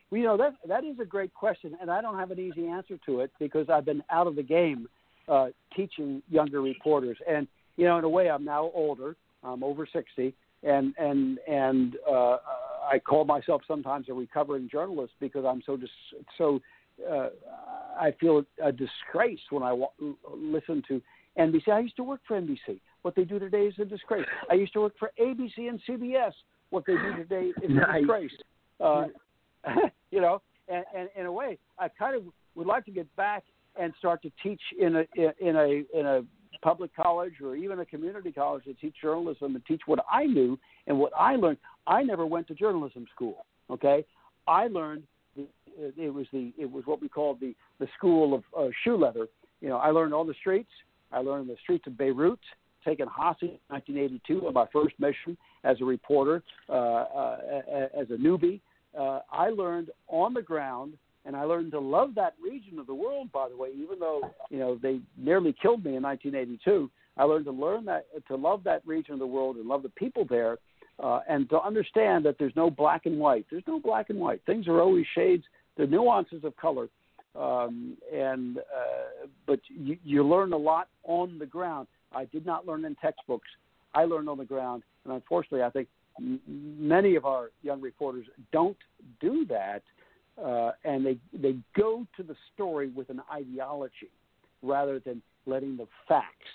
Well, 0.10 0.20
you 0.22 0.28
know 0.28 0.38
that 0.38 0.56
that 0.68 0.84
is 0.84 1.00
a 1.00 1.06
great 1.06 1.34
question, 1.34 1.76
and 1.82 1.90
I 1.90 2.02
don't 2.02 2.18
have 2.18 2.32
an 2.32 2.40
easy 2.40 2.68
answer 2.68 2.98
to 3.06 3.22
it 3.22 3.32
because 3.40 3.70
I've 3.70 3.86
been 3.86 4.04
out 4.12 4.28
of 4.28 4.36
the 4.36 4.44
game 4.44 4.88
uh, 5.28 5.48
teaching 5.76 6.22
younger 6.30 6.62
reporters. 6.62 7.18
And 7.28 7.48
you 7.78 7.86
know, 7.86 7.98
in 7.98 8.04
a 8.04 8.10
way, 8.10 8.30
I'm 8.30 8.46
now 8.46 8.72
older. 8.74 9.16
I'm 9.44 9.64
over 9.64 9.88
sixty, 9.92 10.34
and 10.64 10.94
and 10.98 11.40
and 11.48 11.96
uh, 12.10 12.38
I 12.90 13.00
call 13.00 13.26
myself 13.26 13.64
sometimes 13.68 14.08
a 14.10 14.14
recovering 14.14 14.70
journalist 14.70 15.14
because 15.20 15.46
I'm 15.46 15.62
so 15.66 15.78
dis- 15.78 15.90
so. 16.38 16.62
Uh, 17.12 17.28
I 18.00 18.12
feel 18.22 18.46
a 18.64 18.72
disgrace 18.72 19.42
when 19.50 19.64
I 19.64 19.78
listen 20.34 20.82
to 20.88 21.02
NBC. 21.38 21.68
I 21.68 21.80
used 21.80 21.98
to 21.98 22.04
work 22.04 22.22
for 22.26 22.40
NBC. 22.40 22.80
What 23.06 23.14
they 23.14 23.24
do 23.24 23.38
today 23.38 23.68
is 23.68 23.76
a 23.80 23.86
disgrace. 23.86 24.26
I 24.50 24.56
used 24.56 24.74
to 24.74 24.82
work 24.82 24.94
for 24.98 25.12
ABC 25.22 25.70
and 25.70 25.80
CBS. 25.88 26.32
What 26.72 26.86
they 26.88 26.94
do 26.94 27.16
today 27.16 27.52
is 27.62 27.70
a 27.70 27.94
disgrace. 28.00 28.32
Uh, 28.80 29.06
you 30.10 30.22
know, 30.22 30.42
and, 30.68 30.84
and 30.98 31.10
in 31.16 31.28
a 31.28 31.32
way, 31.32 31.60
I 31.78 31.88
kind 31.88 32.16
of 32.16 32.24
would 32.56 32.66
like 32.66 32.84
to 32.86 32.92
get 32.92 33.16
back 33.16 33.44
and 33.80 33.94
start 34.00 34.24
to 34.24 34.32
teach 34.42 34.60
in 34.80 34.96
a 34.96 35.06
in 35.40 35.56
a 35.56 35.84
in 35.96 36.06
a 36.08 36.24
public 36.64 36.96
college 36.96 37.34
or 37.44 37.56
even 37.56 37.80
a 37.80 37.86
community 37.86 38.32
college 38.32 38.64
to 38.64 38.74
teach 38.74 38.96
journalism 39.00 39.54
and 39.54 39.64
teach 39.68 39.82
what 39.86 40.00
I 40.12 40.26
knew 40.26 40.58
and 40.88 40.98
what 40.98 41.12
I 41.16 41.36
learned. 41.36 41.60
I 41.86 42.02
never 42.02 42.26
went 42.26 42.48
to 42.48 42.56
journalism 42.56 43.06
school. 43.14 43.46
Okay, 43.70 44.04
I 44.48 44.66
learned 44.66 45.04
the, 45.36 45.46
it 45.96 46.12
was 46.12 46.26
the 46.34 46.54
it 46.58 46.72
was 46.72 46.88
what 46.88 47.04
we 47.04 47.08
called 47.08 47.40
the 47.40 47.54
the 47.78 47.88
school 47.96 48.34
of 48.34 48.44
uh, 48.58 48.72
shoe 48.84 48.98
leather. 48.98 49.28
You 49.62 49.70
know, 49.70 49.78
I 49.78 49.92
learned 49.92 50.16
on 50.16 50.26
the 50.26 50.34
streets. 50.40 50.72
I 51.12 51.20
learned 51.20 51.50
the 51.50 51.58
streets 51.62 51.86
of 51.86 52.00
Beirut, 52.00 52.40
taken 52.86 53.08
hostage 53.08 53.50
in 53.50 53.60
1982 53.70 54.48
on 54.48 54.54
my 54.54 54.66
first 54.72 54.96
mission 55.00 55.38
as 55.64 55.78
a 55.82 55.86
reporter, 55.86 56.44
uh, 56.70 56.74
uh, 56.74 57.38
as 57.98 58.10
a 58.12 58.18
newbie. 58.18 58.62
Uh, 58.98 59.20
I 59.32 59.50
learned 59.50 59.90
on 60.08 60.34
the 60.34 60.42
ground, 60.42 60.94
and 61.26 61.36
I 61.36 61.44
learned 61.44 61.72
to 61.72 61.80
love 61.80 62.16
that 62.16 62.36
region 62.42 62.80
of 62.80 62.88
the 62.88 62.96
world. 62.96 63.32
By 63.32 63.50
the 63.50 63.58
way, 63.58 63.70
even 63.76 64.00
though 64.00 64.22
you 64.50 64.60
know 64.60 64.80
they 64.82 65.00
nearly 65.18 65.54
killed 65.62 65.84
me 65.84 65.96
in 65.96 66.04
1982, 66.04 66.90
I 67.18 67.24
learned 67.24 67.46
to 67.46 67.52
learn 67.52 67.86
that 67.86 68.06
to 68.28 68.36
love 68.36 68.64
that 68.64 68.86
region 68.86 69.14
of 69.14 69.20
the 69.20 69.28
world 69.28 69.58
and 69.58 69.68
love 69.68 69.84
the 69.84 69.90
people 69.90 70.26
there, 70.30 70.58
uh, 71.04 71.22
and 71.28 71.50
to 71.50 71.62
understand 71.62 72.26
that 72.26 72.38
there's 72.40 72.56
no 72.56 72.70
black 72.70 73.06
and 73.06 73.20
white. 73.20 73.46
There's 73.50 73.64
no 73.68 73.80
black 73.80 74.10
and 74.10 74.20
white. 74.20 74.42
Things 74.46 74.68
are 74.68 74.82
always 74.82 75.06
shades. 75.16 75.44
Are 75.78 75.86
nuances 75.86 76.46
of 76.46 76.56
color, 76.56 76.88
um, 77.38 77.98
and 78.14 78.60
uh, 78.60 79.28
but 79.46 79.60
you, 79.68 79.98
you 80.06 80.24
learn 80.24 80.54
a 80.54 80.58
lot 80.58 80.88
on 81.04 81.38
the 81.38 81.46
ground. 81.46 81.88
I 82.16 82.26
did 82.26 82.46
not 82.46 82.66
learn 82.66 82.86
in 82.86 82.96
textbooks. 82.96 83.48
I 83.94 84.06
learned 84.06 84.30
on 84.30 84.38
the 84.38 84.46
ground, 84.46 84.84
and 85.04 85.14
unfortunately, 85.14 85.64
I 85.64 85.70
think 85.70 85.88
m- 86.20 86.42
many 86.48 87.16
of 87.16 87.26
our 87.26 87.52
young 87.62 87.82
reporters 87.82 88.26
don't 88.52 88.78
do 89.20 89.46
that, 89.46 89.84
uh, 90.44 90.72
and 90.84 91.06
they 91.06 91.18
they 91.34 91.56
go 91.76 92.06
to 92.18 92.24
the 92.24 92.36
story 92.54 92.90
with 92.90 93.10
an 93.10 93.22
ideology 93.32 94.12
rather 94.62 95.00
than 95.00 95.22
letting 95.46 95.78
the 95.78 95.88
facts 96.08 96.48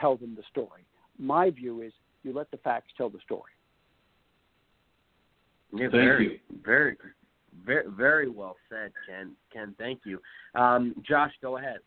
tell 0.00 0.16
them 0.16 0.34
the 0.36 0.42
story. 0.50 0.84
My 1.18 1.50
view 1.50 1.82
is 1.82 1.92
you 2.22 2.32
let 2.32 2.50
the 2.50 2.56
facts 2.58 2.92
tell 2.96 3.08
the 3.08 3.20
story. 3.20 3.52
Yeah, 5.72 5.86
Thank 5.86 5.92
very, 5.92 6.24
you. 6.24 6.38
very, 6.64 6.96
very, 7.64 7.84
very 7.88 8.28
well 8.28 8.56
said, 8.68 8.92
Ken. 9.08 9.32
Ken, 9.52 9.74
thank 9.78 10.00
you. 10.04 10.20
Um, 10.54 10.94
Josh, 11.06 11.32
go 11.42 11.56
ahead. 11.56 11.78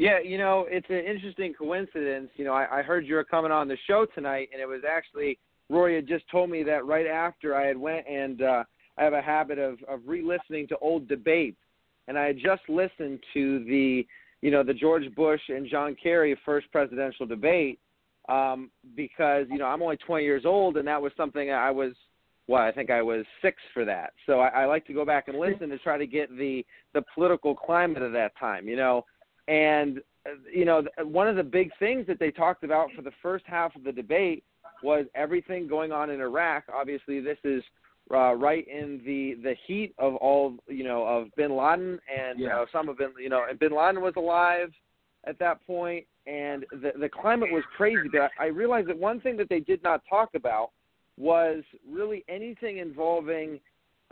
Yeah, 0.00 0.18
you 0.18 0.38
know, 0.38 0.64
it's 0.70 0.88
an 0.88 1.04
interesting 1.04 1.52
coincidence. 1.52 2.30
You 2.36 2.46
know, 2.46 2.54
I, 2.54 2.78
I 2.78 2.82
heard 2.82 3.06
you 3.06 3.16
were 3.16 3.22
coming 3.22 3.52
on 3.52 3.68
the 3.68 3.76
show 3.86 4.06
tonight, 4.14 4.48
and 4.50 4.62
it 4.62 4.64
was 4.64 4.80
actually 4.90 5.38
Roy 5.68 5.96
had 5.96 6.08
just 6.08 6.24
told 6.32 6.48
me 6.48 6.62
that 6.62 6.86
right 6.86 7.06
after 7.06 7.54
I 7.54 7.66
had 7.66 7.76
went 7.76 8.08
and 8.08 8.40
uh, 8.40 8.64
I 8.96 9.04
have 9.04 9.12
a 9.12 9.20
habit 9.20 9.58
of 9.58 9.76
of 9.86 10.00
re-listening 10.06 10.68
to 10.68 10.78
old 10.78 11.06
debates, 11.06 11.60
and 12.08 12.18
I 12.18 12.24
had 12.24 12.38
just 12.38 12.62
listened 12.66 13.18
to 13.34 13.62
the 13.64 14.06
you 14.40 14.50
know 14.50 14.62
the 14.62 14.72
George 14.72 15.14
Bush 15.14 15.42
and 15.50 15.68
John 15.68 15.94
Kerry 16.02 16.34
first 16.46 16.72
presidential 16.72 17.26
debate 17.26 17.78
um, 18.30 18.70
because 18.96 19.48
you 19.50 19.58
know 19.58 19.66
I'm 19.66 19.82
only 19.82 19.98
20 19.98 20.24
years 20.24 20.44
old, 20.46 20.78
and 20.78 20.88
that 20.88 21.02
was 21.02 21.12
something 21.14 21.50
I 21.50 21.70
was 21.70 21.92
well, 22.48 22.62
I 22.62 22.72
think 22.72 22.88
I 22.88 23.02
was 23.02 23.26
six 23.42 23.58
for 23.74 23.84
that. 23.84 24.14
So 24.24 24.40
I, 24.40 24.62
I 24.62 24.64
like 24.64 24.86
to 24.86 24.94
go 24.94 25.04
back 25.04 25.28
and 25.28 25.38
listen 25.38 25.68
to 25.68 25.78
try 25.80 25.98
to 25.98 26.06
get 26.06 26.30
the 26.38 26.64
the 26.94 27.02
political 27.14 27.54
climate 27.54 28.02
of 28.02 28.12
that 28.12 28.32
time. 28.40 28.66
You 28.66 28.76
know, 28.76 29.04
and 29.50 29.98
uh, 30.26 30.30
you 30.52 30.64
know 30.64 30.82
one 31.02 31.28
of 31.28 31.36
the 31.36 31.42
big 31.42 31.70
things 31.78 32.06
that 32.06 32.18
they 32.18 32.30
talked 32.30 32.64
about 32.64 32.88
for 32.94 33.02
the 33.02 33.10
first 33.20 33.44
half 33.46 33.74
of 33.74 33.84
the 33.84 33.92
debate 33.92 34.44
was 34.82 35.04
everything 35.14 35.66
going 35.68 35.92
on 35.92 36.08
in 36.08 36.20
Iraq. 36.20 36.64
Obviously, 36.72 37.20
this 37.20 37.36
is 37.44 37.62
uh, 38.14 38.34
right 38.34 38.66
in 38.66 39.02
the 39.04 39.34
the 39.42 39.54
heat 39.66 39.92
of 39.98 40.14
all 40.16 40.54
you 40.68 40.84
know 40.84 41.04
of 41.04 41.28
Bin 41.36 41.54
Laden 41.56 41.98
and 42.16 42.38
know 42.48 42.66
some 42.72 42.88
of 42.88 42.98
Bin 42.98 43.12
you 43.20 43.28
know 43.28 43.44
and 43.48 43.58
Bin 43.58 43.76
Laden 43.76 44.00
was 44.00 44.14
alive 44.16 44.70
at 45.24 45.38
that 45.40 45.66
point, 45.66 46.06
and 46.26 46.64
the 46.70 46.92
the 46.98 47.08
climate 47.08 47.50
was 47.52 47.64
crazy. 47.76 48.08
But 48.10 48.30
I 48.38 48.46
realized 48.46 48.88
that 48.88 48.98
one 48.98 49.20
thing 49.20 49.36
that 49.38 49.48
they 49.48 49.60
did 49.60 49.82
not 49.82 50.02
talk 50.08 50.30
about 50.34 50.70
was 51.18 51.62
really 51.90 52.24
anything 52.28 52.78
involving 52.78 53.60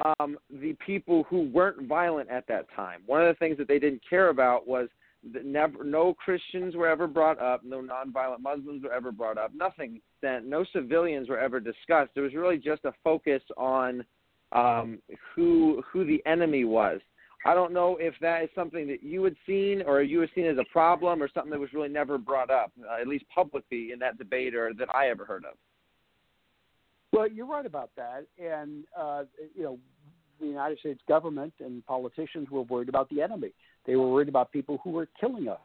um, 0.05 0.37
the 0.51 0.77
people 0.85 1.25
who 1.25 1.49
weren't 1.49 1.89
violent 1.89 2.29
at 2.29 2.47
that 2.49 2.67
time. 2.75 3.03
One 3.07 3.23
of 3.23 3.29
the 3.29 3.39
things 3.39 3.57
that 3.59 3.69
they 3.69 3.79
didn't 3.79 4.03
care 4.09 4.29
about 4.29 4.69
was 4.69 4.89
that 5.33 5.45
never, 5.45 5.85
no 5.85 6.15
Christians 6.15 6.77
were 6.77 6.89
ever 6.89 7.07
brought 7.07 7.41
up, 7.41 7.63
no 7.65 7.81
nonviolent 7.81 8.41
Muslims 8.41 8.83
were 8.83 8.93
ever 8.93 9.13
brought 9.13 9.39
up, 9.39 9.53
nothing. 9.55 10.01
That 10.23 10.45
no 10.45 10.65
civilians 10.73 11.29
were 11.29 11.39
ever 11.39 11.61
discussed. 11.61 12.11
There 12.15 12.25
was 12.25 12.35
really 12.35 12.59
just 12.59 12.85
a 12.85 12.93
focus 13.05 13.43
on 13.57 14.05
um, 14.53 14.99
who 15.35 15.83
who 15.93 16.05
the 16.05 16.23
enemy 16.27 16.65
was. 16.65 17.01
I 17.45 17.55
don't 17.55 17.73
know 17.73 17.97
if 18.01 18.15
that 18.21 18.43
is 18.43 18.51
something 18.55 18.89
that 18.89 19.03
you 19.03 19.23
had 19.23 19.37
seen 19.47 19.83
or 19.87 20.03
you 20.03 20.21
had 20.21 20.31
seen 20.35 20.47
as 20.47 20.59
a 20.59 20.65
problem 20.73 21.23
or 21.23 21.29
something 21.33 21.51
that 21.53 21.61
was 21.61 21.73
really 21.73 21.89
never 21.89 22.19
brought 22.19 22.51
up, 22.51 22.73
uh, 22.89 23.01
at 23.01 23.07
least 23.07 23.25
publicly 23.33 23.93
in 23.93 23.99
that 24.01 24.19
debate 24.19 24.55
or 24.55 24.75
that 24.75 24.89
I 24.95 25.09
ever 25.09 25.25
heard 25.25 25.45
of. 25.45 25.55
Well, 27.13 27.31
you're 27.31 27.47
right 27.47 27.65
about 27.65 27.91
that, 27.97 28.27
and 28.39 28.85
uh, 28.97 29.25
you 29.55 29.63
know, 29.63 29.79
the 30.41 30.47
United 30.47 30.79
States 30.81 31.01
government 31.09 31.55
and 31.61 31.85
politicians 31.87 32.51
were 32.51 32.63
worried 32.63 32.89
about 32.89 33.09
the 33.09 33.23
enemy. 33.23 33.53
They 33.89 33.97
were 33.97 34.07
worried 34.07 34.29
about 34.29 34.53
people 34.53 34.79
who 34.85 34.91
were 34.91 35.09
killing 35.19 35.49
us, 35.49 35.61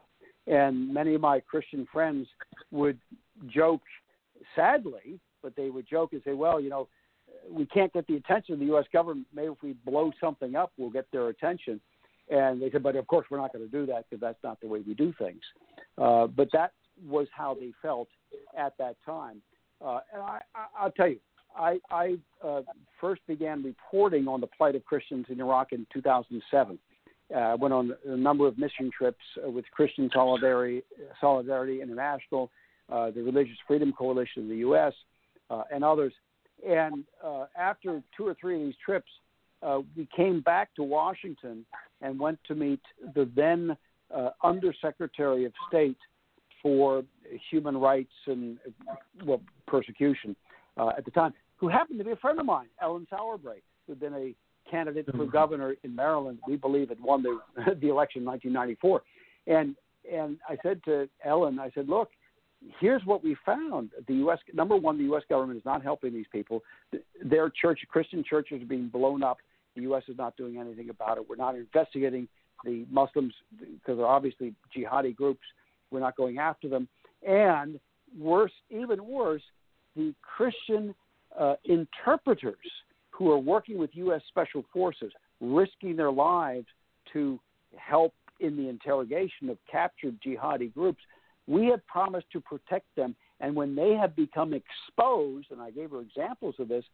and 0.46 0.92
many 0.92 1.14
of 1.14 1.20
my 1.20 1.40
Christian 1.40 1.86
friends 1.92 2.26
would 2.70 2.98
joke, 3.46 3.82
sadly, 4.56 5.20
but 5.42 5.54
they 5.56 5.68
would 5.68 5.86
joke 5.86 6.14
and 6.14 6.22
say, 6.24 6.32
"Well, 6.32 6.58
you 6.58 6.70
know, 6.70 6.88
we 7.50 7.66
can't 7.66 7.92
get 7.92 8.06
the 8.06 8.16
attention 8.16 8.54
of 8.54 8.60
the 8.60 8.66
U.S. 8.66 8.86
government. 8.94 9.26
Maybe 9.34 9.48
if 9.48 9.62
we 9.62 9.74
blow 9.84 10.10
something 10.18 10.56
up, 10.56 10.72
we'll 10.78 10.88
get 10.88 11.06
their 11.12 11.28
attention." 11.28 11.82
And 12.30 12.62
they 12.62 12.70
said, 12.70 12.82
"But 12.82 12.96
of 12.96 13.06
course, 13.06 13.26
we're 13.30 13.36
not 13.36 13.52
going 13.52 13.66
to 13.66 13.70
do 13.70 13.84
that 13.92 14.06
because 14.08 14.22
that's 14.22 14.42
not 14.42 14.58
the 14.62 14.68
way 14.68 14.82
we 14.86 14.94
do 14.94 15.12
things." 15.18 15.42
Uh, 15.98 16.26
but 16.26 16.48
that 16.54 16.72
was 17.06 17.28
how 17.30 17.52
they 17.52 17.72
felt 17.82 18.08
at 18.56 18.72
that 18.78 18.96
time. 19.04 19.42
Uh, 19.84 20.00
and 20.14 20.22
I, 20.22 20.40
I, 20.54 20.64
I'll 20.80 20.92
tell 20.92 21.08
you, 21.08 21.18
I, 21.54 21.78
I 21.90 22.16
uh, 22.42 22.62
first 23.02 23.20
began 23.26 23.62
reporting 23.62 24.28
on 24.28 24.40
the 24.40 24.46
plight 24.46 24.76
of 24.76 24.84
Christians 24.86 25.26
in 25.28 25.42
Iraq 25.42 25.72
in 25.72 25.86
2007. 25.92 26.78
Uh, 27.34 27.56
went 27.58 27.74
on 27.74 27.92
a 28.06 28.16
number 28.16 28.46
of 28.46 28.56
mission 28.58 28.90
trips 28.96 29.18
uh, 29.44 29.50
with 29.50 29.64
Christian 29.72 30.08
Solidarity, 30.14 30.82
Solidarity 31.20 31.80
International, 31.80 32.48
uh, 32.92 33.10
the 33.10 33.22
Religious 33.22 33.56
Freedom 33.66 33.92
Coalition 33.92 34.42
in 34.42 34.48
the 34.48 34.58
U.S., 34.58 34.92
uh, 35.50 35.62
and 35.72 35.82
others. 35.82 36.12
And 36.66 37.04
uh, 37.24 37.46
after 37.58 38.02
two 38.16 38.26
or 38.26 38.36
three 38.40 38.56
of 38.56 38.66
these 38.66 38.74
trips, 38.84 39.10
uh, 39.62 39.80
we 39.96 40.08
came 40.14 40.42
back 40.42 40.74
to 40.76 40.84
Washington 40.84 41.66
and 42.02 42.20
went 42.20 42.38
to 42.46 42.54
meet 42.54 42.80
the 43.14 43.28
then 43.34 43.76
Undersecretary 44.44 45.44
of 45.44 45.52
State 45.68 45.98
for 46.62 47.02
Human 47.50 47.76
Rights 47.76 48.12
and 48.26 48.58
well, 49.24 49.40
Persecution 49.66 50.36
at 50.78 51.04
the 51.04 51.10
time, 51.10 51.34
who 51.56 51.66
happened 51.66 51.98
to 51.98 52.04
be 52.04 52.12
a 52.12 52.16
friend 52.16 52.38
of 52.38 52.46
mine, 52.46 52.68
Ellen 52.80 53.08
Sauerbrey, 53.12 53.62
who'd 53.86 53.98
been 53.98 54.14
a 54.14 54.34
candidate 54.70 55.06
for 55.16 55.26
governor 55.26 55.74
in 55.82 55.94
Maryland. 55.94 56.38
We 56.46 56.56
believe 56.56 56.88
had 56.88 57.00
won 57.00 57.22
the 57.22 57.38
the 57.80 57.88
election 57.88 58.22
in 58.22 58.26
1994, 58.26 59.02
and 59.46 59.74
and 60.10 60.38
I 60.48 60.56
said 60.62 60.82
to 60.84 61.08
Ellen, 61.24 61.58
I 61.58 61.70
said, 61.74 61.88
look, 61.88 62.10
here's 62.80 63.04
what 63.04 63.22
we 63.24 63.36
found: 63.44 63.90
the 64.06 64.14
U.S. 64.14 64.38
number 64.52 64.76
one, 64.76 64.98
the 64.98 65.04
U.S. 65.04 65.22
government 65.28 65.58
is 65.58 65.64
not 65.64 65.82
helping 65.82 66.12
these 66.12 66.26
people. 66.32 66.62
Their 67.24 67.50
church, 67.50 67.80
Christian 67.88 68.24
churches, 68.28 68.62
are 68.62 68.66
being 68.66 68.88
blown 68.88 69.22
up. 69.22 69.38
The 69.76 69.82
U.S. 69.82 70.02
is 70.08 70.16
not 70.18 70.36
doing 70.36 70.58
anything 70.58 70.90
about 70.90 71.18
it. 71.18 71.24
We're 71.28 71.36
not 71.36 71.54
investigating 71.56 72.28
the 72.64 72.86
Muslims 72.90 73.34
because 73.58 73.98
they're 73.98 74.06
obviously 74.06 74.54
jihadi 74.76 75.14
groups. 75.14 75.42
We're 75.90 76.00
not 76.00 76.16
going 76.16 76.38
after 76.38 76.68
them, 76.68 76.88
and 77.26 77.78
worse, 78.18 78.52
even 78.70 79.06
worse, 79.06 79.42
the 79.96 80.14
Christian 80.22 80.94
uh, 81.38 81.54
interpreters 81.64 82.56
who 83.14 83.30
are 83.30 83.38
working 83.38 83.78
with 83.78 83.90
U.S. 83.94 84.22
Special 84.28 84.64
Forces, 84.72 85.12
risking 85.40 85.96
their 85.96 86.10
lives 86.10 86.66
to 87.12 87.38
help 87.76 88.12
in 88.40 88.56
the 88.56 88.68
interrogation 88.68 89.48
of 89.48 89.58
captured 89.70 90.18
jihadi 90.20 90.74
groups. 90.74 91.00
We 91.46 91.66
had 91.66 91.86
promised 91.86 92.26
to 92.32 92.40
protect 92.40 92.86
them, 92.96 93.14
and 93.40 93.54
when 93.54 93.76
they 93.76 93.92
have 93.94 94.16
become 94.16 94.52
exposed, 94.52 95.48
and 95.52 95.60
I 95.60 95.70
gave 95.70 95.90
her 95.92 96.00
examples 96.00 96.56
of 96.58 96.68
this, 96.68 96.84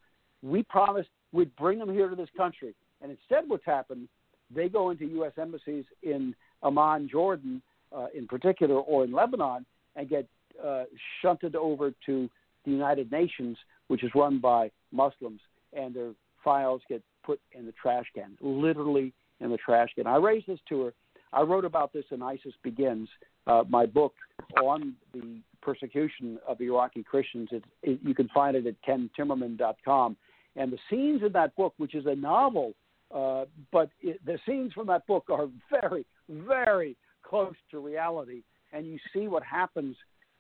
we 0.43 0.63
promised 0.63 1.09
we'd 1.33 1.55
bring 1.57 1.79
them 1.79 1.93
here 1.93 2.09
to 2.09 2.17
this 2.17 2.29
country. 2.37 2.75
And 3.01 3.11
instead, 3.11 3.45
what's 3.49 3.65
happened, 3.65 4.09
they 4.55 4.69
go 4.69 4.91
into 4.91 5.07
U.S. 5.07 5.33
embassies 5.41 5.85
in 6.03 6.35
Amman, 6.63 7.09
Jordan, 7.11 7.63
uh, 7.97 8.07
in 8.15 8.27
particular, 8.27 8.77
or 8.77 9.05
in 9.05 9.13
Lebanon, 9.13 9.65
and 9.97 10.09
get 10.09 10.27
uh, 10.63 10.85
shunted 11.23 11.57
over 11.57 11.93
to 12.07 12.29
the 12.65 12.71
United 12.71 13.11
Nations, 13.11 13.57
which 13.89 14.05
is 14.05 14.11
run 14.15 14.39
by 14.39 14.71
Muslims, 14.93 15.41
and 15.73 15.95
their 15.95 16.13
files 16.43 16.83
get 16.89 17.03
put 17.25 17.41
in 17.53 17.67
the 17.67 17.73
trash 17.73 18.07
can, 18.15 18.37
literally 18.41 19.13
in 19.41 19.51
the 19.51 19.57
trash 19.59 19.91
can. 19.95 20.07
I 20.07 20.17
raised 20.17 20.47
this 20.47 20.61
to 20.69 20.85
her. 20.85 20.95
I 21.33 21.43
wrote 21.43 21.65
about 21.65 21.93
this 21.93 22.05
in 22.11 22.23
ISIS 22.23 22.55
Begins, 22.63 23.09
uh, 23.47 23.63
my 23.69 23.87
book 23.87 24.15
on 24.61 24.95
the 25.13 25.41
persecution 25.63 26.39
of 26.47 26.61
Iraqi 26.61 27.03
Christians. 27.03 27.49
It, 27.53 27.65
it, 27.83 28.01
you 28.03 28.15
can 28.15 28.29
find 28.29 28.57
it 28.57 28.67
at 28.67 28.75
kentimmerman.com. 28.87 30.17
And 30.57 30.73
the 30.73 30.79
scenes 30.89 31.23
in 31.25 31.33
that 31.33 31.55
book, 31.57 31.75
which 31.77 31.95
is 31.95 32.07
a 32.07 32.15
novel, 32.15 32.73
uh, 33.15 33.45
but 33.71 33.91
it, 34.01 34.25
the 34.25 34.39
scenes 34.47 34.73
from 34.73 34.87
that 34.89 35.07
book 35.07 35.27
are 35.31 35.49
very, 35.71 36.05
very 36.29 36.97
close 37.23 37.55
to 37.71 37.79
reality. 37.79 38.43
And 38.73 38.87
you 38.87 38.99
see 39.13 39.29
what 39.29 39.43
happens 39.43 39.97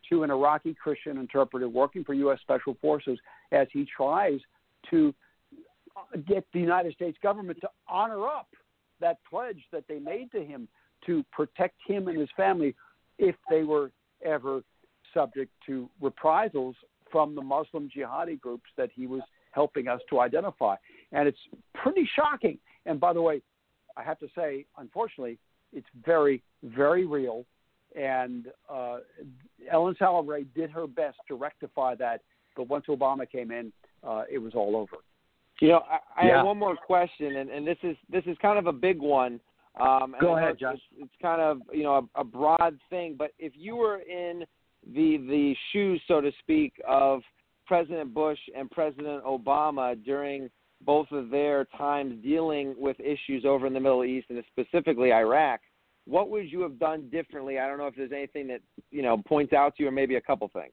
to 0.08 0.22
an 0.24 0.30
Iraqi 0.30 0.74
Christian 0.74 1.18
interpreter 1.18 1.68
working 1.68 2.04
for 2.04 2.14
U.S. 2.14 2.38
Special 2.40 2.76
Forces 2.80 3.18
as 3.52 3.68
he 3.72 3.86
tries 3.96 4.40
to 4.90 5.14
get 6.26 6.46
the 6.52 6.60
United 6.60 6.94
States 6.94 7.18
government 7.22 7.58
to 7.60 7.68
honor 7.88 8.26
up 8.26 8.48
that 9.00 9.18
pledge 9.28 9.62
that 9.72 9.84
they 9.88 9.98
made 9.98 10.30
to 10.32 10.44
him 10.44 10.68
to 11.06 11.24
protect 11.32 11.76
him 11.86 12.08
and 12.08 12.18
his 12.18 12.28
family 12.36 12.74
if 13.18 13.34
they 13.48 13.62
were 13.62 13.90
ever 14.24 14.62
subject 15.14 15.50
to 15.66 15.88
reprisals 16.00 16.76
from 17.10 17.34
the 17.34 17.42
Muslim 17.42 17.90
jihadi 17.94 18.40
groups 18.40 18.70
that 18.76 18.90
he 18.94 19.06
was 19.06 19.22
helping 19.52 19.88
us 19.88 20.00
to 20.08 20.20
identify. 20.20 20.76
And 21.12 21.26
it's 21.26 21.38
pretty 21.74 22.08
shocking. 22.14 22.58
And 22.86 23.00
by 23.00 23.12
the 23.12 23.22
way, 23.22 23.42
I 23.96 24.02
have 24.02 24.18
to 24.20 24.28
say, 24.36 24.66
unfortunately, 24.78 25.38
it's 25.72 25.86
very, 26.04 26.42
very 26.62 27.06
real. 27.06 27.44
And 27.96 28.46
uh, 28.68 28.98
Ellen 29.70 29.96
Sauerbrey 30.00 30.46
did 30.54 30.70
her 30.70 30.86
best 30.86 31.16
to 31.28 31.34
rectify 31.34 31.96
that. 31.96 32.20
But 32.56 32.68
once 32.68 32.86
Obama 32.88 33.28
came 33.30 33.50
in, 33.50 33.72
uh, 34.06 34.24
it 34.30 34.38
was 34.38 34.54
all 34.54 34.76
over. 34.76 34.96
You 35.60 35.68
know, 35.68 35.82
I, 35.90 35.98
I 36.22 36.26
Yeah. 36.26 36.36
have 36.38 36.46
one 36.46 36.58
more 36.58 36.76
question, 36.76 37.36
and, 37.36 37.50
and 37.50 37.66
this 37.66 37.78
is 37.82 37.96
this 38.08 38.24
is 38.26 38.36
kind 38.40 38.58
of 38.58 38.66
a 38.66 38.72
big 38.72 38.98
one. 38.98 39.40
Um, 39.78 40.14
and 40.14 40.20
Go 40.20 40.36
ahead, 40.36 40.58
Josh. 40.58 40.74
It's, 40.74 41.02
it's 41.04 41.22
kind 41.22 41.40
of 41.40 41.60
you 41.72 41.82
know 41.82 42.08
a, 42.16 42.20
a 42.20 42.24
broad 42.24 42.78
thing, 42.88 43.14
but 43.18 43.32
if 43.38 43.52
you 43.56 43.76
were 43.76 43.98
in 43.98 44.44
the 44.94 45.18
the 45.18 45.54
shoes, 45.72 46.00
so 46.08 46.20
to 46.20 46.32
speak, 46.40 46.72
of 46.88 47.22
President 47.66 48.12
Bush 48.14 48.38
and 48.56 48.70
President 48.70 49.22
Obama 49.24 50.02
during 50.04 50.50
both 50.84 51.10
of 51.12 51.30
their 51.30 51.66
times 51.76 52.14
dealing 52.22 52.74
with 52.78 52.98
issues 52.98 53.44
over 53.44 53.66
in 53.66 53.74
the 53.74 53.80
Middle 53.80 54.04
East 54.04 54.28
and 54.30 54.42
specifically 54.50 55.12
Iraq, 55.12 55.60
what 56.06 56.30
would 56.30 56.50
you 56.50 56.62
have 56.62 56.78
done 56.78 57.08
differently? 57.10 57.58
I 57.58 57.68
don't 57.68 57.76
know 57.76 57.86
if 57.86 57.94
there's 57.94 58.12
anything 58.12 58.48
that 58.48 58.60
you 58.90 59.02
know 59.02 59.18
points 59.18 59.52
out 59.52 59.76
to 59.76 59.82
you, 59.82 59.88
or 59.88 59.92
maybe 59.92 60.16
a 60.16 60.20
couple 60.20 60.48
things. 60.48 60.72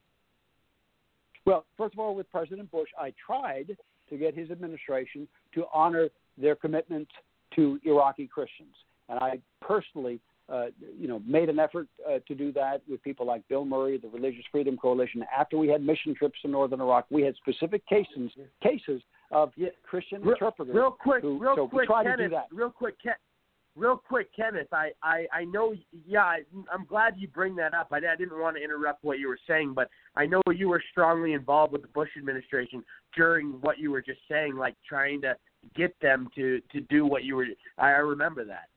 Well, 1.48 1.66
first 1.78 1.94
of 1.94 2.00
all, 2.00 2.14
with 2.14 2.30
President 2.30 2.70
Bush, 2.70 2.90
I 3.00 3.14
tried 3.26 3.78
to 4.10 4.18
get 4.18 4.36
his 4.36 4.52
administration 4.52 5.30
to 5.56 5.64
honor 5.74 6.10
their 6.38 6.56
commitment 6.56 7.08
to 7.56 7.80
Iraqi 7.86 8.28
Christians, 8.28 8.76
and 9.08 9.18
I 9.20 9.40
personally, 9.62 10.20
uh, 10.50 10.66
you 11.00 11.08
know, 11.08 11.22
made 11.26 11.48
an 11.48 11.58
effort 11.58 11.88
uh, 12.06 12.20
to 12.28 12.36
do 12.36 12.52
that 12.52 12.82
with 12.90 13.02
people 13.02 13.26
like 13.26 13.48
Bill 13.48 13.64
Murray, 13.64 13.98
the 13.98 14.10
Religious 14.10 14.44
Freedom 14.52 14.76
Coalition. 14.76 15.24
After 15.36 15.58
we 15.58 15.70
had 15.70 15.82
mission 15.82 16.14
trips 16.14 16.38
to 16.42 16.50
northern 16.50 16.82
Iraq, 16.82 17.06
we 17.10 17.22
had 17.22 17.34
specific 17.38 17.88
cases 17.88 18.30
cases 18.62 19.02
of 19.32 19.54
Christian 19.90 20.22
Real- 20.22 20.34
interpreters. 20.34 20.76
Real 20.76 20.92
quick, 20.92 21.22
who, 21.22 21.40
real 21.40 21.56
so 21.56 21.68
quick, 21.70 21.88
Kenneth. 21.88 22.18
do 22.18 22.30
that. 22.30 22.48
Real 22.52 22.70
quick, 22.72 22.96
Ken, 23.02 23.14
real 23.78 23.98
quick, 23.98 24.36
Kenneth. 24.36 24.74
I, 24.74 24.90
I, 25.04 25.26
I 25.32 25.46
know. 25.46 25.74
Yeah, 26.06 26.24
I, 26.24 26.40
I'm 26.74 26.86
glad 26.86 27.16
you 27.18 27.28
bring 27.28 27.56
that 27.58 27.74
up. 27.74 27.88
I, 27.92 27.98
I 27.98 28.16
didn't 28.18 28.40
want 28.40 28.58
to 28.58 28.64
interrupt 28.64 29.04
what 29.04 29.20
you 29.20 29.28
were 29.28 29.40
saying, 29.48 29.74
but 29.74 29.90
I 30.16 30.26
know 30.26 30.42
you 30.54 30.70
were 30.70 30.84
strongly 30.92 31.34
involved 31.34 31.72
with 31.72 31.84
the 31.84 31.88
Bush 31.90 32.10
administration 32.18 32.84
during 33.16 33.52
what 33.62 33.78
you 33.78 33.92
were 33.92 34.02
just 34.02 34.20
saying, 34.30 34.56
like 34.56 34.76
trying 34.88 35.22
to 35.22 35.36
get 35.76 35.96
them 36.02 36.30
to 36.36 36.62
to 36.72 36.82
do 36.82 37.06
what 37.06 37.24
you 37.24 37.36
were. 37.36 37.46
I, 37.78 37.88
I 37.88 38.00
remember 38.00 38.44
that. 38.46 38.70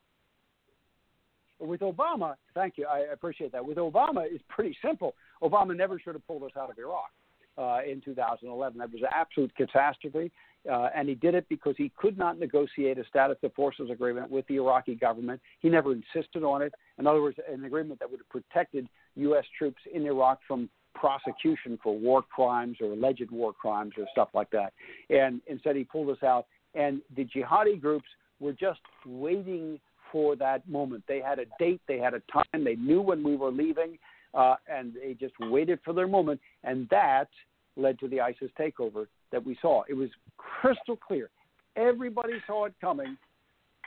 With 1.59 1.81
Obama, 1.81 2.37
thank 2.55 2.79
you, 2.79 2.87
I 2.87 3.13
appreciate 3.13 3.53
that. 3.53 3.65
With 3.65 3.77
Obama, 3.77 4.25
it's 4.25 4.43
pretty 4.49 4.77
simple. 4.83 5.15
Obama 5.43 5.77
never 5.77 5.99
should 5.99 6.15
have 6.15 6.27
pulled 6.27 6.43
us 6.43 6.53
out 6.57 6.71
of 6.71 6.79
Iraq 6.79 7.11
uh, 7.59 7.81
in 7.89 8.01
2011. 8.01 8.79
That 8.79 8.93
was 8.93 9.03
an 9.03 9.09
absolute 9.13 9.55
catastrophe, 9.55 10.31
uh, 10.71 10.89
and 10.95 11.09
he 11.09 11.15
did 11.15 11.35
it 11.35 11.47
because 11.49 11.75
he 11.77 11.93
could 11.97 12.19
not 12.19 12.39
negotiate 12.39 12.99
a 12.99 13.05
status 13.07 13.37
of 13.43 13.53
forces 13.55 13.91
agreement 13.91 14.31
with 14.31 14.47
the 14.47 14.57
Iraqi 14.57 14.95
government. 14.95 15.41
He 15.61 15.69
never 15.69 15.93
insisted 15.93 16.43
on 16.43 16.63
it. 16.63 16.73
In 16.99 17.07
other 17.07 17.23
words, 17.23 17.39
an 17.51 17.65
agreement 17.65 18.01
that 18.01 18.11
would 18.11 18.21
have 18.21 18.29
protected 18.29 18.89
U.S. 19.17 19.45
troops 19.59 19.81
in 19.93 20.07
Iraq 20.07 20.41
from 20.47 20.69
prosecution 20.95 21.79
for 21.83 21.97
war 21.97 22.23
crimes 22.23 22.79
or 22.81 22.93
alleged 22.93 23.31
war 23.31 23.53
crimes 23.53 23.93
or 23.97 24.07
stuff 24.13 24.29
like 24.35 24.51
that. 24.51 24.73
And 25.09 25.41
instead, 25.47 25.77
he 25.77 25.85
pulled 25.85 26.11
us 26.11 26.23
out. 26.23 26.47
And 26.75 27.01
the 27.17 27.25
jihadi 27.25 27.81
groups 27.81 28.07
were 28.39 28.53
just 28.53 28.81
waiting 29.07 29.81
for 30.13 30.37
that 30.37 30.69
moment. 30.69 31.05
They 31.07 31.21
had 31.21 31.39
a 31.39 31.45
date, 31.59 31.81
they 31.87 31.99
had 31.99 32.15
a 32.15 32.23
time, 32.33 32.65
they 32.65 32.77
knew 32.77 33.01
when 33.01 33.23
we 33.23 33.37
were 33.37 33.51
leaving, 33.51 33.99
uh, 34.35 34.57
and 34.69 34.95
they 34.95 35.15
just 35.15 35.35
waited 35.41 35.79
for 35.85 35.93
their 35.93 36.09
moment. 36.09 36.41
And 36.65 36.89
that 36.91 37.29
led 37.77 37.99
to 38.01 38.09
the 38.09 38.21
ISIS 38.21 38.51
takeover 38.59 39.07
that 39.33 39.45
we 39.45 39.57
saw. 39.61 39.83
It 39.89 39.95
was 39.95 40.09
crystal 40.39 40.97
clear. 40.97 41.31
Everybody 41.77 42.35
saw 42.47 42.67
it 42.67 42.75
coming. 42.81 43.17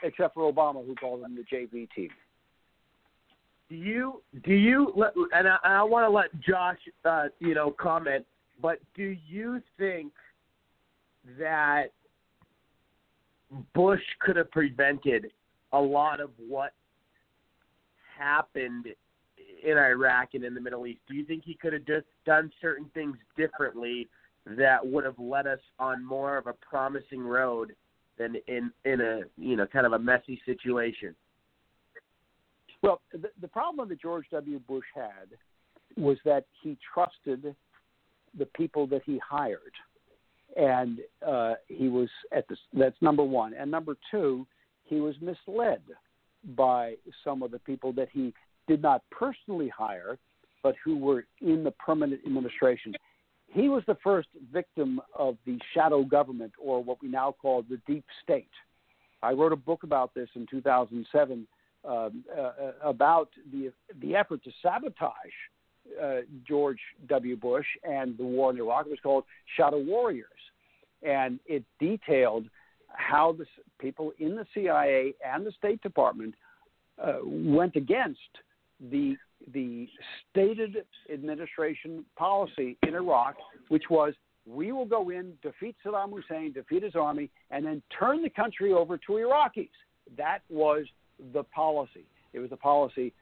except 0.02 0.34
for 0.34 0.52
Obama, 0.52 0.84
who 0.84 0.94
called 0.94 1.22
them 1.22 1.36
the 1.36 1.56
JV 1.56 1.88
team. 1.94 2.10
Do 3.70 3.76
you 3.76 4.22
do 4.44 4.52
you 4.52 4.92
and 5.32 5.48
I, 5.48 5.56
I 5.64 5.82
want 5.82 6.04
to 6.04 6.10
let 6.10 6.38
Josh 6.40 6.78
uh, 7.04 7.26
you 7.38 7.54
know 7.54 7.70
comment, 7.70 8.26
but 8.60 8.78
do 8.94 9.16
you 9.26 9.62
think 9.78 10.12
that 11.38 11.86
Bush 13.74 14.02
could 14.20 14.36
have 14.36 14.50
prevented 14.50 15.30
a 15.72 15.80
lot 15.80 16.20
of 16.20 16.30
what 16.46 16.72
happened 18.18 18.86
in 19.64 19.78
Iraq 19.78 20.30
and 20.34 20.44
in 20.44 20.54
the 20.54 20.60
Middle 20.60 20.86
East? 20.86 21.00
Do 21.08 21.14
you 21.14 21.24
think 21.24 21.42
he 21.44 21.54
could 21.54 21.72
have 21.72 21.84
just 21.84 22.06
done 22.26 22.52
certain 22.60 22.90
things 22.94 23.16
differently 23.36 24.08
that 24.46 24.86
would 24.86 25.04
have 25.04 25.18
led 25.18 25.46
us 25.46 25.60
on 25.78 26.04
more 26.04 26.36
of 26.36 26.46
a 26.46 26.52
promising 26.52 27.20
road 27.20 27.74
than 28.18 28.36
in 28.46 28.70
in 28.84 29.00
a 29.00 29.20
you 29.36 29.56
know 29.56 29.66
kind 29.66 29.86
of 29.86 29.92
a 29.92 29.98
messy 29.98 30.40
situation? 30.44 31.14
Well, 32.82 33.00
the, 33.12 33.30
the 33.40 33.48
problem 33.48 33.88
that 33.88 34.00
George 34.00 34.26
W. 34.30 34.60
Bush 34.60 34.84
had 34.94 35.38
was 35.96 36.18
that 36.24 36.44
he 36.62 36.76
trusted 36.92 37.54
the 38.36 38.46
people 38.46 38.86
that 38.88 39.02
he 39.06 39.18
hired, 39.26 39.72
and 40.56 41.00
uh, 41.26 41.54
he 41.68 41.88
was 41.88 42.10
at 42.30 42.46
the. 42.48 42.56
That's 42.74 43.00
number 43.00 43.24
one, 43.24 43.54
and 43.54 43.70
number 43.70 43.96
two, 44.10 44.46
he 44.84 45.00
was 45.00 45.14
misled 45.20 45.80
by 46.54 46.96
some 47.24 47.42
of 47.42 47.50
the 47.50 47.58
people 47.60 47.92
that 47.94 48.08
he 48.12 48.34
did 48.66 48.82
not 48.82 49.02
personally 49.10 49.68
hire, 49.68 50.18
but 50.62 50.74
who 50.84 50.96
were 50.96 51.26
in 51.40 51.64
the 51.64 51.70
permanent 51.72 52.20
administration. 52.26 52.94
He 53.48 53.68
was 53.68 53.82
the 53.86 53.96
first 54.02 54.28
victim 54.52 55.00
of 55.14 55.36
the 55.46 55.58
shadow 55.74 56.02
government, 56.02 56.52
or 56.58 56.82
what 56.82 57.00
we 57.02 57.08
now 57.08 57.34
call 57.40 57.62
the 57.62 57.80
deep 57.86 58.04
state. 58.22 58.48
I 59.22 59.32
wrote 59.32 59.52
a 59.52 59.56
book 59.56 59.84
about 59.84 60.12
this 60.14 60.28
in 60.34 60.46
2007 60.50 61.46
um, 61.84 62.24
uh, 62.36 62.50
about 62.82 63.28
the 63.52 63.70
the 64.00 64.16
effort 64.16 64.42
to 64.44 64.50
sabotage 64.62 65.12
uh, 66.02 66.20
George 66.48 66.78
W. 67.08 67.36
Bush 67.36 67.66
and 67.84 68.16
the 68.16 68.24
war 68.24 68.50
in 68.50 68.58
Iraq. 68.58 68.86
It 68.86 68.90
was 68.90 68.98
called 69.02 69.24
Shadow 69.56 69.78
Warriors, 69.78 70.28
and 71.02 71.38
it 71.46 71.62
detailed 71.78 72.46
how 72.88 73.32
the 73.32 73.44
people 73.78 74.12
in 74.18 74.34
the 74.34 74.46
CIA 74.54 75.14
and 75.24 75.44
the 75.44 75.52
State 75.52 75.82
Department 75.82 76.34
uh, 77.02 77.18
went 77.22 77.76
against 77.76 78.20
the 78.90 79.16
the 79.52 79.88
stated 80.30 80.76
administration 81.12 82.04
policy 82.16 82.78
in 82.86 82.94
Iraq, 82.94 83.36
which 83.68 83.84
was 83.90 84.14
we 84.46 84.72
will 84.72 84.86
go 84.86 85.10
in, 85.10 85.32
defeat 85.42 85.76
Saddam 85.84 86.12
Hussein, 86.12 86.52
defeat 86.52 86.82
his 86.82 86.94
army, 86.94 87.30
and 87.50 87.64
then 87.64 87.82
turn 87.98 88.22
the 88.22 88.30
country 88.30 88.72
over 88.72 88.98
to 88.98 89.12
Iraqis. 89.12 89.70
That 90.16 90.40
was 90.50 90.84
the 91.32 91.44
policy. 91.44 92.04
It 92.32 92.40
was 92.40 92.50
the 92.50 92.56
policy 92.56 93.12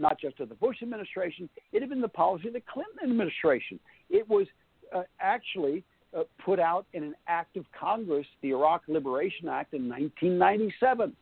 not 0.00 0.18
just 0.18 0.40
of 0.40 0.48
the 0.48 0.54
Bush 0.54 0.78
administration, 0.82 1.48
it 1.72 1.80
had 1.80 1.90
been 1.90 2.00
the 2.00 2.08
policy 2.08 2.48
of 2.48 2.54
the 2.54 2.62
Clinton 2.72 2.98
administration. 3.02 3.78
It 4.08 4.28
was 4.28 4.46
uh, 4.94 5.02
actually 5.20 5.84
uh, 6.16 6.22
put 6.44 6.58
out 6.58 6.86
in 6.94 7.02
an 7.02 7.14
act 7.28 7.56
of 7.56 7.64
Congress, 7.78 8.26
the 8.42 8.50
Iraq 8.50 8.82
Liberation 8.88 9.48
Act 9.48 9.74
in 9.74 9.88
1997. 9.88 11.14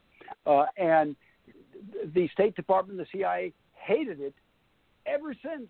Uh, 0.46 0.64
and 0.76 1.16
the 2.14 2.28
State 2.32 2.54
Department 2.54 2.98
the 2.98 3.06
CIA 3.12 3.52
hated 3.88 4.20
it 4.20 4.34
ever 5.06 5.34
since 5.42 5.68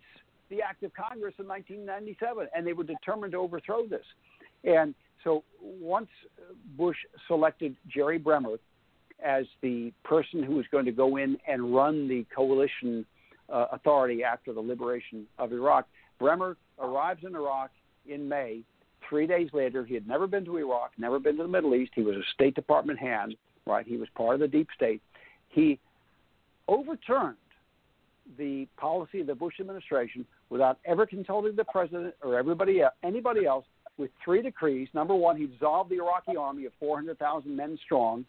the 0.49 0.61
act 0.61 0.83
of 0.83 0.91
Congress 0.93 1.33
in 1.39 1.47
1997, 1.47 2.47
and 2.55 2.67
they 2.67 2.73
were 2.73 2.83
determined 2.83 3.31
to 3.31 3.37
overthrow 3.37 3.87
this. 3.87 4.05
And 4.63 4.93
so 5.23 5.43
once 5.61 6.09
Bush 6.77 6.97
selected 7.27 7.75
Jerry 7.87 8.17
Bremer 8.17 8.57
as 9.23 9.45
the 9.61 9.91
person 10.03 10.43
who 10.43 10.55
was 10.55 10.65
going 10.71 10.85
to 10.85 10.91
go 10.91 11.17
in 11.17 11.37
and 11.47 11.73
run 11.73 12.07
the 12.07 12.25
coalition 12.35 13.05
uh, 13.51 13.67
authority 13.71 14.23
after 14.23 14.53
the 14.53 14.59
liberation 14.59 15.25
of 15.37 15.53
Iraq, 15.53 15.87
Bremer 16.19 16.57
arrives 16.79 17.23
in 17.25 17.35
Iraq 17.35 17.71
in 18.07 18.27
May. 18.27 18.61
Three 19.07 19.27
days 19.27 19.49
later, 19.53 19.85
he 19.85 19.93
had 19.93 20.07
never 20.07 20.27
been 20.27 20.45
to 20.45 20.57
Iraq, 20.57 20.91
never 20.97 21.19
been 21.19 21.37
to 21.37 21.43
the 21.43 21.49
Middle 21.49 21.73
East. 21.73 21.91
He 21.95 22.01
was 22.01 22.15
a 22.15 22.23
State 22.33 22.55
Department 22.55 22.99
hand, 22.99 23.35
right? 23.65 23.87
He 23.87 23.97
was 23.97 24.07
part 24.15 24.35
of 24.35 24.39
the 24.39 24.47
deep 24.47 24.67
state. 24.75 25.01
He 25.49 25.79
overturned 26.67 27.37
the 28.37 28.67
policy 28.77 29.21
of 29.21 29.27
the 29.27 29.35
Bush 29.35 29.55
administration 29.59 30.25
without 30.49 30.79
ever 30.85 31.05
consulting 31.05 31.55
the 31.55 31.65
president 31.65 32.13
or 32.23 32.37
everybody 32.37 32.81
anybody 33.03 33.45
else 33.45 33.65
with 33.97 34.11
three 34.23 34.41
decrees. 34.41 34.87
Number 34.93 35.15
one, 35.15 35.35
he 35.37 35.47
dissolved 35.47 35.89
the 35.89 35.97
Iraqi 35.97 36.37
army 36.37 36.65
of 36.65 36.71
400,000 36.79 37.55
men 37.55 37.77
strong. 37.83 38.25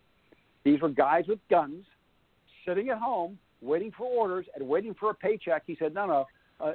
These 0.65 0.81
were 0.81 0.89
guys 0.89 1.25
with 1.29 1.39
guns 1.49 1.85
sitting 2.67 2.89
at 2.91 2.99
home 2.99 3.39
waiting 3.63 3.93
for 3.97 4.07
orders 4.07 4.47
and 4.55 4.67
waiting 4.67 4.95
for 4.99 5.11
a 5.11 5.15
paycheck. 5.15 5.63
He 5.67 5.77
said, 5.77 5.95
"No, 5.95 6.07
no, 6.07 6.27
uh, 6.61 6.73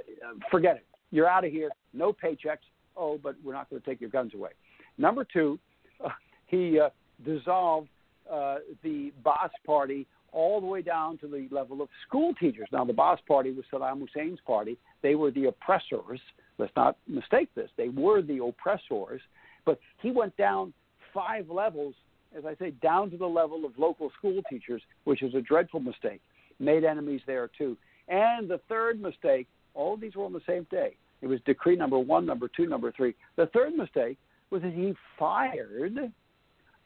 forget 0.51 0.77
it. 0.77 0.85
You're 1.11 1.27
out 1.27 1.45
of 1.45 1.51
here. 1.51 1.69
No 1.93 2.13
paychecks. 2.13 2.65
Oh, 2.97 3.17
but 3.17 3.35
we're 3.43 3.53
not 3.53 3.69
going 3.69 3.81
to 3.81 3.87
take 3.87 4.01
your 4.01 4.09
guns 4.09 4.33
away." 4.33 4.51
Number 4.97 5.23
two, 5.23 5.59
uh, 6.03 6.09
he 6.47 6.79
uh, 6.79 6.89
dissolved 7.23 7.89
uh, 8.31 8.57
the 8.83 9.11
Ba'ath 9.23 9.51
Party 9.65 10.07
all 10.35 10.59
the 10.59 10.67
way 10.67 10.81
down 10.81 11.17
to 11.19 11.27
the 11.27 11.47
level 11.49 11.81
of 11.81 11.87
school 12.05 12.33
teachers. 12.35 12.67
Now, 12.71 12.83
the 12.83 12.93
Ba'ath 12.93 13.25
Party 13.25 13.51
was 13.51 13.63
Saddam 13.71 14.01
Hussein's 14.01 14.39
party. 14.45 14.77
They 15.01 15.15
were 15.15 15.31
the 15.31 15.45
oppressors. 15.45 16.19
Let's 16.57 16.73
not 16.75 16.97
mistake 17.07 17.49
this. 17.55 17.69
They 17.77 17.87
were 17.87 18.21
the 18.21 18.43
oppressors. 18.43 19.21
But 19.65 19.79
he 20.01 20.11
went 20.11 20.35
down 20.35 20.73
five 21.13 21.49
levels, 21.49 21.95
as 22.37 22.45
I 22.45 22.55
say, 22.55 22.71
down 22.81 23.09
to 23.11 23.17
the 23.17 23.25
level 23.25 23.65
of 23.65 23.71
local 23.79 24.11
school 24.17 24.41
teachers, 24.49 24.81
which 25.05 25.23
is 25.23 25.33
a 25.33 25.41
dreadful 25.41 25.79
mistake. 25.79 26.21
Made 26.59 26.83
enemies 26.83 27.21
there, 27.25 27.49
too. 27.57 27.77
And 28.09 28.49
the 28.49 28.59
third 28.67 29.01
mistake, 29.01 29.47
all 29.73 29.93
of 29.93 30.01
these 30.01 30.15
were 30.15 30.25
on 30.25 30.33
the 30.33 30.41
same 30.45 30.67
day. 30.69 30.97
It 31.21 31.27
was 31.27 31.39
decree 31.45 31.77
number 31.77 31.97
one, 31.97 32.25
number 32.25 32.49
two, 32.55 32.67
number 32.67 32.91
three. 32.91 33.15
The 33.37 33.47
third 33.47 33.73
mistake 33.73 34.17
was 34.51 34.61
that 34.63 34.73
he 34.73 34.93
fired 35.17 36.11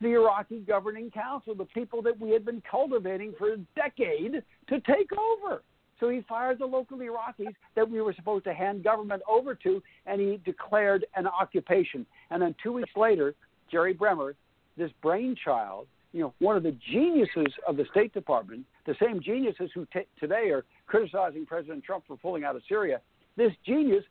the 0.02 0.10
Iraqi 0.10 0.60
governing 0.60 1.12
council, 1.12 1.54
the 1.54 1.66
people 1.66 2.02
that 2.04 2.20
we 2.20 2.32
had 2.32 2.46
been 2.46 2.62
cultivating 2.70 3.34
for 3.38 3.54
a 3.54 3.58
decade 3.76 4.44
to 4.68 4.80
take 4.82 5.10
over. 5.14 5.62
So 6.00 6.10
he 6.10 6.22
fired 6.30 6.60
the 6.60 6.66
local 6.66 6.98
Iraqis 6.98 7.54
that 7.76 7.90
we 7.90 8.00
were 8.02 8.14
supposed 8.14 8.46
to 8.46 8.54
hand 8.54 8.84
government 8.84 9.22
over 9.28 9.54
to, 9.56 9.84
and 10.06 10.22
he 10.22 10.40
declared 10.46 11.06
an 11.16 11.28
occupation. 11.28 12.06
And 12.32 12.42
then 12.42 12.56
two 12.64 12.72
weeks 12.72 12.92
later, 12.96 13.36
Jerry 13.70 13.94
Bremer, 13.94 14.36
this 14.78 14.92
brainchild, 15.02 15.88
you 16.14 16.22
know, 16.22 16.34
one 16.40 16.56
of 16.56 16.64
the 16.64 16.76
geniuses 16.92 17.54
of 17.68 17.76
the 17.76 17.86
State 17.92 18.14
Department, 18.14 18.66
the 18.86 18.96
same 19.02 19.22
geniuses 19.22 19.70
who 19.76 19.86
t- 19.94 20.08
today 20.20 20.50
are 20.50 20.64
criticizing 20.88 21.46
President 21.46 21.84
Trump 21.84 22.06
for 22.08 22.18
pulling 22.18 22.46
out 22.46 22.56
of 22.56 22.62
Syria, 22.68 23.02
this 23.36 23.52
genius 23.66 24.04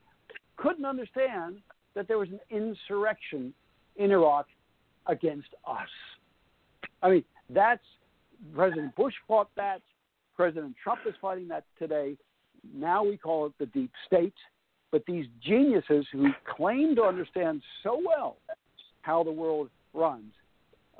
couldn't 0.56 0.84
understand 0.84 1.56
that 1.94 2.06
there 2.06 2.18
was 2.18 2.28
an 2.28 2.40
insurrection 2.50 3.52
in 3.96 4.12
Iraq 4.12 4.46
against 5.08 5.48
us. 5.66 5.88
I 7.02 7.10
mean, 7.10 7.24
that's 7.50 7.82
President 8.54 8.94
Bush 8.96 9.14
fought 9.26 9.50
that. 9.56 9.80
President 10.36 10.74
Trump 10.82 11.00
is 11.06 11.14
fighting 11.20 11.48
that 11.48 11.64
today. 11.78 12.16
Now 12.74 13.02
we 13.02 13.16
call 13.16 13.46
it 13.46 13.52
the 13.58 13.66
deep 13.66 13.90
state. 14.06 14.34
But 14.90 15.04
these 15.06 15.26
geniuses 15.42 16.06
who 16.12 16.28
claim 16.56 16.94
to 16.96 17.02
understand 17.02 17.62
so 17.82 18.00
well 18.04 18.36
how 19.02 19.22
the 19.22 19.32
world 19.32 19.68
runs 19.92 20.32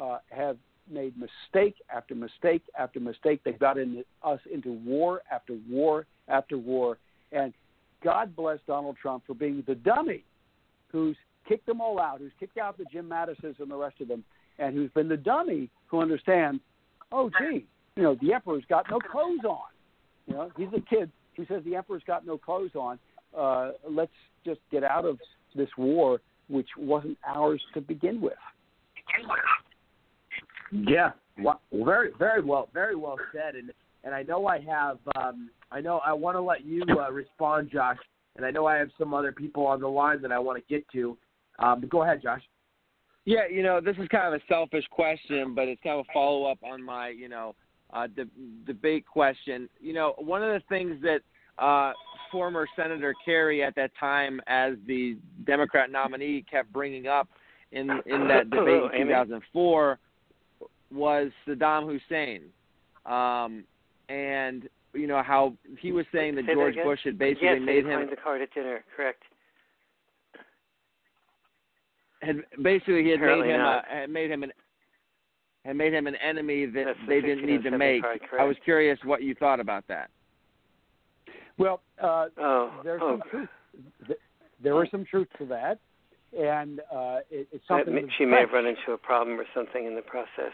uh, 0.03 0.19
have 0.31 0.57
made 0.91 1.15
mistake 1.17 1.77
after 1.95 2.15
mistake 2.15 2.63
after 2.79 3.01
mistake. 3.01 3.41
They 3.45 3.53
got 3.53 3.79
in, 3.79 4.05
us 4.23 4.41
into 4.53 4.73
war 4.73 5.23
after 5.31 5.57
war 5.69 6.07
after 6.29 6.59
war. 6.59 6.99
And 7.33 7.53
God 8.03 8.35
bless 8.37 8.59
Donald 8.67 8.97
Trump 9.01 9.25
for 9.27 9.35
being 9.35 9.63
the 9.67 9.75
dummy 9.75 10.25
who's 10.91 11.17
kicked 11.49 11.67
them 11.67 11.81
all 11.81 11.99
out, 11.99 12.19
who's 12.19 12.33
kicked 12.39 12.59
out 12.59 12.77
the 12.77 12.85
Jim 12.93 13.09
Mattises 13.09 13.59
and 13.59 13.71
the 13.71 13.77
rest 13.77 14.01
of 14.01 14.09
them, 14.09 14.25
and 14.59 14.75
who's 14.75 14.91
been 14.91 15.09
the 15.09 15.17
dummy 15.17 15.71
who 15.87 16.01
understands, 16.01 16.61
oh, 17.11 17.31
gee, 17.41 17.67
you 17.97 18.03
know, 18.03 18.17
the 18.21 18.33
emperor's 18.33 18.65
got 18.69 18.87
no 18.91 18.99
clothes 18.99 19.45
on. 19.49 19.69
You 20.27 20.35
know, 20.35 20.51
he's 20.57 20.69
a 20.77 20.95
kid 20.95 21.11
who 21.37 21.47
says 21.47 21.63
the 21.65 21.75
emperor's 21.77 22.03
got 22.07 22.27
no 22.27 22.37
clothes 22.37 22.75
on. 22.75 22.99
Uh, 23.37 23.73
let's 23.89 24.13
just 24.45 24.61
get 24.71 24.85
out 24.85 25.05
of 25.05 25.19
this 25.55 25.69
war, 25.79 26.21
which 26.49 26.69
wasn't 26.77 27.17
ours 27.27 27.63
to 27.75 27.81
begin 27.81 28.21
with. 28.21 28.35
Yeah, 30.71 31.13
well, 31.43 31.61
very, 31.73 32.11
very 32.19 32.43
well, 32.43 32.69
very 32.75 32.95
well 32.95 33.17
said. 33.33 33.55
And 33.55 33.73
and 34.05 34.15
I 34.15 34.23
know 34.23 34.47
I 34.47 34.61
have, 34.61 34.99
um, 35.17 35.51
I 35.73 35.81
know 35.81 36.01
I 36.05 36.13
want 36.13 36.37
to 36.37 36.41
let 36.41 36.65
you 36.65 36.83
uh, 36.89 37.11
respond, 37.11 37.71
Josh. 37.73 37.97
And 38.37 38.47
I 38.47 38.51
know 38.51 38.67
I 38.67 38.77
have 38.77 38.91
some 38.97 39.13
other 39.13 39.33
people 39.33 39.67
on 39.67 39.81
the 39.81 39.89
line 39.89 40.23
that 40.23 40.31
I 40.31 40.39
want 40.39 40.59
to 40.59 40.75
get 40.75 40.89
to. 40.93 41.19
Um, 41.59 41.81
but 41.81 41.91
go 41.91 42.03
ahead, 42.03 42.23
Josh. 42.23 42.43
Yeah, 43.25 43.47
you 43.51 43.63
know, 43.63 43.81
this 43.81 43.97
is 43.99 44.09
kind 44.09 44.33
of 44.33 44.41
a 44.41 44.45
selfish 44.49 44.85
question, 44.91 45.55
but 45.55 45.69
it's 45.69 45.83
kind 45.83 46.01
of 46.01 46.07
a 46.09 46.13
follow 46.13 46.45
up 46.45 46.59
on 46.63 46.83
my, 46.83 47.09
you 47.09 47.29
know, 47.29 47.55
uh, 47.93 48.07
de- 48.07 48.25
debate 48.67 49.07
question. 49.07 49.69
You 49.81 49.93
know, 49.93 50.15
one 50.19 50.43
of 50.43 50.51
the 50.51 50.63
things 50.69 50.97
that 51.03 51.21
uh, 51.63 51.93
former 52.31 52.67
Senator 52.77 53.15
Kerry 53.25 53.63
at 53.63 53.75
that 53.75 53.91
time, 53.99 54.41
as 54.47 54.75
the 54.87 55.19
Democrat 55.45 55.91
nominee, 55.91 56.45
kept 56.51 56.73
bringing 56.73 57.07
up 57.07 57.29
in 57.73 57.91
in 58.07 58.29
that 58.29 58.51
debate 58.51 58.83
in 58.95 59.09
2004 59.09 59.99
was 60.91 61.31
Saddam 61.47 61.87
Hussein, 61.87 62.45
um, 63.05 63.65
and 64.09 64.69
you 64.95 65.07
know 65.07 65.23
how 65.23 65.55
he 65.81 65.93
was 65.93 66.07
saying 66.13 66.35
that 66.37 66.47
Say 66.47 66.55
George 66.55 66.75
again? 66.75 66.87
Bush 66.87 67.01
had 67.05 67.19
basically 67.19 67.49
yes, 67.49 67.59
made 67.61 67.85
they 67.85 67.91
him 67.91 68.01
find 68.01 68.13
the 68.13 68.17
card 68.17 68.41
at 68.41 68.55
dinner. 68.55 68.85
Correct. 68.97 69.23
Had 72.23 72.37
basically 72.63 73.03
he 73.05 73.11
had 73.11 73.21
Apparently 73.21 73.49
made 73.49 73.55
him 73.55 73.61
a, 73.63 73.83
had 73.89 74.11
made 74.11 74.31
him 74.31 74.43
an 74.43 74.53
had 75.65 75.77
made 75.77 75.93
him 75.93 76.07
an 76.07 76.17
enemy 76.17 76.67
that 76.67 76.85
That's 76.87 76.99
they 77.09 77.21
didn't 77.21 77.47
need 77.47 77.63
to 77.65 77.77
make. 77.77 78.03
I 78.39 78.45
was 78.45 78.57
curious 78.65 78.99
what 79.05 79.23
you 79.23 79.35
thought 79.35 79.61
about 79.61 79.87
that. 79.89 80.11
Well, 81.59 81.81
uh, 82.03 82.27
Oh, 82.39 82.81
there's 82.85 83.01
oh. 83.03 83.19
some 83.19 83.31
truth. 83.31 83.49
th- 84.07 84.19
There 84.63 84.83
is 84.85 84.91
some 84.91 85.05
truth 85.05 85.29
to 85.39 85.45
that, 85.47 85.79
and 86.39 86.81
uh, 86.93 87.19
it, 87.31 87.49
it's 87.53 87.67
something. 87.67 87.95
may- 87.95 88.03
that 88.03 88.07
the 88.07 88.13
she 88.19 88.25
may 88.25 88.41
have 88.41 88.53
run 88.53 88.67
into 88.67 88.93
a 88.93 88.99
problem 88.99 89.39
or 89.39 89.45
something 89.55 89.85
in 89.87 89.95
the 89.95 90.03
process. 90.03 90.53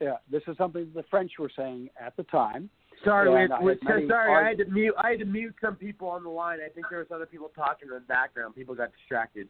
Yeah, 0.00 0.16
this 0.30 0.42
is 0.46 0.56
something 0.58 0.90
the 0.94 1.04
French 1.10 1.32
were 1.38 1.50
saying 1.56 1.88
at 2.00 2.16
the 2.16 2.22
time. 2.24 2.70
Sorry, 3.04 3.28
and 3.28 3.50
we, 3.50 3.56
I 3.56 3.60
we, 3.62 3.72
had 3.72 3.82
many 3.82 4.08
sorry, 4.08 4.44
I 4.44 4.48
had 4.48 4.58
to 4.58 4.64
mute. 4.66 4.94
I 5.02 5.10
had 5.10 5.18
to 5.20 5.24
mute 5.26 5.54
some 5.60 5.74
people 5.74 6.08
on 6.08 6.22
the 6.22 6.30
line. 6.30 6.58
I 6.64 6.68
think 6.68 6.86
there 6.88 6.98
was 7.00 7.08
other 7.12 7.26
people 7.26 7.50
talking 7.54 7.88
in 7.88 7.94
the 7.94 8.00
background. 8.00 8.54
People 8.54 8.74
got 8.74 8.90
distracted. 8.98 9.48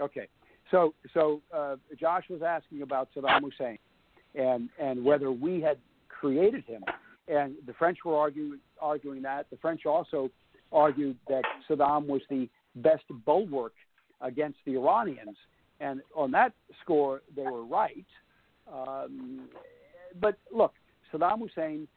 Okay, 0.00 0.28
so 0.70 0.94
so 1.14 1.40
uh, 1.54 1.76
Josh 1.98 2.24
was 2.28 2.42
asking 2.42 2.82
about 2.82 3.08
Saddam 3.14 3.42
Hussein 3.42 3.78
and 4.34 4.68
and 4.78 5.04
whether 5.04 5.30
we 5.30 5.60
had 5.60 5.78
created 6.08 6.64
him, 6.64 6.82
and 7.28 7.54
the 7.66 7.72
French 7.74 7.98
were 8.04 8.16
arguing 8.16 8.60
arguing 8.80 9.22
that. 9.22 9.46
The 9.50 9.56
French 9.56 9.86
also 9.86 10.30
argued 10.72 11.16
that 11.28 11.42
Saddam 11.68 12.06
was 12.06 12.22
the 12.28 12.48
best 12.76 13.04
bulwark 13.24 13.72
against 14.20 14.58
the 14.66 14.76
Iranians, 14.76 15.36
and 15.80 16.02
on 16.14 16.30
that 16.32 16.52
score 16.82 17.22
they 17.34 17.42
were 17.42 17.64
right. 17.64 18.06
Um, 18.72 19.48
but 20.20 20.36
look, 20.54 20.74
Saddam 21.12 21.40
Hussein 21.40 21.88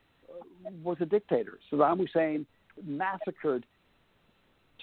was 0.83 0.97
a 1.01 1.05
dictator. 1.05 1.59
Saddam 1.71 1.97
Hussein 1.97 2.45
massacred 2.85 3.65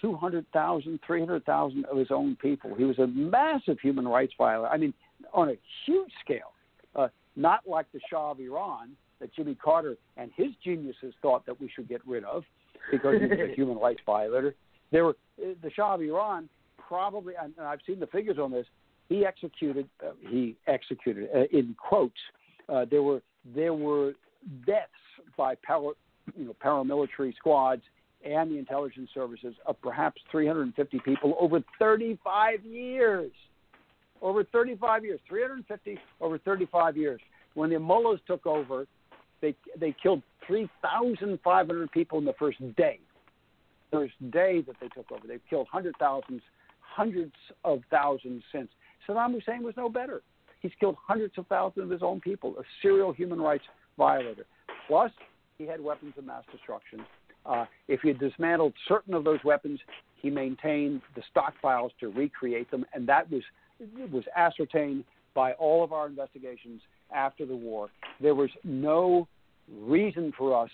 200,000, 0.01 1.01
300,000 1.07 1.84
of 1.86 1.97
his 1.97 2.09
own 2.11 2.36
people. 2.36 2.74
He 2.74 2.84
was 2.84 2.99
a 2.99 3.07
massive 3.07 3.78
human 3.80 4.07
rights 4.07 4.32
violator. 4.36 4.72
I 4.72 4.76
mean, 4.76 4.94
on 5.32 5.51
a 5.51 5.55
huge 5.84 6.12
scale. 6.24 6.53
Uh, 6.94 7.09
not 7.36 7.61
like 7.66 7.86
the 7.92 8.01
Shah 8.11 8.30
of 8.30 8.40
Iran 8.40 8.90
that 9.20 9.34
Jimmy 9.34 9.55
Carter 9.55 9.97
and 10.16 10.30
his 10.34 10.49
geniuses 10.64 11.14
thought 11.20 11.44
that 11.47 11.61
we 11.61 11.70
should 11.74 11.88
get 11.88 12.01
rid 12.07 12.24
of 12.24 12.44
because 12.90 13.20
he 13.20 13.26
was 13.26 13.38
a 13.38 13.55
human 13.57 13.78
rights 13.78 14.01
violator. 14.07 14.55
There 14.92 15.05
were 15.05 15.16
uh, 15.42 15.53
the 15.62 15.70
Shah 15.70 15.94
of 15.94 16.01
Iran 16.01 16.49
probably, 16.88 17.34
and 17.40 17.53
I've 17.61 17.80
seen 17.86 18.01
the 18.01 18.07
figures 18.07 18.38
on 18.38 18.51
this. 18.51 18.66
He 19.09 19.24
executed. 19.24 19.88
Uh, 20.05 20.12
he 20.20 20.57
executed 20.66 21.28
uh, 21.34 21.44
in 21.53 21.74
quotes. 21.78 22.14
Uh, 22.68 22.84
there 22.90 23.03
were 23.03 23.22
there 23.55 23.74
were 23.74 24.12
deaths 24.66 24.90
by 25.36 25.55
para, 25.62 25.92
you 26.36 26.44
know, 26.44 26.57
paramilitary 26.64 27.34
squads 27.36 27.82
and 28.27 28.51
the 28.51 28.59
intelligence 28.59 29.11
services 29.14 29.55
of 29.66 29.81
perhaps 29.81 30.20
350 30.31 31.01
people 31.05 31.37
over 31.39 31.62
35 31.79 32.64
years. 32.64 33.33
Over 34.22 34.45
35 34.45 35.05
years, 35.05 35.20
350 35.29 35.99
over 36.20 36.39
35 36.39 36.97
years. 36.97 37.20
When 37.55 37.70
the 37.70 37.79
mullahs 37.79 38.20
took 38.27 38.47
over, 38.47 38.87
they 39.43 39.55
they 39.79 39.95
killed 40.03 40.22
3,500 40.47 41.93
people 41.93 42.18
in 42.18 42.24
the 42.24 42.33
first 42.39 42.59
day. 42.77 42.99
First 43.93 44.14
day 44.31 44.62
that 44.66 44.77
they 44.81 44.89
took 44.89 45.11
over, 45.12 45.27
they've 45.27 45.41
killed 45.49 45.68
hundred 45.70 45.95
thousands, 45.99 46.43
hundreds 46.81 47.35
of 47.64 47.81
thousands 47.91 48.43
since. 48.53 48.68
Saddam 49.07 49.33
Hussein 49.33 49.62
was 49.62 49.74
no 49.77 49.89
better. 49.89 50.22
He's 50.61 50.72
killed 50.81 50.97
hundreds 51.07 51.37
of 51.39 51.47
thousands 51.47 51.85
of 51.85 51.91
his 51.91 52.03
own 52.03 52.20
people, 52.20 52.57
a 52.59 52.62
serial 52.83 53.12
human 53.12 53.41
rights 53.41 53.64
violator. 53.97 54.47
Plus, 54.89 55.12
he 55.59 55.66
had 55.66 55.81
weapons 55.81 56.14
of 56.18 56.24
mass 56.24 56.43
destruction. 56.51 57.05
Uh, 57.47 57.64
if 57.88 58.01
he 58.01 58.12
dismantled 58.12 58.72
certain 58.88 59.14
of 59.14 59.24
those 59.24 59.38
weapons, 59.44 59.78
he 60.20 60.30
maintained 60.30 61.03
the 61.14 61.22
stockpiles 61.34 61.90
to 62.01 62.09
recreate 62.09 62.70
them, 62.70 62.84
and 62.92 63.09
that 63.09 63.30
was 63.30 63.42
was 64.11 64.24
ascertained 64.34 65.05
by 65.34 65.53
all 65.53 65.84
of 65.84 65.92
our 65.92 66.07
investigations 66.07 66.80
after 67.14 67.44
the 67.44 67.55
war. 67.55 67.90
There 68.20 68.34
was 68.34 68.49
no 68.64 69.28
reason 69.70 70.32
for 70.36 70.61
us 70.61 70.70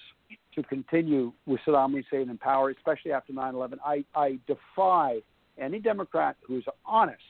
to 0.54 0.62
continue 0.62 1.32
with 1.46 1.60
Saddam 1.66 1.92
Hussein 1.92 2.30
in 2.30 2.38
power, 2.38 2.70
especially 2.70 3.12
after 3.12 3.32
9/11. 3.32 3.78
I, 3.84 4.04
I 4.14 4.38
defy 4.46 5.20
any 5.58 5.78
Democrat 5.78 6.36
who 6.46 6.58
is 6.58 6.64
honest 6.86 7.20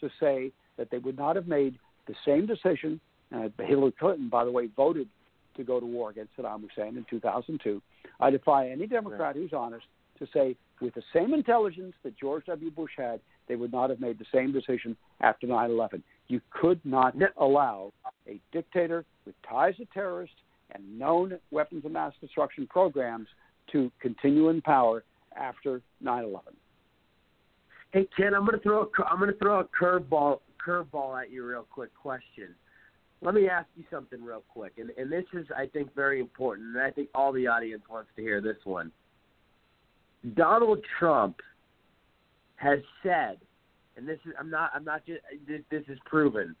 to 0.00 0.10
say 0.18 0.52
that 0.76 0.90
they 0.90 0.98
would 0.98 1.16
not 1.16 1.36
have 1.36 1.46
made 1.46 1.78
the 2.06 2.14
same 2.24 2.46
decision. 2.46 3.00
Uh, 3.34 3.48
Hillary 3.58 3.92
Clinton, 3.92 4.28
by 4.28 4.44
the 4.44 4.50
way, 4.50 4.68
voted 4.76 5.08
to 5.56 5.64
go 5.64 5.80
to 5.80 5.86
war 5.86 6.10
against 6.10 6.36
Saddam 6.36 6.62
Hussein 6.62 6.96
in 6.96 7.06
2002. 7.08 7.80
I 8.20 8.30
defy 8.30 8.68
any 8.68 8.86
Democrat 8.86 9.36
who's 9.36 9.52
honest 9.52 9.84
to 10.18 10.26
say, 10.32 10.56
with 10.80 10.94
the 10.94 11.02
same 11.12 11.34
intelligence 11.34 11.94
that 12.02 12.18
George 12.18 12.44
W. 12.46 12.70
Bush 12.70 12.92
had, 12.96 13.20
they 13.48 13.56
would 13.56 13.72
not 13.72 13.90
have 13.90 14.00
made 14.00 14.18
the 14.18 14.26
same 14.32 14.52
decision 14.52 14.96
after 15.20 15.46
9 15.46 15.70
11. 15.70 16.02
You 16.28 16.40
could 16.50 16.80
not 16.84 17.14
allow 17.36 17.92
a 18.26 18.40
dictator 18.52 19.04
with 19.26 19.34
ties 19.48 19.76
to 19.76 19.84
terrorists 19.86 20.36
and 20.70 20.98
known 20.98 21.38
weapons 21.50 21.84
of 21.84 21.92
mass 21.92 22.12
destruction 22.20 22.66
programs 22.66 23.28
to 23.72 23.90
continue 24.00 24.48
in 24.48 24.62
power 24.62 25.04
after 25.36 25.82
9 26.00 26.24
11. 26.24 26.54
Hey 27.92 28.08
Ken, 28.16 28.34
I'm 28.34 28.44
gonna 28.44 28.58
throw 28.58 28.82
a, 28.82 29.04
I'm 29.04 29.20
gonna 29.20 29.32
throw 29.40 29.60
a 29.60 29.64
curveball 29.64 30.40
curveball 30.66 31.20
at 31.20 31.30
you 31.30 31.46
real 31.46 31.66
quick 31.70 31.90
question. 31.94 32.54
Let 33.24 33.34
me 33.34 33.48
ask 33.48 33.66
you 33.74 33.84
something 33.90 34.22
real 34.22 34.42
quick, 34.50 34.74
and 34.76 34.90
and 34.98 35.10
this 35.10 35.24
is 35.32 35.46
I 35.56 35.66
think 35.66 35.94
very 35.94 36.20
important, 36.20 36.76
and 36.76 36.84
I 36.84 36.90
think 36.90 37.08
all 37.14 37.32
the 37.32 37.46
audience 37.46 37.82
wants 37.90 38.10
to 38.16 38.22
hear 38.22 38.42
this 38.42 38.58
one. 38.64 38.92
Donald 40.36 40.84
Trump 40.98 41.36
has 42.56 42.80
said, 43.02 43.38
and 43.96 44.06
this 44.06 44.18
is 44.26 44.34
I'm 44.38 44.50
not 44.50 44.72
I'm 44.74 44.84
not 44.84 45.06
just 45.06 45.20
this, 45.48 45.62
this 45.70 45.84
is 45.88 45.98
proven. 46.04 46.54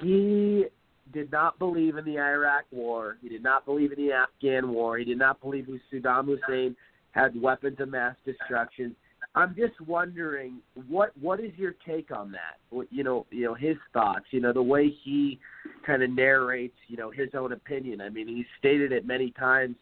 He 0.00 0.66
did 1.12 1.30
not 1.30 1.60
believe 1.60 1.96
in 1.96 2.04
the 2.04 2.18
Iraq 2.18 2.64
War. 2.72 3.16
He 3.22 3.28
did 3.28 3.42
not 3.42 3.64
believe 3.64 3.92
in 3.92 4.04
the 4.04 4.12
Afghan 4.12 4.72
War. 4.72 4.98
He 4.98 5.04
did 5.04 5.18
not 5.18 5.40
believe 5.40 5.66
Saddam 5.92 6.26
Hussein 6.26 6.74
had 7.12 7.40
weapons 7.40 7.76
of 7.78 7.88
mass 7.88 8.16
destruction. 8.24 8.96
I'm 9.34 9.54
just 9.54 9.80
wondering 9.86 10.56
what 10.88 11.12
what 11.20 11.38
is 11.40 11.52
your 11.56 11.74
take 11.86 12.10
on 12.10 12.32
that? 12.32 12.58
What, 12.70 12.88
you 12.90 13.04
know, 13.04 13.26
you 13.30 13.44
know 13.44 13.54
his 13.54 13.76
thoughts. 13.92 14.24
You 14.30 14.40
know 14.40 14.52
the 14.52 14.62
way 14.62 14.92
he 15.04 15.38
kind 15.86 16.02
of 16.02 16.10
narrates. 16.10 16.76
You 16.88 16.96
know 16.96 17.10
his 17.10 17.28
own 17.34 17.52
opinion. 17.52 18.00
I 18.00 18.08
mean, 18.08 18.26
he's 18.26 18.46
stated 18.58 18.90
it 18.92 19.06
many 19.06 19.30
times 19.32 19.76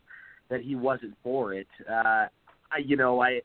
that 0.51 0.60
he 0.60 0.74
wasn't 0.74 1.14
for 1.23 1.55
it. 1.55 1.68
Uh, 1.89 2.27
I, 2.70 2.78
you 2.85 2.97
know, 2.97 3.23
I. 3.23 3.40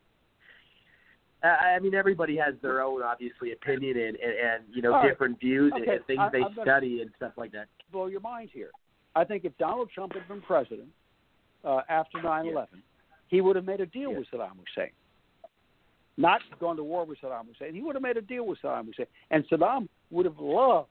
I 1.45 1.77
mean, 1.79 1.93
everybody 1.93 2.37
has 2.37 2.53
their 2.61 2.81
own, 2.81 3.01
obviously, 3.03 3.51
opinion 3.51 3.97
and, 3.97 4.15
and, 4.15 4.17
and 4.17 4.63
you 4.73 4.81
know, 4.81 4.93
All 4.93 5.01
right. 5.01 5.09
different 5.09 5.41
views 5.41 5.73
and, 5.75 5.83
Okay, 5.83 5.95
and 5.97 6.05
things 6.05 6.19
I- 6.21 6.29
they 6.31 6.41
I'm 6.41 6.53
study 6.61 7.01
and 7.01 7.11
stuff 7.17 7.33
like 7.35 7.51
that. 7.51 7.67
blow 7.91 8.05
your 8.07 8.21
mind 8.21 8.49
here. 8.53 8.69
I 9.13 9.25
think 9.25 9.43
if 9.43 9.51
Donald 9.57 9.89
Trump 9.93 10.13
had 10.13 10.25
been 10.29 10.41
president 10.41 10.87
uh, 11.65 11.81
after 11.89 12.21
9 12.21 12.45
11, 12.47 12.81
he 13.27 13.41
would 13.41 13.57
have 13.57 13.65
made 13.65 13.81
a 13.81 13.85
deal 13.85 14.15
with 14.15 14.25
Saddam 14.33 14.51
Hussein. 14.73 14.91
Not 16.17 16.41
gone 16.59 16.75
to 16.77 16.83
war 16.83 17.05
with 17.05 17.19
Saddam 17.21 17.47
Hussein. 17.47 17.73
He 17.73 17.81
would 17.81 17.95
have 17.95 18.03
made 18.03 18.17
a 18.17 18.21
deal 18.21 18.45
with 18.45 18.59
Saddam 18.61 18.85
Hussein. 18.85 19.07
And 19.31 19.43
Saddam 19.49 19.87
would 20.11 20.25
have 20.25 20.39
loved 20.39 20.89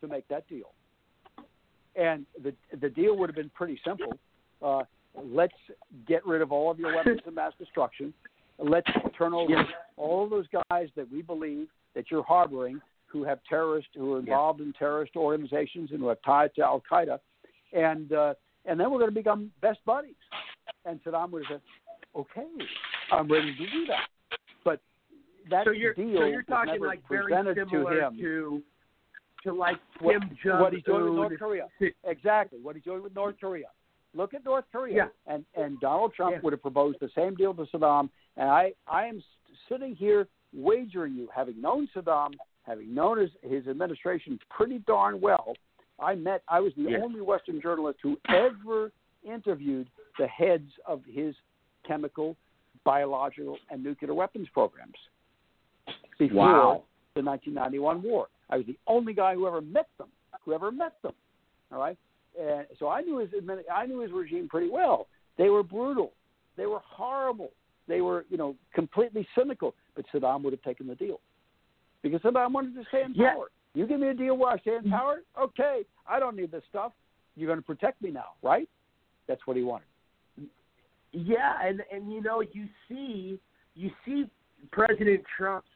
to 0.00 0.08
make 0.08 0.26
that 0.28 0.48
deal. 0.48 0.72
And 1.96 2.26
the, 2.42 2.54
the 2.80 2.88
deal 2.88 3.16
would 3.16 3.28
have 3.28 3.36
been 3.36 3.50
pretty 3.50 3.80
simple. 3.84 4.12
Uh, 4.62 4.82
let's 5.24 5.54
get 6.06 6.24
rid 6.26 6.42
of 6.42 6.52
all 6.52 6.70
of 6.70 6.78
your 6.78 6.94
weapons 6.94 7.20
of 7.26 7.34
mass 7.34 7.52
destruction. 7.58 8.12
Let's 8.58 8.88
turn 9.18 9.34
over 9.34 9.64
all 9.96 10.24
of 10.24 10.30
those 10.30 10.46
guys 10.70 10.88
that 10.96 11.10
we 11.10 11.22
believe 11.22 11.68
that 11.94 12.10
you're 12.10 12.22
harboring 12.22 12.80
who 13.06 13.24
have 13.24 13.38
terrorists, 13.48 13.90
who 13.94 14.14
are 14.14 14.18
involved 14.18 14.60
in 14.60 14.72
terrorist 14.72 15.16
organizations 15.16 15.90
and 15.90 16.00
who 16.00 16.08
have 16.08 16.18
tied 16.24 16.54
to 16.56 16.62
Al 16.62 16.82
Qaeda, 16.90 17.18
and 17.72 18.12
uh, 18.12 18.34
and 18.64 18.78
then 18.78 18.90
we're 18.90 18.98
going 18.98 19.10
to 19.10 19.14
become 19.14 19.50
best 19.62 19.78
buddies. 19.86 20.14
And 20.84 21.00
Saddam 21.04 21.30
would 21.30 21.44
have 21.46 21.60
said, 21.60 21.60
"Okay, 22.14 22.46
I'm 23.12 23.30
ready 23.30 23.54
to 23.56 23.66
do 23.70 23.86
that." 23.86 24.08
That 25.50 25.64
so 25.64 25.70
you're 25.70 25.94
deal 25.94 26.18
so 26.18 26.24
you're 26.26 26.42
talking 26.42 26.80
like 26.80 27.00
very 27.08 27.32
similar 27.32 27.54
to 27.54 28.06
him. 28.06 28.16
to 28.18 28.62
to 29.44 29.52
like 29.52 29.76
what, 30.00 30.12
Kim 30.12 30.36
Jong 30.42 30.60
what 30.60 30.72
he's 30.72 30.82
doing 30.82 31.04
with 31.04 31.12
North 31.14 31.38
Korea. 31.38 31.68
Exactly 32.04 32.58
what 32.60 32.74
he's 32.74 32.84
doing 32.84 33.02
with 33.02 33.14
North 33.14 33.36
Korea. 33.40 33.66
Look 34.14 34.34
at 34.34 34.44
North 34.44 34.64
Korea, 34.72 34.94
Yeah. 34.94 35.32
and 35.34 35.44
and 35.56 35.78
Donald 35.80 36.14
Trump 36.14 36.32
Yeah. 36.36 36.40
would 36.42 36.52
have 36.52 36.62
proposed 36.62 36.98
the 37.00 37.10
same 37.14 37.34
deal 37.36 37.54
to 37.54 37.64
Saddam. 37.66 38.08
And 38.36 38.48
I 38.48 38.72
I 38.88 39.06
am 39.06 39.22
sitting 39.68 39.94
here 39.94 40.26
wagering 40.52 41.14
you, 41.14 41.28
having 41.34 41.60
known 41.60 41.88
Saddam, 41.94 42.34
having 42.62 42.92
known 42.94 43.18
his 43.18 43.30
his 43.42 43.68
administration 43.68 44.38
pretty 44.50 44.78
darn 44.80 45.20
well. 45.20 45.54
I 46.00 46.14
met 46.14 46.42
I 46.48 46.60
was 46.60 46.72
the 46.74 46.90
Yeah. 46.90 46.98
only 47.02 47.20
Western 47.20 47.60
journalist 47.60 48.00
who 48.02 48.18
ever 48.28 48.90
interviewed 49.22 49.88
the 50.18 50.26
heads 50.26 50.70
of 50.86 51.04
his 51.04 51.34
chemical, 51.84 52.36
biological, 52.84 53.58
and 53.70 53.82
nuclear 53.82 54.14
weapons 54.14 54.48
programs 54.50 54.96
before 56.18 56.36
Wow. 56.36 56.82
the 57.14 57.22
1991 57.22 58.02
war. 58.02 58.28
I 58.50 58.58
was 58.58 58.66
the 58.66 58.78
only 58.86 59.12
guy 59.12 59.34
who 59.34 59.46
ever 59.46 59.60
met 59.60 59.88
them, 59.98 60.08
who 60.44 60.52
ever 60.52 60.70
met 60.70 61.00
them. 61.02 61.14
All 61.72 61.78
right, 61.78 61.98
and 62.38 62.66
so 62.78 62.88
I 62.88 63.00
knew 63.00 63.18
his 63.18 63.30
I 63.72 63.86
knew 63.86 64.00
his 64.00 64.12
regime 64.12 64.48
pretty 64.48 64.70
well. 64.70 65.08
They 65.36 65.50
were 65.50 65.62
brutal, 65.62 66.12
they 66.56 66.66
were 66.66 66.80
horrible, 66.84 67.50
they 67.88 68.00
were 68.00 68.24
you 68.30 68.36
know 68.36 68.54
completely 68.72 69.26
cynical. 69.36 69.74
But 69.94 70.04
Saddam 70.12 70.42
would 70.42 70.52
have 70.52 70.62
taken 70.62 70.86
the 70.86 70.94
deal 70.94 71.20
because 72.02 72.20
Saddam 72.20 72.52
wanted 72.52 72.74
to 72.76 72.84
stay 72.88 73.02
in 73.02 73.14
Yeah. 73.14 73.32
power. 73.34 73.50
You 73.74 73.86
give 73.86 74.00
me 74.00 74.08
a 74.08 74.14
deal 74.14 74.36
where 74.36 74.52
I 74.52 74.58
stay 74.58 74.76
in 74.76 74.82
mm-hmm. 74.84 74.90
power, 74.92 75.22
okay? 75.38 75.84
I 76.06 76.18
don't 76.18 76.36
need 76.36 76.50
this 76.50 76.62
stuff. 76.70 76.92
You're 77.36 77.46
going 77.46 77.58
to 77.58 77.64
protect 77.64 78.00
me 78.00 78.10
now, 78.10 78.32
right? 78.42 78.66
That's 79.26 79.46
what 79.46 79.56
he 79.56 79.62
wanted. 79.62 79.86
Yeah, 81.12 81.54
and 81.62 81.82
and 81.92 82.12
you 82.12 82.22
know 82.22 82.40
you 82.40 82.68
see 82.88 83.38
you 83.74 83.90
see 84.04 84.24
President 84.70 85.22
Trump's 85.36 85.68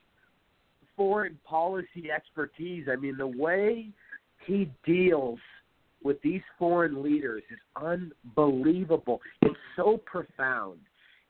foreign 1.01 1.39
policy 1.45 2.11
expertise. 2.15 2.87
I 2.93 2.97
mean 2.97 3.17
the 3.17 3.27
way 3.27 3.89
he 4.47 4.71
deals 4.85 5.39
with 6.05 6.21
these 6.21 6.43
foreign 6.59 7.03
leaders 7.03 7.43
is 7.51 7.59
unbelievable. 7.75 9.23
It's 9.41 9.57
so 9.77 9.99
profound, 10.05 10.81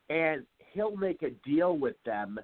and 0.08 0.44
he'll 0.72 0.96
make 0.96 1.22
a 1.22 1.30
deal 1.48 1.78
with 1.78 1.94
them. 2.04 2.40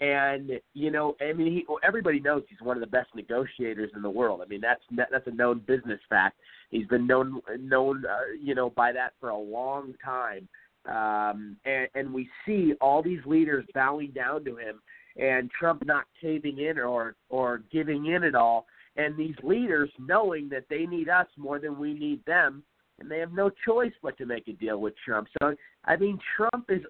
And 0.00 0.52
you 0.72 0.90
know, 0.90 1.16
I 1.20 1.34
mean, 1.34 1.52
he, 1.52 1.66
everybody 1.82 2.18
knows 2.18 2.44
he's 2.48 2.62
one 2.62 2.78
of 2.78 2.80
the 2.80 2.86
best 2.86 3.14
negotiators 3.14 3.90
in 3.94 4.00
the 4.00 4.08
world. 4.08 4.40
I 4.42 4.48
mean, 4.48 4.62
that's 4.62 4.80
that's 5.10 5.26
a 5.26 5.30
known 5.30 5.58
business 5.66 6.00
fact. 6.08 6.38
He's 6.70 6.86
been 6.86 7.06
known 7.06 7.42
known 7.58 8.04
uh, 8.06 8.32
you 8.40 8.54
know 8.54 8.70
by 8.70 8.92
that 8.92 9.12
for 9.20 9.28
a 9.28 9.38
long 9.38 9.92
time 10.02 10.48
um, 10.86 11.56
and, 11.64 11.88
and 11.94 12.12
we 12.12 12.28
see 12.46 12.74
all 12.80 13.02
these 13.02 13.20
leaders 13.26 13.64
bowing 13.74 14.12
down 14.12 14.44
to 14.44 14.56
him, 14.56 14.80
and 15.20 15.50
Trump 15.50 15.84
not 15.86 16.04
caving 16.20 16.58
in 16.58 16.78
or 16.78 17.14
or 17.28 17.62
giving 17.70 18.06
in 18.06 18.24
at 18.24 18.34
all, 18.34 18.66
and 18.96 19.16
these 19.16 19.36
leaders 19.42 19.90
knowing 19.98 20.48
that 20.48 20.64
they 20.70 20.86
need 20.86 21.08
us 21.08 21.26
more 21.36 21.58
than 21.58 21.78
we 21.78 21.94
need 21.94 22.24
them, 22.24 22.62
and 22.98 23.10
they 23.10 23.18
have 23.18 23.32
no 23.32 23.50
choice 23.66 23.92
but 24.02 24.16
to 24.18 24.26
make 24.26 24.48
a 24.48 24.52
deal 24.52 24.80
with 24.80 24.94
Trump. 25.04 25.28
So 25.40 25.54
I 25.84 25.96
mean, 25.96 26.18
Trump 26.36 26.66
is 26.68 26.82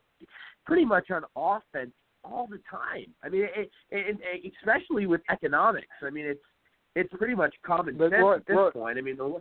pretty 0.66 0.84
much 0.84 1.10
on 1.10 1.22
offense 1.36 1.92
all 2.22 2.46
the 2.46 2.60
time. 2.70 3.06
I 3.24 3.28
mean, 3.28 3.42
it, 3.56 3.70
it, 3.90 4.18
it, 4.22 4.52
especially 4.60 5.06
with 5.06 5.22
economics. 5.30 5.88
I 6.02 6.10
mean, 6.10 6.26
it's 6.26 6.40
it's 6.94 7.12
pretty 7.14 7.34
much 7.34 7.54
common 7.64 7.98
sense 7.98 8.12
Roy- 8.12 8.36
at 8.36 8.46
this 8.46 8.56
Roy- 8.56 8.70
point. 8.70 8.98
I 8.98 9.00
mean, 9.00 9.16
the, 9.16 9.40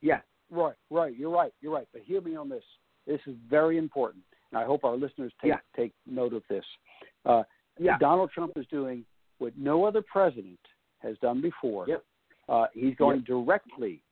yeah. 0.00 0.20
Right, 0.50 0.74
right. 0.90 1.14
You're 1.16 1.30
right. 1.30 1.52
You're 1.60 1.72
right. 1.72 1.86
But 1.92 2.02
hear 2.02 2.20
me 2.20 2.34
on 2.36 2.48
this. 2.48 2.62
This 3.06 3.20
is 3.26 3.34
very 3.50 3.78
important, 3.78 4.22
and 4.50 4.58
I 4.60 4.64
hope 4.64 4.84
our 4.84 4.96
listeners 4.96 5.32
take 5.42 5.50
Yeah. 5.50 5.58
take 5.76 5.92
note 6.06 6.32
of 6.32 6.42
this. 6.48 6.64
Uh, 7.28 7.42
Yeah. 7.78 7.96
Donald 7.98 8.30
Trump 8.32 8.54
is 8.56 8.66
doing 8.66 9.04
what 9.38 9.56
no 9.56 9.84
other 9.84 10.02
president 10.02 10.58
has 10.98 11.16
done 11.18 11.40
before. 11.40 11.86
Yep. 11.86 12.04
Uh, 12.48 12.66
he's 12.72 12.96
going 12.96 13.20
directly 13.20 14.02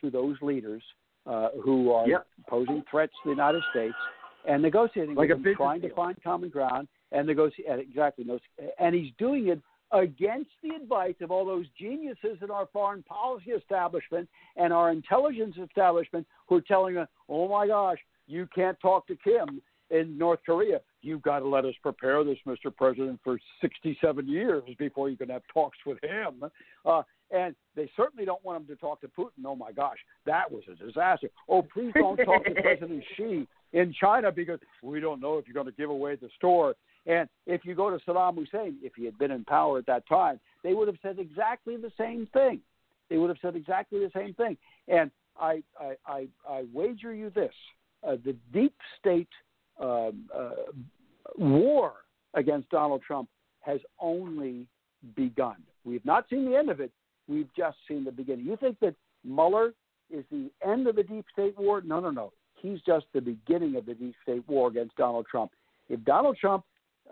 to 0.00 0.10
those 0.10 0.40
leaders 0.40 0.82
uh, 1.26 1.50
who 1.62 1.92
are 1.92 2.08
Yep. 2.08 2.26
posing 2.48 2.82
threats 2.90 3.12
to 3.22 3.28
the 3.28 3.30
United 3.30 3.62
States 3.70 3.96
and 4.46 4.62
negotiating 4.62 5.14
Like 5.16 5.28
with 5.28 5.40
a 5.40 5.42
them, 5.42 5.54
trying 5.54 5.82
to 5.82 5.90
find 5.90 6.16
common 6.22 6.48
ground 6.48 6.88
and 7.12 7.26
negotiate 7.26 7.78
exactly. 7.78 8.26
And 8.78 8.94
he's 8.94 9.12
doing 9.18 9.48
it 9.48 9.60
against 9.92 10.50
the 10.62 10.70
advice 10.70 11.16
of 11.20 11.30
all 11.30 11.44
those 11.44 11.68
geniuses 11.78 12.38
in 12.40 12.50
our 12.50 12.66
foreign 12.72 13.02
policy 13.02 13.50
establishment 13.50 14.28
and 14.56 14.72
our 14.72 14.90
intelligence 14.90 15.56
establishment 15.58 16.26
who 16.46 16.56
are 16.56 16.60
telling 16.62 16.96
us, 16.96 17.08
"Oh 17.28 17.48
my 17.48 17.66
gosh, 17.66 17.98
you 18.26 18.46
can't 18.54 18.78
talk 18.80 19.06
to 19.08 19.16
Kim 19.16 19.60
in 19.90 20.16
North 20.16 20.40
Korea. 20.44 20.80
You've 21.02 21.22
got 21.22 21.40
to 21.40 21.48
let 21.48 21.64
us 21.64 21.74
prepare 21.82 22.22
this, 22.24 22.38
Mr. 22.46 22.74
President, 22.74 23.20
for 23.24 23.38
67 23.60 24.28
years 24.28 24.62
before 24.78 25.08
you 25.08 25.16
can 25.16 25.28
have 25.28 25.42
talks 25.52 25.78
with 25.86 25.98
him." 26.02 26.44
Uh, 26.84 27.02
and 27.30 27.54
they 27.76 27.90
certainly 27.96 28.24
don't 28.24 28.44
want 28.44 28.60
him 28.60 28.66
to 28.68 28.76
talk 28.76 29.00
to 29.00 29.08
Putin. 29.08 29.44
Oh 29.46 29.54
my 29.54 29.72
gosh, 29.72 29.98
that 30.26 30.50
was 30.50 30.62
a 30.70 30.74
disaster. 30.74 31.28
Oh, 31.48 31.62
please 31.62 31.92
don't 31.94 32.16
talk 32.16 32.44
to 32.44 32.54
President 32.62 33.04
Xi 33.16 33.46
in 33.72 33.94
China 34.00 34.32
because 34.32 34.58
we 34.82 35.00
don't 35.00 35.20
know 35.20 35.38
if 35.38 35.46
you're 35.46 35.54
going 35.54 35.66
to 35.66 35.72
give 35.72 35.90
away 35.90 36.16
the 36.16 36.28
store. 36.36 36.74
And 37.06 37.28
if 37.46 37.64
you 37.64 37.74
go 37.74 37.90
to 37.90 38.04
Saddam 38.04 38.36
Hussein, 38.36 38.76
if 38.82 38.94
he 38.94 39.04
had 39.04 39.18
been 39.18 39.30
in 39.30 39.44
power 39.44 39.78
at 39.78 39.86
that 39.86 40.06
time, 40.08 40.40
they 40.62 40.74
would 40.74 40.88
have 40.88 40.98
said 41.02 41.18
exactly 41.18 41.76
the 41.76 41.92
same 41.96 42.28
thing. 42.32 42.60
They 43.08 43.16
would 43.16 43.30
have 43.30 43.38
said 43.40 43.56
exactly 43.56 44.00
the 44.00 44.10
same 44.14 44.34
thing. 44.34 44.56
And 44.88 45.10
I, 45.40 45.62
I, 45.78 45.94
I, 46.06 46.28
I 46.48 46.64
wager 46.72 47.14
you 47.14 47.30
this: 47.30 47.54
uh, 48.06 48.16
the 48.24 48.36
deep 48.52 48.74
state 48.98 49.28
uh, 49.80 50.10
war 51.38 51.92
against 52.34 52.68
Donald 52.70 53.02
Trump 53.06 53.28
has 53.60 53.80
only 53.98 54.66
begun. 55.16 55.56
We've 55.84 56.04
not 56.04 56.26
seen 56.28 56.44
the 56.50 56.56
end 56.56 56.70
of 56.70 56.80
it. 56.80 56.92
We've 57.28 57.48
just 57.56 57.76
seen 57.88 58.04
the 58.04 58.12
beginning. 58.12 58.46
You 58.46 58.56
think 58.56 58.78
that 58.80 58.94
Mueller 59.24 59.72
is 60.10 60.24
the 60.30 60.50
end 60.66 60.86
of 60.86 60.96
the 60.96 61.02
deep 61.02 61.24
state 61.32 61.58
war? 61.58 61.80
No, 61.80 62.00
no, 62.00 62.10
no. 62.10 62.32
He's 62.60 62.80
just 62.86 63.06
the 63.14 63.20
beginning 63.20 63.76
of 63.76 63.86
the 63.86 63.94
deep 63.94 64.14
state 64.22 64.46
war 64.48 64.68
against 64.68 64.96
Donald 64.96 65.26
Trump. 65.30 65.52
If 65.88 66.04
Donald 66.04 66.36
Trump 66.38 66.64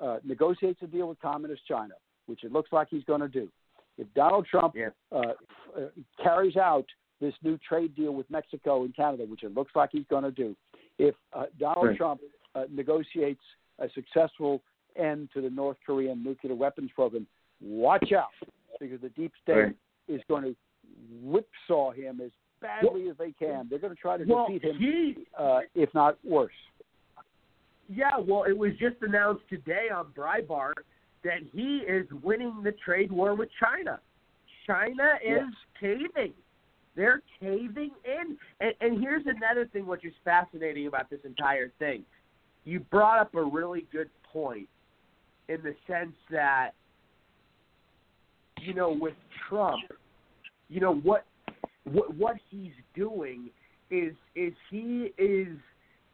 uh, 0.03 0.19
negotiates 0.25 0.81
a 0.83 0.87
deal 0.87 1.09
with 1.09 1.19
Communist 1.21 1.63
China, 1.67 1.95
which 2.27 2.45
it 2.45 2.53
looks 2.53 2.71
like 2.73 2.89
he's 2.91 3.05
going 3.05 3.21
to 3.21 3.29
do, 3.29 3.49
if 3.97 4.07
Donald 4.15 4.47
Trump 4.47 4.75
uh, 5.11 5.19
f- 5.19 5.35
uh, 5.77 5.81
carries 6.23 6.57
out 6.57 6.85
this 7.21 7.35
new 7.43 7.59
trade 7.69 7.97
deal 7.97 8.13
with 8.13 8.31
Mexico 8.31 8.85
and 8.85 8.95
Canada, 8.95 9.25
which 9.25 9.43
it 9.43 9.55
looks 9.55 9.73
like 9.75 9.91
he's 9.93 10.05
going 10.09 10.23
to 10.25 10.31
do, 10.31 10.55
if 10.99 11.15
uh, 11.33 11.45
Donald 11.59 11.89
Right. 11.89 11.97
Trump 11.97 12.21
uh, 12.23 12.27
negotiates 12.71 13.43
a 13.79 13.89
successful 13.95 14.63
end 14.97 15.29
to 15.35 15.41
the 15.41 15.51
North 15.51 15.77
Korean 15.87 16.23
nuclear 16.25 16.55
weapons 16.55 16.91
program, 16.95 17.27
watch 17.61 18.13
out 18.13 18.29
because 18.81 19.01
the 19.01 19.11
deep 19.11 19.33
state 19.43 19.55
Right. 19.55 19.77
is 20.09 20.21
going 20.29 20.45
to 20.45 20.57
whipsaw 21.23 21.91
him 21.93 22.21
as 22.25 22.31
badly 22.61 23.09
as 23.09 23.17
they 23.19 23.33
can. 23.33 23.67
They're 23.69 23.79
going 23.79 23.95
to 23.95 24.01
try 24.01 24.17
to 24.17 24.25
Well, 24.25 24.47
defeat 24.49 24.65
him, 24.65 24.77
he 24.79 25.27
uh, 25.39 25.61
if 25.75 25.93
not 25.95 26.19
worse. 26.25 26.53
Yeah, 27.89 28.19
well, 28.19 28.45
it 28.45 28.57
was 28.57 28.73
just 28.79 28.97
announced 29.03 29.45
today 29.49 29.87
on 29.95 30.07
Breitbart 30.17 30.75
that 31.25 31.41
he 31.53 31.79
is 31.79 32.07
winning 32.23 32.63
the 32.63 32.73
trade 32.73 33.11
war 33.11 33.35
with 33.35 33.49
China. 33.59 34.01
China 34.67 35.15
is 35.25 35.45
caving. 35.81 36.33
They're 36.97 37.23
caving 37.41 37.91
in. 38.05 38.37
And, 38.61 38.75
and 38.81 39.01
here's 39.01 39.25
another 39.27 39.67
thing 39.67 39.87
which 39.87 40.05
is 40.05 40.13
fascinating 40.25 40.87
about 40.87 41.09
this 41.09 41.21
entire 41.25 41.73
thing. 41.79 42.05
You 42.69 42.81
brought 42.81 43.19
up 43.19 43.35
a 43.35 43.43
really 43.43 43.87
good 43.91 44.11
point 44.33 44.69
in 45.49 45.63
the 45.63 45.75
sense 45.87 46.15
that, 46.31 46.73
you 48.61 48.75
know, 48.75 48.91
with 48.91 49.15
Trump, 49.49 49.81
you 50.69 50.81
know, 50.81 50.95
what 50.95 51.25
what, 51.85 52.15
what 52.15 52.37
he's 52.51 52.73
doing 52.95 53.49
is 53.91 54.13
is 54.37 54.53
he 54.71 55.13
is 55.17 55.57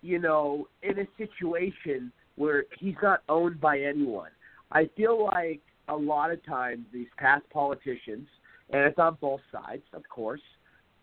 you 0.05 0.19
know, 0.19 0.69
in 0.83 0.99
a 0.99 1.07
situation 1.17 2.13
where 2.37 2.65
he's 2.79 2.95
not 3.03 3.23
owned 3.31 3.59
by 3.59 3.81
anyone. 3.81 4.29
I 4.71 4.91
feel 4.99 5.25
like 5.25 5.63
a 5.89 5.97
lot 5.97 6.31
of 6.31 6.45
times 6.45 6.85
these 6.93 7.07
past 7.17 7.49
politicians, 7.51 8.29
and 8.71 8.83
it's 8.83 8.99
on 8.99 9.17
both 9.23 9.41
sides, 9.51 9.83
of 9.95 10.03
course, 10.11 10.43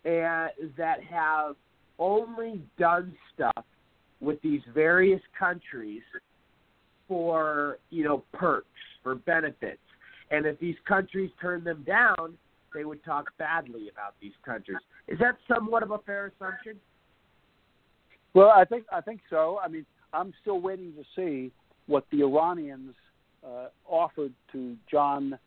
and 0.05 0.51
that 0.77 1.03
have 1.09 1.55
only 1.97 2.61
done 2.77 3.11
stuff 3.33 3.65
with 4.21 4.41
these 4.41 4.61
various 4.73 5.21
countries 5.37 6.03
for, 7.07 7.79
you 7.89 8.03
know, 8.03 8.23
perks, 8.33 8.67
for 9.03 9.15
benefits. 9.15 9.81
And 10.29 10.45
if 10.45 10.57
these 10.59 10.75
countries 10.87 11.31
turn 11.41 11.63
them 11.63 11.83
down, 11.85 12.37
they 12.73 12.85
would 12.85 13.03
talk 13.03 13.31
badly 13.37 13.89
about 13.91 14.13
these 14.21 14.31
countries. 14.45 14.77
Is 15.07 15.19
that 15.19 15.35
somewhat 15.53 15.83
of 15.83 15.91
a 15.91 15.97
fair 15.99 16.27
assumption? 16.27 16.79
Well, 18.33 18.53
I 18.55 18.63
think 18.63 18.85
I 18.93 19.01
think 19.01 19.19
so. 19.29 19.59
I 19.61 19.67
mean, 19.67 19.85
I'm 20.13 20.33
still 20.41 20.61
waiting 20.61 20.93
to 20.93 21.03
see 21.15 21.51
what 21.87 22.05
the 22.11 22.23
Iranians 22.23 22.95
uh, 23.45 23.67
offered 23.85 24.31
to 24.53 24.77
John 24.89 25.37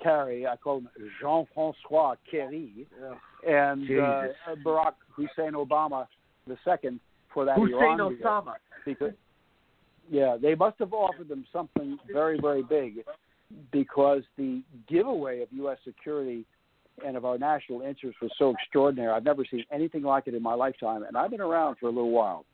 Kerry. 0.00 0.46
I 0.46 0.56
call 0.56 0.78
him 0.78 0.88
Jean-François 1.20 2.16
Kerry, 2.30 2.86
and 3.44 3.90
uh, 3.90 4.22
Barack 4.64 4.94
Hussein 5.16 5.54
Obama 5.54 6.06
the 6.46 6.56
second 6.64 7.00
for 7.38 7.44
that 7.44 7.56
Hussein 7.56 8.00
Iran. 8.00 8.18
Osama. 8.20 8.54
Because, 8.84 9.12
yeah, 10.10 10.36
they 10.40 10.56
must 10.56 10.76
have 10.80 10.92
offered 10.92 11.28
them 11.28 11.44
something 11.52 11.96
very, 12.12 12.36
very 12.40 12.64
big 12.64 13.04
because 13.70 14.22
the 14.36 14.60
giveaway 14.88 15.40
of 15.42 15.48
U.S. 15.52 15.78
security 15.84 16.44
and 17.06 17.16
of 17.16 17.24
our 17.24 17.38
national 17.38 17.82
interest 17.82 18.18
was 18.20 18.32
so 18.38 18.50
extraordinary. 18.50 19.12
I've 19.12 19.24
never 19.24 19.44
seen 19.48 19.64
anything 19.70 20.02
like 20.02 20.26
it 20.26 20.34
in 20.34 20.42
my 20.42 20.54
lifetime, 20.54 21.04
and 21.04 21.16
I've 21.16 21.30
been 21.30 21.40
around 21.40 21.76
for 21.78 21.86
a 21.86 21.90
little 21.90 22.10
while. 22.10 22.44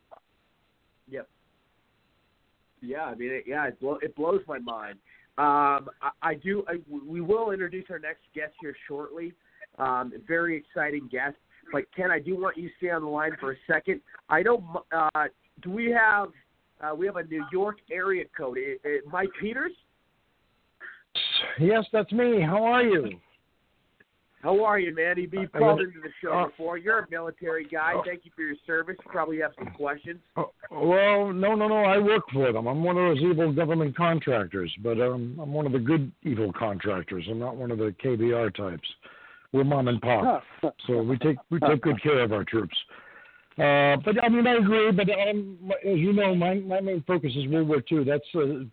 Yep. 1.09 1.29
Yeah, 2.83 3.05
I 3.05 3.15
mean, 3.15 3.31
it, 3.31 3.45
yeah, 3.47 3.69
it, 3.69 3.81
blow, 3.81 3.99
it 4.03 4.15
blows 4.15 4.43
my 4.47 4.59
mind. 4.59 4.99
Um, 5.39 5.89
I, 6.03 6.11
I 6.23 6.35
do. 6.35 6.63
I, 6.69 6.75
we 7.09 7.23
will 7.23 7.53
introduce 7.53 7.87
our 7.89 7.99
next 7.99 8.21
guest 8.35 8.53
here 8.61 8.77
shortly. 8.87 9.33
Um, 9.79 10.13
very 10.29 10.59
exciting 10.59 11.09
guest. 11.11 11.37
But 11.73 11.85
Ken, 11.95 12.11
I 12.11 12.19
do 12.19 12.37
want 12.41 12.57
you 12.57 12.69
to 12.69 12.75
stay 12.79 12.91
on 12.91 13.03
the 13.03 13.09
line 13.09 13.33
for 13.41 13.53
a 13.53 13.57
second. 13.67 14.01
I 14.29 14.43
know. 14.43 14.83
Uh, 14.93 15.25
do 15.63 15.71
we 15.71 15.91
have? 15.91 16.29
Uh, 16.81 16.95
we 16.95 17.07
have 17.07 17.17
a 17.17 17.25
New 17.25 17.45
York 17.53 17.79
area 17.91 18.25
code. 18.37 18.59
It, 18.59 18.81
it, 18.85 19.05
Mike 19.11 19.31
Peters. 19.41 19.73
Yes, 21.59 21.85
that's 21.93 22.11
me. 22.13 22.41
How 22.41 22.63
are 22.65 22.83
you? 22.83 23.19
How 24.45 24.63
are 24.63 24.79
you, 24.79 24.95
man? 24.95 25.17
You've 25.17 25.33
I 25.55 25.59
called 25.59 25.81
into 25.81 26.01
the 26.03 26.11
show 26.23 26.33
uh, 26.33 26.47
before. 26.49 26.77
You're 26.77 26.99
a 26.99 27.07
military 27.11 27.65
guy. 27.65 27.95
uh, 27.95 28.03
Thank 28.05 28.27
you 28.27 28.31
for 28.37 28.43
your 28.43 28.57
service. 28.67 28.97
You 29.03 29.11
probably 29.11 29.39
have 29.41 29.53
some 29.59 29.73
questions. 29.73 30.21
Oh, 30.37 30.51
well, 30.71 31.33
no, 31.33 31.55
no, 31.55 31.67
no. 31.67 31.77
I 31.77 31.97
work 31.99 32.25
for 32.31 32.53
them. 32.53 32.67
I'm 32.67 32.85
one 32.85 32.99
of 32.99 33.17
those 33.17 33.25
evil 33.25 33.55
government 33.55 33.97
contractors, 33.97 34.71
but 34.83 35.01
um, 35.01 35.39
I'm 35.41 35.55
one 35.55 35.65
of 35.65 35.73
the 35.73 35.79
good 35.79 36.13
evil 36.25 36.53
contractors. 36.53 37.25
I'm 37.31 37.39
not 37.39 37.57
one 37.57 37.71
of 37.71 37.79
the 37.79 37.95
KBR 38.05 38.55
types. 38.55 38.87
We're 39.55 39.63
mom 39.63 39.87
and 39.87 40.03
pop, 40.03 40.43
so 40.89 41.01
we 41.01 41.17
take 41.19 41.37
we 41.49 41.61
take 41.61 41.81
good 41.81 42.03
care 42.03 42.25
of 42.25 42.33
our 42.33 42.43
troops. 42.43 42.77
Uh, 43.57 43.95
but 44.05 44.21
I 44.21 44.29
mean, 44.29 44.49
I 44.49 44.55
agree. 44.55 44.91
But 44.91 45.09
um, 45.11 45.71
as 45.87 45.97
you 45.97 46.13
know, 46.13 46.35
my 46.35 46.55
my 46.55 46.81
main 46.81 47.05
focus 47.07 47.31
is 47.37 47.47
World 47.47 47.69
War 47.69 47.81
II. 47.91 48.03
That's 48.03 48.25
a 48.35 48.67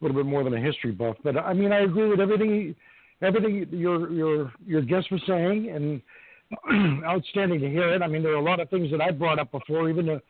little 0.00 0.16
bit 0.16 0.24
more 0.24 0.44
than 0.44 0.54
a 0.54 0.60
history 0.60 0.92
buff. 0.92 1.16
But 1.22 1.36
I 1.36 1.52
mean, 1.52 1.72
I 1.72 1.80
agree 1.80 2.08
with 2.08 2.20
everything 2.20 2.74
everything 3.20 3.66
your 3.70 4.10
your 4.10 4.52
your 4.66 4.80
guest 4.80 5.12
was 5.12 5.20
saying, 5.26 5.68
and 5.68 7.04
outstanding 7.04 7.60
to 7.60 7.68
hear 7.68 7.92
it. 7.92 8.00
I 8.00 8.06
mean, 8.06 8.22
there 8.22 8.32
are 8.32 8.36
a 8.36 8.42
lot 8.42 8.60
of 8.60 8.70
things 8.70 8.90
that 8.92 9.02
I 9.02 9.10
brought 9.10 9.38
up 9.38 9.52
before, 9.52 9.90
even 9.90 10.06
to 10.06 10.22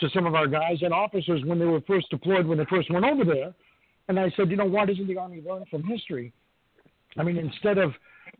to 0.00 0.08
some 0.14 0.24
of 0.24 0.34
our 0.34 0.46
guys 0.46 0.78
and 0.80 0.94
officers 0.94 1.42
when 1.44 1.58
they 1.58 1.66
were 1.66 1.82
first 1.82 2.08
deployed, 2.08 2.46
when 2.46 2.56
they 2.56 2.64
first 2.64 2.90
went 2.90 3.04
over 3.04 3.26
there. 3.26 3.52
And 4.08 4.18
I 4.18 4.32
said, 4.38 4.48
you 4.48 4.56
know, 4.56 4.64
why 4.64 4.86
doesn't 4.86 5.06
the 5.06 5.18
Army 5.18 5.42
learn 5.46 5.66
from 5.70 5.82
history? 5.82 6.32
I 7.18 7.22
mean, 7.24 7.36
instead 7.36 7.76
of 7.76 7.92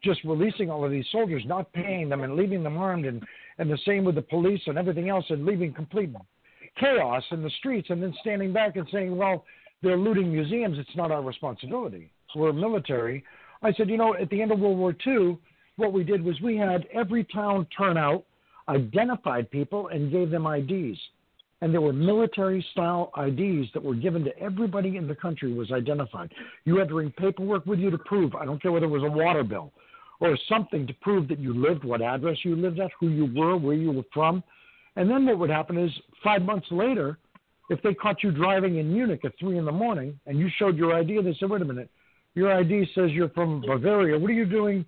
just 0.02 0.22
releasing 0.24 0.70
all 0.70 0.84
of 0.84 0.90
these 0.90 1.06
soldiers, 1.10 1.42
not 1.46 1.72
paying 1.72 2.08
them 2.08 2.22
and 2.22 2.36
leaving 2.36 2.62
them 2.62 2.78
armed, 2.78 3.06
and, 3.06 3.22
and 3.58 3.70
the 3.70 3.78
same 3.86 4.04
with 4.04 4.14
the 4.14 4.22
police 4.22 4.60
and 4.66 4.78
everything 4.78 5.08
else, 5.08 5.24
and 5.28 5.44
leaving 5.44 5.72
complete 5.72 6.10
chaos 6.78 7.22
in 7.30 7.42
the 7.42 7.50
streets, 7.58 7.90
and 7.90 8.02
then 8.02 8.14
standing 8.20 8.52
back 8.52 8.76
and 8.76 8.86
saying, 8.92 9.16
well, 9.16 9.44
they're 9.82 9.96
looting 9.96 10.32
museums. 10.32 10.78
It's 10.78 10.96
not 10.96 11.10
our 11.10 11.22
responsibility. 11.22 12.10
We're 12.34 12.52
military. 12.52 13.24
I 13.62 13.72
said, 13.72 13.88
you 13.88 13.96
know, 13.96 14.14
at 14.14 14.28
the 14.30 14.40
end 14.40 14.52
of 14.52 14.60
World 14.60 14.78
War 14.78 14.94
II, 15.06 15.38
what 15.76 15.92
we 15.92 16.04
did 16.04 16.22
was 16.22 16.40
we 16.40 16.56
had 16.56 16.86
every 16.92 17.24
town 17.24 17.66
turn 17.76 17.96
out, 17.96 18.24
identified 18.68 19.50
people, 19.50 19.88
and 19.88 20.10
gave 20.10 20.30
them 20.30 20.46
IDs. 20.46 20.98
And 21.60 21.72
there 21.72 21.80
were 21.80 21.92
military 21.92 22.64
style 22.72 23.10
IDs 23.18 23.72
that 23.74 23.82
were 23.82 23.94
given 23.94 24.22
to 24.24 24.38
everybody 24.38 24.96
in 24.96 25.08
the 25.08 25.14
country 25.14 25.52
was 25.52 25.72
identified. 25.72 26.32
You 26.64 26.76
had 26.76 26.88
to 26.88 26.94
bring 26.94 27.10
paperwork 27.12 27.66
with 27.66 27.80
you 27.80 27.90
to 27.90 27.98
prove, 27.98 28.34
I 28.36 28.44
don't 28.44 28.62
care 28.62 28.70
whether 28.70 28.86
it 28.86 28.90
was 28.90 29.02
a 29.02 29.10
water 29.10 29.42
bill 29.42 29.72
or 30.20 30.36
something 30.48 30.86
to 30.86 30.94
prove 30.94 31.28
that 31.28 31.38
you 31.38 31.54
lived, 31.54 31.84
what 31.84 32.02
address 32.02 32.38
you 32.42 32.56
lived 32.56 32.80
at, 32.80 32.90
who 32.98 33.08
you 33.08 33.32
were, 33.34 33.56
where 33.56 33.74
you 33.74 33.92
were 33.92 34.04
from. 34.12 34.42
And 34.96 35.08
then 35.08 35.26
what 35.26 35.38
would 35.38 35.50
happen 35.50 35.78
is 35.78 35.90
five 36.24 36.42
months 36.42 36.66
later, 36.70 37.18
if 37.70 37.80
they 37.82 37.94
caught 37.94 38.22
you 38.22 38.32
driving 38.32 38.78
in 38.78 38.92
Munich 38.92 39.20
at 39.24 39.38
three 39.38 39.58
in 39.58 39.64
the 39.64 39.72
morning 39.72 40.18
and 40.26 40.38
you 40.38 40.48
showed 40.58 40.76
your 40.76 40.94
ID, 40.94 41.20
they 41.22 41.36
said, 41.38 41.50
wait 41.50 41.62
a 41.62 41.64
minute, 41.64 41.90
your 42.34 42.52
ID 42.52 42.88
says 42.94 43.10
you're 43.12 43.28
from 43.30 43.60
Bavaria. 43.60 44.18
What 44.18 44.30
are 44.30 44.34
you 44.34 44.46
doing? 44.46 44.84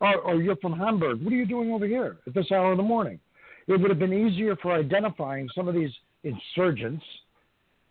Or, 0.00 0.16
or 0.16 0.42
you're 0.42 0.56
from 0.56 0.72
Hamburg. 0.72 1.22
What 1.22 1.32
are 1.32 1.36
you 1.36 1.46
doing 1.46 1.72
over 1.72 1.86
here 1.86 2.18
at 2.26 2.34
this 2.34 2.50
hour 2.50 2.72
in 2.72 2.76
the 2.76 2.82
morning? 2.82 3.20
It 3.68 3.80
would 3.80 3.90
have 3.90 3.98
been 4.00 4.12
easier 4.12 4.56
for 4.56 4.72
identifying 4.72 5.48
some 5.54 5.68
of 5.68 5.74
these 5.74 5.92
insurgents 6.24 7.04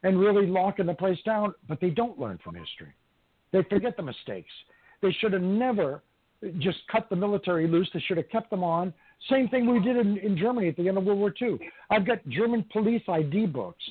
and 0.03 0.19
really 0.19 0.47
locking 0.47 0.88
the 0.88 0.93
place 0.93 1.19
down, 1.26 1.53
but 1.69 1.80
they 1.80 1.89
don't 1.89 2.19
learn 2.19 2.39
from 2.43 2.55
history. 2.55 2.93
They 3.53 3.63
forget 3.69 3.95
the 3.95 4.03
mistakes. 4.03 4.51
They 5.01 5.11
should 5.19 5.34
have 5.34 5.41
never 5.41 6.01
just 6.59 6.80
cut 6.91 7.09
the 7.09 7.15
military 7.15 7.68
loose. 7.68 7.89
They 7.93 7.99
should 8.07 8.18
have 8.18 8.30
kept 8.30 8.49
them 8.49 8.63
on. 8.63 8.93
Same 9.30 9.47
thing 9.49 9.72
we 9.72 9.80
did 9.80 9.97
in, 9.97 10.18
in 10.18 10.38
Germany 10.38 10.69
at 10.69 10.77
the 10.77 10.88
end 10.88 10.97
of 10.97 11.03
World 11.03 11.19
War 11.19 11.34
II. 11.41 11.59
I've 11.89 12.05
got 12.05 12.27
German 12.27 12.65
police 12.72 13.03
ID 13.07 13.47
books 13.47 13.84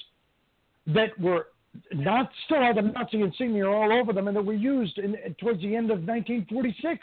that 0.88 1.18
were 1.20 1.48
not 1.92 2.30
still 2.46 2.60
had 2.60 2.76
the 2.76 2.82
Nazi 2.82 3.20
insignia 3.20 3.68
all 3.68 3.92
over 3.92 4.12
them, 4.12 4.26
and 4.28 4.36
that 4.36 4.44
were 4.44 4.52
used 4.52 4.98
in, 4.98 5.16
towards 5.40 5.60
the 5.60 5.76
end 5.76 5.90
of 5.90 5.98
1946. 5.98 6.98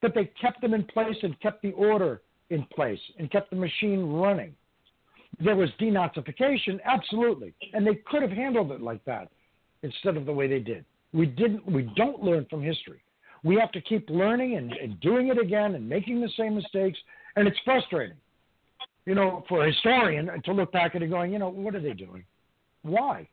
But 0.00 0.14
they 0.14 0.30
kept 0.40 0.60
them 0.60 0.74
in 0.74 0.84
place 0.84 1.16
and 1.22 1.38
kept 1.40 1.62
the 1.62 1.72
order 1.72 2.22
in 2.50 2.64
place 2.74 3.00
and 3.18 3.30
kept 3.30 3.50
the 3.50 3.56
machine 3.56 4.12
running. 4.12 4.54
There 5.40 5.56
was 5.56 5.70
denazification, 5.80 6.80
absolutely, 6.84 7.52
and 7.72 7.86
they 7.86 7.96
could 8.06 8.22
have 8.22 8.30
handled 8.30 8.72
it 8.72 8.80
like 8.80 9.04
that 9.04 9.28
instead 9.82 10.16
of 10.16 10.24
the 10.24 10.32
way 10.32 10.48
they 10.48 10.60
did. 10.60 10.84
We 11.12 11.26
didn't. 11.26 11.66
We 11.70 11.90
don't 11.96 12.22
learn 12.22 12.46
from 12.48 12.62
history. 12.62 13.00
We 13.44 13.56
have 13.56 13.72
to 13.72 13.80
keep 13.80 14.08
learning 14.10 14.56
and, 14.56 14.72
and 14.72 15.00
doing 15.00 15.28
it 15.28 15.38
again 15.38 15.74
and 15.74 15.88
making 15.88 16.20
the 16.20 16.30
same 16.36 16.54
mistakes, 16.54 16.98
and 17.36 17.46
it's 17.46 17.58
frustrating, 17.64 18.16
you 19.06 19.14
know, 19.14 19.44
for 19.48 19.64
a 19.64 19.72
historian 19.72 20.30
to 20.44 20.52
look 20.52 20.72
back 20.72 20.94
at 20.94 21.02
it 21.02 21.08
going, 21.08 21.32
you 21.32 21.38
know, 21.38 21.48
what 21.48 21.74
are 21.74 21.80
they 21.80 21.92
doing? 21.92 22.24
Why? 22.82 23.28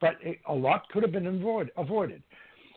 But 0.00 0.16
it, 0.22 0.38
a 0.48 0.54
lot 0.54 0.88
could 0.88 1.02
have 1.02 1.12
been 1.12 1.26
avoid, 1.26 1.70
avoided. 1.76 2.22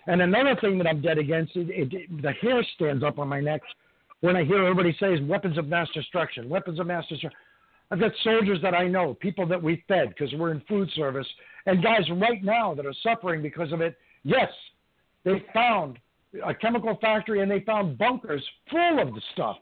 And 0.07 0.21
another 0.21 0.55
thing 0.61 0.77
that 0.77 0.87
I'm 0.87 1.01
dead 1.01 1.17
against, 1.17 1.55
it, 1.55 1.67
it, 1.71 2.21
the 2.21 2.31
hair 2.33 2.63
stands 2.75 3.03
up 3.03 3.17
on 3.17 3.27
my 3.27 3.39
neck 3.39 3.61
when 4.21 4.35
I 4.35 4.43
hear 4.43 4.63
everybody 4.63 4.95
say 4.99 5.19
weapons 5.21 5.57
of 5.57 5.67
mass 5.67 5.87
destruction, 5.93 6.49
weapons 6.49 6.79
of 6.79 6.87
mass 6.87 7.05
destruction. 7.07 7.37
I've 7.91 7.99
got 7.99 8.11
soldiers 8.23 8.59
that 8.61 8.73
I 8.73 8.87
know, 8.87 9.13
people 9.13 9.47
that 9.47 9.61
we 9.61 9.83
fed 9.87 10.09
because 10.09 10.33
we're 10.33 10.51
in 10.51 10.61
food 10.67 10.89
service, 10.95 11.27
and 11.65 11.83
guys 11.83 12.09
right 12.17 12.43
now 12.43 12.73
that 12.73 12.85
are 12.85 12.93
suffering 13.03 13.41
because 13.41 13.71
of 13.71 13.81
it. 13.81 13.97
Yes, 14.23 14.49
they 15.23 15.43
found 15.53 15.99
a 16.43 16.53
chemical 16.53 16.97
factory 17.01 17.41
and 17.41 17.49
they 17.49 17.61
found 17.61 17.97
bunkers 17.97 18.43
full 18.69 18.99
of 18.99 19.13
the 19.13 19.21
stuff 19.33 19.57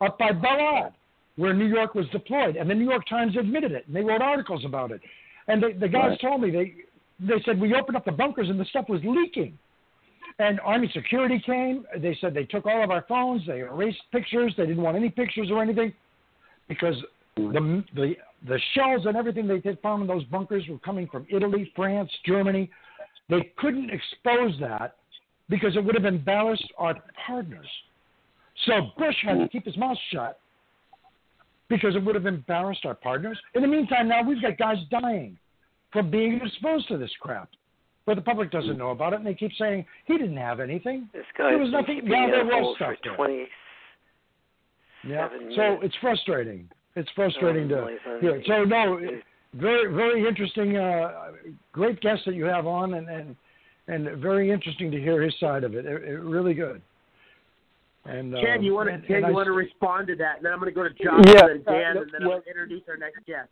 up 0.00 0.18
by 0.18 0.30
Balad, 0.30 0.92
where 1.36 1.52
New 1.52 1.66
York 1.66 1.94
was 1.94 2.06
deployed, 2.10 2.56
and 2.56 2.68
the 2.68 2.74
New 2.74 2.88
York 2.88 3.06
Times 3.08 3.36
admitted 3.36 3.72
it, 3.72 3.86
and 3.86 3.96
they 3.96 4.02
wrote 4.02 4.22
articles 4.22 4.64
about 4.64 4.90
it. 4.92 5.00
And 5.48 5.62
they, 5.62 5.72
the 5.72 5.88
guys 5.88 6.10
Right. 6.10 6.20
told 6.20 6.42
me 6.42 6.50
they 6.50 6.74
they 7.20 7.40
said 7.44 7.60
we 7.60 7.74
opened 7.74 7.96
up 7.96 8.04
the 8.04 8.12
bunkers 8.12 8.48
and 8.48 8.58
the 8.58 8.64
stuff 8.66 8.88
was 8.88 9.00
leaking. 9.04 9.56
And 10.40 10.58
Army 10.60 10.90
security 10.92 11.38
came. 11.46 11.86
They 11.98 12.16
said 12.20 12.34
they 12.34 12.44
took 12.44 12.66
all 12.66 12.82
of 12.82 12.90
our 12.90 13.02
phones. 13.08 13.46
They 13.46 13.60
erased 13.60 14.00
pictures. 14.10 14.52
They 14.56 14.66
didn't 14.66 14.82
want 14.82 14.96
any 14.96 15.08
pictures 15.10 15.48
or 15.50 15.62
anything 15.62 15.92
because 16.66 16.96
the 17.36 17.84
the 17.94 18.16
the 18.48 18.60
shells 18.74 19.06
and 19.06 19.16
everything 19.16 19.46
they 19.46 19.60
found 19.82 20.02
in 20.02 20.08
those 20.08 20.24
bunkers 20.24 20.64
were 20.68 20.78
coming 20.78 21.06
from 21.06 21.26
Italy, 21.30 21.72
France, 21.76 22.10
Germany. 22.26 22.68
They 23.28 23.52
couldn't 23.56 23.90
expose 23.90 24.58
that 24.60 24.96
because 25.48 25.76
it 25.76 25.84
would 25.84 25.94
have 25.94 26.04
embarrassed 26.04 26.70
our 26.78 26.94
partners. 27.26 27.66
So 28.66 28.72
Bush 28.96 29.16
had 29.22 29.38
to 29.38 29.48
keep 29.48 29.64
his 29.64 29.76
mouth 29.76 29.98
shut 30.12 30.38
because 31.68 31.96
it 31.96 32.04
would 32.04 32.14
have 32.14 32.26
embarrassed 32.26 32.84
our 32.84 32.94
partners. 32.94 33.38
In 33.54 33.62
the 33.62 33.68
meantime, 33.68 34.08
now 34.08 34.22
we've 34.22 34.40
got 34.40 34.56
guys 34.58 34.78
dying 34.90 35.36
from 35.92 36.10
being 36.10 36.40
exposed 36.44 36.88
to 36.88 36.98
this 36.98 37.10
crap. 37.20 37.48
But 38.06 38.16
the 38.16 38.22
public 38.22 38.50
doesn't 38.50 38.76
know 38.76 38.90
about 38.90 39.14
it, 39.14 39.16
and 39.16 39.26
they 39.26 39.32
keep 39.34 39.52
saying 39.58 39.86
he 40.04 40.18
didn't 40.18 40.36
have 40.36 40.60
anything. 40.60 41.08
This 41.14 41.24
guy 41.38 41.50
there 41.50 41.58
was 41.58 41.70
nothing. 41.72 42.02
Yeah, 42.04 42.26
there 42.30 42.44
was 42.44 42.76
stuff 42.76 42.94
there. 43.02 43.16
20 43.16 43.46
Yeah. 45.08 45.28
seven 45.30 45.52
So 45.54 45.62
years. 45.62 45.78
it's 45.84 45.94
frustrating. 46.02 46.68
It's 46.96 47.10
frustrating 47.12 47.72
Oh, 47.72 47.88
to 47.88 48.20
hear. 48.20 48.36
God. 48.38 48.46
So 48.46 48.64
no, 48.64 49.20
very 49.54 49.92
very 49.92 50.26
interesting. 50.28 50.76
Uh, 50.76 51.32
great 51.72 52.00
guest 52.00 52.22
that 52.26 52.34
you 52.34 52.44
have 52.44 52.66
on, 52.66 52.94
and 52.94 53.08
and 53.08 53.36
and 53.88 54.08
very 54.20 54.50
interesting 54.50 54.90
to 54.90 55.00
hear 55.00 55.22
his 55.22 55.34
side 55.38 55.64
of 55.64 55.74
it. 55.74 55.86
it, 55.86 56.02
it 56.02 56.20
really 56.20 56.54
good. 56.54 56.80
And 58.06 58.34
Ken, 58.34 58.58
um, 58.58 58.62
you 58.62 58.74
want 58.74 58.88
to 58.90 59.06
Ken, 59.06 59.20
you 59.20 59.26
I- 59.26 59.30
want 59.30 59.46
to 59.46 59.52
respond 59.52 60.08
to 60.08 60.16
that, 60.16 60.36
and 60.36 60.44
then 60.44 60.52
I'm 60.52 60.60
going 60.60 60.70
to 60.70 60.74
go 60.74 60.82
to 60.82 60.90
John 60.90 61.22
Yeah, 61.26 61.46
and 61.46 61.64
then 61.64 61.74
Dan, 61.74 61.96
uh, 61.96 62.00
and 62.02 62.10
then 62.12 62.20
yeah. 62.22 62.34
I'll 62.34 62.42
introduce 62.46 62.82
our 62.88 62.96
next 62.96 63.24
guest. 63.26 63.48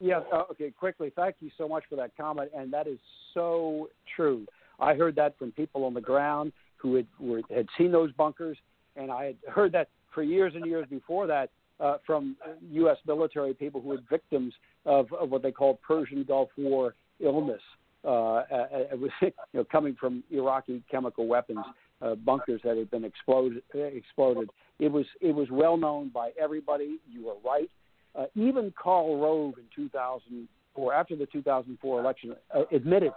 Yeah. 0.00 0.20
Uh, 0.32 0.44
okay. 0.50 0.70
Quickly, 0.70 1.12
thank 1.14 1.36
you 1.40 1.50
so 1.56 1.68
much 1.68 1.84
for 1.88 1.96
that 1.96 2.10
comment, 2.16 2.50
and 2.56 2.72
that 2.72 2.86
is 2.86 2.98
so 3.32 3.88
true. 4.16 4.46
I 4.80 4.94
heard 4.94 5.14
that 5.16 5.38
from 5.38 5.52
people 5.52 5.84
on 5.84 5.94
the 5.94 6.00
ground 6.00 6.52
who 6.76 6.96
had 6.96 7.06
were, 7.20 7.40
had 7.54 7.68
seen 7.78 7.92
those 7.92 8.12
bunkers, 8.12 8.58
and 8.96 9.10
I 9.10 9.26
had 9.26 9.36
heard 9.48 9.72
that 9.72 9.88
for 10.12 10.22
years 10.22 10.54
and 10.54 10.66
years 10.66 10.86
before 10.90 11.26
that 11.28 11.50
uh, 11.80 11.98
from 12.04 12.36
U.S. 12.72 12.98
military 13.06 13.54
people 13.54 13.80
who 13.80 13.90
were 13.90 13.98
victims 14.10 14.52
of, 14.84 15.06
of 15.12 15.30
what 15.30 15.42
they 15.42 15.52
called 15.52 15.78
Persian 15.80 16.24
Gulf 16.24 16.50
War 16.58 16.94
illness. 17.20 17.62
Uh, 18.04 18.42
it 18.50 18.98
was 18.98 19.10
you 19.22 19.32
know 19.54 19.64
coming 19.64 19.96
from 19.98 20.24
Iraqi 20.30 20.82
chemical 20.90 21.26
weapons 21.26 21.64
uh, 22.02 22.14
bunkers 22.16 22.60
that 22.64 22.76
had 22.76 22.90
been 22.90 23.04
exploded. 23.04 23.62
Exploded. 23.74 24.50
It 24.78 24.90
was 24.90 25.06
it 25.20 25.34
was 25.34 25.48
well 25.50 25.76
known 25.76 26.08
by 26.08 26.30
everybody. 26.40 26.98
You 27.08 27.26
were 27.26 27.36
right. 27.44 27.70
Uh, 28.14 28.26
even 28.34 28.72
Karl 28.80 29.18
Rove 29.18 29.54
in 29.56 29.64
2004, 29.74 30.92
after 30.92 31.16
the 31.16 31.26
2004 31.26 32.00
election, 32.00 32.36
uh, 32.54 32.64
admitted 32.70 33.12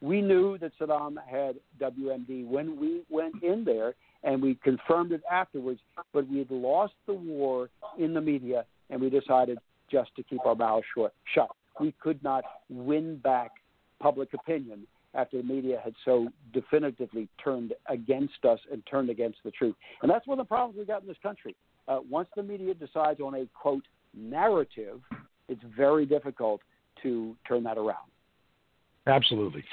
we 0.00 0.20
knew 0.20 0.56
that 0.58 0.72
Saddam 0.78 1.16
had 1.26 1.56
WMD 1.80 2.46
when 2.46 2.78
we 2.78 3.02
went 3.08 3.42
in 3.42 3.64
there, 3.64 3.94
and 4.22 4.42
we 4.42 4.56
confirmed 4.62 5.12
it 5.12 5.22
afterwards. 5.30 5.80
But 6.12 6.28
we 6.28 6.38
had 6.38 6.50
lost 6.50 6.92
the 7.06 7.14
war 7.14 7.70
in 7.98 8.12
the 8.12 8.20
media, 8.20 8.66
and 8.90 9.00
we 9.00 9.10
decided 9.10 9.58
just 9.90 10.14
to 10.16 10.22
keep 10.22 10.44
our 10.44 10.54
mouths. 10.54 10.84
Shut. 11.34 11.50
We 11.80 11.94
could 12.00 12.22
not 12.22 12.44
win 12.68 13.16
back 13.16 13.52
public 14.00 14.32
opinion 14.34 14.86
after 15.14 15.38
the 15.38 15.42
media 15.42 15.80
had 15.82 15.94
so 16.04 16.28
definitively 16.52 17.28
turned 17.42 17.72
against 17.88 18.44
us 18.44 18.58
and 18.70 18.82
turned 18.90 19.10
against 19.10 19.38
the 19.44 19.50
truth. 19.50 19.74
And 20.02 20.10
that's 20.10 20.26
one 20.26 20.38
of 20.38 20.46
the 20.46 20.48
problems 20.48 20.78
we 20.78 20.84
got 20.84 21.02
in 21.02 21.08
this 21.08 21.16
country. 21.22 21.56
Uh, 21.88 22.00
once 22.08 22.28
the 22.36 22.42
media 22.42 22.74
decides 22.74 23.20
on 23.20 23.34
a 23.34 23.46
quote 23.60 23.84
narrative, 24.14 25.00
it's 25.48 25.62
very 25.76 26.04
difficult 26.04 26.60
to 27.02 27.36
turn 27.46 27.62
that 27.64 27.78
around. 27.78 28.10
Absolutely. 29.06 29.64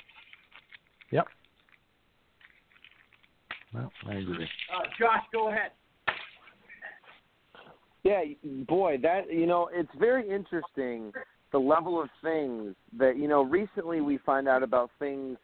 Yep. 1.11 1.27
Well, 3.73 3.91
I 4.07 4.13
agree. 4.15 4.47
Uh, 4.73 4.83
Josh, 4.99 5.23
go 5.31 5.49
ahead. 5.49 5.71
Yeah, 8.03 8.21
boy, 8.67 8.97
that 9.01 9.31
you 9.31 9.47
know, 9.47 9.69
it's 9.73 9.89
very 9.97 10.29
interesting 10.29 11.13
the 11.53 11.59
level 11.59 12.01
of 12.01 12.09
things 12.21 12.75
that 12.97 13.15
you 13.15 13.29
know. 13.29 13.43
Recently, 13.43 14.01
we 14.01 14.17
find 14.25 14.49
out 14.49 14.63
about 14.63 14.89
things 14.99 15.37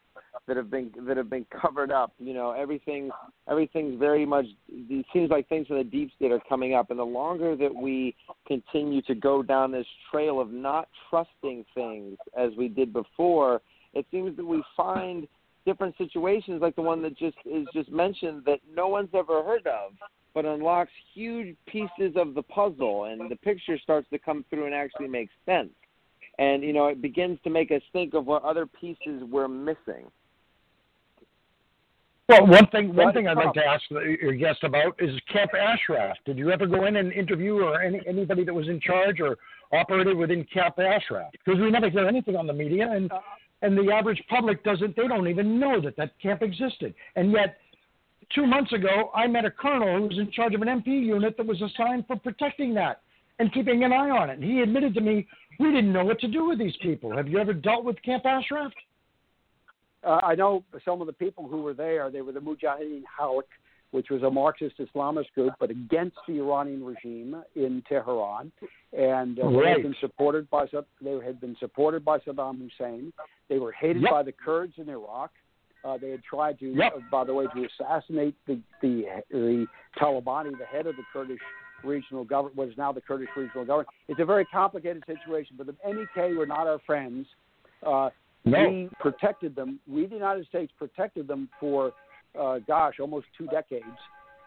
that 0.47 0.57
have 0.57 0.69
been 0.69 0.91
that 1.07 1.15
have 1.15 1.29
been 1.29 1.45
covered 1.61 1.91
up. 1.91 2.11
You 2.19 2.33
know, 2.33 2.51
everything 2.51 3.11
everything's 3.47 3.97
very 3.97 4.25
much. 4.25 4.45
It 4.67 5.05
seems 5.13 5.29
like 5.29 5.47
things 5.47 5.67
from 5.67 5.77
the 5.77 5.83
deep 5.83 6.11
state 6.15 6.31
are 6.31 6.41
coming 6.49 6.73
up, 6.73 6.89
and 6.89 6.99
the 6.99 7.03
longer 7.03 7.55
that 7.55 7.73
we 7.73 8.15
continue 8.47 9.01
to 9.03 9.15
go 9.15 9.41
down 9.41 9.71
this 9.71 9.85
trail 10.11 10.41
of 10.41 10.51
not 10.51 10.89
trusting 11.09 11.63
things 11.75 12.17
as 12.37 12.49
we 12.57 12.67
did 12.67 12.91
before, 12.91 13.61
it 13.93 14.05
seems 14.11 14.35
that 14.35 14.45
we 14.45 14.63
find 14.75 15.27
different 15.65 15.95
situations 15.97 16.61
like 16.61 16.75
the 16.75 16.81
one 16.81 17.03
that 17.03 17.15
just 17.17 17.37
is 17.45 17.67
just 17.73 17.91
mentioned 17.91 18.41
that 18.45 18.59
no 18.73 18.87
one's 18.87 19.09
ever 19.13 19.43
heard 19.43 19.67
of 19.67 19.91
but 20.33 20.45
unlocks 20.45 20.91
huge 21.13 21.55
pieces 21.67 22.15
of 22.15 22.33
the 22.33 22.41
puzzle 22.43 23.05
and 23.05 23.29
the 23.29 23.35
picture 23.35 23.77
starts 23.77 24.07
to 24.09 24.17
come 24.17 24.43
through 24.49 24.65
and 24.65 24.73
actually 24.73 25.07
make 25.07 25.29
sense 25.45 25.69
and 26.39 26.63
you 26.63 26.73
know 26.73 26.87
it 26.87 27.01
begins 27.01 27.37
to 27.43 27.51
make 27.51 27.69
us 27.69 27.81
think 27.93 28.15
of 28.15 28.25
what 28.25 28.41
other 28.43 28.65
pieces 28.65 29.21
we're 29.29 29.47
missing 29.47 30.05
Well, 32.27 32.47
one 32.47 32.67
thing 32.67 32.95
one 32.95 33.13
thing 33.13 33.27
I'd 33.27 33.37
like 33.37 33.53
to 33.53 33.65
ask 33.65 33.83
your 33.91 34.33
guest 34.33 34.63
about 34.63 34.95
is 34.99 35.11
Camp 35.31 35.51
Ashraf. 35.53 36.15
Did 36.25 36.37
you 36.37 36.51
ever 36.51 36.65
go 36.65 36.85
in 36.85 36.95
and 36.95 37.11
interview 37.11 37.59
or 37.59 37.81
any 37.81 38.01
anybody 38.07 38.43
that 38.45 38.53
was 38.53 38.67
in 38.67 38.79
charge 38.79 39.19
or 39.19 39.37
operated 39.71 40.15
within 40.17 40.43
Camp 40.45 40.79
Ashraf? 40.79 41.31
Because 41.31 41.59
we 41.59 41.69
never 41.69 41.89
hear 41.89 42.07
anything 42.07 42.35
on 42.35 42.47
the 42.47 42.53
media, 42.53 42.89
and 42.89 43.11
uh-huh. 43.11 43.21
and 43.61 43.77
the 43.77 43.91
average 43.91 44.23
public 44.29 44.63
doesn't. 44.63 44.95
They 44.95 45.07
don't 45.07 45.27
even 45.27 45.59
know 45.59 45.81
that 45.81 45.97
that 45.97 46.11
camp 46.21 46.41
existed. 46.43 46.93
And 47.15 47.31
yet, 47.31 47.57
two 48.33 48.45
months 48.45 48.73
ago, 48.73 49.11
I 49.13 49.25
met 49.27 49.45
a 49.45 49.51
colonel 49.51 49.97
who 49.97 50.07
was 50.07 50.19
in 50.19 50.31
charge 50.31 50.53
of 50.53 50.61
an 50.61 50.67
MP 50.67 50.87
unit 50.87 51.35
that 51.37 51.45
was 51.45 51.61
assigned 51.61 52.05
for 52.07 52.15
protecting 52.15 52.73
that 52.75 53.01
and 53.39 53.51
keeping 53.53 53.83
an 53.83 53.91
eye 53.91 54.09
on 54.09 54.29
it. 54.29 54.39
And 54.39 54.43
he 54.43 54.61
admitted 54.61 54.93
to 54.93 55.01
me, 55.01 55.27
we 55.59 55.67
didn't 55.71 55.91
know 55.91 56.05
what 56.05 56.19
to 56.21 56.27
do 56.27 56.47
with 56.47 56.57
these 56.57 56.75
people. 56.81 57.15
Have 57.15 57.27
you 57.27 57.37
ever 57.37 57.53
dealt 57.53 57.83
with 57.83 58.01
Camp 58.01 58.25
Ashraf? 58.25 58.71
Uh, 60.03 60.19
I 60.23 60.35
know 60.35 60.63
some 60.85 61.01
of 61.01 61.07
the 61.07 61.13
people 61.13 61.47
who 61.47 61.61
were 61.61 61.73
there. 61.73 62.09
They 62.09 62.21
were 62.21 62.31
the 62.31 62.39
Mujahideen 62.39 63.03
Khalq, 63.19 63.43
which 63.91 64.09
was 64.09 64.23
a 64.23 64.29
Marxist 64.31 64.75
Islamist 64.79 65.31
group, 65.35 65.53
but 65.59 65.69
against 65.69 66.15
the 66.27 66.39
Iranian 66.39 66.83
regime 66.85 67.43
in 67.55 67.83
Tehran, 67.89 68.51
and 68.97 69.39
uh, 69.39 69.49
they 69.49 69.69
had 69.69 69.83
been 69.83 69.95
supported 69.99 70.49
by 70.49 70.65
they 71.01 71.11
had 71.25 71.41
been 71.41 71.57
supported 71.59 72.05
by 72.05 72.19
Saddam 72.19 72.59
Hussein. 72.59 73.11
They 73.49 73.59
were 73.59 73.73
hated 73.73 74.03
Yep. 74.03 74.11
by 74.11 74.23
the 74.23 74.31
Kurds 74.31 74.73
in 74.77 74.87
Iraq. 74.89 75.31
Uh, 75.83 75.97
they 75.97 76.11
had 76.11 76.23
tried 76.23 76.59
to, 76.59 76.67
Yep. 76.67 76.93
uh, 76.95 76.99
by 77.11 77.23
the 77.23 77.33
way, 77.33 77.47
to 77.53 77.65
assassinate 77.65 78.35
the 78.47 78.59
the 78.81 79.05
the 79.31 79.65
Talabani, 79.97 80.57
the 80.57 80.65
head 80.65 80.87
of 80.87 80.95
the 80.95 81.03
Kurdish 81.11 81.39
regional 81.83 82.23
government, 82.23 82.55
what 82.57 82.67
is 82.69 82.77
now 82.77 82.91
the 82.91 83.01
Kurdish 83.01 83.29
regional 83.35 83.65
government. 83.65 83.89
It's 84.07 84.19
a 84.19 84.25
very 84.25 84.45
complicated 84.45 85.03
situation, 85.05 85.55
but 85.57 85.67
the 85.67 85.75
MEK 85.85 86.37
were 86.37 86.45
not 86.45 86.67
our 86.67 86.79
friends. 86.85 87.27
Uh, 87.85 88.09
No. 88.45 88.69
we 88.69 88.89
protected 88.99 89.55
them. 89.55 89.79
We, 89.87 90.05
the 90.05 90.15
United 90.15 90.45
States, 90.47 90.71
protected 90.77 91.27
them 91.27 91.49
for, 91.59 91.93
uh, 92.39 92.59
gosh, 92.59 92.99
almost 92.99 93.27
two 93.37 93.47
decades. 93.47 93.85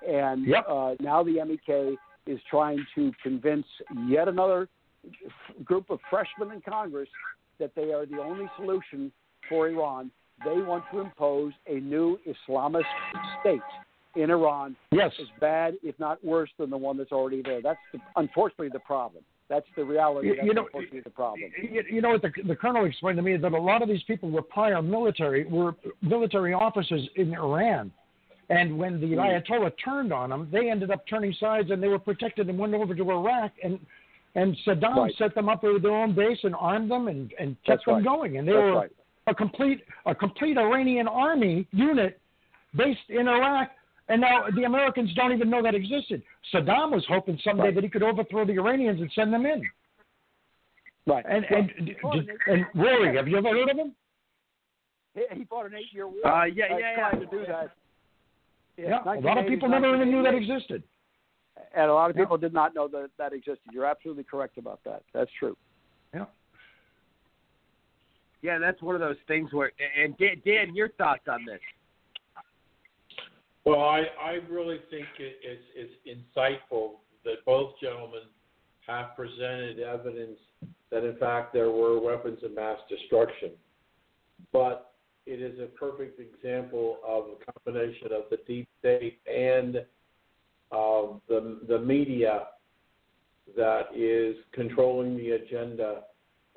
And 0.06 0.46
Yep. 0.46 0.64
uh, 0.68 0.94
now 1.00 1.22
the 1.22 1.38
MEK 1.40 1.98
is 2.26 2.40
trying 2.44 2.84
to 2.94 3.12
convince 3.22 3.66
yet 4.06 4.28
another 4.28 4.68
f- 5.04 5.64
group 5.64 5.90
of 5.90 6.00
freshmen 6.08 6.50
in 6.52 6.60
Congress 6.62 7.08
that 7.58 7.74
they 7.74 7.92
are 7.92 8.06
the 8.06 8.18
only 8.20 8.48
solution 8.56 9.12
for 9.48 9.68
Iran. 9.68 10.10
They 10.44 10.60
want 10.62 10.84
to 10.90 11.00
impose 11.00 11.52
a 11.66 11.74
new 11.80 12.18
Islamist 12.26 12.84
state 13.40 13.60
in 14.16 14.30
Iran 14.30 14.76
Yes. 14.90 15.12
as 15.20 15.28
bad, 15.40 15.76
if 15.82 15.98
not 15.98 16.22
worse, 16.24 16.50
than 16.58 16.70
the 16.70 16.76
one 16.76 16.96
that's 16.96 17.12
already 17.12 17.42
there. 17.42 17.60
That's 17.62 17.78
the, 17.92 18.00
unfortunately 18.16 18.68
the 18.68 18.80
problem. 18.80 19.24
That's 19.48 19.66
the 19.76 19.84
reality. 19.84 20.28
You- 20.28 20.36
That's 20.36 20.46
you 20.46 20.54
know, 20.54 20.64
unfortunately 20.64 21.00
the 21.00 21.10
problem. 21.10 21.50
You, 21.90 22.00
know 22.00 22.10
what 22.10 22.22
the, 22.22 22.32
the 22.46 22.56
colonel 22.56 22.84
explained 22.86 23.16
to 23.18 23.22
me 23.22 23.34
is 23.34 23.42
that 23.42 23.52
a 23.52 23.58
lot 23.60 23.82
of 23.82 23.88
these 23.88 24.02
people 24.04 24.30
were 24.30 24.42
prior 24.42 24.80
military 24.80 25.44
were 25.44 25.74
military 26.00 26.54
officers 26.54 27.06
in 27.16 27.34
Iran, 27.34 27.92
and 28.48 28.78
when 28.78 29.00
the 29.00 29.08
hmm. 29.08 29.18
Ayatollah 29.18 29.72
turned 29.84 30.12
on 30.12 30.30
them, 30.30 30.48
they 30.50 30.70
ended 30.70 30.90
up 30.90 31.06
turning 31.06 31.34
sides 31.38 31.70
and 31.70 31.82
they 31.82 31.88
were 31.88 31.98
protected 31.98 32.48
and 32.48 32.58
went 32.58 32.74
over 32.74 32.94
to 32.94 33.10
Iraq 33.10 33.52
and 33.62 33.78
and 34.34 34.56
Saddam 34.66 34.96
Right. 34.96 35.14
set 35.18 35.34
them 35.34 35.50
up 35.50 35.62
with 35.62 35.82
their 35.82 35.94
own 35.94 36.14
base 36.14 36.38
and 36.44 36.54
armed 36.54 36.90
them 36.90 37.08
and 37.08 37.32
and 37.38 37.56
kept 37.64 37.80
That's 37.80 37.84
them 37.84 37.94
right. 37.96 38.04
going 38.04 38.38
and 38.38 38.48
they 38.48 38.52
That's 38.52 38.62
were 38.62 38.74
right. 38.74 38.92
a 39.26 39.34
complete 39.34 39.84
a 40.06 40.14
complete 40.14 40.56
Iranian 40.56 41.08
army 41.08 41.66
unit 41.72 42.18
based 42.74 43.10
in 43.10 43.28
Iraq. 43.28 43.70
And 44.12 44.20
now 44.20 44.44
the 44.54 44.64
Americans 44.64 45.10
don't 45.14 45.32
even 45.32 45.48
know 45.48 45.62
that 45.62 45.74
existed. 45.74 46.22
Saddam 46.52 46.92
was 46.92 47.02
hoping 47.08 47.38
someday 47.42 47.62
Right. 47.64 47.74
that 47.76 47.82
he 47.82 47.88
could 47.88 48.02
overthrow 48.02 48.44
the 48.44 48.52
Iranians 48.52 49.00
and 49.00 49.10
send 49.12 49.32
them 49.32 49.46
in. 49.46 49.62
Right. 51.06 51.24
And 51.26 51.46
Well, 51.50 51.60
and 51.78 51.88
he 51.88 51.94
fought 51.94 52.14
did, 52.16 52.28
and 52.46 52.66
Rory, 52.74 53.16
have 53.16 53.26
you 53.26 53.38
ever 53.38 53.48
heard 53.48 53.70
of 53.70 53.78
him? 53.78 53.94
He, 55.14 55.22
he 55.32 55.44
fought 55.46 55.64
an 55.64 55.74
eight-year 55.74 56.06
war. 56.06 56.26
Uh, 56.26 56.44
yeah, 56.44 56.66
uh, 56.70 56.76
yeah, 56.76 56.94
trying 56.94 57.20
yeah. 57.22 57.26
to 57.26 57.26
do 57.26 57.46
that. 57.46 57.70
Yeah, 58.76 59.02
a 59.02 59.20
lot 59.20 59.38
of 59.38 59.46
people 59.46 59.70
never 59.70 59.94
even 59.94 60.10
knew 60.10 60.22
that 60.22 60.34
existed. 60.34 60.82
And 61.74 61.90
a 61.90 61.94
lot 61.94 62.10
of 62.10 62.16
people 62.16 62.36
did 62.36 62.52
not 62.52 62.74
know 62.74 62.88
that 62.88 63.08
that 63.16 63.32
existed. 63.32 63.70
You're 63.72 63.86
absolutely 63.86 64.24
correct 64.24 64.58
about 64.58 64.80
that. 64.84 65.02
That's 65.14 65.30
true. 65.38 65.56
Yeah. 66.12 66.26
Yeah, 68.42 68.58
that's 68.58 68.82
one 68.82 68.94
of 68.94 69.00
those 69.00 69.16
things 69.26 69.54
where. 69.54 69.72
And 70.02 70.16
Dan, 70.18 70.42
Dan 70.44 70.74
your 70.74 70.90
thoughts 70.90 71.24
on 71.28 71.46
this? 71.46 71.60
Well, 73.64 73.80
I, 73.80 74.04
I 74.20 74.38
really 74.50 74.78
think 74.90 75.06
it, 75.18 75.36
it's, 75.42 75.62
it's 76.04 76.36
insightful 76.36 76.94
that 77.24 77.44
both 77.46 77.74
gentlemen 77.80 78.22
have 78.86 79.14
presented 79.16 79.78
evidence 79.78 80.38
that, 80.90 81.04
in 81.04 81.16
fact, 81.16 81.52
there 81.52 81.70
were 81.70 82.00
weapons 82.00 82.40
of 82.42 82.54
mass 82.54 82.78
destruction. 82.88 83.50
But 84.52 84.92
it 85.26 85.40
is 85.40 85.58
a 85.60 85.66
perfect 85.66 86.20
example 86.20 86.98
of 87.06 87.24
a 87.26 87.52
combination 87.52 88.08
of 88.08 88.24
the 88.30 88.38
deep 88.46 88.68
state 88.80 89.20
and 89.32 89.76
uh, 90.72 91.18
the, 91.28 91.60
the 91.68 91.78
media 91.78 92.46
that 93.56 93.94
is 93.94 94.36
controlling 94.52 95.16
the 95.16 95.30
agenda 95.30 96.02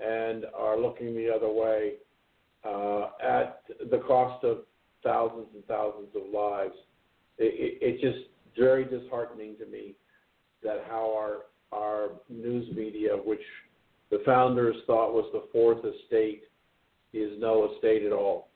and 0.03 0.45
are 0.57 0.79
looking 0.79 1.15
the 1.15 1.29
other 1.29 1.49
way 1.49 1.93
uh, 2.63 3.09
at 3.23 3.61
the 3.91 3.99
cost 3.99 4.43
of 4.43 4.59
thousands 5.03 5.47
and 5.53 5.63
thousands 5.65 6.09
of 6.15 6.23
lives. 6.33 6.73
It, 7.37 7.43
it, 7.43 7.77
it's 7.81 8.01
just 8.01 8.29
very 8.57 8.85
disheartening 8.85 9.55
to 9.57 9.65
me 9.65 9.95
that 10.63 10.85
how 10.87 11.13
our 11.15 11.45
our 11.71 12.09
news 12.29 12.73
media, 12.75 13.09
which 13.11 13.41
the 14.09 14.21
founders 14.25 14.75
thought 14.87 15.13
was 15.13 15.25
the 15.33 15.43
fourth 15.51 15.79
estate, 15.79 16.43
is 17.13 17.33
no 17.39 17.73
estate 17.73 18.03
at 18.03 18.13
all. 18.13 18.49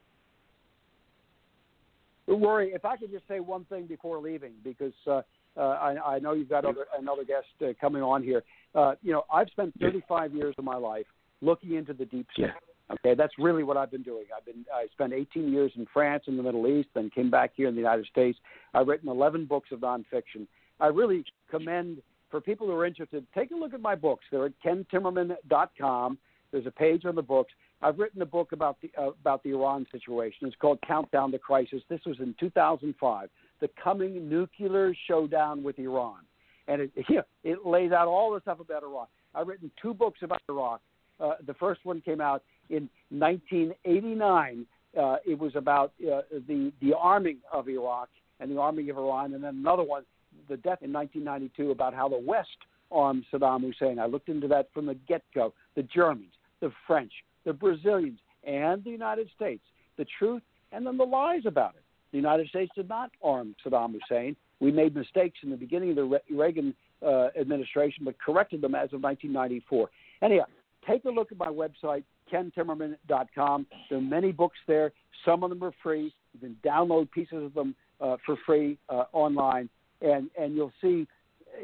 Rory, 2.28 2.72
if 2.74 2.86
I 2.86 2.96
could 2.96 3.12
just 3.12 3.28
say 3.28 3.40
one 3.40 3.66
thing 3.66 3.88
before 3.88 4.20
leaving, 4.20 4.54
because 4.64 4.94
uh, 5.08 5.22
uh, 5.58 5.62
I, 5.62 6.16
I 6.16 6.20
know 6.20 6.34
you've 6.34 6.50
got 6.50 6.64
other, 6.64 6.86
another 6.98 7.24
guest 7.24 7.48
uh, 7.62 7.74
coming 7.82 8.04
on 8.04 8.24
here. 8.24 8.44
Uh, 8.76 8.94
you 9.02 9.12
know, 9.12 9.24
I've 9.34 9.48
spent 9.50 9.74
35 9.82 10.34
years 10.34 10.56
of 10.58 10.64
my 10.64 10.76
life 10.76 11.08
looking 11.42 11.74
into 11.74 11.94
the 11.94 12.06
deep 12.06 12.28
state. 12.34 12.46
Okay, 12.92 13.14
that's 13.14 13.34
really 13.38 13.64
what 13.64 13.78
I've 13.78 13.92
been 13.92 14.04
doing. 14.04 14.26
I've 14.36 14.46
been 14.46 14.66
I 14.74 14.88
spent 14.94 15.14
18 15.14 15.52
years 15.52 15.72
in 15.76 15.86
France 15.94 16.24
and 16.28 16.40
the 16.40 16.44
Middle 16.44 16.68
East, 16.68 16.90
then 16.96 17.10
came 17.14 17.30
back 17.30 17.52
here 17.56 17.68
in 17.68 17.76
the 17.76 17.82
United 17.82 18.08
States. 18.08 18.38
I've 18.74 18.88
written 18.88 19.10
11 19.10 19.46
books 19.46 19.70
of 19.72 19.80
nonfiction. 19.80 20.48
I 20.80 20.88
really 20.88 21.24
commend 21.52 22.02
for 22.32 22.42
people 22.42 22.68
who 22.68 22.74
are 22.74 22.86
interested. 22.86 23.26
Take 23.36 23.52
a 23.52 23.56
look 23.56 23.74
at 23.74 23.82
my 23.82 23.96
books. 23.96 24.26
They're 24.32 24.46
at 24.48 24.54
kentimmerman.com. 24.66 26.18
There's 26.52 26.66
a 26.66 26.72
page 26.72 27.06
on 27.06 27.16
the 27.16 27.22
books. 27.22 27.54
I've 27.82 28.00
written 28.00 28.22
a 28.22 28.26
book 28.26 28.52
about 28.52 28.78
the 28.82 28.92
uh, 28.98 29.12
about 29.12 29.44
the 29.44 29.52
Iran 29.52 29.86
situation. 29.92 30.48
It's 30.48 30.56
called 30.56 30.80
Countdown 30.86 31.32
to 31.32 31.40
Crisis. 31.40 31.82
This 31.90 32.02
was 32.06 32.18
in 32.20 32.36
2005. 32.40 33.30
The 33.62 33.70
coming 33.82 34.28
nuclear 34.28 34.94
showdown 35.08 35.64
with 35.64 35.80
Iran, 35.80 36.22
and 36.68 36.82
it 36.82 36.92
it 37.44 37.66
lays 37.66 37.92
out 37.92 38.08
all 38.08 38.34
the 38.34 38.42
stuff 38.42 38.60
about 38.60 38.84
Iran. 38.84 39.08
I've 39.36 39.48
written 39.48 39.72
two 39.82 39.94
books 39.94 40.20
about 40.24 40.42
Iraq. 40.50 40.82
Uh, 41.20 41.34
the 41.46 41.54
first 41.54 41.82
one 41.84 42.02
came 42.02 42.22
out 42.22 42.44
in 42.70 42.90
1989. 43.10 44.66
Uh, 45.00 45.18
it 45.26 45.38
was 45.38 45.56
about 45.56 45.94
uh, 46.02 46.22
the 46.48 46.72
the 46.82 46.94
arming 46.98 47.38
of 47.54 47.70
Iraq 47.70 48.10
and 48.40 48.52
the 48.52 48.60
arming 48.60 48.90
of 48.90 48.98
Iran, 48.98 49.34
and 49.34 49.44
then 49.44 49.56
another 49.56 49.84
one, 49.84 50.04
the 50.48 50.58
death 50.58 50.80
in 50.82 50.92
1992, 50.92 51.72
about 51.72 51.94
how 51.94 52.08
the 52.10 52.18
West 52.20 52.50
armed 52.92 53.26
Saddam 53.32 53.62
Hussein. 53.62 54.00
I 54.00 54.06
looked 54.06 54.30
into 54.30 54.48
that 54.48 54.70
from 54.74 54.86
the 54.86 54.96
get-go. 54.96 55.54
The 55.76 55.84
Germans, 55.84 56.34
the 56.60 56.72
French, 56.88 57.12
the 57.46 57.54
Brazilians, 57.54 58.20
and 58.44 58.84
the 58.84 58.90
United 58.90 59.30
States. 59.36 59.62
The 59.98 60.06
truth, 60.18 60.42
and 60.72 60.86
then 60.86 60.98
the 60.98 61.04
lies 61.04 61.44
about 61.46 61.76
it. 61.76 61.84
The 62.12 62.18
United 62.18 62.48
States 62.50 62.72
did 62.76 62.90
not 62.90 63.12
arm 63.24 63.56
Saddam 63.64 63.94
Hussein. 63.94 64.36
We 64.60 64.72
made 64.72 64.96
mistakes 64.96 65.40
in 65.44 65.50
the 65.50 65.58
beginning 65.58 65.92
of 65.92 65.96
the 65.98 66.04
Re- 66.04 66.20
Reagan 66.32 66.74
uh, 67.06 67.28
administration, 67.40 68.04
but 68.06 68.16
corrected 68.20 68.62
them 68.62 68.76
as 68.76 68.92
of 68.94 69.02
1994. 69.02 69.90
Anyhow, 70.22 70.46
take 70.90 71.06
a 71.06 71.10
look 71.10 71.32
at 71.32 71.38
my 71.38 71.48
website, 71.48 72.04
kentimmerman.com. 72.32 73.68
There 73.90 73.98
are 73.98 74.02
many 74.02 74.32
books 74.32 74.58
there. 74.68 74.92
Some 75.26 75.44
of 75.44 75.50
them 75.50 75.64
are 75.64 75.74
free. 75.84 76.14
You 76.34 76.40
can 76.40 76.58
download 76.66 77.12
pieces 77.12 77.44
of 77.44 77.54
them 77.54 77.76
uh, 78.02 78.18
for 78.26 78.38
free 78.46 78.78
uh, 78.90 79.04
online, 79.12 79.70
and 80.02 80.30
and 80.40 80.56
you'll 80.56 80.74
see 80.82 81.08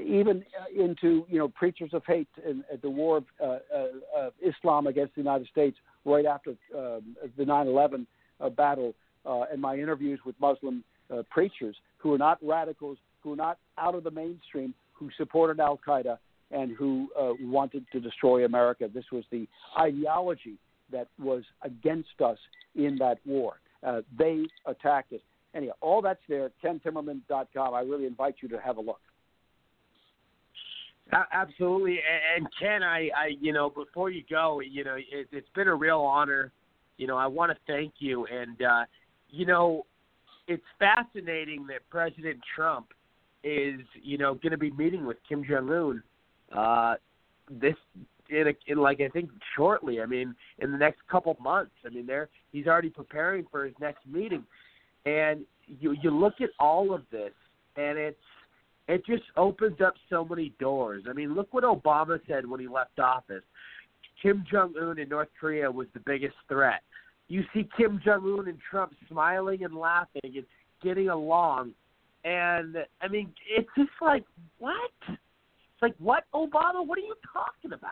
even 0.04 0.44
uh, 0.60 0.84
into 0.84 1.26
you 1.30 1.38
know 1.38 1.48
preachers 1.48 1.92
of 1.94 2.04
hate 2.06 2.28
and 2.46 2.64
uh, 2.72 2.78
the 2.82 2.90
war 2.90 3.18
of 3.18 3.26
uh, 3.42 3.46
uh, 3.46 3.58
uh, 4.18 4.30
Islam 4.42 4.88
against 4.88 5.16
the 5.16 5.22
United 5.22 5.48
States 5.48 5.78
right 6.04 6.26
after 6.26 6.52
um, 6.76 7.16
the 7.38 7.44
9/11 7.44 8.06
uh, 8.40 8.50
battle, 8.50 8.94
uh, 9.26 9.44
and 9.52 9.62
my 9.62 9.76
interviews 9.76 10.20
with 10.26 10.36
Muslim 10.40 10.84
uh, 11.12 11.24
preachers 11.30 11.76
who 11.98 12.14
are 12.14 12.18
not 12.18 12.38
radicals, 12.42 12.98
who 13.22 13.34
are 13.34 13.38
not 13.38 13.58
out 13.78 13.96
of 13.96 14.04
the 14.04 14.12
mainstream, 14.12 14.74
who 14.94 15.10
supported 15.18 15.60
Al 15.60 15.80
Qaeda 15.88 16.18
and 16.52 16.76
who 16.76 17.10
uh, 17.20 17.34
wanted 17.42 17.86
to 17.92 18.00
destroy 18.00 18.46
America. 18.46 18.90
This 18.94 19.06
was 19.12 19.24
the 19.32 19.48
ideology 19.80 20.56
that 20.92 21.08
was 21.20 21.44
against 21.64 22.22
us 22.24 22.38
in 22.76 22.98
that 23.00 23.18
war. 23.26 23.60
Uh, 23.86 24.02
they 24.18 24.46
attacked 24.66 25.14
us. 25.14 25.20
Anyhow, 25.54 25.74
all 25.82 26.02
that's 26.02 26.20
there. 26.28 26.52
KenTimmerman.com. 26.64 27.74
I 27.74 27.80
really 27.82 28.06
invite 28.06 28.36
you 28.42 28.50
to 28.50 28.60
have 28.60 28.78
a 28.78 28.82
look. 28.82 29.00
Absolutely, 31.32 32.00
and 32.36 32.48
Ken, 32.60 32.82
I, 32.82 33.10
I, 33.16 33.32
you 33.40 33.54
know, 33.54 33.70
before 33.70 34.10
you 34.10 34.24
go, 34.28 34.60
you 34.60 34.84
know, 34.84 34.96
it, 34.96 35.28
it's 35.32 35.48
been 35.56 35.68
a 35.68 35.76
real 35.76 36.00
honor. 36.00 36.52
You 36.98 37.06
know, 37.06 37.16
I 37.16 37.28
want 37.28 37.52
to 37.52 37.58
thank 37.68 37.94
you, 38.00 38.26
and 38.26 38.60
uh, 38.64 38.86
you 39.30 39.46
know, 39.46 39.86
it's 40.48 40.64
fascinating 40.80 41.68
that 41.68 41.88
President 41.92 42.40
Trump 42.56 42.88
is, 43.44 43.82
you 44.02 44.18
know, 44.18 44.34
going 44.34 44.52
to 44.52 44.58
be 44.58 44.72
meeting 44.72 45.06
with 45.06 45.18
Kim 45.30 45.44
Jong 45.48 45.70
Un. 45.70 46.04
Uh, 46.56 46.96
this 47.50 47.76
in, 48.30 48.48
a, 48.48 48.54
in 48.68 48.78
like 48.78 49.02
I 49.02 49.10
think 49.10 49.30
shortly. 49.56 50.02
I 50.02 50.06
mean, 50.06 50.36
in 50.60 50.72
the 50.72 50.78
next 50.78 51.00
couple 51.10 51.36
months. 51.42 51.72
I 51.86 51.90
mean, 51.90 52.06
there 52.06 52.30
he's 52.52 52.68
already 52.68 52.90
preparing 52.90 53.46
for 53.52 53.66
his 53.66 53.76
next 53.80 54.06
meeting, 54.08 54.44
and 55.06 55.46
you 55.68 55.96
you 56.02 56.12
look 56.12 56.42
at 56.42 56.50
all 56.60 56.94
of 56.94 57.04
this, 57.12 57.34
and 57.76 57.98
it's 57.98 58.18
it 58.88 59.06
just 59.06 59.24
opens 59.36 59.82
up 59.82 59.96
so 60.10 60.26
many 60.26 60.54
doors. 60.60 61.04
I 61.10 61.14
mean, 61.14 61.34
look 61.34 61.54
what 61.54 61.64
Obama 61.64 62.20
said 62.28 62.48
when 62.48 62.60
he 62.60 62.68
left 62.68 63.00
office. 63.00 63.44
Kim 64.22 64.46
Jong 64.52 64.74
Un 64.82 65.00
in 65.00 65.10
North 65.10 65.28
Korea 65.40 65.70
was 65.70 65.88
the 65.94 66.00
biggest 66.00 66.36
threat. 66.48 66.82
You 67.28 67.44
see 67.54 67.68
Kim 67.76 68.00
Jong 68.04 68.24
Un 68.40 68.48
and 68.48 68.60
Trump 68.70 68.94
smiling 69.10 69.64
and 69.64 69.76
laughing 69.76 70.22
and 70.24 70.46
getting 70.84 71.10
along, 71.10 71.74
and 72.24 72.78
I 73.02 73.08
mean, 73.08 73.34
it's 73.50 73.70
just 73.78 73.92
like 74.02 74.24
what? 74.60 74.92
It's 75.76 75.82
like 75.82 75.96
what, 76.00 76.24
Obama? 76.34 76.86
What 76.86 76.98
are 76.98 77.02
you 77.02 77.16
talking 77.34 77.74
about? 77.74 77.92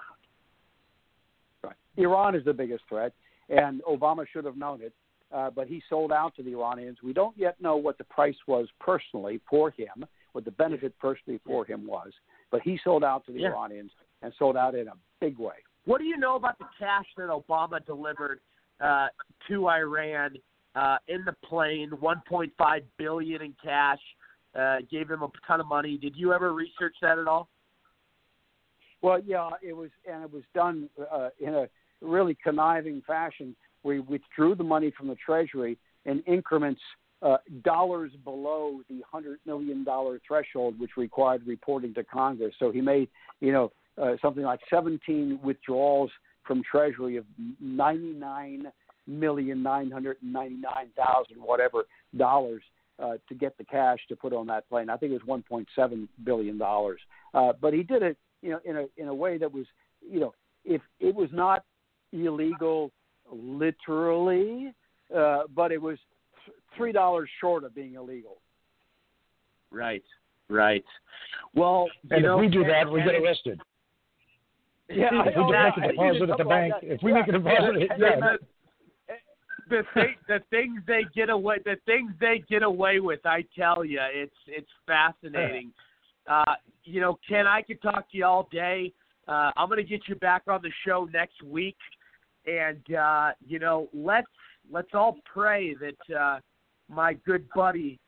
Right. 1.64 1.76
Iran 1.98 2.34
is 2.36 2.46
the 2.46 2.54
biggest 2.54 2.84
threat, 2.88 3.14
and 3.50 3.82
Obama 3.84 4.26
should 4.32 4.46
have 4.46 4.56
known 4.58 4.82
it. 4.82 4.94
Uh, 5.34 5.50
but 5.50 5.68
he 5.68 5.82
sold 5.90 6.12
out 6.12 6.36
to 6.36 6.44
the 6.44 6.52
Iranians. 6.52 7.00
We 7.04 7.12
don't 7.12 7.36
yet 7.38 7.60
know 7.60 7.76
what 7.76 7.98
the 7.98 8.04
price 8.04 8.36
was 8.48 8.68
personally 8.80 9.42
for 9.50 9.72
him, 9.72 10.06
what 10.34 10.46
the 10.46 10.52
benefit 10.52 10.98
personally 11.00 11.40
for 11.46 11.66
him 11.66 11.88
was. 11.88 12.12
But 12.52 12.62
he 12.62 12.80
sold 12.84 13.04
out 13.04 13.26
to 13.26 13.32
the 13.34 13.40
Yeah. 13.40 13.48
Iranians 13.48 13.92
and 14.22 14.32
sold 14.38 14.56
out 14.56 14.76
in 14.76 14.88
a 14.88 14.94
big 15.20 15.40
way. 15.40 15.56
What 15.86 15.98
do 15.98 16.06
you 16.06 16.18
know 16.18 16.36
about 16.36 16.60
the 16.60 16.66
cash 16.78 17.06
that 17.18 17.30
Obama 17.30 17.84
delivered 17.84 18.42
uh, 18.80 19.08
to 19.50 19.68
Iran 19.70 20.38
uh, 20.76 20.98
in 21.08 21.26
the 21.26 21.34
plane? 21.44 21.90
1.5 21.90 22.84
billion 22.98 23.42
in 23.42 23.56
cash. 23.62 24.00
Uh, 24.56 24.78
gave 24.90 25.10
him 25.10 25.24
a 25.24 25.30
ton 25.48 25.60
of 25.60 25.66
money. 25.66 25.98
Did 25.98 26.16
you 26.16 26.32
ever 26.32 26.54
research 26.54 26.96
that 27.02 27.18
at 27.18 27.28
all? 27.28 27.50
Well, 29.04 29.20
yeah, 29.26 29.50
it 29.62 29.74
was, 29.74 29.90
and 30.12 30.24
it 30.24 30.32
was 30.32 30.44
done 30.56 30.90
uh, 31.12 31.30
in 31.40 31.54
a 31.54 31.68
really 32.02 32.36
conniving 32.42 33.04
fashion. 33.06 33.56
We 33.84 34.00
withdrew 34.00 34.56
the 34.56 34.64
money 34.64 34.94
from 34.98 35.10
the 35.10 35.16
Treasury 35.16 35.78
in 36.06 36.22
increments 36.22 36.82
uh, 37.22 37.38
dollars 37.64 38.12
below 38.24 38.80
the 38.90 39.02
hundred 39.10 39.40
million 39.46 39.84
dollar 39.84 40.20
threshold, 40.26 40.80
which 40.80 40.92
required 40.98 41.46
reporting 41.46 41.94
to 41.96 42.04
Congress. 42.06 42.56
So 42.60 42.72
he 42.72 42.80
made, 42.80 43.10
you 43.42 43.52
know, 43.52 43.72
uh, 44.02 44.14
something 44.22 44.44
like 44.44 44.62
17 44.70 45.40
withdrawals 45.44 46.10
from 46.48 46.64
Treasury 46.64 47.18
of 47.18 47.26
99 47.60 48.72
million 49.06 49.62
nine 49.62 49.92
hundred 49.92 50.16
ninety 50.22 50.56
nine 50.56 50.88
thousand 50.96 51.36
whatever 51.42 51.84
dollars 52.16 52.64
uh, 53.00 53.14
to 53.28 53.36
get 53.36 53.58
the 53.58 53.66
cash 53.66 54.00
to 54.08 54.16
put 54.16 54.32
on 54.32 54.48
that 54.48 54.68
plane. 54.70 54.90
I 54.90 54.96
think 54.96 55.12
it 55.12 55.22
was 55.26 55.42
1.7 55.78 56.08
billion 56.24 56.58
dollars. 56.58 57.02
Uh, 57.34 57.52
but 57.60 57.74
he 57.74 57.84
did 57.84 58.02
it, 58.02 58.18
you 58.44 58.50
know, 58.52 58.60
in 58.66 58.78
a 58.78 58.86
in 58.98 59.08
a 59.08 59.16
way 59.16 59.38
that 59.38 59.52
was, 59.52 59.66
you 60.08 60.20
know, 60.20 60.34
if 60.66 60.82
it 61.00 61.16
was 61.16 61.30
not 61.32 61.64
illegal 62.12 62.92
literally, 63.32 64.74
uh, 65.16 65.44
but 65.56 65.72
it 65.72 65.82
was 65.82 65.98
th- 66.46 66.58
three 66.76 66.92
dollars 66.92 67.30
short 67.40 67.64
of 67.64 67.74
being 67.74 67.96
illegal. 67.96 68.38
Right, 69.72 70.04
right. 70.50 70.84
Well, 71.56 71.88
you 72.04 72.18
And 72.18 72.24
know, 72.26 72.36
if 72.36 72.42
we 72.42 72.48
do 72.50 72.62
Ken- 72.62 72.70
that, 72.72 72.92
we 72.92 73.02
get 73.02 73.16
arrested. 73.16 73.60
Yeah, 74.90 75.10
if 75.26 75.36
we 75.38 75.54
make 75.54 75.78
a 75.78 75.92
deposit 75.92 76.30
at 76.30 76.38
the 76.38 76.44
bank, 76.44 76.74
if 76.82 77.02
we 77.02 77.14
make 77.14 77.28
a 77.30 77.32
deposit, 77.32 77.90
Yeah, 77.98 78.20
yeah, 78.20 78.38
the 79.70 79.84
thing, 79.94 80.16
the 80.28 80.42
things 80.50 80.82
they 80.86 81.06
get 81.16 81.30
away, 81.30 81.58
the 81.64 81.78
things 81.86 82.12
they 82.20 82.44
get 82.50 82.64
away 82.64 83.00
with, 83.00 83.26
I 83.26 83.46
tell 83.56 83.86
you, 83.86 84.02
it's 84.02 84.36
it's 84.46 84.70
fascinating. 84.86 85.72
Uh, 86.28 86.56
you 86.84 87.02
know, 87.02 87.18
Ken, 87.28 87.48
I 87.48 87.62
could 87.62 87.82
talk 87.82 88.10
to 88.12 88.18
you 88.18 88.26
all 88.26 88.48
day. 88.52 88.94
Uh, 89.28 89.52
I'm 89.56 89.70
going 89.70 89.78
to 89.78 89.90
get 89.90 90.02
you 90.08 90.16
back 90.16 90.44
on 90.48 90.62
the 90.62 90.72
show 90.86 91.08
next 91.14 91.42
week, 91.44 91.78
and 92.46 92.84
uh, 92.96 93.32
you 93.46 93.60
know, 93.60 93.88
let's 93.94 94.28
let's 94.72 94.90
all 94.94 95.18
pray 95.32 95.76
that 95.76 96.16
uh, 96.16 96.40
my 96.90 97.14
good 97.26 97.48
buddy 97.56 98.00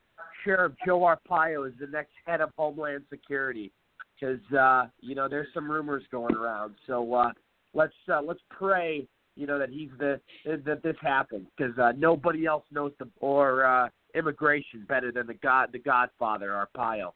Sheriff 0.43 0.73
Joe 0.85 0.99
Arpaio 0.99 1.67
is 1.67 1.73
the 1.79 1.87
next 1.87 2.11
head 2.25 2.41
of 2.41 2.51
Homeland 2.57 3.03
Security, 3.09 3.71
because 4.19 4.41
uh, 4.57 4.87
you 4.99 5.15
know 5.15 5.27
there's 5.29 5.47
some 5.53 5.69
rumors 5.69 6.03
going 6.11 6.35
around. 6.35 6.75
So 6.85 7.13
uh, 7.13 7.31
let's 7.73 7.93
uh, 8.11 8.21
let's 8.21 8.41
pray 8.49 9.07
you 9.35 9.47
know 9.47 9.59
that 9.59 9.69
he's 9.69 9.89
the 9.99 10.19
that 10.45 10.81
this 10.83 10.95
happens 11.01 11.47
because 11.57 11.77
uh, 11.77 11.93
nobody 11.97 12.45
else 12.45 12.63
knows 12.71 12.91
the 12.99 13.07
or 13.19 13.65
uh, 13.65 13.89
immigration 14.15 14.85
better 14.87 15.11
than 15.11 15.27
the 15.27 15.33
god 15.35 15.69
the 15.71 15.79
Godfather 15.79 16.49
Arpaio. 16.49 17.11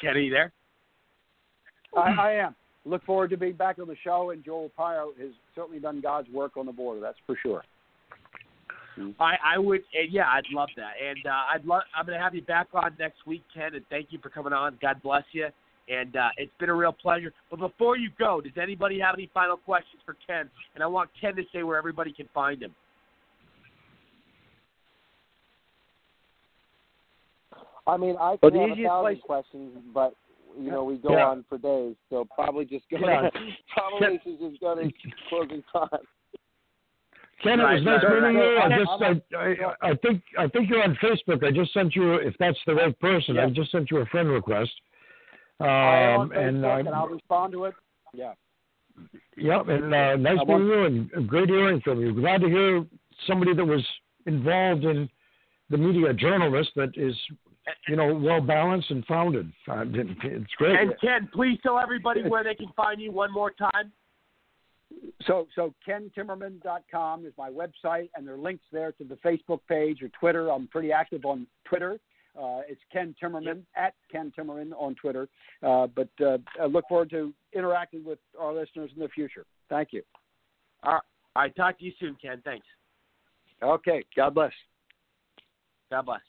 Kenny, 0.00 0.24
you 0.24 0.30
there? 0.30 0.52
I, 1.96 2.10
I 2.10 2.32
am. 2.32 2.54
Look 2.84 3.04
forward 3.04 3.30
to 3.30 3.36
being 3.36 3.54
back 3.54 3.78
on 3.78 3.88
the 3.88 3.96
show, 4.04 4.30
and 4.30 4.44
Joe 4.44 4.70
Arpaio 4.78 5.08
has 5.18 5.30
certainly 5.54 5.80
done 5.80 6.00
God's 6.00 6.28
work 6.30 6.56
on 6.56 6.66
the 6.66 6.72
border. 6.72 7.00
That's 7.00 7.18
for 7.26 7.36
sure. 7.42 7.62
I, 9.20 9.34
I 9.54 9.58
would, 9.58 9.82
and 9.92 10.10
yeah, 10.10 10.26
I'd 10.28 10.44
love 10.52 10.68
that, 10.76 10.92
and 11.02 11.18
uh, 11.26 11.54
I'd 11.54 11.66
love. 11.66 11.82
I'm 11.94 12.06
going 12.06 12.16
to 12.16 12.22
have 12.22 12.34
you 12.34 12.42
back 12.42 12.68
on 12.72 12.96
next 12.98 13.26
week, 13.26 13.42
Ken, 13.52 13.74
and 13.74 13.84
thank 13.90 14.06
you 14.10 14.18
for 14.22 14.30
coming 14.30 14.54
on. 14.54 14.78
God 14.80 15.02
bless 15.02 15.24
you, 15.32 15.48
and 15.88 16.16
uh, 16.16 16.28
it's 16.38 16.52
been 16.58 16.70
a 16.70 16.74
real 16.74 16.92
pleasure. 16.92 17.32
But 17.50 17.58
before 17.58 17.98
you 17.98 18.08
go, 18.18 18.40
does 18.40 18.52
anybody 18.60 18.98
have 19.00 19.14
any 19.14 19.30
final 19.34 19.58
questions 19.58 20.00
for 20.06 20.16
Ken? 20.26 20.48
And 20.74 20.82
I 20.82 20.86
want 20.86 21.10
Ken 21.20 21.36
to 21.36 21.42
say 21.52 21.62
where 21.62 21.76
everybody 21.76 22.12
can 22.12 22.28
find 22.32 22.62
him. 22.62 22.74
I 27.86 27.96
mean, 27.96 28.16
I 28.20 28.36
could 28.36 28.54
the 28.54 28.58
have 28.60 28.68
a 28.70 28.72
easiest 28.72 28.88
thousand 28.88 29.12
place- 29.14 29.22
questions, 29.24 29.72
but 29.94 30.14
you 30.58 30.70
know 30.70 30.84
we 30.84 30.96
go 30.96 31.12
Yeah. 31.12 31.26
on 31.28 31.44
for 31.48 31.58
days, 31.58 31.94
so 32.10 32.26
probably 32.34 32.64
just 32.64 32.84
go. 32.90 32.96
Yeah. 33.00 33.28
probably 33.74 34.20
should 34.24 34.38
just 34.40 34.60
go 34.60 34.74
to 34.74 34.90
closing 35.28 35.62
time. 35.72 35.88
Ken, 37.42 37.60
it 37.60 37.62
was 37.64 37.82
nice 37.84 38.02
right, 38.02 38.22
meeting 38.22 38.38
you. 38.38 38.58
I 38.58 38.68
just, 38.78 38.90
I, 39.36 39.36
I, 39.86 39.90
I 39.90 39.94
think, 39.96 40.22
I 40.38 40.48
think 40.48 40.70
you're 40.70 40.82
on 40.82 40.96
Facebook. 41.02 41.44
I 41.44 41.50
just 41.50 41.72
sent 41.74 41.94
you, 41.94 42.14
if 42.14 42.34
that's 42.38 42.56
the 42.66 42.74
right 42.74 42.98
person, 42.98 43.38
I 43.38 43.50
just 43.50 43.70
sent 43.70 43.90
you 43.90 43.98
a 43.98 44.06
friend 44.06 44.30
request. 44.30 44.70
Um, 45.60 45.66
I 45.68 46.14
and, 46.24 46.32
Facebook, 46.32 46.64
I, 46.64 46.78
and 46.80 46.88
I'll 46.88 47.08
respond 47.08 47.52
to 47.52 47.64
it. 47.66 47.74
Yeah. 48.14 48.32
Yep, 49.36 49.68
and 49.68 49.94
uh, 49.94 50.16
nice 50.16 50.38
I 50.40 50.44
meeting 50.44 50.48
want- 50.48 50.64
you 50.64 51.08
and 51.14 51.28
great 51.28 51.50
hearing 51.50 51.82
from 51.82 52.00
you. 52.00 52.14
Glad 52.14 52.40
to 52.40 52.48
hear 52.48 52.84
somebody 53.26 53.52
that 53.54 53.64
was 53.64 53.86
involved 54.24 54.84
in 54.84 55.06
the 55.68 55.76
media, 55.76 56.14
journalist 56.14 56.70
that 56.76 56.96
is, 56.96 57.14
you 57.88 57.96
know, 57.96 58.14
well 58.14 58.40
balanced 58.40 58.90
and 58.90 59.04
founded. 59.06 59.52
It's 59.68 60.52
great. 60.56 60.78
And 60.78 60.94
Ken, 61.00 61.28
please 61.32 61.58
tell 61.62 61.78
everybody 61.78 62.22
where 62.22 62.44
they 62.44 62.54
can 62.54 62.68
find 62.76 63.00
you 63.00 63.12
one 63.12 63.32
more 63.32 63.50
time. 63.50 63.92
So, 65.26 65.48
so 65.54 65.74
kentimmerman.com 65.86 67.26
is 67.26 67.32
my 67.36 67.50
website, 67.50 68.08
and 68.14 68.26
there 68.26 68.34
are 68.34 68.38
links 68.38 68.64
there 68.72 68.92
to 68.92 69.04
the 69.04 69.16
Facebook 69.16 69.60
page 69.68 70.02
or 70.02 70.08
Twitter. 70.20 70.50
I'm 70.50 70.68
pretty 70.68 70.92
active 70.92 71.24
on 71.24 71.46
Twitter. 71.64 71.98
Uh, 72.38 72.60
it's 72.68 72.80
Ken 72.92 73.14
Timmerman 73.22 73.62
at 73.76 73.94
Ken 74.12 74.32
Timmerman 74.38 74.72
on 74.78 74.94
Twitter. 74.94 75.28
Uh, 75.62 75.86
but 75.86 76.08
uh, 76.24 76.38
I 76.60 76.66
look 76.66 76.84
forward 76.88 77.10
to 77.10 77.32
interacting 77.52 78.04
with 78.04 78.18
our 78.38 78.52
listeners 78.52 78.90
in 78.94 79.02
the 79.02 79.08
future. 79.08 79.46
Thank 79.68 79.92
you. 79.92 80.02
All 80.82 80.94
right, 80.94 81.02
all 81.34 81.42
right 81.42 81.56
talk 81.56 81.78
to 81.78 81.84
you 81.84 81.92
soon, 81.98 82.16
Ken. 82.20 82.42
Thanks. 82.44 82.66
Okay. 83.62 84.04
God 84.14 84.34
bless. 84.34 84.52
God 85.90 86.06
bless. 86.06 86.20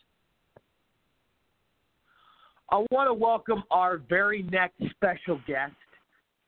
I 2.69 2.84
want 2.91 3.10
to 3.10 3.14
welcome 3.14 3.64
our 3.72 3.98
very 3.98 4.44
next 4.44 4.81
special 4.91 5.39
guest. 5.48 5.72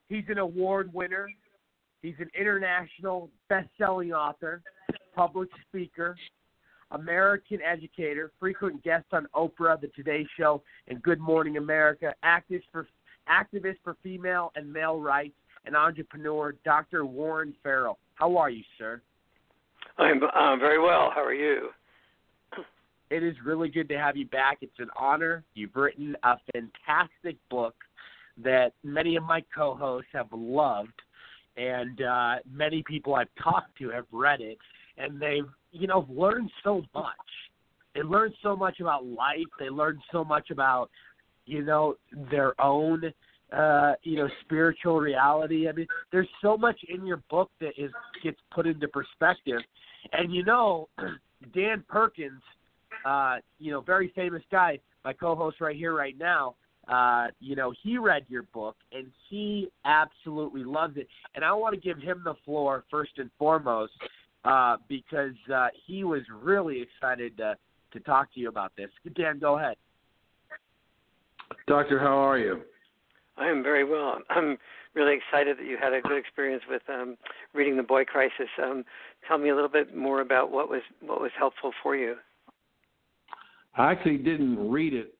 He's 0.10 0.26
an 0.28 0.38
award 0.38 0.94
winner. 0.94 1.30
He's 2.02 2.16
an 2.20 2.30
international 2.38 3.30
best-selling 3.48 4.12
author, 4.12 4.62
public 5.16 5.50
speaker, 5.68 6.18
American 6.92 7.60
educator, 7.62 8.32
frequent 8.38 8.84
guest 8.84 9.06
on 9.14 9.28
Oprah, 9.34 9.80
The 9.80 9.88
Today 9.96 10.28
Show, 10.38 10.62
and 10.90 11.02
Good 11.02 11.20
Morning 11.20 11.56
America, 11.56 12.14
activist 12.26 12.64
for 12.72 12.88
activist 13.30 13.78
for 13.84 13.96
female 14.04 14.52
and 14.56 14.72
male 14.72 15.00
rights, 15.00 15.36
and 15.66 15.76
entrepreneur, 15.76 16.54
Dr. 16.66 17.06
Warren 17.06 17.54
Farrell. 17.64 17.98
How 18.16 18.36
are 18.38 18.50
you, 18.50 18.64
sir? 18.78 19.02
I'm 19.98 20.20
very 20.60 20.80
well. 20.80 21.12
How 21.14 21.24
are 21.24 21.34
you? 21.34 21.70
It 23.10 23.24
is 23.24 23.36
really 23.44 23.70
good 23.70 23.90
to 23.90 23.98
have 23.98 24.16
you 24.16 24.28
back. 24.28 24.60
It's 24.62 24.80
an 24.80 24.90
honor. 24.98 25.44
You've 25.56 25.76
written 25.76 26.16
a 26.24 26.36
fantastic 26.54 27.38
book 27.50 27.76
that 28.44 28.74
many 28.84 29.16
of 29.16 29.24
my 29.24 29.44
co-hosts 29.56 30.10
have 30.14 30.28
loved, 30.32 30.94
and 31.58 32.02
uh, 32.02 32.36
many 32.50 32.84
people 32.84 33.16
I've 33.16 33.28
talked 33.42 33.78
to 33.80 33.90
have 33.90 34.06
read 34.12 34.42
it, 34.42 34.58
and 34.98 35.20
they've 35.20 35.50
you 35.72 35.88
know 35.88 36.06
learned 36.10 36.52
so 36.64 36.84
much. 36.94 37.14
They 37.96 38.04
learned 38.04 38.36
so 38.44 38.56
much 38.56 38.80
about 38.80 39.06
life. 39.06 39.48
They 39.60 39.70
learned 39.70 40.00
so 40.12 40.24
much 40.24 40.52
about 40.52 40.90
you 41.46 41.64
know 41.64 41.96
their 42.30 42.60
own 42.62 43.12
uh 43.52 43.94
you 44.04 44.18
know 44.18 44.30
spiritual 44.42 45.00
reality 45.00 45.68
i 45.68 45.72
mean 45.72 45.88
there's 46.12 46.28
so 46.40 46.56
much 46.56 46.80
in 46.88 47.04
your 47.04 47.18
book 47.32 47.50
that 47.60 47.72
is 47.78 47.90
gets 48.24 48.38
put 48.54 48.68
into 48.68 48.88
perspective 48.90 49.60
and 50.14 50.32
you 50.32 50.44
know 50.44 50.88
dan 51.56 51.84
perkins 51.88 52.42
uh 53.06 53.38
you 53.60 53.72
know 53.72 53.82
very 53.82 54.12
famous 54.16 54.44
guy 54.52 54.80
my 55.06 55.14
co-host 55.14 55.62
right 55.62 55.76
here 55.76 55.96
right 55.96 56.18
now 56.18 56.56
uh 56.88 57.28
you 57.40 57.56
know 57.56 57.74
he 57.84 57.98
read 57.98 58.26
your 58.28 58.44
book 58.54 58.76
and 58.92 59.08
he 59.30 59.70
absolutely 59.86 60.64
loved 60.64 60.98
it 60.98 61.08
and 61.36 61.44
i 61.44 61.52
want 61.52 61.74
to 61.74 61.80
give 61.80 61.98
him 62.00 62.22
the 62.24 62.36
floor 62.46 62.84
first 62.90 63.12
and 63.18 63.30
foremost 63.38 63.94
uh 64.46 64.78
because 64.88 65.36
uh 65.54 65.68
he 65.86 66.04
was 66.04 66.22
really 66.42 66.82
excited 66.82 67.36
to 67.38 67.56
to 67.92 68.00
talk 68.02 68.32
to 68.34 68.40
you 68.40 68.50
about 68.50 68.72
this 68.76 68.90
dan 69.16 69.40
go 69.40 69.58
ahead 69.58 69.76
Doctor, 71.68 72.00
how 72.00 72.18
are 72.18 72.38
you? 72.38 72.62
I 73.38 73.48
am 73.48 73.64
very 73.64 73.84
well. 73.84 74.18
I'm 74.30 74.58
really 74.96 75.16
excited 75.16 75.58
that 75.58 75.66
you 75.66 75.78
had 75.82 75.94
a 75.94 76.02
good 76.02 76.18
experience 76.18 76.64
with 76.70 76.82
um, 76.90 77.16
reading 77.54 77.78
The 77.78 77.84
Boy 77.84 78.04
Crisis. 78.04 78.50
Um, 78.62 78.84
tell 79.28 79.38
me 79.38 79.50
a 79.50 79.56
little 79.56 79.70
bit 79.70 79.96
more 79.96 80.22
about 80.22 80.52
what 80.52 80.70
was 80.70 80.82
what 81.02 81.22
was 81.22 81.32
helpful 81.38 81.72
for 81.82 81.96
you. 81.96 82.16
I 83.80 83.94
actually 83.94 84.18
didn't 84.18 84.70
read 84.70 84.94
it 84.94 85.16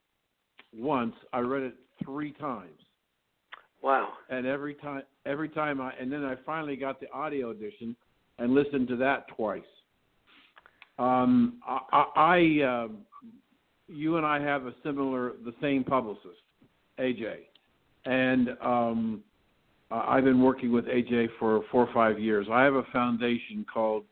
once. 0.76 1.16
I 1.32 1.40
read 1.40 1.64
it 1.64 1.76
three 2.04 2.34
times. 2.34 2.78
Wow. 3.82 4.10
And 4.30 4.46
every 4.46 4.76
time, 4.76 5.04
every 5.26 5.48
time 5.48 5.80
I, 5.80 5.94
and 6.00 6.12
then 6.12 6.26
I 6.26 6.36
finally 6.46 6.76
got 6.76 7.00
the 7.00 7.10
audio 7.12 7.52
edition 7.52 7.96
and 8.38 8.54
listened 8.54 8.90
to 8.90 8.98
that 8.98 9.30
twice. 9.30 9.62
Um, 11.00 11.62
I, 11.66 11.80
I, 11.94 12.06
I 12.16 12.66
uh, 12.66 12.88
you 13.88 14.18
and 14.18 14.26
I 14.26 14.42
have 14.42 14.66
a 14.66 14.74
similar, 14.84 15.34
the 15.46 15.54
same 15.62 15.86
publicist, 15.86 16.42
AJ, 17.00 17.36
and 18.06 18.50
um, 18.62 19.24
I've 19.90 20.26
been 20.26 20.42
working 20.42 20.74
with 20.74 20.84
AJ 20.86 21.30
for 21.40 21.64
four 21.72 21.88
or 21.88 21.94
five 21.94 22.20
years. 22.20 22.46
I 22.52 22.64
have 22.64 22.76
a 22.76 22.84
foundation 22.92 23.66
called 23.74 24.04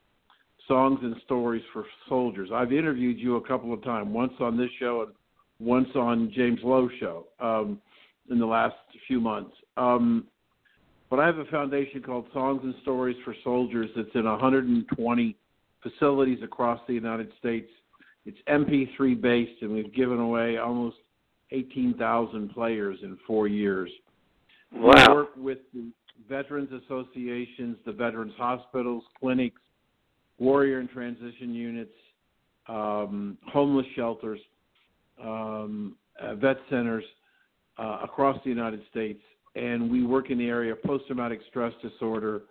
Songs 0.68 1.00
and 1.02 1.16
Stories 1.26 1.64
for 1.72 1.86
Soldiers. 2.10 2.50
I've 2.54 2.74
interviewed 2.74 3.20
you 3.20 3.38
a 3.38 3.48
couple 3.48 3.74
of 3.74 3.84
times, 3.84 4.10
once 4.12 4.34
on 4.40 4.58
this 4.58 4.70
show 4.80 5.04
and 5.04 5.12
once 5.60 5.90
on 5.96 6.32
James 6.36 6.60
Lowe's 6.64 6.92
show 7.00 7.28
um, 7.40 7.82
in 8.30 8.40
the 8.40 8.46
last 8.46 8.76
few 9.08 9.20
months. 9.20 9.56
Um, 9.78 10.26
but 11.10 11.20
I 11.20 11.26
have 11.26 11.38
a 11.38 11.46
foundation 11.46 12.02
called 12.02 12.26
Songs 12.34 12.62
and 12.64 12.76
Stories 12.82 13.16
for 13.24 13.34
Soldiers 13.44 13.90
that's 13.96 14.10
in 14.14 14.26
120 14.26 15.38
facilities 15.82 16.40
across 16.44 16.82
the 16.88 16.94
United 16.94 17.32
States. 17.40 17.70
It's 18.26 18.38
MP3 18.50 19.22
based, 19.22 19.62
and 19.62 19.72
we've 19.72 19.94
given 19.94 20.20
away 20.20 20.58
almost 20.58 20.98
18,000 21.52 22.50
players 22.50 22.98
in 23.04 23.18
four 23.26 23.48
years. 23.48 23.90
Wow. 24.74 24.94
We 25.08 25.14
work 25.14 25.30
with 25.38 25.60
the 25.74 25.92
veterans 26.28 26.70
associations, 26.84 27.78
the 27.86 27.94
veterans 27.94 28.34
hospitals, 28.38 29.04
clinics, 29.18 29.62
warrior 30.40 30.80
and 30.80 30.90
transition 30.90 31.54
units, 31.54 31.94
um, 32.68 33.38
homeless 33.52 33.86
shelters, 33.96 34.40
um, 35.24 35.96
uh, 36.22 36.36
vet 36.36 36.58
centers 36.70 37.04
uh, 37.78 38.00
across 38.04 38.38
the 38.44 38.50
United 38.50 38.82
States, 38.90 39.22
and 39.56 39.90
we 39.90 40.04
work 40.04 40.30
in 40.30 40.38
the 40.38 40.48
area 40.48 40.72
of 40.72 40.82
post-traumatic 40.84 41.40
stress 41.50 41.74
disorder, 41.82 42.44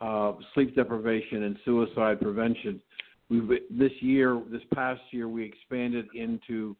uh, 0.00 0.32
sleep 0.54 0.74
deprivation, 0.74 1.44
and 1.44 1.58
suicide 1.64 2.20
prevention. 2.20 2.80
We've 3.28 3.48
this 3.70 3.92
year, 4.00 4.40
this 4.50 4.62
past 4.74 5.00
year, 5.10 5.28
we 5.28 5.44
expanded 5.44 6.06
into 6.14 6.76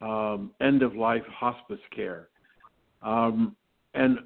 um, 0.00 0.50
end-of-life 0.60 1.22
hospice 1.28 1.80
care, 1.94 2.28
um, 3.02 3.56
and 3.94 4.18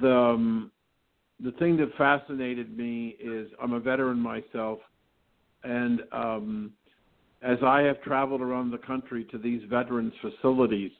the 0.00 0.14
um, 0.14 0.70
the 1.42 1.52
thing 1.52 1.76
that 1.78 1.94
fascinated 1.96 2.76
me 2.76 3.16
is 3.20 3.48
I'm 3.62 3.72
a 3.72 3.80
veteran 3.80 4.18
myself, 4.18 4.78
and 5.64 6.02
um, 6.12 6.72
as 7.42 7.58
I 7.64 7.80
have 7.82 8.00
traveled 8.02 8.40
around 8.40 8.70
the 8.70 8.78
country 8.78 9.24
to 9.30 9.38
these 9.38 9.62
veterans 9.68 10.12
facilities 10.20 10.92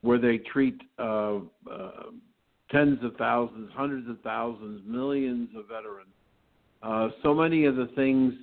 where 0.00 0.18
they 0.18 0.38
treat 0.38 0.80
uh, 0.98 1.36
uh, 1.70 1.90
tens 2.70 2.98
of 3.02 3.16
thousands, 3.16 3.70
hundreds 3.74 4.08
of 4.08 4.20
thousands, 4.20 4.82
millions 4.86 5.48
of 5.56 5.66
veterans. 5.68 6.12
Uh, 6.82 7.08
so 7.22 7.34
many 7.34 7.64
of 7.64 7.76
the 7.76 7.88
things, 7.94 8.34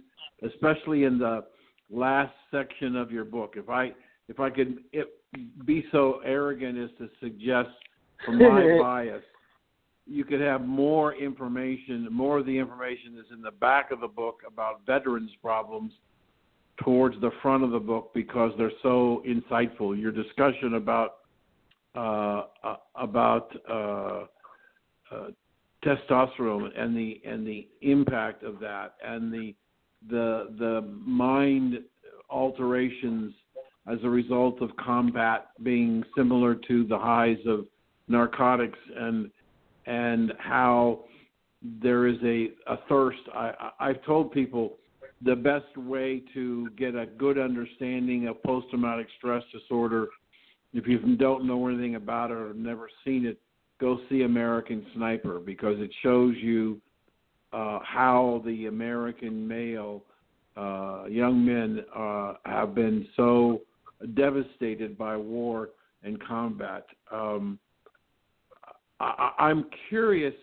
especially 0.44 1.04
in 1.04 1.18
the 1.18 1.44
last 1.90 2.34
section 2.52 2.96
of 2.96 3.12
your 3.12 3.26
book, 3.26 3.54
if 3.58 3.70
I 3.70 3.94
if 4.28 4.40
I 4.40 4.50
could 4.50 4.80
it, 4.94 5.08
be 5.66 5.86
so 5.92 6.22
arrogant 6.24 6.78
as 6.78 6.90
to 7.00 7.10
suggest, 7.20 7.70
from 8.26 8.38
my 8.40 8.78
bias, 8.82 9.24
you 10.07 10.23
could 10.23 10.41
have 10.41 10.65
more 10.65 11.14
information. 11.15 12.07
More 12.11 12.40
of 12.40 12.45
the 12.45 12.57
information 12.57 13.18
is 13.18 13.26
in 13.32 13.41
the 13.41 13.52
back 13.52 13.91
of 13.91 14.02
the 14.02 14.07
book 14.07 14.41
about 14.48 14.86
veterans' 14.86 15.32
problems 15.41 15.94
towards 16.84 17.19
the 17.22 17.32
front 17.41 17.64
of 17.64 17.72
the 17.72 17.80
book 17.80 18.11
because 18.14 18.52
they're 18.57 18.72
so 18.82 19.22
insightful. 19.28 19.99
Your 19.99 20.11
discussion 20.11 20.76
about 20.76 21.18
uh, 21.95 22.44
uh, 22.64 22.76
about 22.95 23.52
uh, 23.69 24.26
uh, 25.14 25.28
testosterone 25.86 26.69
and 26.80 26.95
the 26.95 27.22
and 27.26 27.45
the 27.45 27.68
impact 27.82 28.44
of 28.44 28.60
that 28.60 28.95
and 29.06 29.32
the 29.32 29.53
the 30.10 30.56
the 30.57 30.82
mind 31.06 31.80
alterations 32.30 33.34
as 33.91 33.98
a 34.03 34.10
result 34.10 34.61
of 34.61 34.69
combat 34.78 35.49
being 35.64 36.03
similar 36.15 36.56
to 36.56 36.86
the 36.86 36.98
highs 36.98 37.40
of 37.45 37.65
narcotics 38.07 38.80
and 38.95 39.30
and 39.86 40.34
how 40.40 41.06
there 41.82 42.08
is 42.08 42.18
a, 42.24 42.49
a 42.72 42.78
thirst. 42.90 43.20
I, 43.34 43.72
I've 43.80 44.03
told 44.03 44.32
people 44.32 44.78
the 45.24 45.36
best 45.36 45.78
way 45.78 46.24
to 46.34 46.70
get 46.78 46.95
a 46.95 47.06
good 47.06 47.38
understanding 47.38 48.28
of 48.28 48.41
post 48.44 48.68
traumatic 48.70 49.08
stress 49.18 49.44
disorder, 49.53 50.08
if 50.74 50.88
you 50.88 50.99
don't 51.16 51.45
know 51.45 51.68
anything 51.68 51.95
about 51.95 52.32
it 52.32 52.38
or 52.38 52.53
never 52.53 52.90
seen 53.06 53.26
it, 53.26 53.40
go 53.80 53.99
see 54.10 54.24
American 54.24 54.86
Sniper 54.95 55.40
because 55.40 55.80
it 55.80 55.91
shows 56.02 56.36
you 56.38 56.80
uh, 57.53 57.80
how 57.84 58.41
the 58.45 58.68
American 58.68 59.48
male 59.48 60.03
uh, 60.56 61.06
young 61.08 61.45
men 61.45 61.84
uh, 61.95 62.34
have 62.45 62.74
been 62.74 63.08
so 63.16 63.62
devastated 64.14 64.98
by 64.98 65.16
war 65.16 65.70
and 66.03 66.22
combat. 66.24 66.86
Um, 67.12 67.60
I, 69.02 69.32
I'm 69.40 69.65
curious, 69.90 70.34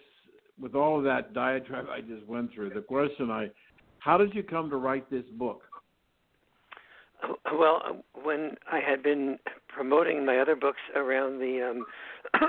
with 0.60 0.74
all 0.74 0.98
of 0.98 1.05
that 1.05 1.32
diatribe 1.32 1.86
I 1.90 2.01
just 2.01 2.26
went 2.26 2.52
through, 2.52 2.70
the 2.70 2.80
question 2.80 3.30
I, 3.30 3.51
how 4.01 4.18
did 4.18 4.35
you 4.35 4.43
come 4.43 4.68
to 4.70 4.76
write 4.76 5.09
this 5.10 5.24
book? 5.35 5.62
Well, 7.52 8.05
when 8.22 8.52
I 8.70 8.80
had 8.80 9.02
been 9.02 9.39
promoting 9.78 10.26
my 10.26 10.40
other 10.40 10.56
books 10.56 10.80
around 10.96 11.38
the 11.38 11.70
um, 11.70 11.86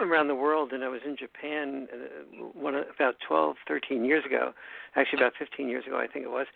around 0.09 0.29
the 0.29 0.35
world, 0.35 0.73
and 0.73 0.83
I 0.83 0.87
was 0.87 1.01
in 1.05 1.15
Japan 1.15 1.87
uh, 1.93 2.43
one 2.53 2.73
about 2.73 3.17
twelve, 3.27 3.57
thirteen 3.67 4.03
years 4.03 4.25
ago, 4.25 4.51
actually 4.95 5.19
about 5.19 5.33
15 5.37 5.69
years 5.69 5.85
ago, 5.85 5.99
I 5.99 6.07
think 6.07 6.25
it 6.25 6.31
was. 6.31 6.47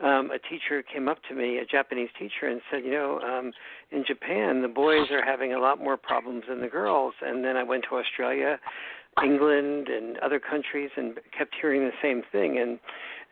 Um, 0.00 0.30
a 0.30 0.38
teacher 0.38 0.82
came 0.82 1.08
up 1.08 1.18
to 1.28 1.34
me, 1.34 1.56
a 1.56 1.64
Japanese 1.64 2.10
teacher, 2.18 2.48
and 2.48 2.60
said, 2.70 2.84
"You 2.84 2.90
know, 2.90 3.20
um, 3.20 3.52
in 3.90 4.04
Japan, 4.06 4.60
the 4.60 4.68
boys 4.68 5.10
are 5.10 5.24
having 5.24 5.54
a 5.54 5.58
lot 5.58 5.78
more 5.78 5.96
problems 5.96 6.44
than 6.46 6.60
the 6.60 6.68
girls." 6.68 7.14
And 7.22 7.42
then 7.42 7.56
I 7.56 7.62
went 7.62 7.84
to 7.88 7.96
Australia, 7.96 8.60
England 9.22 9.88
and 9.88 10.18
other 10.18 10.40
countries, 10.40 10.90
and 10.96 11.18
kept 11.36 11.54
hearing 11.60 11.82
the 11.82 11.92
same 12.02 12.22
thing. 12.30 12.58
And 12.58 12.78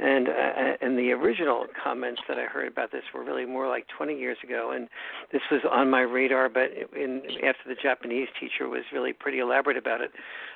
and 0.00 0.28
uh, 0.28 0.76
and 0.80 0.96
the 0.96 1.10
original 1.10 1.66
comments 1.82 2.20
that 2.28 2.38
I 2.38 2.44
heard 2.44 2.68
about 2.68 2.92
this 2.92 3.02
were 3.12 3.24
really 3.24 3.46
more 3.46 3.66
like 3.66 3.86
20 3.96 4.16
years 4.16 4.36
ago, 4.44 4.70
and 4.74 4.88
this 5.32 5.42
was 5.50 5.60
on 5.70 5.90
my 5.90 6.02
radar. 6.02 6.48
But 6.48 6.70
in, 6.96 7.22
after 7.44 7.68
the 7.68 7.74
Japanese 7.80 8.28
teacher 8.38 8.68
was 8.68 8.82
really 8.92 9.12
pretty 9.12 9.40
elaborate 9.40 9.76
about 9.76 10.00
it, 10.00 10.12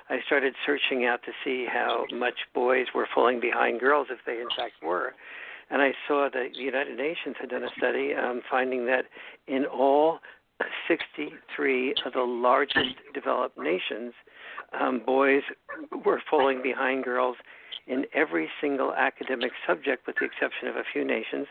I 0.09 0.19
started 0.27 0.55
searching 0.65 1.07
out 1.07 1.23
to 1.25 1.33
see 1.45 1.67
how 1.73 2.05
much 2.13 2.47
boys 2.55 2.87
were 2.95 3.09
falling 3.13 3.41
behind 3.41 3.81
girls, 3.81 4.09
if 4.11 4.19
they 4.27 4.41
in 4.41 4.49
fact 4.57 4.75
were. 4.83 5.15
And 5.71 5.81
I 5.81 5.93
saw 6.07 6.29
that 6.33 6.51
the 6.55 6.63
United 6.63 6.99
Nations 6.99 7.35
had 7.41 7.49
done 7.49 7.65
a 7.65 7.71
study 7.77 8.13
um, 8.15 8.43
finding 8.49 8.87
that 8.87 9.07
in 9.49 9.65
all 9.65 10.19
63 10.87 11.95
of 12.05 12.13
the 12.13 12.23
largest 12.23 12.95
developed 13.15 13.59
nations, 13.59 14.13
um, 14.79 15.03
boys 15.05 15.43
were 16.05 16.23
falling 16.31 16.63
behind 16.63 17.05
girls 17.05 17.37
in 17.87 18.05
every 18.15 18.49
single 18.61 18.95
academic 18.95 19.51
subject, 19.67 20.07
with 20.07 20.17
the 20.21 20.25
exception 20.25 20.69
of 20.69 20.77
a 20.77 20.85
few 20.93 21.05
nations, 21.05 21.47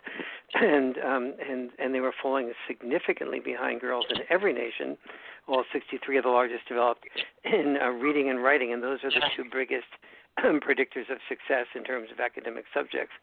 and 0.54 0.98
um, 1.00 1.34
and 1.48 1.72
and 1.78 1.94
they 1.94 2.00
were 2.00 2.14
falling 2.22 2.54
significantly 2.68 3.40
behind 3.40 3.82
girls 3.82 4.06
in 4.10 4.22
every 4.30 4.54
nation. 4.54 4.98
All 5.48 5.64
63 5.74 6.18
of 6.18 6.24
the 6.24 6.30
largest 6.30 6.68
developed 6.68 7.06
in 7.44 7.78
uh, 7.82 7.90
reading 7.90 8.30
and 8.30 8.42
writing, 8.42 8.72
and 8.72 8.82
those 8.82 9.00
are 9.04 9.10
the 9.10 9.22
two 9.36 9.44
biggest 9.52 9.88
predictors 10.40 11.10
of 11.10 11.18
success 11.28 11.68
in 11.76 11.84
terms 11.84 12.10
of 12.12 12.20
academic 12.20 12.66
subjects. 12.74 13.14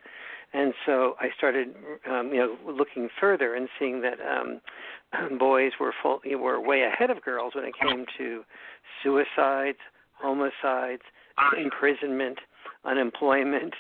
And 0.52 0.72
so 0.86 1.14
I 1.20 1.28
started, 1.36 1.74
um, 2.10 2.30
you 2.32 2.39
know, 2.39 2.56
looking 2.66 3.09
further 3.20 3.55
and 3.55 3.68
seeing 3.78 4.01
that 4.02 4.18
um, 4.20 4.60
boys 5.39 5.72
were 5.78 5.93
full, 6.02 6.20
were 6.24 6.60
way 6.60 6.82
ahead 6.82 7.10
of 7.10 7.22
girls 7.22 7.55
when 7.55 7.64
it 7.64 7.74
came 7.80 8.06
to 8.16 8.44
suicides, 9.02 9.78
homicides, 10.14 11.02
imprisonment, 11.56 12.39
unemployment, 12.85 13.74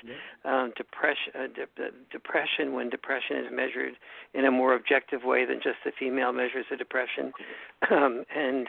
um, 0.44 0.72
depression, 0.76 1.32
uh, 1.34 1.46
de- 1.46 1.84
uh, 1.84 1.90
depression 2.10 2.72
when 2.72 2.90
depression 2.90 3.36
is 3.36 3.46
measured 3.52 3.94
in 4.34 4.44
a 4.44 4.50
more 4.50 4.74
objective 4.74 5.24
way 5.24 5.44
than 5.44 5.56
just 5.62 5.78
the 5.84 5.92
female 5.98 6.32
measures 6.32 6.66
of 6.70 6.78
depression, 6.78 7.32
um, 7.90 8.24
and 8.34 8.68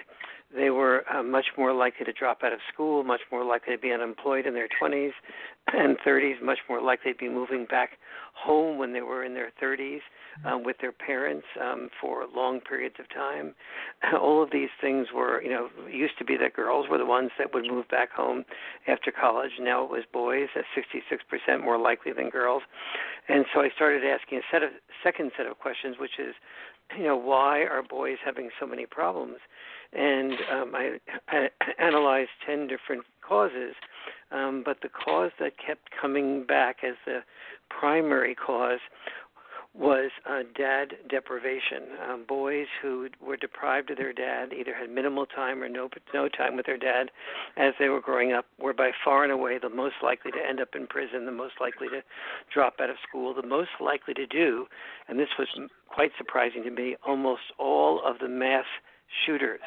they 0.55 0.69
were 0.69 1.03
uh, 1.13 1.21
much 1.21 1.45
more 1.57 1.73
likely 1.73 2.05
to 2.05 2.13
drop 2.13 2.39
out 2.43 2.53
of 2.53 2.59
school, 2.73 3.03
much 3.03 3.21
more 3.31 3.43
likely 3.45 3.75
to 3.75 3.81
be 3.81 3.91
unemployed 3.91 4.47
in 4.47 4.53
their 4.53 4.67
20s 4.81 5.11
and 5.73 5.97
30s, 5.99 6.41
much 6.41 6.59
more 6.67 6.81
likely 6.81 7.13
to 7.13 7.17
be 7.17 7.29
moving 7.29 7.65
back 7.65 7.91
home 8.33 8.77
when 8.77 8.93
they 8.93 9.01
were 9.01 9.23
in 9.23 9.33
their 9.33 9.51
30s 9.61 9.99
um, 10.45 10.63
with 10.63 10.77
their 10.81 10.91
parents 10.91 11.45
um, 11.61 11.89
for 12.01 12.25
long 12.35 12.59
periods 12.61 12.95
of 12.99 13.07
time. 13.09 13.53
All 14.19 14.41
of 14.41 14.49
these 14.51 14.69
things 14.81 15.07
were, 15.13 15.41
you 15.43 15.49
know, 15.49 15.69
used 15.91 16.17
to 16.17 16.25
be 16.25 16.35
that 16.37 16.55
girls 16.55 16.87
were 16.89 16.97
the 16.97 17.05
ones 17.05 17.29
that 17.37 17.53
would 17.53 17.65
move 17.65 17.87
back 17.89 18.11
home 18.11 18.43
after 18.87 19.11
college. 19.11 19.51
Now 19.59 19.83
it 19.83 19.91
was 19.91 20.03
boys, 20.11 20.47
at 20.55 20.63
66% 20.75 21.63
more 21.63 21.77
likely 21.77 22.11
than 22.11 22.29
girls. 22.29 22.63
And 23.27 23.45
so 23.53 23.61
I 23.61 23.69
started 23.75 24.03
asking 24.03 24.39
a 24.39 24.41
set 24.51 24.63
of 24.63 24.71
second 25.03 25.31
set 25.37 25.45
of 25.45 25.59
questions, 25.59 25.97
which 25.99 26.17
is, 26.17 26.33
you 26.97 27.03
know, 27.03 27.17
why 27.17 27.61
are 27.63 27.83
boys 27.83 28.17
having 28.23 28.49
so 28.59 28.65
many 28.65 28.85
problems? 28.85 29.37
and 29.93 30.33
um, 30.51 30.75
I, 30.75 30.99
I 31.27 31.49
analyzed 31.79 32.29
10 32.45 32.67
different 32.67 33.03
causes, 33.21 33.75
um, 34.31 34.61
but 34.63 34.81
the 34.81 34.89
cause 34.89 35.31
that 35.39 35.53
kept 35.57 35.89
coming 35.99 36.45
back 36.45 36.77
as 36.83 36.95
the 37.05 37.19
primary 37.69 38.35
cause 38.35 38.79
was 39.79 40.11
uh, 40.29 40.43
dad 40.57 40.97
deprivation. 41.09 41.83
Um, 42.07 42.25
boys 42.27 42.67
who 42.81 43.07
were 43.25 43.37
deprived 43.37 43.89
of 43.89 43.97
their 43.97 44.11
dad 44.11 44.51
either 44.51 44.75
had 44.75 44.89
minimal 44.89 45.25
time 45.25 45.63
or 45.63 45.69
no 45.69 45.89
no 46.13 46.27
time 46.27 46.57
with 46.57 46.65
their 46.65 46.77
dad 46.77 47.11
as 47.55 47.73
they 47.79 47.87
were 47.87 48.01
growing 48.01 48.33
up 48.33 48.45
were 48.59 48.73
by 48.73 48.91
far 49.05 49.23
and 49.23 49.31
away 49.31 49.57
the 49.57 49.69
most 49.69 49.95
likely 50.03 50.31
to 50.31 50.37
end 50.47 50.59
up 50.59 50.69
in 50.75 50.85
prison, 50.85 51.25
the 51.25 51.31
most 51.31 51.53
likely 51.61 51.87
to 51.87 52.01
drop 52.53 52.75
out 52.81 52.89
of 52.89 52.97
school, 53.07 53.33
the 53.33 53.47
most 53.47 53.69
likely 53.79 54.13
to 54.13 54.27
do, 54.27 54.65
and 55.07 55.17
this 55.17 55.29
was 55.39 55.47
quite 55.87 56.11
surprising 56.17 56.63
to 56.63 56.71
me, 56.71 56.97
almost 57.07 57.53
all 57.57 58.01
of 58.05 58.19
the 58.19 58.27
mass 58.27 58.65
shooters 59.25 59.61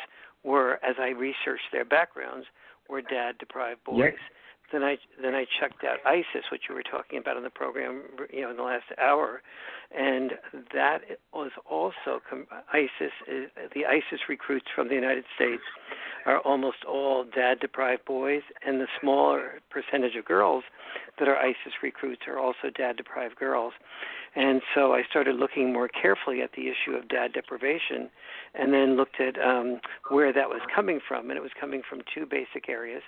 were, 0.45 0.75
as 0.85 0.97
I 0.99 1.09
researched 1.09 1.73
their 1.73 1.85
backgrounds, 1.87 2.47
were 2.89 3.01
dad 3.01 3.39
deprived 3.39 3.83
boys. 3.85 3.99
Yep. 3.99 4.15
Then 4.73 4.83
I 4.83 4.97
then 5.21 5.35
I 5.35 5.45
checked 5.61 5.85
out 5.85 5.99
ISIS, 6.07 6.45
which 6.51 6.63
you 6.69 6.75
were 6.75 6.83
talking 6.83 7.19
about 7.19 7.37
in 7.37 7.43
the 7.43 7.51
program, 7.51 8.03
you 8.33 8.43
know, 8.43 8.51
in 8.51 8.57
the 8.57 8.63
last 8.63 8.87
hour, 8.99 9.43
and 9.97 10.33
that 10.73 11.01
was 11.33 11.51
also 11.69 12.21
ISIS. 12.73 13.13
Is, 13.29 13.51
the 13.75 13.85
ISIS 13.85 14.21
recruits 14.29 14.67
from 14.75 14.89
the 14.89 14.95
United 14.95 15.25
States 15.37 15.63
are 16.25 16.39
almost 16.39 16.85
all 16.89 17.25
dad 17.25 17.61
deprived 17.61 18.05
boys, 18.05 18.43
and 18.67 18.81
the 18.81 18.87
smaller 19.01 19.61
percentage 19.71 20.17
of 20.17 20.25
girls 20.25 20.65
that 21.19 21.29
are 21.29 21.37
ISIS 21.37 21.75
recruits 21.83 22.23
are 22.27 22.39
also 22.39 22.71
dad 22.75 22.97
deprived 22.97 23.37
girls. 23.37 23.73
And 24.35 24.63
so 24.75 24.95
I 24.95 25.03
started 25.09 25.37
looking 25.37 25.73
more 25.73 25.89
carefully 25.89 26.41
at 26.41 26.53
the 26.53 26.69
issue 26.69 26.97
of 26.97 27.09
dad 27.09 27.33
deprivation 27.35 28.09
and 28.55 28.73
then 28.73 28.97
looked 28.97 29.21
at 29.21 29.39
um, 29.41 29.81
where 30.09 30.33
that 30.33 30.49
was 30.49 30.61
coming 30.75 31.01
from. 31.07 31.29
And 31.31 31.37
it 31.37 31.43
was 31.43 31.53
coming 31.61 31.83
from 31.89 32.01
two 32.15 32.25
basic 32.25 32.69
areas. 32.69 33.03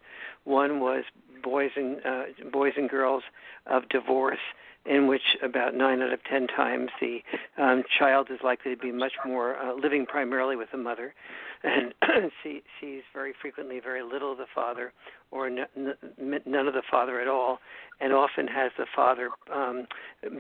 One 0.45 0.81
was 0.81 1.05
boys 1.43 1.71
and, 1.77 2.05
uh, 2.05 2.25
boys 2.53 2.75
and 2.77 2.91
girls 2.91 3.23
of 3.67 3.89
divorce 3.89 4.39
in 4.87 5.07
which 5.07 5.37
about 5.43 5.75
nine 5.75 6.03
out 6.03 6.13
of 6.13 6.23
ten 6.25 6.47
times 6.47 6.91
the 7.01 7.23
um, 7.57 7.83
child 7.99 8.29
is 8.31 8.39
likely 8.45 8.75
to 8.75 8.81
be 8.81 8.93
much 8.93 9.13
more 9.25 9.57
uh, 9.57 9.75
living 9.75 10.07
primarily 10.07 10.57
with 10.57 10.71
the 10.71 10.79
mother, 10.79 11.15
and 11.63 11.95
see, 12.43 12.63
sees 12.81 13.03
very 13.13 13.33
frequently 13.41 13.81
very 13.81 14.03
little 14.03 14.33
of 14.33 14.39
the 14.39 14.47
father, 14.55 14.93
or 15.31 15.47
n- 15.47 15.67
n- 15.77 16.41
none 16.47 16.69
of 16.69 16.75
the 16.75 16.83
father 16.91 17.21
at 17.21 17.29
all, 17.29 17.59
and 18.01 18.13
often 18.13 18.47
has 18.47 18.73
the 18.77 18.87
father 18.95 19.31
um, 19.53 19.87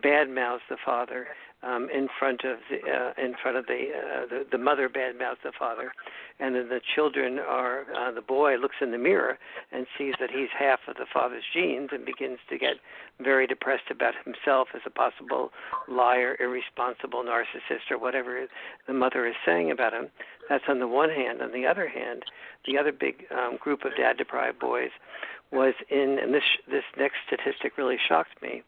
bad 0.02 0.28
mouths 0.28 0.62
the 0.68 0.76
father 0.84 1.26
um, 1.64 1.88
in 1.90 2.08
front 2.18 2.42
of 2.44 2.58
the 2.70 2.78
uh, 2.90 3.12
in 3.22 3.34
front 3.40 3.56
of 3.56 3.66
the, 3.66 3.88
uh, 3.94 4.26
the 4.28 4.46
the 4.52 4.58
mother 4.58 4.88
bad 4.88 5.18
mouths 5.18 5.40
the 5.42 5.52
father, 5.58 5.92
and 6.38 6.54
then 6.54 6.68
the 6.68 6.80
children 6.94 7.38
are 7.38 7.86
uh, 7.96 8.10
the 8.12 8.20
boy 8.20 8.56
looks 8.56 8.76
in 8.80 8.90
the 8.90 8.98
mirror 8.98 9.38
and 9.72 9.86
sees 9.96 10.14
that 10.20 10.30
he's 10.30 10.48
half 10.56 10.80
of 10.88 10.96
the 10.96 11.06
father's 11.12 11.44
genes 11.52 11.90
and 11.92 12.04
begins 12.04 12.38
to 12.48 12.58
get 12.58 12.76
very 13.20 13.46
depressed 13.46 13.90
about 13.90 14.14
himself 14.24 14.68
as 14.74 14.82
a 14.86 14.90
possible 14.90 15.50
liar, 15.88 16.36
irresponsible 16.40 17.24
narcissist, 17.24 17.90
or 17.90 17.98
whatever 17.98 18.46
the 18.86 18.92
mother 18.92 19.26
is 19.26 19.34
saying 19.46 19.70
about 19.70 19.92
him. 19.92 20.08
That's 20.48 20.64
on 20.68 20.80
the 20.80 20.88
one 20.88 21.10
hand. 21.10 21.40
On 21.40 21.52
the 21.52 21.66
other 21.66 21.88
hand, 21.88 22.24
the 22.66 22.78
other 22.78 22.92
big 22.92 23.24
um, 23.30 23.56
group 23.56 23.84
of 23.84 23.96
dad 23.96 24.16
deprived 24.18 24.58
boys 24.58 24.90
was 25.52 25.74
in, 25.90 26.18
and 26.20 26.34
this 26.34 26.42
this 26.68 26.84
next 26.98 27.16
statistic 27.26 27.78
really 27.78 27.98
shocked 28.08 28.42
me, 28.42 28.62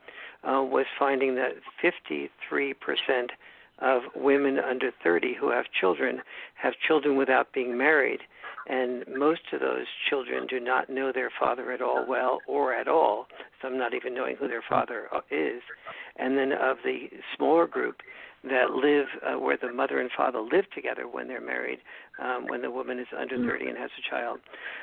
uh, 0.44 0.62
was 0.62 0.86
finding 0.98 1.34
that 1.36 1.52
53 1.80 2.74
percent 2.74 3.30
of 3.78 4.02
women 4.14 4.58
under 4.58 4.90
30 5.02 5.34
who 5.38 5.50
have 5.50 5.66
children 5.78 6.22
have 6.54 6.74
children 6.86 7.16
without 7.16 7.52
being 7.52 7.76
married, 7.76 8.20
and 8.68 9.04
most 9.14 9.42
of 9.52 9.60
those 9.60 9.86
children 10.08 10.46
do 10.46 10.58
not 10.58 10.88
know 10.88 11.12
their 11.12 11.30
father 11.38 11.72
at 11.72 11.82
all 11.82 12.04
well 12.08 12.38
or 12.48 12.74
at 12.74 12.88
all, 12.88 13.26
some 13.60 13.78
not 13.78 13.94
even 13.94 14.14
knowing 14.14 14.36
who 14.36 14.48
their 14.48 14.64
father 14.66 15.08
is. 15.30 15.62
And 16.18 16.38
then 16.38 16.52
of 16.52 16.78
the 16.84 17.08
smaller 17.36 17.66
group, 17.66 17.96
that 18.48 18.70
live 18.70 19.06
uh, 19.22 19.38
where 19.38 19.56
the 19.56 19.72
mother 19.72 20.00
and 20.00 20.10
father 20.10 20.40
live 20.40 20.70
together 20.74 21.08
when 21.08 21.28
they're 21.28 21.40
married, 21.40 21.78
um, 22.18 22.46
when 22.46 22.62
the 22.62 22.70
woman 22.70 22.98
is 22.98 23.06
under 23.16 23.36
Mm. 23.36 23.46
30 23.46 23.68
and 23.68 23.78
has 23.78 23.90
a 23.98 24.02
child, 24.02 24.40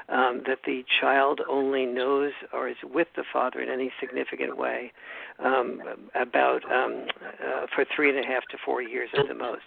um, 0.09 0.43
that 0.45 0.59
the 0.65 0.83
child 1.01 1.41
only 1.47 1.85
knows 1.85 2.33
or 2.51 2.67
is 2.67 2.77
with 2.83 3.07
the 3.15 3.23
father 3.23 3.59
in 3.61 3.69
any 3.69 3.91
significant 3.99 4.57
way 4.57 4.91
um, 5.39 5.81
about 6.15 6.63
um, 6.71 7.07
uh, 7.43 7.67
for 7.73 7.85
three 7.95 8.09
and 8.09 8.19
a 8.19 8.27
half 8.27 8.45
to 8.47 8.57
four 8.63 8.81
years 8.81 9.09
at 9.17 9.27
the 9.27 9.33
most. 9.33 9.63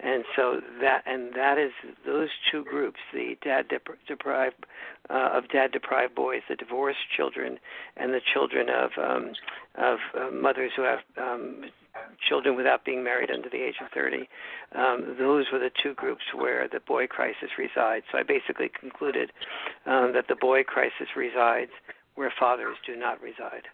And 0.00 0.24
so 0.34 0.60
that 0.80 1.02
and 1.06 1.32
that 1.34 1.58
is 1.58 1.72
those 2.04 2.30
two 2.50 2.64
groups, 2.64 2.98
the 3.12 3.36
dad 3.42 3.68
dep- 3.68 3.98
deprived 4.08 4.66
uh, 5.10 5.30
of 5.32 5.48
dad 5.48 5.70
deprived 5.70 6.14
boys, 6.14 6.42
the 6.48 6.56
divorced 6.56 7.10
children, 7.16 7.58
and 7.96 8.12
the 8.12 8.20
children 8.32 8.68
of 8.68 8.90
um, 8.98 9.32
of 9.76 9.98
uh, 10.18 10.30
mothers 10.30 10.72
who 10.74 10.82
have 10.82 11.00
um, 11.18 11.66
children 12.28 12.56
without 12.56 12.84
being 12.84 13.04
married 13.04 13.30
under 13.30 13.48
the 13.48 13.56
age 13.56 13.74
of 13.82 13.90
30. 13.94 14.28
Um, 14.74 15.16
those 15.18 15.46
were 15.52 15.58
the 15.58 15.70
two 15.82 15.94
groups 15.94 16.22
where 16.34 16.68
the 16.68 16.80
boy 16.80 17.06
crisis 17.06 17.50
resides. 17.58 18.04
So 18.12 18.18
I 18.18 18.22
basically 18.22 18.70
concluded 18.78 19.32
um, 19.86 20.12
that 20.14 20.26
the 20.28 20.36
boy 20.36 20.62
crisis 20.62 21.08
resides 21.16 21.70
where 22.14 22.32
fathers 22.38 22.76
do 22.86 22.96
not 22.96 23.20
reside. 23.20 23.64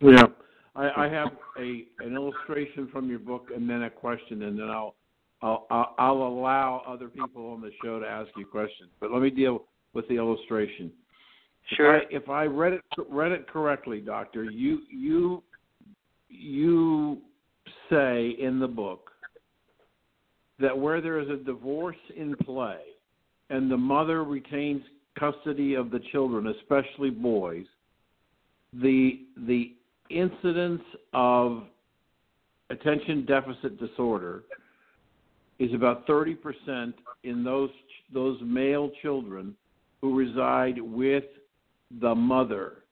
Yeah, 0.00 0.26
I, 0.74 1.06
I 1.06 1.08
have 1.08 1.32
a 1.58 1.86
an 2.00 2.14
illustration 2.14 2.88
from 2.92 3.08
your 3.08 3.18
book, 3.18 3.48
and 3.54 3.68
then 3.68 3.84
a 3.84 3.90
question, 3.90 4.42
and 4.42 4.58
then 4.58 4.68
I'll 4.68 4.94
I'll 5.42 5.94
I'll 5.98 6.22
allow 6.22 6.82
other 6.86 7.08
people 7.08 7.50
on 7.50 7.60
the 7.60 7.70
show 7.82 7.98
to 7.98 8.06
ask 8.06 8.28
you 8.36 8.44
questions. 8.44 8.90
But 9.00 9.10
let 9.10 9.22
me 9.22 9.30
deal 9.30 9.64
with 9.94 10.06
the 10.08 10.16
illustration. 10.16 10.92
Sure. 11.76 11.96
If 11.96 12.02
I, 12.02 12.14
if 12.14 12.28
I 12.28 12.44
read 12.44 12.74
it 12.74 12.82
read 13.08 13.32
it 13.32 13.48
correctly, 13.48 14.00
Doctor, 14.00 14.44
you 14.44 14.80
you 14.90 15.42
you 16.38 17.18
say 17.90 18.36
in 18.38 18.58
the 18.58 18.68
book 18.68 19.10
that 20.58 20.76
where 20.76 21.00
there 21.00 21.20
is 21.20 21.28
a 21.28 21.36
divorce 21.36 21.96
in 22.16 22.34
play 22.36 22.78
and 23.50 23.70
the 23.70 23.76
mother 23.76 24.24
retains 24.24 24.82
custody 25.18 25.74
of 25.74 25.90
the 25.90 26.00
children, 26.12 26.48
especially 26.48 27.10
boys, 27.10 27.66
the 28.72 29.20
the 29.46 29.72
incidence 30.10 30.82
of 31.12 31.64
attention 32.70 33.24
deficit 33.26 33.78
disorder 33.78 34.42
is 35.58 35.72
about 35.72 36.06
30% 36.06 36.92
in 37.24 37.42
those 37.42 37.70
those 38.12 38.38
male 38.42 38.90
children 39.02 39.54
who 40.00 40.16
reside 40.16 40.80
with 40.80 41.24
the 42.00 42.14
mother. 42.14 42.84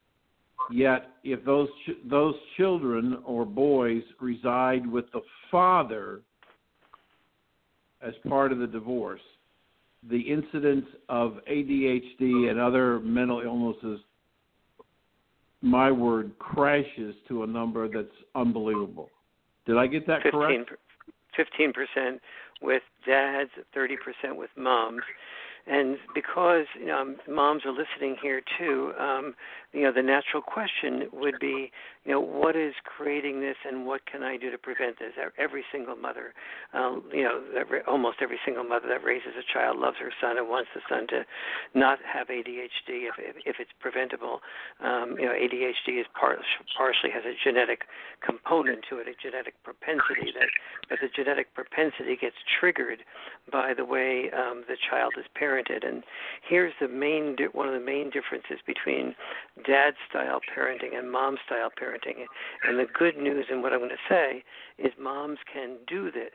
Yet, 0.70 1.10
if 1.22 1.44
those 1.44 1.68
ch- 1.86 2.08
those 2.08 2.34
children 2.56 3.18
or 3.24 3.44
boys 3.44 4.02
reside 4.20 4.86
with 4.86 5.10
the 5.12 5.20
father 5.50 6.20
as 8.00 8.14
part 8.28 8.52
of 8.52 8.58
the 8.58 8.66
divorce, 8.66 9.20
the 10.08 10.20
incidence 10.20 10.86
of 11.08 11.38
ADHD 11.50 12.50
and 12.50 12.58
other 12.58 13.00
mental 13.00 13.40
illnesses, 13.40 14.00
my 15.62 15.90
word, 15.90 16.32
crashes 16.38 17.14
to 17.28 17.42
a 17.42 17.46
number 17.46 17.88
that's 17.88 18.08
unbelievable. 18.34 19.10
Did 19.66 19.78
I 19.78 19.86
get 19.86 20.06
that 20.06 20.22
correct? 20.22 20.70
Fifteen 21.36 21.72
percent 21.72 22.20
with 22.62 22.82
dads, 23.06 23.50
thirty 23.72 23.96
percent 23.96 24.36
with 24.36 24.50
moms, 24.56 25.02
and 25.66 25.96
because 26.14 26.66
you 26.78 26.86
know, 26.86 27.00
um, 27.00 27.16
moms 27.28 27.62
are 27.64 27.72
listening 27.72 28.16
here 28.20 28.42
too, 28.58 28.92
um, 28.98 29.34
you 29.72 29.82
know, 29.82 29.92
the 29.92 30.02
natural 30.02 30.42
question 30.42 31.08
would 31.12 31.38
be, 31.40 31.70
you 32.04 32.12
know, 32.12 32.20
what 32.20 32.54
is 32.54 32.74
creating 32.84 33.40
this, 33.40 33.56
and 33.64 33.86
what 33.86 34.04
can 34.04 34.22
I 34.22 34.36
do 34.36 34.50
to 34.50 34.58
prevent 34.58 34.98
this? 34.98 35.12
Every 35.38 35.64
single 35.72 35.96
mother, 35.96 36.34
um, 36.74 37.02
you 37.12 37.22
know, 37.22 37.40
every, 37.58 37.80
almost 37.88 38.18
every 38.20 38.38
single 38.44 38.64
mother 38.64 38.88
that 38.88 39.02
raises 39.02 39.32
a 39.38 39.52
child 39.52 39.78
loves 39.78 39.96
her 40.00 40.12
son 40.20 40.36
and 40.36 40.48
wants 40.48 40.68
the 40.74 40.82
son 40.88 41.06
to 41.08 41.24
not 41.74 41.98
have 42.04 42.28
ADHD 42.28 43.08
if 43.08 43.14
if, 43.18 43.36
if 43.46 43.56
it's 43.58 43.70
preventable. 43.80 44.40
Um, 44.84 45.16
you 45.18 45.24
know, 45.24 45.32
ADHD 45.32 46.00
is 46.00 46.06
part, 46.18 46.40
partially 46.76 47.10
has 47.10 47.24
a 47.24 47.32
genetic 47.42 47.88
component 48.20 48.84
to 48.90 48.98
it, 48.98 49.08
a 49.08 49.16
genetic 49.16 49.54
propensity 49.64 50.28
that, 50.36 50.48
that 50.90 50.98
the 51.00 51.08
genetic 51.08 51.54
propensity 51.54 52.16
gets 52.20 52.36
triggered 52.60 53.00
by 53.50 53.72
the 53.72 53.84
way 53.84 54.30
um, 54.36 54.64
the 54.68 54.76
child 54.76 55.14
is 55.18 55.24
parented. 55.40 55.86
And 55.86 56.02
here's 56.48 56.72
the 56.80 56.88
main 56.88 57.36
one 57.52 57.68
of 57.68 57.74
the 57.74 57.84
main 57.84 58.10
differences 58.10 58.60
between 58.66 59.14
dad 59.66 59.94
style 60.08 60.40
parenting 60.44 60.96
and 60.96 61.10
mom 61.10 61.36
style 61.46 61.70
parenting. 61.70 61.93
And 62.66 62.78
the 62.78 62.86
good 62.86 63.16
news 63.16 63.46
and 63.50 63.62
what 63.62 63.72
I'm 63.72 63.80
going 63.80 63.90
to 63.90 63.96
say 64.08 64.44
is 64.78 64.92
moms 64.98 65.38
can 65.52 65.76
do 65.86 66.10
this 66.10 66.32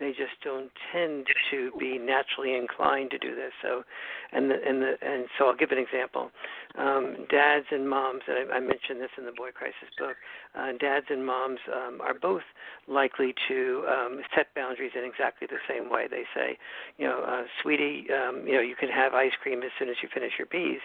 they 0.00 0.10
just 0.10 0.34
don't 0.42 0.70
tend 0.92 1.26
to 1.50 1.70
be 1.78 1.98
naturally 1.98 2.56
inclined 2.56 3.10
to 3.12 3.18
do 3.18 3.34
this. 3.34 3.52
So, 3.62 3.84
and 4.32 4.50
the, 4.50 4.56
and 4.66 4.82
the 4.82 4.94
and 5.02 5.26
so 5.38 5.46
I'll 5.46 5.56
give 5.56 5.70
an 5.70 5.78
example. 5.78 6.30
Um, 6.76 7.26
dads 7.30 7.66
and 7.70 7.88
moms, 7.88 8.22
and 8.26 8.50
I, 8.50 8.56
I 8.56 8.60
mentioned 8.60 9.00
this 9.00 9.14
in 9.16 9.24
the 9.24 9.32
Boy 9.32 9.50
Crisis 9.54 9.90
book. 9.98 10.16
Uh, 10.58 10.72
dads 10.80 11.06
and 11.10 11.24
moms 11.24 11.60
um, 11.70 12.00
are 12.00 12.14
both 12.14 12.42
likely 12.88 13.34
to 13.48 13.84
um, 13.88 14.20
set 14.34 14.52
boundaries 14.54 14.90
in 14.96 15.04
exactly 15.04 15.46
the 15.46 15.62
same 15.68 15.90
way. 15.90 16.06
They 16.10 16.24
say, 16.34 16.58
you 16.98 17.06
know, 17.06 17.22
uh, 17.22 17.44
sweetie, 17.62 18.06
um, 18.10 18.42
you 18.46 18.54
know, 18.54 18.60
you 18.60 18.74
can 18.74 18.88
have 18.88 19.14
ice 19.14 19.32
cream 19.40 19.62
as 19.62 19.70
soon 19.78 19.88
as 19.88 19.96
you 20.02 20.08
finish 20.12 20.32
your 20.38 20.46
peas, 20.46 20.80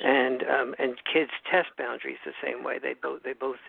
and 0.00 0.42
um, 0.44 0.74
and 0.78 0.96
kids 1.12 1.30
test 1.50 1.68
boundaries 1.76 2.18
the 2.24 2.32
same 2.42 2.64
way. 2.64 2.78
They 2.80 2.94
both 2.94 3.22
they 3.22 3.34
both 3.34 3.60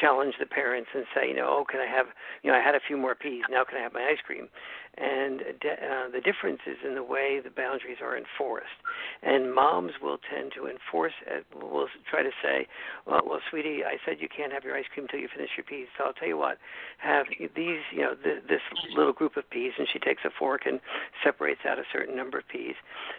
challenge 0.00 0.34
the 0.40 0.46
parents 0.46 0.90
and 0.94 1.04
say, 1.14 1.28
you 1.28 1.36
know, 1.36 1.46
oh, 1.46 1.64
can 1.70 1.80
I 1.80 1.86
have, 1.86 2.06
you 2.42 2.50
know, 2.50 2.58
I 2.58 2.62
had 2.62 2.74
a 2.74 2.80
few 2.86 2.96
more 2.96 3.14
peas. 3.14 3.42
Now 3.48 3.62
can 3.62 3.78
I 3.78 3.82
have 3.82 3.92
my 3.92 4.02
ice 4.10 4.18
cream? 4.26 4.31
country 4.32 4.50
and 4.98 5.40
uh, 5.40 6.12
the 6.12 6.20
difference 6.20 6.60
is 6.66 6.76
in 6.86 6.94
the 6.94 7.02
way 7.02 7.40
the 7.42 7.50
boundaries 7.50 7.98
are 8.02 8.16
enforced. 8.16 8.76
And 9.22 9.54
moms 9.54 9.92
will 10.02 10.18
tend 10.18 10.52
to 10.56 10.66
enforce, 10.68 11.14
uh, 11.24 11.40
will 11.56 11.88
try 12.10 12.22
to 12.22 12.30
say, 12.42 12.66
well, 13.06 13.22
well, 13.24 13.40
sweetie, 13.48 13.80
I 13.84 13.96
said 14.04 14.16
you 14.20 14.28
can't 14.28 14.52
have 14.52 14.64
your 14.64 14.76
ice 14.76 14.84
cream 14.92 15.06
until 15.06 15.20
you 15.20 15.28
finish 15.34 15.50
your 15.56 15.64
peas. 15.64 15.86
So 15.96 16.04
I'll 16.04 16.12
tell 16.12 16.28
you 16.28 16.36
what, 16.36 16.58
have 16.98 17.26
these, 17.56 17.80
you 17.90 18.02
know, 18.02 18.14
th- 18.22 18.44
this 18.48 18.60
little 18.94 19.14
group 19.14 19.36
of 19.36 19.48
peas, 19.48 19.72
and 19.78 19.88
she 19.90 19.98
takes 19.98 20.22
a 20.24 20.30
fork 20.38 20.62
and 20.66 20.78
separates 21.24 21.60
out 21.66 21.78
a 21.78 21.84
certain 21.90 22.16
number 22.16 22.38
of 22.38 22.48
peas, 22.48 22.74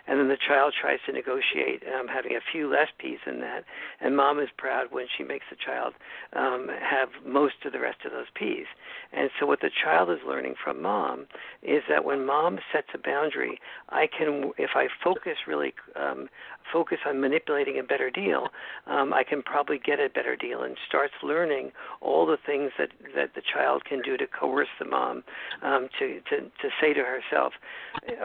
and 0.08 0.20
then 0.20 0.28
the 0.28 0.38
child 0.38 0.74
tries 0.80 1.00
to 1.08 1.12
negotiate 1.12 1.82
um, 1.90 2.08
having 2.08 2.36
a 2.36 2.52
few 2.52 2.70
less 2.70 2.90
peas 3.00 3.18
than 3.26 3.40
that, 3.40 3.64
and 4.00 4.16
mom 4.16 4.40
is 4.40 4.50
proud 4.58 4.88
when 4.92 5.08
she 5.18 5.24
makes 5.24 5.46
the 5.50 5.58
child 5.58 5.94
um, 6.34 6.68
have 6.70 7.10
most 7.26 7.56
of 7.66 7.74
the 7.74 7.80
rest 7.80 8.06
of 8.06 8.12
those 8.12 8.30
peas. 8.36 8.66
And 9.12 9.30
so 9.40 9.46
what 9.46 9.62
the 9.62 9.72
child 9.84 10.10
is 10.10 10.20
learning 10.28 10.56
from 10.64 10.82
mom 10.82 11.26
is 11.64 11.84
that 11.90 12.04
when 12.04 12.26
mom 12.26 12.60
sets 12.72 12.88
a 12.94 12.98
boundary, 12.98 13.60
I 13.90 14.08
can, 14.08 14.52
if 14.58 14.72
I 14.76 14.88
focus 15.04 15.38
really, 15.48 15.74
um, 15.96 16.28
focus 16.72 17.00
on 17.06 17.22
manipulating 17.22 17.80
a 17.80 17.84
better 17.84 18.10
deal, 18.10 18.48
um, 18.88 19.14
I 19.14 19.24
can 19.24 19.42
probably 19.42 19.80
get 19.80 20.00
a 20.00 20.10
better 20.10 20.36
deal, 20.36 20.64
and 20.64 20.76
starts 20.88 21.14
learning 21.24 21.72
all 22.02 22.26
the 22.26 22.38
things 22.46 22.72
that 22.78 22.90
that 23.16 23.36
the 23.36 23.42
child 23.42 23.86
can 23.86 24.02
do 24.02 24.18
to 24.18 24.26
coerce 24.28 24.68
the 24.80 24.86
mom 24.86 25.24
um, 25.62 25.88
to 26.00 26.20
to 26.30 26.42
to 26.42 26.68
say 26.82 26.94
to 26.94 27.02
herself, 27.04 27.54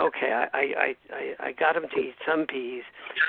okay, 0.01 0.33
I 0.33 0.47
I 0.53 0.95
I 1.13 1.49
I 1.49 1.53
got 1.53 1.77
him 1.77 1.87
to 1.95 2.01
eat 2.01 2.15
some 2.27 2.47
peas. 2.47 2.83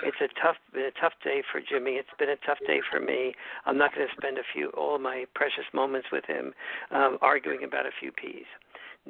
It's 0.04 0.22
a 0.22 0.30
tough 0.42 0.56
been 0.74 0.86
a 0.86 1.02
tough 1.02 1.14
day 1.24 1.44
for 1.52 1.62
Jimmy. 1.62 1.94
It's 1.94 2.10
been 2.18 2.30
a 2.30 2.40
tough 2.46 2.60
day 2.66 2.82
for 2.90 3.00
me. 3.00 3.34
I'm 3.66 3.78
not 3.78 3.94
going 3.94 4.08
to 4.08 4.14
spend 4.16 4.38
a 4.38 4.44
few 4.54 4.70
all 4.70 4.98
my 5.00 5.26
precious 5.36 5.66
moments 5.74 6.08
with 6.12 6.26
him 6.26 6.54
um, 6.92 7.18
arguing 7.22 7.64
about 7.64 7.86
a 7.86 7.92
few 8.00 8.12
peas. 8.12 8.46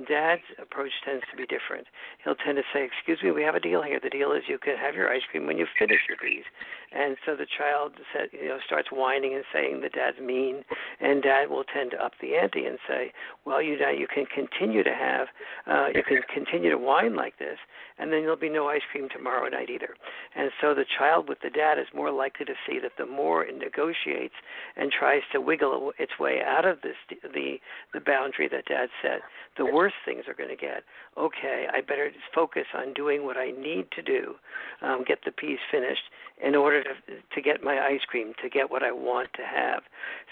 Dad's 0.07 0.43
approach 0.61 0.91
tends 1.03 1.23
to 1.31 1.35
be 1.35 1.45
different. 1.45 1.87
He'll 2.23 2.35
tend 2.35 2.57
to 2.57 2.63
say, 2.71 2.85
"Excuse 2.85 3.21
me, 3.23 3.31
we 3.31 3.43
have 3.43 3.55
a 3.55 3.59
deal 3.59 3.81
here. 3.81 3.99
The 3.99 4.09
deal 4.09 4.31
is 4.31 4.43
you 4.47 4.57
can 4.57 4.77
have 4.77 4.95
your 4.95 5.11
ice 5.11 5.23
cream 5.29 5.45
when 5.45 5.57
you 5.57 5.65
finish 5.77 5.99
your 6.07 6.17
peas." 6.17 6.45
And 6.91 7.17
so 7.25 7.35
the 7.35 7.45
child, 7.45 7.99
said, 8.13 8.29
you 8.31 8.47
know, 8.47 8.59
starts 8.65 8.91
whining 8.91 9.33
and 9.33 9.43
saying 9.51 9.81
the 9.81 9.89
dad's 9.89 10.19
mean, 10.19 10.63
and 10.99 11.21
dad 11.21 11.49
will 11.49 11.63
tend 11.63 11.91
to 11.91 12.03
up 12.03 12.13
the 12.21 12.35
ante 12.35 12.65
and 12.65 12.79
say, 12.87 13.11
"Well, 13.45 13.61
you 13.61 13.77
know, 13.77 13.89
you 13.89 14.07
can 14.07 14.25
continue 14.25 14.83
to 14.83 14.93
have, 14.93 15.29
uh, 15.67 15.89
you 15.93 16.03
can 16.03 16.21
continue 16.23 16.69
to 16.69 16.77
whine 16.77 17.15
like 17.15 17.37
this, 17.37 17.59
and 17.99 18.11
then 18.11 18.21
there'll 18.21 18.35
be 18.35 18.49
no 18.49 18.67
ice 18.67 18.81
cream 18.91 19.09
tomorrow 19.09 19.47
night 19.49 19.69
either." 19.69 19.95
And 20.35 20.51
so 20.61 20.73
the 20.73 20.85
child 20.85 21.27
with 21.27 21.39
the 21.41 21.49
dad 21.49 21.77
is 21.77 21.87
more 21.93 22.11
likely 22.11 22.45
to 22.45 22.55
see 22.65 22.79
that 22.79 22.97
the 22.97 23.05
more 23.05 23.45
it 23.45 23.57
negotiates 23.57 24.35
and 24.75 24.91
tries 24.91 25.21
to 25.31 25.41
wiggle 25.41 25.93
its 25.97 26.17
way 26.19 26.41
out 26.41 26.65
of 26.65 26.81
this 26.81 26.95
the 27.21 27.59
the 27.93 27.99
boundary 27.99 28.47
that 28.47 28.65
dad 28.65 28.89
set, 29.01 29.21
the 29.57 29.65
worse 29.65 29.93
things 30.05 30.27
are 30.27 30.33
going 30.33 30.49
to 30.49 30.55
get. 30.55 30.83
Okay, 31.17 31.67
I 31.71 31.81
better 31.81 32.11
focus 32.33 32.67
on 32.73 32.93
doing 32.93 33.25
what 33.25 33.37
I 33.37 33.51
need 33.51 33.91
to 33.91 34.01
do, 34.01 34.35
um, 34.81 35.03
get 35.05 35.19
the 35.25 35.31
piece 35.31 35.59
finished 35.71 36.03
in 36.41 36.55
order 36.55 36.83
to 36.83 36.89
to 37.33 37.41
get 37.41 37.63
my 37.63 37.79
ice 37.79 38.01
cream, 38.07 38.33
to 38.41 38.49
get 38.49 38.71
what 38.71 38.83
I 38.83 38.91
want 38.91 39.33
to 39.33 39.43
have. 39.43 39.83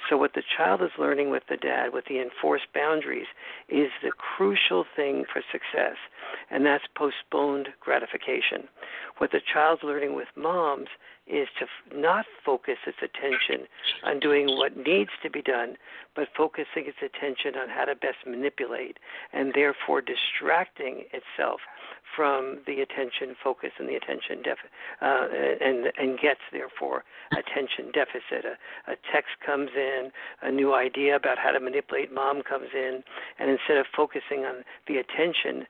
So 0.10 0.18
what 0.18 0.34
the 0.34 0.44
child 0.58 0.82
is 0.82 0.92
learning 0.98 1.30
with 1.30 1.44
the 1.50 1.58
dad, 1.58 1.94
with 1.94 2.06
the 2.06 2.22
enforced 2.22 2.68
boundaries, 2.74 3.28
is 3.70 3.90
the 4.02 4.12
crucial 4.12 4.86
thing 4.96 5.26
for 5.32 5.42
success, 5.52 5.98
and 6.50 6.66
that's 6.66 6.86
postponed 6.96 7.70
gratification. 7.80 8.68
What 9.18 9.32
the 9.32 9.42
child's 9.42 9.84
learning 9.84 10.16
with 10.16 10.28
moms 10.36 10.90
is 11.28 11.48
to 11.60 11.66
not 11.98 12.26
focus 12.46 12.78
its 12.86 12.98
attention 13.02 13.68
on 14.04 14.20
doing 14.20 14.48
what 14.48 14.78
needs 14.78 15.10
to 15.24 15.30
be 15.30 15.42
done, 15.42 15.76
but 16.16 16.30
focusing 16.36 16.86
its 16.86 16.98
attention 17.04 17.60
on 17.60 17.68
how 17.70 17.86
to 17.86 17.96
best 17.96 18.18
manipulate 18.26 18.98
and 19.34 19.54
therefore 19.54 20.02
distracting 20.02 21.04
itself 21.12 21.60
from 22.16 22.60
the 22.66 22.82
attention 22.82 23.36
focus 23.44 23.72
and 23.80 23.88
the 23.88 23.96
attention 23.96 24.42
deficit, 24.44 24.72
uh, 25.02 25.28
and 25.62 25.92
and 25.98 26.20
gets 26.20 26.42
therefore 26.52 27.04
attention 27.32 27.92
deficit. 27.94 28.46
A, 28.46 28.92
a 28.92 28.96
text 29.12 29.38
comes 29.46 29.70
in, 29.76 30.12
a 30.42 30.52
new 30.52 30.74
idea 30.74 31.16
about 31.16 31.38
how 31.38 31.52
to 31.52 31.60
manipulate 31.60 32.14
mom 32.14 32.42
comes 32.42 32.70
in, 32.74 33.04
and 33.40 33.50
instead 33.50 33.78
of 33.78 33.86
focusing 33.96 34.46
on 34.46 34.64
the 34.88 34.98
attention 34.98 35.68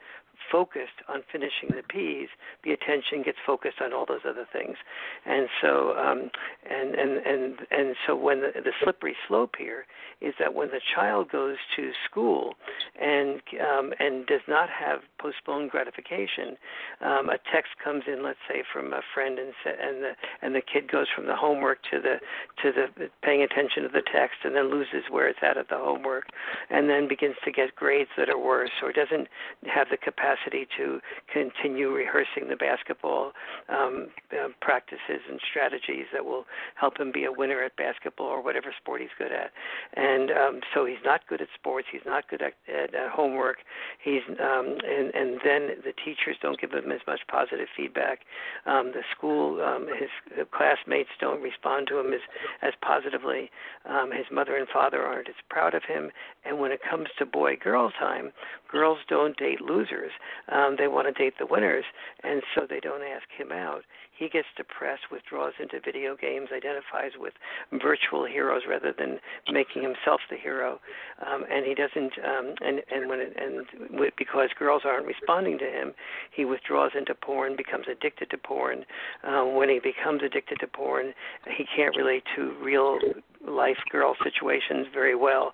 focused 0.51 0.99
on 1.07 1.21
finishing 1.31 1.69
the 1.69 1.83
peas, 1.83 2.29
the 2.63 2.71
attention 2.71 3.23
gets 3.23 3.37
focused 3.45 3.81
on 3.81 3.93
all 3.93 4.05
those 4.05 4.25
other 4.27 4.47
things. 4.51 4.77
And 5.25 5.47
so, 5.61 5.95
um, 5.97 6.29
and 6.69 6.95
and 6.95 7.17
and 7.25 7.55
and 7.71 7.95
so 8.05 8.15
when 8.15 8.41
the, 8.41 8.51
the 8.55 8.71
slippery 8.83 9.15
slope 9.27 9.55
here 9.57 9.85
is 10.21 10.33
that 10.39 10.53
when 10.53 10.69
the 10.69 10.81
child 10.95 11.29
goes 11.31 11.57
to 11.75 11.91
school 12.09 12.55
and 12.99 13.41
um, 13.61 13.93
and 13.99 14.25
does 14.25 14.41
not 14.47 14.69
have 14.69 14.99
postponed 15.19 15.71
gratification, 15.71 16.57
um, 17.01 17.29
a 17.29 17.37
text 17.51 17.71
comes 17.83 18.03
in, 18.07 18.23
let's 18.23 18.39
say 18.47 18.63
from 18.71 18.93
a 18.93 19.01
friend, 19.13 19.39
and 19.39 19.53
and 19.65 20.03
the 20.03 20.11
and 20.41 20.55
the 20.55 20.61
kid 20.61 20.91
goes 20.91 21.07
from 21.15 21.27
the 21.27 21.35
homework 21.35 21.79
to 21.91 21.99
the 21.99 22.15
to 22.61 22.71
the 22.71 23.09
paying 23.23 23.41
attention 23.41 23.83
to 23.83 23.89
the 23.89 24.03
text, 24.11 24.37
and 24.43 24.55
then 24.55 24.69
loses 24.71 25.03
where 25.09 25.27
it's 25.27 25.39
at 25.41 25.57
at 25.57 25.69
the 25.69 25.77
homework, 25.77 26.25
and 26.69 26.89
then 26.89 27.07
begins 27.07 27.35
to 27.43 27.51
get 27.51 27.75
grades 27.75 28.09
that 28.17 28.29
are 28.29 28.39
worse, 28.39 28.71
or 28.81 28.91
doesn't 28.91 29.27
have 29.65 29.87
the 29.89 29.97
capacity 29.97 30.26
capacity 30.27 30.67
to 30.77 30.99
continue 31.31 31.89
rehearsing 31.89 32.49
the 32.49 32.55
basketball 32.55 33.31
um, 33.69 34.07
uh, 34.31 34.47
practices 34.61 35.21
and 35.29 35.39
strategies 35.49 36.05
that 36.13 36.25
will 36.25 36.45
help 36.75 36.99
him 36.99 37.11
be 37.11 37.25
a 37.25 37.31
winner 37.31 37.63
at 37.63 37.75
basketball 37.75 38.27
or 38.27 38.41
whatever 38.43 38.73
sport 38.79 39.01
he's 39.01 39.09
good 39.17 39.31
at. 39.31 39.51
And 39.95 40.31
um, 40.31 40.59
so 40.73 40.85
he's 40.85 41.03
not 41.05 41.21
good 41.27 41.41
at 41.41 41.47
sports. 41.55 41.87
He's 41.91 42.05
not 42.05 42.29
good 42.29 42.41
at, 42.41 42.53
at, 42.67 42.93
at 42.93 43.09
homework. 43.11 43.57
He's 44.03 44.21
um, 44.29 44.77
and 44.85 45.13
and 45.13 45.39
then 45.43 45.69
the 45.83 45.93
teachers 46.03 46.37
don't 46.41 46.59
give 46.59 46.71
him 46.71 46.91
as 46.91 47.01
much 47.07 47.21
positive 47.29 47.67
feedback. 47.75 48.19
Um, 48.65 48.91
the 48.93 49.03
school, 49.15 49.61
um, 49.61 49.87
his 49.87 50.09
classmates 50.51 51.09
don't 51.19 51.41
respond 51.41 51.87
to 51.87 51.99
him 51.99 52.13
as 52.13 52.21
as 52.61 52.73
positively. 52.81 53.49
Um, 53.89 54.11
his 54.11 54.25
mother 54.31 54.55
and 54.55 54.67
father 54.67 55.01
aren't 55.01 55.29
as 55.29 55.35
proud 55.49 55.73
of 55.73 55.83
him. 55.83 56.11
And 56.45 56.59
when 56.59 56.71
it 56.71 56.79
comes 56.89 57.07
to 57.19 57.25
boy 57.25 57.57
girl 57.61 57.91
time, 57.91 58.31
girls 58.71 58.99
don't 59.07 59.37
date 59.37 59.61
losers. 59.61 60.11
Um, 60.49 60.75
they 60.77 60.87
want 60.87 61.07
to 61.07 61.13
date 61.13 61.35
the 61.39 61.45
winners, 61.45 61.85
and 62.23 62.41
so 62.55 62.65
they 62.69 62.79
don't 62.79 63.03
ask 63.03 63.25
him 63.37 63.51
out. 63.51 63.83
He 64.17 64.29
gets 64.29 64.47
depressed, 64.57 65.11
withdraws 65.11 65.53
into 65.59 65.79
video 65.79 66.15
games, 66.15 66.49
identifies 66.55 67.11
with 67.17 67.33
virtual 67.71 68.25
heroes 68.25 68.63
rather 68.67 68.93
than 68.97 69.19
making 69.51 69.83
himself 69.83 70.21
the 70.29 70.37
hero, 70.37 70.79
um, 71.25 71.45
and 71.51 71.65
he 71.65 71.75
doesn't. 71.75 72.13
Um, 72.23 72.55
and 72.61 72.81
and 72.91 73.09
when 73.09 73.19
it, 73.19 73.33
and 73.37 74.11
because 74.17 74.49
girls 74.57 74.81
aren't 74.85 75.05
responding 75.05 75.57
to 75.59 75.65
him, 75.65 75.93
he 76.31 76.45
withdraws 76.45 76.91
into 76.97 77.13
porn, 77.13 77.55
becomes 77.55 77.85
addicted 77.89 78.29
to 78.31 78.37
porn. 78.37 78.85
Um, 79.23 79.55
when 79.55 79.69
he 79.69 79.79
becomes 79.79 80.21
addicted 80.23 80.59
to 80.61 80.67
porn, 80.67 81.13
he 81.55 81.65
can't 81.75 81.95
relate 81.95 82.23
to 82.35 82.53
real 82.61 82.99
life 83.47 83.77
girl 83.91 84.15
situations 84.23 84.87
very 84.93 85.15
well. 85.15 85.53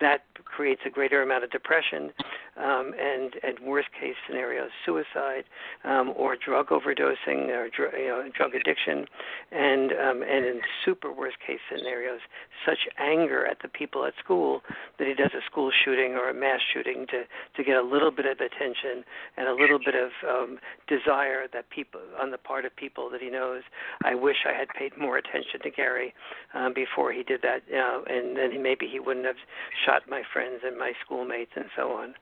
That 0.00 0.22
creates 0.44 0.82
a 0.86 0.90
greater 0.90 1.22
amount 1.22 1.44
of 1.44 1.50
depression 1.50 2.10
um, 2.56 2.92
and, 2.98 3.34
and 3.42 3.58
worst 3.60 3.88
case 4.00 4.14
scenarios, 4.26 4.70
suicide 4.86 5.44
um, 5.84 6.12
or 6.16 6.36
drug 6.36 6.68
overdosing 6.68 7.48
or 7.48 7.68
dr- 7.70 7.94
you 8.04 8.10
know, 8.10 8.28
drug 8.36 8.54
addiction, 8.54 9.06
and 9.50 9.92
um, 9.92 10.20
and 10.20 10.44
in 10.44 10.60
super 10.84 11.10
worst 11.10 11.36
case 11.40 11.58
scenarios, 11.72 12.20
such 12.66 12.84
anger 13.00 13.46
at 13.46 13.58
the 13.62 13.68
people 13.68 14.04
at 14.04 14.12
school 14.22 14.60
that 14.98 15.08
he 15.08 15.14
does 15.14 15.32
a 15.32 15.40
school 15.50 15.70
shooting 15.84 16.12
or 16.12 16.28
a 16.28 16.34
mass 16.34 16.60
shooting 16.72 17.06
to 17.08 17.24
to 17.56 17.64
get 17.64 17.76
a 17.76 17.82
little 17.82 18.10
bit 18.10 18.26
of 18.26 18.36
attention 18.44 19.04
and 19.38 19.48
a 19.48 19.54
little 19.54 19.78
bit 19.78 19.94
of 19.94 20.10
um, 20.28 20.58
desire 20.86 21.48
that 21.52 21.70
people 21.70 22.00
on 22.20 22.30
the 22.30 22.38
part 22.38 22.66
of 22.66 22.76
people 22.76 23.08
that 23.08 23.22
he 23.22 23.30
knows. 23.30 23.62
I 24.04 24.14
wish 24.14 24.36
I 24.44 24.52
had 24.52 24.68
paid 24.78 24.92
more 24.98 25.16
attention 25.16 25.60
to 25.62 25.70
Gary 25.70 26.12
um, 26.52 26.74
before 26.74 27.12
he 27.12 27.22
did 27.22 27.40
that, 27.40 27.62
you 27.68 27.76
know, 27.76 28.04
and 28.06 28.36
then 28.36 28.52
he, 28.52 28.58
maybe 28.58 28.86
he 28.86 29.00
wouldn't 29.00 29.24
have 29.24 29.40
shot 29.86 30.02
my 30.08 30.22
friends 30.30 30.60
and 30.64 30.76
my 30.76 30.92
schoolmates 31.04 31.52
and 31.56 31.66
so 31.74 31.92
on. 31.92 32.14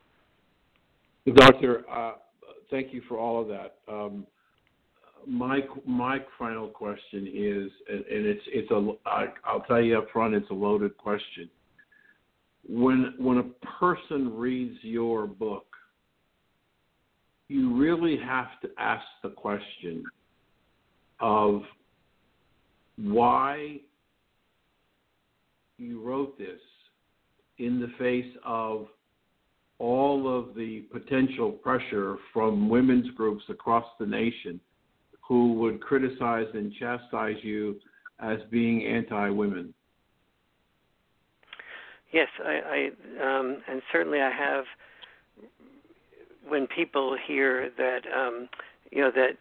Doctor, 1.34 1.84
uh, 1.90 2.12
thank 2.70 2.92
you 2.92 3.02
for 3.08 3.18
all 3.18 3.40
of 3.40 3.48
that. 3.48 3.76
Um, 3.88 4.26
my 5.26 5.60
my 5.86 6.18
final 6.38 6.68
question 6.68 7.26
is, 7.26 7.70
and, 7.88 8.04
and 8.06 8.26
it's 8.26 8.42
it's 8.46 8.70
a 8.70 8.92
I'll 9.44 9.60
tell 9.66 9.80
you 9.80 9.98
up 9.98 10.08
front, 10.12 10.34
it's 10.34 10.50
a 10.50 10.54
loaded 10.54 10.96
question. 10.96 11.48
When 12.68 13.14
when 13.18 13.38
a 13.38 13.66
person 13.78 14.36
reads 14.36 14.78
your 14.82 15.26
book, 15.26 15.66
you 17.48 17.76
really 17.76 18.16
have 18.16 18.60
to 18.62 18.70
ask 18.78 19.04
the 19.22 19.30
question 19.30 20.04
of 21.20 21.62
why 22.96 23.80
you 25.78 26.00
wrote 26.02 26.38
this 26.38 26.60
in 27.58 27.80
the 27.80 27.90
face 27.98 28.32
of 28.44 28.86
all 29.78 30.38
of 30.38 30.54
the 30.54 30.80
potential 30.92 31.50
pressure 31.50 32.16
from 32.32 32.68
women's 32.68 33.10
groups 33.10 33.42
across 33.48 33.84
the 33.98 34.06
nation 34.06 34.60
who 35.26 35.54
would 35.54 35.80
criticize 35.80 36.46
and 36.54 36.72
chastise 36.78 37.36
you 37.42 37.76
as 38.20 38.38
being 38.50 38.84
anti-women. 38.84 39.72
Yes, 42.12 42.28
I, 42.44 42.90
I 43.22 43.38
um, 43.38 43.62
and 43.68 43.80
certainly 43.90 44.20
I 44.20 44.30
have. 44.30 44.64
When 46.46 46.66
people 46.66 47.16
hear 47.26 47.70
that, 47.78 48.00
um, 48.14 48.48
you 48.90 49.00
know 49.00 49.10
that 49.14 49.38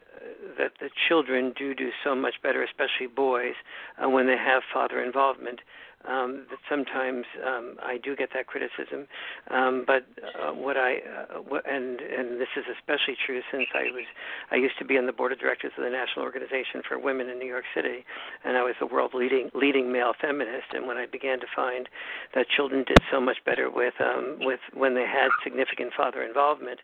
that 0.57 0.71
the 0.79 0.89
children 1.09 1.53
do 1.57 1.75
do 1.75 1.89
so 2.03 2.15
much 2.15 2.35
better, 2.41 2.63
especially 2.63 3.07
boys, 3.13 3.55
uh, 4.01 4.07
when 4.07 4.27
they 4.27 4.37
have 4.37 4.61
father 4.73 5.03
involvement 5.03 5.59
um, 6.07 6.45
that 6.49 6.59
sometimes 6.69 7.25
um, 7.45 7.77
I 7.81 7.97
do 7.97 8.15
get 8.15 8.29
that 8.33 8.47
criticism. 8.47 9.07
Um, 9.49 9.83
but 9.85 10.05
uh, 10.21 10.53
what 10.53 10.77
I 10.77 10.97
uh, 10.97 11.37
what, 11.41 11.69
and 11.69 11.99
and 11.99 12.39
this 12.39 12.51
is 12.57 12.65
especially 12.77 13.15
true 13.25 13.41
since 13.51 13.67
I 13.73 13.91
was 13.93 14.05
I 14.51 14.55
used 14.55 14.77
to 14.79 14.85
be 14.85 14.97
on 14.97 15.05
the 15.05 15.13
board 15.13 15.31
of 15.31 15.39
directors 15.39 15.71
of 15.77 15.83
the 15.83 15.89
National 15.89 16.25
Organization 16.25 16.81
for 16.87 16.97
Women 16.99 17.29
in 17.29 17.39
New 17.39 17.47
York 17.47 17.65
City, 17.75 18.05
and 18.43 18.57
I 18.57 18.63
was 18.63 18.75
the 18.79 18.87
world 18.87 19.11
leading 19.13 19.49
leading 19.53 19.91
male 19.91 20.13
feminist. 20.19 20.73
And 20.73 20.87
when 20.87 20.97
I 20.97 21.05
began 21.05 21.39
to 21.39 21.47
find 21.55 21.87
that 22.35 22.47
children 22.49 22.83
did 22.87 22.99
so 23.11 23.19
much 23.19 23.37
better 23.45 23.69
with 23.69 23.93
um, 23.99 24.37
with 24.41 24.59
when 24.73 24.95
they 24.95 25.05
had 25.05 25.29
significant 25.43 25.93
father 25.95 26.23
involvement, 26.23 26.79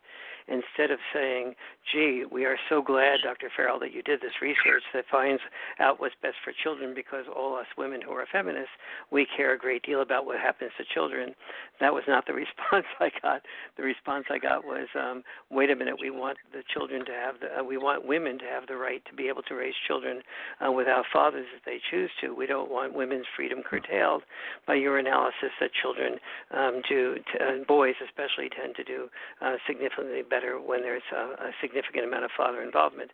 instead 0.48 0.91
of 0.91 0.99
saying, 1.14 1.56
gee, 1.91 2.24
we 2.30 2.45
are 2.45 2.57
so 2.69 2.82
glad, 2.82 3.19
Dr. 3.24 3.49
Farrell, 3.56 3.80
that 3.80 3.94
you 3.94 4.02
did 4.02 4.22
this 4.22 4.41
research 4.41 4.84
that 4.94 5.06
finds 5.11 5.41
out 5.80 5.99
what's 5.99 6.15
best 6.22 6.36
for 6.44 6.53
children 6.64 6.94
because 6.95 7.26
all 7.34 7.56
us 7.56 7.68
women 7.78 8.02
who 8.02 8.11
are 8.11 8.26
feminists, 8.32 8.72
we 9.11 9.28
care 9.36 9.53
a 9.53 9.57
great 9.57 9.84
deal 9.84 10.02
about 10.02 10.26
what 10.26 10.40
happens 10.40 10.72
to 10.78 10.84
children. 10.94 11.34
That 11.80 11.94
was 11.94 12.03
not 12.07 12.26
the 12.26 12.34
response 12.45 12.86
I 12.99 13.11
got. 13.22 13.41
The 13.78 13.84
response 13.84 14.26
I 14.30 14.40
got 14.40 14.65
was, 14.65 14.88
um, 14.95 15.24
wait 15.49 15.69
a 15.69 15.76
minute, 15.76 15.95
we 15.99 16.10
want 16.10 16.38
the 16.52 16.64
children 16.74 17.06
to 17.06 17.11
have 17.11 17.36
the, 17.40 17.60
uh, 17.60 17.64
we 17.64 17.78
want 17.78 18.07
women 18.07 18.38
to 18.40 18.45
have 18.45 18.68
the 18.68 18.76
right 18.78 19.03
to 19.06 19.14
be 19.14 19.28
able 19.28 19.44
to 19.44 19.56
raise 19.56 19.76
children 19.88 20.22
uh, 20.65 20.72
without 20.72 21.06
fathers 21.11 21.48
if 21.56 21.64
they 21.65 21.80
choose 21.91 22.11
to. 22.22 22.34
We 22.34 22.48
don't 22.48 22.72
want 22.72 22.94
women's 22.94 23.26
freedom 23.36 23.64
curtailed 23.64 24.24
by 24.65 24.76
your 24.76 24.98
analysis 24.98 25.52
that 25.60 25.72
children 25.82 26.19
um, 26.52 26.82
do, 26.88 27.18
uh, 27.40 27.64
boys 27.68 27.95
especially, 28.03 28.49
tend 28.49 28.76
to 28.76 28.84
do 28.84 29.07
uh, 29.41 29.56
significantly 29.68 30.22
better 30.22 30.37
better 30.38 30.60
when 30.62 30.82
there's 30.82 31.08
a, 31.12 31.50
a 31.50 31.52
significant 31.62 32.06
amount 32.06 32.26
of 32.26 32.32
father 32.38 32.62
involvement. 32.62 33.12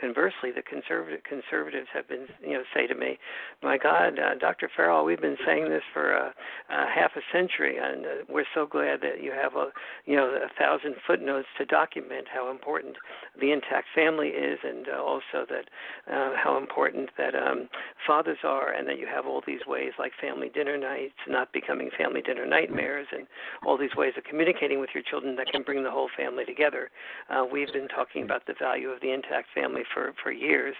Conversely, 0.00 0.50
the 0.50 0.62
conservative 0.62 1.20
conservatives 1.24 1.88
have 1.92 2.08
been, 2.08 2.26
you 2.40 2.54
know, 2.54 2.62
say 2.72 2.86
to 2.86 2.94
me, 2.94 3.18
"My 3.62 3.76
God, 3.76 4.18
uh, 4.18 4.34
Dr. 4.36 4.70
Farrell, 4.74 5.04
we've 5.04 5.20
been 5.20 5.36
saying 5.44 5.68
this 5.68 5.82
for 5.92 6.16
uh, 6.16 6.30
uh, 6.72 6.86
half 6.88 7.12
a 7.16 7.20
century, 7.30 7.76
and 7.76 8.06
uh, 8.06 8.08
we're 8.26 8.48
so 8.54 8.64
glad 8.64 9.02
that 9.02 9.22
you 9.22 9.30
have 9.30 9.56
a, 9.56 9.68
you 10.06 10.16
know, 10.16 10.26
a 10.30 10.48
thousand 10.58 10.94
footnotes 11.06 11.48
to 11.58 11.66
document 11.66 12.28
how 12.32 12.50
important 12.50 12.96
the 13.38 13.52
intact 13.52 13.88
family 13.94 14.28
is, 14.28 14.58
and 14.64 14.88
uh, 14.88 15.02
also 15.02 15.44
that 15.48 15.68
uh, 16.10 16.32
how 16.34 16.56
important 16.56 17.10
that 17.18 17.34
um, 17.34 17.68
fathers 18.06 18.38
are, 18.42 18.72
and 18.72 18.88
that 18.88 18.98
you 18.98 19.06
have 19.06 19.26
all 19.26 19.42
these 19.46 19.66
ways 19.66 19.92
like 19.98 20.12
family 20.18 20.48
dinner 20.48 20.78
nights, 20.78 21.18
not 21.28 21.52
becoming 21.52 21.90
family 21.98 22.22
dinner 22.22 22.46
nightmares, 22.46 23.06
and 23.12 23.26
all 23.66 23.76
these 23.76 23.94
ways 23.96 24.14
of 24.16 24.24
communicating 24.24 24.80
with 24.80 24.90
your 24.94 25.02
children 25.02 25.36
that 25.36 25.48
can 25.48 25.62
bring 25.62 25.84
the 25.84 25.90
whole 25.90 26.08
family 26.16 26.46
together. 26.46 26.90
Uh, 27.28 27.44
we've 27.44 27.72
been 27.74 27.88
talking 27.88 28.22
about 28.22 28.46
the 28.46 28.54
value 28.58 28.88
of 28.88 29.00
the 29.02 29.12
intact 29.12 29.48
family 29.54 29.82
for 29.92 30.12
for 30.22 30.32
years, 30.32 30.74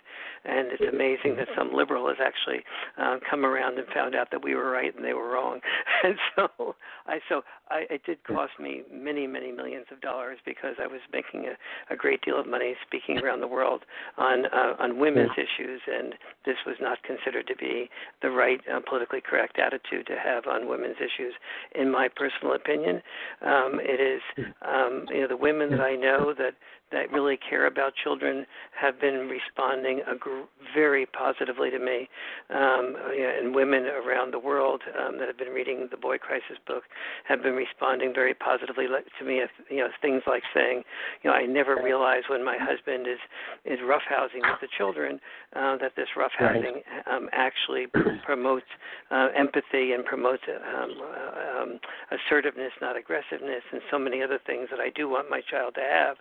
and 0.45 0.69
it's 0.73 0.82
amazing 0.82 1.37
that 1.37 1.49
some 1.57 1.73
liberal 1.73 2.09
has 2.09 2.16
actually 2.20 2.65
uh, 2.99 3.19
come 3.28 3.45
around 3.45 3.78
and 3.78 3.87
found 3.95 4.15
out 4.15 4.31
that 4.31 4.43
we 4.43 4.55
were 4.55 4.70
right 4.70 4.95
and 4.95 5.05
they 5.05 5.15
were 5.15 5.31
wrong. 5.31 5.61
And 6.03 6.16
so 6.35 6.77
I 7.07 7.19
so 7.28 7.43
I, 7.69 7.85
it 7.91 8.03
did 8.07 8.24
cost 8.24 8.53
me 8.59 8.82
many 8.91 9.27
many 9.27 9.53
millions 9.53 9.85
of 9.93 10.01
dollars 10.01 10.39
because 10.47 10.77
I 10.82 10.87
was 10.87 11.01
making 11.12 11.45
a, 11.45 11.93
a 11.93 11.97
great 11.97 12.23
deal 12.23 12.41
of 12.41 12.47
money 12.47 12.74
speaking 12.87 13.19
around 13.19 13.41
the 13.41 13.47
world 13.47 13.82
on 14.16 14.47
uh, 14.47 14.74
on 14.78 14.99
women's 14.99 15.32
issues, 15.37 15.82
and 15.87 16.15
this 16.47 16.57
was 16.66 16.77
not 16.81 17.03
considered 17.03 17.47
to 17.49 17.57
be 17.57 17.91
the 18.23 18.31
right 18.31 18.61
uh, 18.73 18.81
politically 18.89 19.20
correct 19.20 19.59
attitude 19.59 20.07
to 20.07 20.16
have 20.16 20.47
on 20.47 20.69
women's 20.69 20.97
issues. 20.97 21.35
In 21.74 21.91
my 21.91 22.09
personal 22.09 22.55
opinion, 22.55 23.03
um, 23.43 23.78
it 23.81 24.01
is 24.01 24.23
um, 24.62 25.05
you 25.11 25.20
know 25.20 25.28
the 25.28 25.37
women 25.37 25.70
that 25.70 25.81
I 25.81 25.97
know 25.97 26.32
that 26.39 26.55
that 26.93 27.11
really 27.12 27.39
care 27.39 27.67
about 27.67 27.93
children 28.03 28.47
have 28.79 29.01
been 29.01 29.29
responding 29.29 30.03
gr- 30.19 30.49
very 30.75 31.07
positively 31.07 31.71
to 31.71 31.79
me, 31.79 32.09
um, 32.51 32.97
and 33.41 33.55
women 33.55 33.87
around 33.87 34.33
the 34.33 34.39
world 34.39 34.83
um, 34.99 35.19
that 35.19 35.29
have 35.29 35.39
been 35.39 35.53
reading 35.53 35.89
the 35.91 35.97
Boy 35.97 36.19
Crisis 36.19 36.59
book 36.67 36.85
have 37.29 37.43
been 37.43 37.55
responding 37.55 38.12
very 38.15 38.35
positively 38.35 38.87
to 38.87 39.25
me. 39.25 39.43
You 39.69 39.79
know, 39.79 39.89
things 40.03 40.23
like 40.27 40.43
saying, 40.55 40.83
you 41.23 41.31
know, 41.31 41.37
I 41.37 41.47
never 41.47 41.77
realized 41.83 42.27
when 42.29 42.45
my 42.45 42.57
husband 42.59 43.07
is 43.07 43.19
is 43.65 43.79
roughhousing 43.81 44.43
with 44.43 44.61
the 44.61 44.69
children 44.77 45.21
uh, 45.55 45.77
that 45.79 45.93
this 45.97 46.09
roughhousing 46.17 46.83
um, 47.11 47.29
actually 47.33 47.87
promotes 48.25 48.67
uh, 49.11 49.29
empathy 49.37 49.93
and 49.93 50.05
promotes 50.05 50.43
um, 50.49 50.91
uh, 51.01 51.62
um, 51.62 51.81
assertiveness, 52.11 52.73
not 52.81 52.97
aggressiveness, 52.97 53.62
and 53.73 53.81
so 53.91 53.99
many 53.99 54.23
other 54.23 54.39
things 54.47 54.69
that 54.71 54.81
I 54.81 54.91
do 54.91 55.09
want 55.09 55.31
my 55.31 55.41
child 55.51 55.75
to 55.75 55.81
have. 55.81 56.17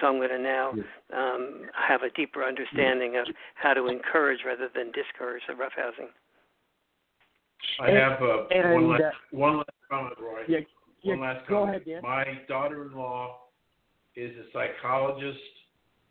So 0.00 0.09
I'm 0.10 0.16
going 0.16 0.30
to 0.30 0.38
now 0.38 0.72
um, 1.16 1.62
have 1.88 2.02
a 2.02 2.10
deeper 2.10 2.42
understanding 2.42 3.16
of 3.16 3.32
how 3.54 3.74
to 3.74 3.86
encourage 3.86 4.40
rather 4.44 4.68
than 4.74 4.86
discourage 4.86 5.42
the 5.46 5.54
roughhousing. 5.54 6.10
I 7.80 7.90
have 7.90 8.20
uh, 8.20 8.46
And, 8.50 8.74
one 8.74 8.88
last 8.88 9.02
uh, 9.02 9.10
one 9.30 9.56
last 9.58 9.70
comment, 9.88 10.16
Roy. 10.20 10.40
Yeah, 10.48 10.58
yeah, 11.02 11.14
one 11.14 11.20
last 11.20 11.48
go 11.48 11.60
comment. 11.60 11.76
ahead, 11.76 11.86
Dan. 11.86 12.02
My 12.02 12.24
daughter-in-law 12.48 13.36
is 14.16 14.32
a 14.36 14.44
psychologist 14.52 15.38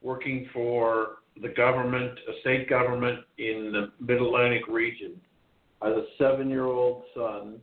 working 0.01 0.47
for 0.53 1.17
the 1.41 1.49
government, 1.49 2.17
a 2.29 2.39
state 2.39 2.69
government 2.69 3.19
in 3.37 3.73
the 3.73 3.91
Mid 3.99 4.21
Atlantic 4.21 4.67
region. 4.69 5.19
I 5.81 5.89
have 5.89 5.97
a 5.97 6.05
seven-year-old 6.17 7.03
son, 7.13 7.59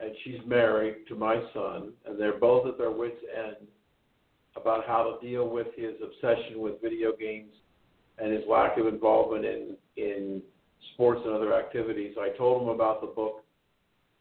and 0.00 0.10
she's 0.24 0.40
married 0.46 1.06
to 1.08 1.14
my 1.14 1.42
son, 1.52 1.92
and 2.06 2.18
they're 2.18 2.38
both 2.38 2.66
at 2.66 2.78
their 2.78 2.90
wits' 2.90 3.16
end 3.36 3.68
about 4.56 4.86
how 4.86 5.02
to 5.02 5.26
deal 5.26 5.48
with 5.48 5.68
his 5.76 5.94
obsession 6.02 6.60
with 6.60 6.80
video 6.82 7.12
games 7.18 7.52
and 8.18 8.32
his 8.32 8.42
lack 8.48 8.78
of 8.78 8.86
involvement 8.86 9.44
in 9.44 9.76
in 9.96 10.42
sports 10.92 11.20
and 11.24 11.34
other 11.34 11.54
activities. 11.54 12.14
I 12.18 12.36
told 12.36 12.62
him 12.62 12.68
about 12.68 13.00
the 13.00 13.08
book. 13.08 13.44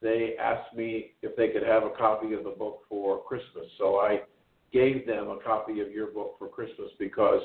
They 0.02 0.36
asked 0.40 0.76
me 0.76 1.12
if 1.22 1.36
they 1.36 1.50
could 1.50 1.64
have 1.64 1.84
a 1.84 1.92
copy 1.92 2.34
of 2.34 2.44
the 2.44 2.52
book 2.52 2.82
for 2.90 3.22
Christmas, 3.24 3.66
so 3.78 3.98
I 3.98 4.22
gave 4.72 5.06
them 5.06 5.30
a 5.30 5.38
copy 5.44 5.80
of 5.82 5.92
your 5.92 6.08
book 6.08 6.36
for 6.40 6.48
Christmas 6.48 6.90
because 7.00 7.42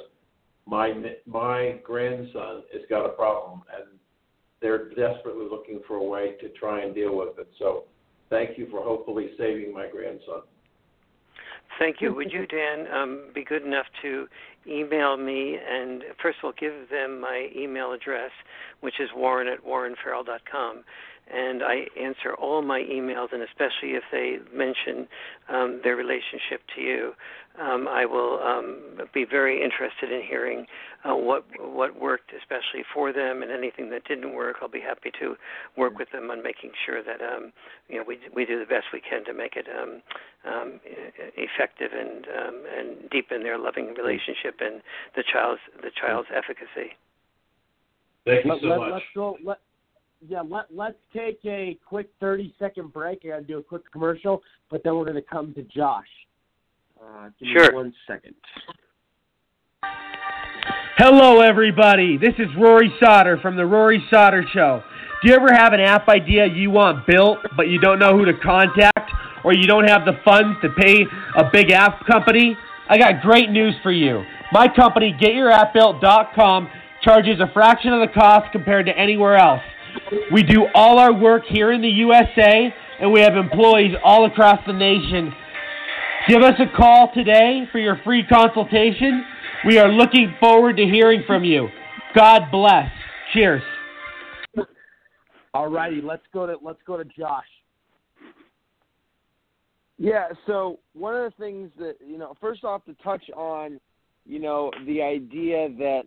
my 0.66 0.93
my 1.27 1.78
grandson 1.85 2.62
has 2.73 2.82
got 2.89 3.06
a 3.06 3.10
problem 3.10 3.62
and 3.77 3.98
they're 4.60 4.89
desperately 4.89 5.47
looking 5.48 5.81
for 5.86 5.97
a 5.97 6.05
way 6.05 6.35
to 6.40 6.48
try 6.51 6.82
and 6.82 6.94
deal 6.94 7.16
with 7.16 7.39
it. 7.39 7.48
So, 7.59 7.85
thank 8.28 8.59
you 8.59 8.66
for 8.70 8.82
hopefully 8.82 9.31
saving 9.39 9.73
my 9.73 9.86
grandson. 9.89 10.43
Thank 11.78 12.00
you. 12.00 12.14
Would 12.14 12.32
you, 12.32 12.46
Dan, 12.48 12.86
um, 12.92 13.20
be 13.34 13.44
good 13.44 13.64
enough 13.64 13.86
to 14.02 14.26
email 14.66 15.16
me 15.16 15.56
and 15.56 16.02
first 16.22 16.38
of 16.38 16.44
all 16.44 16.52
give 16.59 16.90
them 16.90 17.20
my 17.20 17.48
email 17.56 17.92
address, 17.92 18.30
which 18.80 19.00
is 19.00 19.09
warren 19.14 19.48
at 19.48 19.64
warrenfarrell.com, 19.64 20.84
and 21.32 21.62
I 21.62 21.86
answer 22.00 22.34
all 22.38 22.62
my 22.62 22.80
emails, 22.80 23.32
and 23.32 23.42
especially 23.42 23.96
if 23.96 24.02
they 24.10 24.38
mention 24.55 25.09
um, 25.48 25.80
their 25.84 25.96
relationship 25.96 26.62
to 26.74 26.80
you, 26.80 27.12
um, 27.60 27.88
I 27.88 28.06
will 28.06 28.40
um, 28.40 29.06
be 29.12 29.24
very 29.24 29.62
interested 29.62 30.12
in 30.12 30.22
hearing 30.26 30.66
uh, 31.05 31.15
what 31.15 31.45
what 31.61 32.01
worked, 32.01 32.33
especially 32.37 32.83
for 32.93 33.12
them, 33.12 33.43
and 33.43 33.51
anything 33.53 33.91
that 33.91 34.05
didn't 34.05 34.35
work. 34.35 34.57
I'll 34.61 34.69
be 34.69 34.81
happy 34.81 35.12
to 35.20 35.37
work 35.77 35.99
with 35.99 36.11
them 36.11 36.31
on 36.31 36.43
making 36.43 36.73
sure 36.85 37.03
that 37.03 37.20
um, 37.23 37.53
you 37.89 37.99
know 37.99 38.05
we 38.07 38.19
we 38.35 38.45
do 38.45 38.59
the 38.59 38.66
best 38.66 38.87
we 38.93 39.01
can 39.01 39.25
to 39.27 39.33
make 39.33 39.55
it 39.55 39.66
um, 39.70 40.03
um, 40.51 40.81
effective 41.37 41.91
and 41.93 42.27
um, 42.27 42.62
and 42.77 43.11
deepen 43.11 43.43
their 43.43 43.59
loving 43.59 43.95
relationship 43.95 44.57
and 44.61 44.83
the 45.15 45.23
child's 45.33 45.61
the 45.83 45.91
child's 46.01 46.29
efficacy. 46.35 46.95
Thank 48.25 48.45
you 48.45 48.53
let, 48.53 48.61
so 48.61 48.66
let, 48.66 48.79
much. 48.79 48.91
Let's 48.93 49.05
go. 49.15 49.37
Let, 49.45 49.59
yeah, 50.29 50.43
let 50.43 50.66
let's 50.75 50.99
take 51.15 51.39
a 51.45 51.79
quick 51.87 52.11
thirty 52.19 52.53
second 52.59 52.93
break. 52.93 53.20
I 53.25 53.29
got 53.29 53.37
to 53.37 53.43
do 53.45 53.59
a 53.59 53.62
quick 53.62 53.91
commercial, 53.93 54.43
but 54.69 54.83
then 54.83 54.97
we're 54.97 55.05
going 55.05 55.15
to 55.15 55.23
come 55.23 55.55
to 55.55 55.62
Josh. 55.62 56.07
Uh, 57.01 57.29
give 57.39 57.49
Sure. 57.55 57.70
Me 57.70 57.77
one 57.77 57.95
second. 58.09 58.35
Hello, 61.01 61.43
everybody. 61.43 62.19
This 62.19 62.35
is 62.41 62.49
Rory 62.59 62.93
Sauter 62.99 63.39
from 63.39 63.55
The 63.55 63.65
Rory 63.65 64.05
Sauter 64.11 64.45
Show. 64.53 64.83
Do 65.23 65.29
you 65.29 65.37
ever 65.37 65.55
have 65.55 65.73
an 65.73 65.79
app 65.79 66.09
idea 66.09 66.45
you 66.47 66.73
want 66.73 67.07
built, 67.07 67.39
but 67.57 67.69
you 67.69 67.79
don't 67.79 68.01
know 68.01 68.19
who 68.19 68.25
to 68.25 68.33
contact, 68.37 69.12
or 69.45 69.55
you 69.55 69.69
don't 69.69 69.87
have 69.87 70.05
the 70.05 70.19
funds 70.25 70.59
to 70.61 70.70
pay 70.70 71.05
a 71.37 71.49
big 71.53 71.70
app 71.70 72.05
company? 72.05 72.59
I 72.89 72.99
got 72.99 73.23
great 73.23 73.49
news 73.49 73.77
for 73.81 73.93
you. 73.93 74.25
My 74.51 74.66
company, 74.66 75.16
GetYourAppBuilt.com, 75.23 76.69
charges 77.01 77.39
a 77.39 77.53
fraction 77.53 77.93
of 77.93 78.01
the 78.01 78.12
cost 78.12 78.51
compared 78.51 78.87
to 78.87 78.99
anywhere 78.99 79.37
else. 79.37 79.62
We 80.33 80.43
do 80.43 80.66
all 80.75 80.99
our 80.99 81.15
work 81.15 81.45
here 81.49 81.70
in 81.70 81.81
the 81.81 81.87
USA, 81.87 82.75
and 83.01 83.12
we 83.12 83.20
have 83.20 83.37
employees 83.37 83.95
all 84.03 84.27
across 84.27 84.59
the 84.66 84.73
nation. 84.73 85.33
Give 86.27 86.43
us 86.43 86.59
a 86.59 86.77
call 86.77 87.12
today 87.15 87.69
for 87.70 87.79
your 87.79 88.01
free 88.03 88.25
consultation. 88.29 89.25
We 89.66 89.78
are 89.78 89.89
looking 89.89 90.35
forward 90.39 90.76
to 90.76 90.85
hearing 90.85 91.24
from 91.26 91.44
you. 91.44 91.68
God 92.14 92.51
bless. 92.52 92.90
Cheers. 93.32 93.62
All 95.52 95.68
righty, 95.68 96.01
let's 96.01 96.22
go 96.32 96.47
to 96.47 96.56
let's 96.62 96.80
go 96.86 96.97
to 96.97 97.05
Josh. 97.05 97.44
Yeah, 99.98 100.28
so 100.47 100.78
one 100.93 101.16
of 101.16 101.24
the 101.24 101.43
things 101.43 101.70
that 101.78 101.97
you 102.06 102.18
know, 102.18 102.35
first 102.40 102.62
off, 102.62 102.85
to 102.85 102.94
touch 103.02 103.24
on, 103.35 103.80
you 104.24 104.39
know, 104.39 104.70
the 104.86 105.02
idea 105.02 105.68
that 105.78 106.02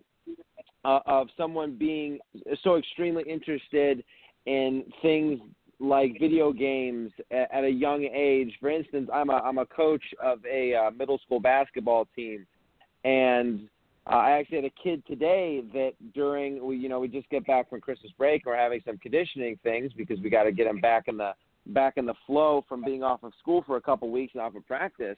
uh, 0.84 1.00
of 1.06 1.28
someone 1.36 1.76
being 1.76 2.18
so 2.64 2.76
extremely 2.76 3.22
interested 3.24 4.02
in 4.46 4.84
things 5.02 5.40
like 5.78 6.16
video 6.18 6.52
games 6.52 7.10
at, 7.30 7.52
at 7.52 7.64
a 7.64 7.70
young 7.70 8.04
age. 8.04 8.52
For 8.60 8.70
instance, 8.70 9.10
I'm 9.12 9.28
a 9.28 9.34
I'm 9.34 9.58
a 9.58 9.66
coach 9.66 10.02
of 10.22 10.38
a 10.50 10.74
uh, 10.74 10.90
middle 10.92 11.18
school 11.18 11.40
basketball 11.40 12.08
team, 12.16 12.46
and 13.04 13.68
uh, 14.06 14.16
I 14.16 14.30
actually 14.32 14.56
had 14.56 14.64
a 14.64 14.82
kid 14.82 15.02
today 15.06 15.62
that 15.72 15.92
during 16.14 16.64
we 16.64 16.76
you 16.76 16.88
know 16.88 17.00
we 17.00 17.08
just 17.08 17.28
get 17.30 17.46
back 17.46 17.70
from 17.70 17.80
Christmas 17.80 18.12
break, 18.18 18.44
we're 18.46 18.56
having 18.56 18.80
some 18.84 18.98
conditioning 18.98 19.58
things 19.62 19.92
because 19.96 20.18
we 20.20 20.30
got 20.30 20.44
to 20.44 20.52
get 20.52 20.66
him 20.66 20.80
back 20.80 21.04
in 21.08 21.16
the 21.16 21.32
back 21.66 21.94
in 21.96 22.06
the 22.06 22.14
flow 22.26 22.64
from 22.68 22.84
being 22.84 23.02
off 23.02 23.22
of 23.22 23.32
school 23.40 23.62
for 23.66 23.76
a 23.76 23.80
couple 23.80 24.10
weeks 24.10 24.34
and 24.34 24.42
off 24.42 24.56
of 24.56 24.66
practice, 24.66 25.16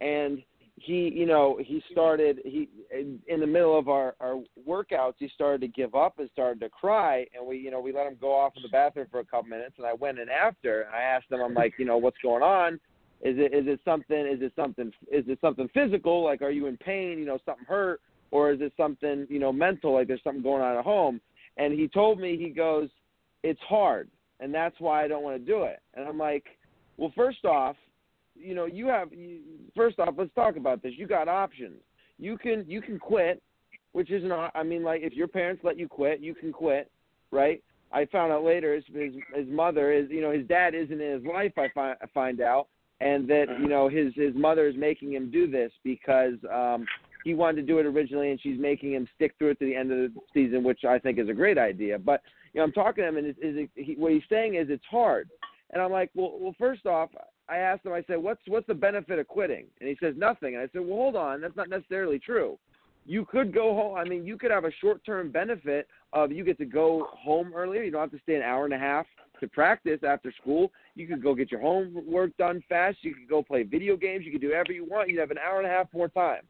and 0.00 0.42
he 0.74 1.10
you 1.14 1.24
know 1.24 1.58
he 1.64 1.82
started 1.90 2.40
he 2.44 2.68
in, 2.90 3.40
the 3.40 3.46
middle 3.46 3.78
of 3.78 3.88
our 3.88 4.14
our 4.20 4.42
workouts 4.68 5.14
he 5.18 5.28
started 5.34 5.60
to 5.60 5.68
give 5.68 5.94
up 5.94 6.18
and 6.18 6.28
started 6.32 6.60
to 6.60 6.68
cry. 6.68 7.24
And 7.36 7.46
we 7.46 7.58
you 7.58 7.70
know 7.70 7.80
we 7.80 7.92
let 7.92 8.06
him 8.06 8.16
go 8.20 8.34
off 8.34 8.52
in 8.56 8.62
the 8.62 8.68
bathroom 8.68 9.06
for 9.10 9.20
a 9.20 9.24
couple 9.24 9.48
minutes 9.48 9.74
and 9.78 9.86
I 9.86 9.94
went 9.94 10.18
in 10.18 10.28
after. 10.28 10.82
And 10.82 10.94
I 10.94 11.00
asked 11.00 11.30
him 11.30 11.40
I'm 11.40 11.54
like 11.54 11.74
you 11.78 11.86
know 11.86 11.96
what's 11.96 12.18
going 12.22 12.42
on 12.42 12.78
is 13.22 13.36
it 13.38 13.54
is 13.54 13.66
it 13.66 13.80
something 13.84 14.18
is 14.18 14.42
it 14.42 14.52
something 14.56 14.92
is 15.10 15.24
it 15.28 15.38
something 15.40 15.68
physical? 15.72 16.24
Like 16.24 16.42
are 16.42 16.50
you 16.50 16.66
in 16.66 16.76
pain 16.76 17.18
you 17.18 17.24
know 17.24 17.38
something 17.44 17.64
hurt? 17.66 18.00
Or 18.30 18.50
is 18.50 18.60
it 18.60 18.72
something 18.76 19.26
you 19.28 19.38
know 19.38 19.52
mental 19.52 19.94
like 19.94 20.08
there's 20.08 20.22
something 20.22 20.42
going 20.42 20.62
on 20.62 20.76
at 20.76 20.84
home? 20.84 21.20
And 21.56 21.72
he 21.72 21.88
told 21.88 22.20
me 22.20 22.36
he 22.36 22.50
goes 22.50 22.88
it's 23.42 23.60
hard 23.60 24.10
and 24.40 24.54
that's 24.54 24.76
why 24.78 25.04
I 25.04 25.08
don't 25.08 25.22
want 25.22 25.38
to 25.38 25.44
do 25.44 25.62
it. 25.62 25.80
And 25.94 26.06
I'm 26.06 26.18
like 26.18 26.44
well 26.96 27.12
first 27.16 27.44
off 27.44 27.76
you 28.34 28.54
know 28.54 28.66
you 28.66 28.86
have 28.88 29.08
first 29.74 29.98
off 29.98 30.14
let's 30.18 30.34
talk 30.34 30.56
about 30.56 30.82
this. 30.82 30.92
You 30.96 31.06
got 31.06 31.28
options. 31.28 31.80
You 32.18 32.36
can 32.36 32.64
you 32.68 32.80
can 32.82 32.98
quit 32.98 33.42
which 33.92 34.10
is 34.10 34.22
not 34.22 34.52
i 34.54 34.62
mean 34.62 34.82
like 34.82 35.00
if 35.02 35.14
your 35.14 35.26
parents 35.26 35.62
let 35.64 35.78
you 35.78 35.88
quit 35.88 36.20
you 36.20 36.34
can 36.34 36.52
quit 36.52 36.90
right? 37.30 37.62
I 37.92 38.04
found 38.06 38.32
out 38.32 38.44
later 38.44 38.74
his 38.74 38.84
his, 38.92 39.14
his 39.34 39.48
mother 39.48 39.92
is 39.92 40.10
you 40.10 40.20
know 40.20 40.32
his 40.32 40.46
dad 40.46 40.74
isn't 40.74 41.00
in 41.00 41.12
his 41.12 41.24
life 41.24 41.52
i 41.56 41.68
find 41.74 41.96
i 42.02 42.06
find 42.12 42.40
out 42.40 42.68
and 43.00 43.28
that 43.28 43.46
you 43.60 43.68
know 43.68 43.88
his 43.88 44.12
his 44.14 44.34
mother 44.34 44.66
is 44.66 44.76
making 44.76 45.12
him 45.12 45.30
do 45.30 45.50
this 45.50 45.70
because 45.84 46.34
um 46.52 46.86
he 47.24 47.34
wanted 47.34 47.56
to 47.56 47.66
do 47.66 47.78
it 47.78 47.86
originally 47.86 48.30
and 48.30 48.40
she's 48.40 48.58
making 48.58 48.92
him 48.92 49.08
stick 49.14 49.34
through 49.38 49.50
it 49.50 49.58
to 49.58 49.66
the 49.66 49.74
end 49.74 49.92
of 49.92 49.98
the 49.98 50.20
season 50.32 50.62
which 50.62 50.84
i 50.84 50.98
think 50.98 51.18
is 51.18 51.28
a 51.28 51.34
great 51.34 51.58
idea 51.58 51.98
but 51.98 52.22
you 52.52 52.58
know 52.58 52.64
i'm 52.64 52.72
talking 52.72 53.02
to 53.02 53.08
him 53.08 53.16
and 53.16 53.26
is, 53.26 53.36
is 53.42 53.56
it, 53.56 53.70
he, 53.74 53.94
what 53.94 54.12
he's 54.12 54.22
saying 54.30 54.54
is 54.54 54.68
it's 54.70 54.84
hard 54.90 55.28
and 55.72 55.82
i'm 55.82 55.92
like 55.92 56.10
well 56.14 56.38
well 56.40 56.54
first 56.58 56.86
off 56.86 57.10
I 57.48 57.58
asked 57.58 57.86
him, 57.86 57.92
I 57.92 58.02
said, 58.06 58.18
what's 58.18 58.40
what's 58.48 58.66
the 58.66 58.74
benefit 58.74 59.18
of 59.18 59.28
quitting? 59.28 59.66
And 59.80 59.88
he 59.88 59.96
says 60.00 60.14
nothing. 60.16 60.54
And 60.54 60.62
I 60.62 60.68
said, 60.72 60.80
well, 60.80 60.96
hold 60.96 61.16
on, 61.16 61.40
that's 61.40 61.56
not 61.56 61.68
necessarily 61.68 62.18
true. 62.18 62.58
You 63.04 63.24
could 63.24 63.54
go 63.54 63.72
home. 63.74 63.96
I 63.96 64.04
mean, 64.04 64.26
you 64.26 64.36
could 64.36 64.50
have 64.50 64.64
a 64.64 64.72
short-term 64.80 65.30
benefit 65.30 65.86
of 66.12 66.32
you 66.32 66.44
get 66.44 66.58
to 66.58 66.64
go 66.64 67.06
home 67.12 67.52
earlier. 67.54 67.84
You 67.84 67.92
don't 67.92 68.00
have 68.00 68.10
to 68.10 68.18
stay 68.24 68.34
an 68.34 68.42
hour 68.42 68.64
and 68.64 68.74
a 68.74 68.78
half 68.78 69.06
to 69.40 69.48
practice 69.48 70.00
after 70.06 70.32
school. 70.40 70.72
You 70.94 71.06
could 71.06 71.22
go 71.22 71.34
get 71.34 71.50
your 71.50 71.60
homework 71.60 72.36
done 72.36 72.62
fast. 72.68 72.98
You 73.02 73.14
could 73.14 73.28
go 73.28 73.42
play 73.42 73.62
video 73.62 73.96
games. 73.96 74.24
You 74.24 74.32
could 74.32 74.40
do 74.40 74.48
whatever 74.48 74.72
you 74.72 74.84
want. 74.84 75.08
You'd 75.08 75.20
have 75.20 75.30
an 75.30 75.38
hour 75.38 75.58
and 75.58 75.66
a 75.66 75.70
half 75.70 75.86
more 75.92 76.08
time. 76.08 76.42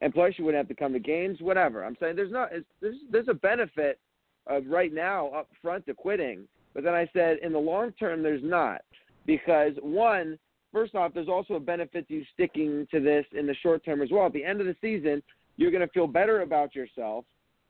And 0.00 0.14
plus, 0.14 0.34
you 0.36 0.44
wouldn't 0.44 0.60
have 0.60 0.68
to 0.68 0.80
come 0.80 0.92
to 0.92 1.00
games, 1.00 1.40
whatever. 1.40 1.84
I'm 1.84 1.96
saying 2.00 2.16
there's 2.16 2.32
not 2.32 2.50
there's 2.80 2.96
there's 3.10 3.28
a 3.28 3.34
benefit 3.34 3.98
of 4.46 4.66
right 4.66 4.92
now 4.92 5.28
up 5.28 5.48
front 5.60 5.86
to 5.86 5.94
quitting. 5.94 6.44
But 6.74 6.84
then 6.84 6.94
I 6.94 7.08
said 7.12 7.38
in 7.42 7.52
the 7.52 7.58
long 7.58 7.92
term, 7.92 8.22
there's 8.22 8.44
not 8.44 8.82
because 9.26 9.72
one, 9.82 10.38
first 10.72 10.94
off, 10.94 11.12
there's 11.14 11.28
also 11.28 11.54
a 11.54 11.60
benefit 11.60 12.06
to 12.08 12.14
you 12.14 12.24
sticking 12.34 12.86
to 12.90 13.00
this 13.00 13.26
in 13.36 13.46
the 13.46 13.54
short 13.54 13.84
term 13.84 14.00
as 14.00 14.10
well. 14.10 14.26
At 14.26 14.32
the 14.32 14.44
end 14.44 14.60
of 14.60 14.66
the 14.66 14.76
season, 14.80 15.22
you're 15.56 15.70
going 15.72 15.86
to 15.86 15.92
feel 15.92 16.06
better 16.06 16.42
about 16.42 16.74
yourself. 16.74 17.24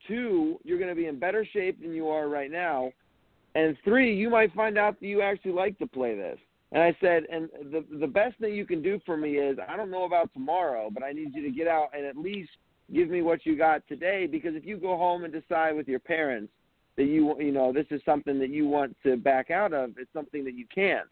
Two, 0.06 0.58
you're 0.62 0.78
going 0.78 0.90
to 0.90 0.94
be 0.94 1.06
in 1.06 1.18
better 1.18 1.46
shape 1.52 1.80
than 1.80 1.92
you 1.92 2.08
are 2.08 2.28
right 2.28 2.50
now. 2.50 2.92
And 3.54 3.76
three, 3.84 4.14
you 4.14 4.30
might 4.30 4.54
find 4.54 4.78
out 4.78 5.00
that 5.00 5.06
you 5.06 5.22
actually 5.22 5.52
like 5.52 5.78
to 5.78 5.86
play 5.86 6.14
this. 6.14 6.38
And 6.72 6.82
I 6.82 6.96
said, 7.00 7.24
and 7.32 7.48
the 7.72 7.84
the 7.98 8.06
best 8.06 8.38
thing 8.38 8.54
you 8.54 8.66
can 8.66 8.82
do 8.82 9.00
for 9.06 9.16
me 9.16 9.38
is 9.38 9.58
I 9.66 9.76
don't 9.76 9.90
know 9.90 10.04
about 10.04 10.32
tomorrow, 10.34 10.90
but 10.92 11.02
I 11.02 11.12
need 11.12 11.34
you 11.34 11.42
to 11.42 11.50
get 11.50 11.66
out 11.66 11.88
and 11.96 12.04
at 12.04 12.16
least 12.16 12.50
give 12.92 13.08
me 13.08 13.22
what 13.22 13.46
you 13.46 13.56
got 13.56 13.86
today 13.88 14.26
because 14.26 14.54
if 14.54 14.64
you 14.64 14.76
go 14.76 14.96
home 14.96 15.24
and 15.24 15.32
decide 15.32 15.72
with 15.72 15.88
your 15.88 15.98
parents 15.98 16.52
that 16.96 17.04
you 17.04 17.34
you 17.40 17.52
know 17.52 17.72
this 17.72 17.86
is 17.90 18.02
something 18.04 18.38
that 18.38 18.50
you 18.50 18.68
want 18.68 18.94
to 19.02 19.16
back 19.16 19.50
out 19.50 19.72
of, 19.72 19.92
it's 19.96 20.12
something 20.12 20.44
that 20.44 20.54
you 20.54 20.66
can. 20.74 21.02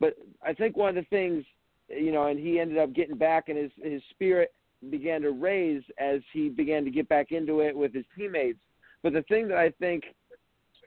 But 0.00 0.16
I 0.44 0.52
think 0.52 0.76
one 0.76 0.90
of 0.90 0.96
the 0.96 1.08
things, 1.08 1.44
you 1.88 2.12
know, 2.12 2.26
and 2.26 2.38
he 2.38 2.60
ended 2.60 2.76
up 2.76 2.92
getting 2.92 3.16
back, 3.16 3.48
and 3.48 3.56
his 3.56 3.70
his 3.82 4.02
spirit 4.10 4.52
began 4.90 5.22
to 5.22 5.30
raise 5.30 5.82
as 5.98 6.20
he 6.32 6.50
began 6.50 6.84
to 6.84 6.90
get 6.90 7.08
back 7.08 7.32
into 7.32 7.60
it 7.60 7.74
with 7.74 7.94
his 7.94 8.04
teammates. 8.16 8.58
But 9.02 9.14
the 9.14 9.22
thing 9.22 9.48
that 9.48 9.56
I 9.56 9.70
think 9.78 10.04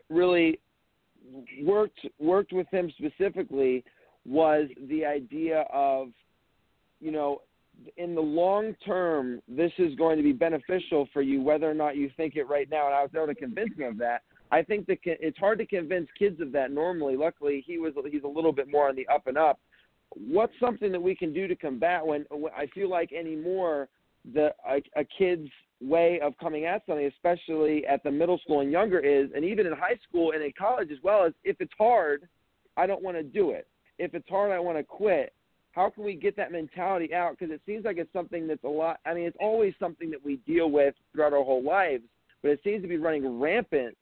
really 0.10 0.60
worked 1.62 2.00
worked 2.20 2.54
with 2.54 2.68
him 2.72 2.92
specifically 2.98 3.84
was 4.26 4.68
the 4.90 5.06
idea 5.06 5.62
of, 5.72 6.10
you 7.00 7.12
know, 7.12 7.42
in 7.98 8.16
the 8.16 8.22
long 8.22 8.76
term, 8.86 9.42
this 9.48 9.72
is 9.78 9.96
going 9.96 10.18
to 10.18 10.24
be 10.24 10.34
beneficial 10.34 11.08
for 11.14 11.22
you, 11.22 11.42
whether 11.42 11.70
or 11.70 11.74
not 11.74 11.96
you 11.96 12.10
think 12.18 12.36
it 12.36 12.44
right 12.44 12.70
now. 12.70 12.88
And 12.88 12.96
I 12.96 13.02
was 13.02 13.12
able 13.16 13.28
to 13.28 13.36
convince 13.36 13.78
him 13.78 13.88
of 13.88 13.98
that. 14.00 14.24
I 14.52 14.64
think 14.64 14.88
that 14.88 14.98
it's 15.04 15.38
hard 15.38 15.60
to 15.60 15.66
convince 15.66 16.08
kids 16.18 16.42
of 16.42 16.52
that 16.54 16.72
normally. 16.72 17.16
Luckily, 17.16 17.64
he 17.66 17.78
was 17.78 17.94
he's 18.12 18.24
a 18.24 18.28
little 18.28 18.52
bit 18.52 18.70
more 18.70 18.90
on 18.90 18.96
the 18.96 19.08
up 19.08 19.28
and 19.28 19.38
up. 19.38 19.60
What's 20.16 20.54
something 20.60 20.92
that 20.92 21.02
we 21.02 21.16
can 21.16 21.34
do 21.34 21.48
to 21.48 21.56
combat 21.56 22.06
when, 22.06 22.26
when 22.32 22.52
I 22.58 22.66
feel 22.68 22.90
like 22.90 23.14
anymore 23.14 23.90
the 24.34 24.54
a, 24.68 24.82
a 24.96 25.06
kid's 25.18 25.50
way 25.82 26.20
of 26.22 26.38
coming 26.38 26.66
at 26.66 26.86
something, 26.86 27.06
especially 27.06 27.86
at 27.86 28.04
the 28.04 28.12
middle 28.12 28.38
school 28.40 28.60
and 28.62 28.72
younger, 28.72 29.00
is, 29.00 29.30
and 29.36 29.46
even 29.46 29.66
in 29.66 29.74
high 29.74 29.98
school 30.08 30.32
and 30.32 30.44
in 30.44 30.52
college 30.58 30.90
as 30.92 30.98
well, 31.04 31.26
is 31.26 31.34
if 31.44 31.56
it's 31.60 31.72
hard, 31.78 32.28
I 32.76 32.86
don't 32.86 33.02
want 33.02 33.18
to 33.18 33.24
do 33.24 33.52
it. 33.52 33.68
If 33.98 34.14
it's 34.14 34.28
hard, 34.30 34.52
I 34.52 34.60
want 34.60 34.78
to 34.78 34.84
quit. 34.84 35.34
How 35.72 35.90
can 35.90 36.04
we 36.04 36.16
get 36.16 36.36
that 36.38 36.52
mentality 36.52 37.14
out? 37.14 37.38
Because 37.38 37.54
it 37.54 37.62
seems 37.66 37.86
like 37.86 37.98
it's 37.98 38.12
something 38.12 38.48
that's 38.48 38.64
a 38.64 38.70
lot. 38.70 39.00
I 39.06 39.14
mean, 39.14 39.26
it's 39.26 39.38
always 39.40 39.74
something 39.80 40.10
that 40.12 40.24
we 40.24 40.38
deal 40.48 40.70
with 40.70 40.96
throughout 41.14 41.34
our 41.34 41.44
whole 41.44 41.64
lives, 41.64 42.04
but 42.42 42.52
it 42.52 42.60
seems 42.64 42.82
to 42.82 42.88
be 42.88 42.98
running 42.98 43.40
rampant 43.40 43.96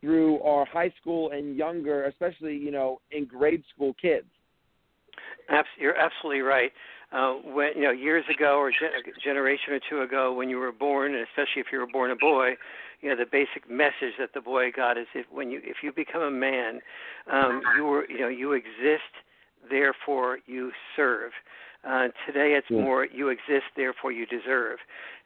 through 0.00 0.40
our 0.42 0.66
high 0.66 0.92
school 1.00 1.30
and 1.30 1.56
younger, 1.56 2.04
especially 2.04 2.56
you 2.56 2.70
know 2.70 3.00
in 3.10 3.24
grade 3.24 3.64
school 3.74 3.94
kids. 4.00 4.26
You're 5.78 5.96
absolutely 5.96 6.42
right. 6.42 6.72
Uh, 7.14 7.34
when 7.54 7.70
you 7.76 7.82
know 7.82 7.92
years 7.92 8.24
ago 8.34 8.56
or 8.58 8.70
gen- 8.70 8.90
a 8.92 9.20
generation 9.20 9.72
or 9.72 9.80
two 9.88 10.02
ago, 10.02 10.32
when 10.32 10.48
you 10.50 10.58
were 10.58 10.72
born, 10.72 11.14
and 11.14 11.22
especially 11.22 11.60
if 11.60 11.66
you 11.70 11.78
were 11.78 11.86
born 11.86 12.10
a 12.10 12.16
boy, 12.16 12.56
you 13.02 13.08
know 13.08 13.14
the 13.14 13.26
basic 13.30 13.70
message 13.70 14.14
that 14.18 14.30
the 14.34 14.40
boy 14.40 14.72
got 14.72 14.98
is 14.98 15.06
if 15.14 15.24
when 15.30 15.48
you 15.48 15.60
if 15.62 15.76
you 15.82 15.92
become 15.92 16.22
a 16.22 16.30
man, 16.30 16.80
um, 17.30 17.62
you 17.76 17.84
were 17.84 18.10
you 18.10 18.18
know 18.18 18.28
you 18.28 18.52
exist, 18.52 19.14
therefore 19.70 20.38
you 20.46 20.72
serve. 20.96 21.30
Uh, 21.86 22.08
today 22.26 22.54
it's 22.58 22.70
more 22.70 23.06
you 23.06 23.28
exist, 23.28 23.66
therefore 23.76 24.10
you 24.10 24.26
deserve 24.26 24.78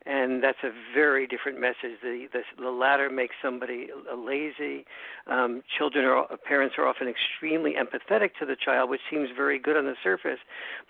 and 0.07 0.43
that's 0.43 0.59
a 0.65 0.71
very 0.95 1.27
different 1.27 1.61
message. 1.61 1.99
The 2.03 2.27
the, 2.33 2.41
the 2.63 2.71
latter 2.71 3.11
makes 3.11 3.35
somebody 3.43 3.89
lazy. 4.17 4.85
Um, 5.27 5.63
children 5.77 6.07
or 6.07 6.27
parents 6.47 6.77
are 6.79 6.87
often 6.87 7.09
extremely 7.09 7.75
empathetic 7.75 8.31
to 8.41 8.47
the 8.47 8.57
child, 8.57 8.89
which 8.89 9.01
seems 9.11 9.29
very 9.37 9.59
good 9.59 9.77
on 9.77 9.85
the 9.85 9.97
surface, 10.03 10.39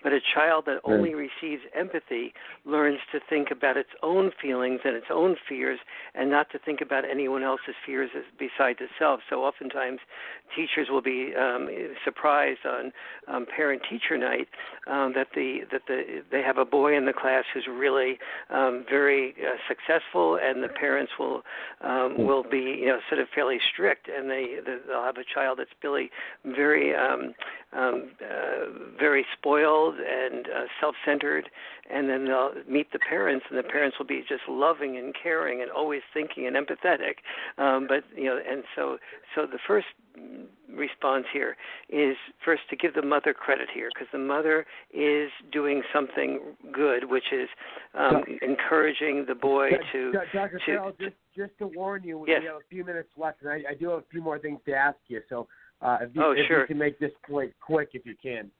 but 0.01 0.13
a 0.13 0.19
child 0.33 0.63
that 0.67 0.79
only 0.85 1.13
receives 1.13 1.63
empathy 1.75 2.33
learns 2.65 2.99
to 3.11 3.19
think 3.29 3.49
about 3.51 3.75
its 3.75 3.89
own 4.01 4.31
feelings 4.41 4.79
and 4.85 4.95
its 4.95 5.07
own 5.11 5.35
fears, 5.47 5.79
and 6.15 6.29
not 6.29 6.49
to 6.51 6.59
think 6.59 6.79
about 6.79 7.03
anyone 7.03 7.43
else's 7.43 7.75
fears 7.85 8.09
besides 8.37 8.79
itself. 8.79 9.19
So 9.29 9.43
oftentimes, 9.43 9.99
teachers 10.55 10.87
will 10.89 11.01
be 11.01 11.33
um, 11.37 11.67
surprised 12.05 12.65
on 12.65 12.91
um, 13.27 13.45
parent-teacher 13.53 14.17
night 14.17 14.47
um, 14.87 15.13
that 15.15 15.27
the 15.35 15.59
that 15.71 15.81
the 15.87 16.23
they 16.31 16.41
have 16.41 16.57
a 16.57 16.65
boy 16.65 16.95
in 16.95 17.05
the 17.05 17.13
class 17.13 17.43
who's 17.53 17.67
really 17.69 18.17
um, 18.49 18.85
very 18.89 18.98
very 18.99 19.33
uh, 19.39 19.57
successful, 19.71 20.37
and 20.41 20.63
the 20.63 20.67
parents 20.85 21.13
will 21.19 21.41
um, 21.81 22.09
Hmm. 22.15 22.25
will 22.27 22.43
be 22.43 22.63
you 22.83 22.87
know 22.87 22.99
sort 23.09 23.21
of 23.21 23.27
fairly 23.35 23.59
strict, 23.71 24.07
and 24.15 24.29
they 24.29 24.45
they'll 24.65 25.03
have 25.03 25.17
a 25.17 25.27
child 25.35 25.59
that's 25.59 25.75
really 25.83 26.09
very 26.45 26.95
um, 26.95 27.33
um, 27.73 28.11
uh, 28.21 28.65
very 28.99 29.25
spoiled 29.37 29.95
and 29.99 30.47
uh, 30.47 30.65
self-centered, 30.81 31.49
and 31.89 32.09
then 32.09 32.25
they'll 32.25 32.53
meet 32.67 32.91
the 32.91 32.99
parents, 32.99 33.45
and 33.49 33.57
the 33.57 33.63
parents 33.63 33.97
will 33.99 34.07
be 34.07 34.21
just 34.27 34.43
loving 34.49 34.97
and 34.97 35.15
caring 35.21 35.61
and 35.61 35.71
always 35.71 36.01
thinking 36.13 36.47
and 36.47 36.55
empathetic. 36.55 37.15
Um, 37.57 37.87
but 37.87 38.03
you 38.15 38.25
know, 38.25 38.39
and 38.51 38.63
so 38.75 38.97
so 39.35 39.45
the 39.45 39.59
first 39.67 39.87
response 40.75 41.25
here 41.33 41.55
is 41.89 42.15
first 42.43 42.61
to 42.69 42.75
give 42.75 42.93
the 42.93 43.01
mother 43.01 43.33
credit 43.33 43.67
here 43.73 43.89
because 43.93 44.07
the 44.11 44.19
mother 44.19 44.65
is 44.93 45.29
doing 45.51 45.81
something 45.93 46.39
good, 46.71 47.09
which 47.09 47.31
is 47.31 47.49
um, 47.95 48.23
encouraging 48.41 48.88
the 49.27 49.35
boy 49.35 49.69
to 49.91 50.11
Dr. 50.33 50.59
to, 50.65 50.93
just 50.99 51.15
just 51.35 51.51
to 51.59 51.67
warn 51.67 52.03
you, 52.03 52.25
Yes. 52.27 52.41
we 52.41 52.47
have 52.47 52.55
a 52.55 52.67
few 52.69 52.83
minutes 52.83 53.09
left, 53.17 53.41
and 53.41 53.49
I, 53.51 53.63
I 53.71 53.73
do 53.73 53.89
have 53.89 53.99
a 53.99 54.05
few 54.11 54.21
more 54.21 54.39
things 54.39 54.59
to 54.65 54.73
ask 54.73 54.97
you. 55.07 55.21
So, 55.29 55.47
uh, 55.81 55.99
if 56.01 56.15
you, 56.15 56.23
Oh, 56.23 56.31
if 56.31 56.47
sure. 56.47 56.61
you 56.61 56.67
can 56.67 56.77
make 56.77 56.99
this 56.99 57.11
point 57.27 57.53
quick, 57.59 57.89
if 57.93 58.05
you 58.05 58.15
can. 58.21 58.51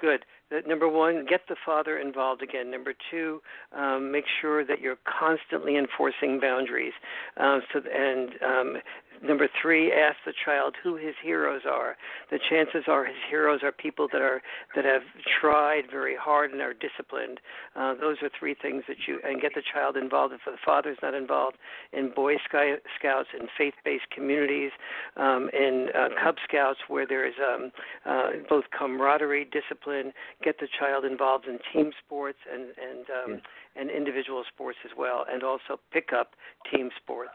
Good. 0.00 0.24
That 0.50 0.66
number 0.66 0.88
one, 0.88 1.26
get 1.28 1.42
the 1.48 1.56
father 1.64 1.98
involved 1.98 2.42
again. 2.42 2.70
Number 2.70 2.94
two, 3.10 3.40
um, 3.76 4.10
make 4.10 4.24
sure 4.40 4.64
that 4.64 4.80
you're 4.80 4.98
constantly 5.04 5.76
enforcing 5.76 6.40
boundaries. 6.40 6.94
Um, 7.36 7.60
so, 7.72 7.80
and 7.94 8.30
um, 8.42 8.76
number 9.22 9.48
three, 9.60 9.92
ask 9.92 10.16
the 10.24 10.32
child 10.44 10.76
who 10.82 10.96
his 10.96 11.14
heroes 11.22 11.62
are. 11.70 11.96
The 12.30 12.38
chances 12.38 12.84
are 12.88 13.04
his 13.04 13.16
heroes 13.28 13.60
are 13.62 13.72
people 13.72 14.08
that 14.12 14.22
are 14.22 14.42
that 14.74 14.84
have 14.84 15.02
tried 15.40 15.82
very 15.90 16.16
hard 16.16 16.52
and 16.52 16.60
are 16.60 16.74
disciplined. 16.74 17.40
Uh, 17.76 17.94
those 17.94 18.16
are 18.22 18.30
three 18.38 18.54
things 18.54 18.84
that 18.88 18.96
you 19.06 19.20
and 19.24 19.40
get 19.40 19.52
the 19.54 19.62
child 19.62 19.96
involved. 19.96 20.34
If 20.34 20.40
the 20.44 20.56
father's 20.64 20.98
not 21.02 21.14
involved 21.14 21.56
in 21.92 22.10
Boy 22.14 22.36
Scouts 22.46 23.28
and 23.38 23.48
faith-based 23.56 24.10
communities, 24.14 24.70
um, 25.16 25.50
in 25.52 25.88
uh, 25.94 26.08
Cub 26.22 26.36
Scouts 26.46 26.80
where 26.88 27.06
there 27.06 27.26
is 27.26 27.34
um, 27.40 27.70
uh, 28.06 28.28
both 28.48 28.64
camaraderie, 28.76 29.48
discipline, 29.50 30.12
get 30.42 30.58
the 30.60 30.68
child 30.78 31.04
involved 31.04 31.46
in 31.46 31.58
team 31.72 31.92
sports 32.04 32.38
and 32.52 32.62
and 32.78 33.06
um, 33.10 33.42
and 33.76 33.90
individual 33.90 34.44
sports 34.52 34.78
as 34.84 34.90
well, 34.96 35.24
and 35.30 35.42
also 35.42 35.78
pick 35.92 36.10
up 36.12 36.32
team 36.70 36.90
sports. 37.02 37.32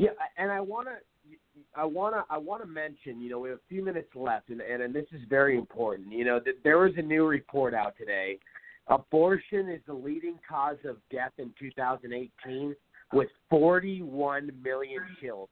Yeah, 0.00 0.10
and 0.38 0.50
I 0.50 0.60
want 0.62 0.88
to, 0.88 0.94
I 1.74 1.84
want 1.84 2.14
to, 2.14 2.24
I 2.30 2.38
want 2.38 2.62
to 2.62 2.66
mention. 2.66 3.20
You 3.20 3.28
know, 3.28 3.38
we 3.38 3.50
have 3.50 3.58
a 3.58 3.68
few 3.68 3.84
minutes 3.84 4.08
left, 4.14 4.48
and 4.48 4.62
and, 4.62 4.82
and 4.82 4.94
this 4.94 5.04
is 5.12 5.20
very 5.28 5.58
important. 5.58 6.10
You 6.10 6.24
know, 6.24 6.40
that 6.42 6.54
there 6.64 6.78
was 6.78 6.92
a 6.96 7.02
new 7.02 7.26
report 7.26 7.74
out 7.74 7.98
today. 7.98 8.38
Abortion 8.88 9.68
is 9.68 9.80
the 9.86 9.92
leading 9.92 10.38
cause 10.48 10.78
of 10.88 10.96
death 11.12 11.32
in 11.36 11.52
2018, 11.58 12.74
with 13.12 13.28
41 13.50 14.50
million 14.64 15.02
killed. 15.20 15.50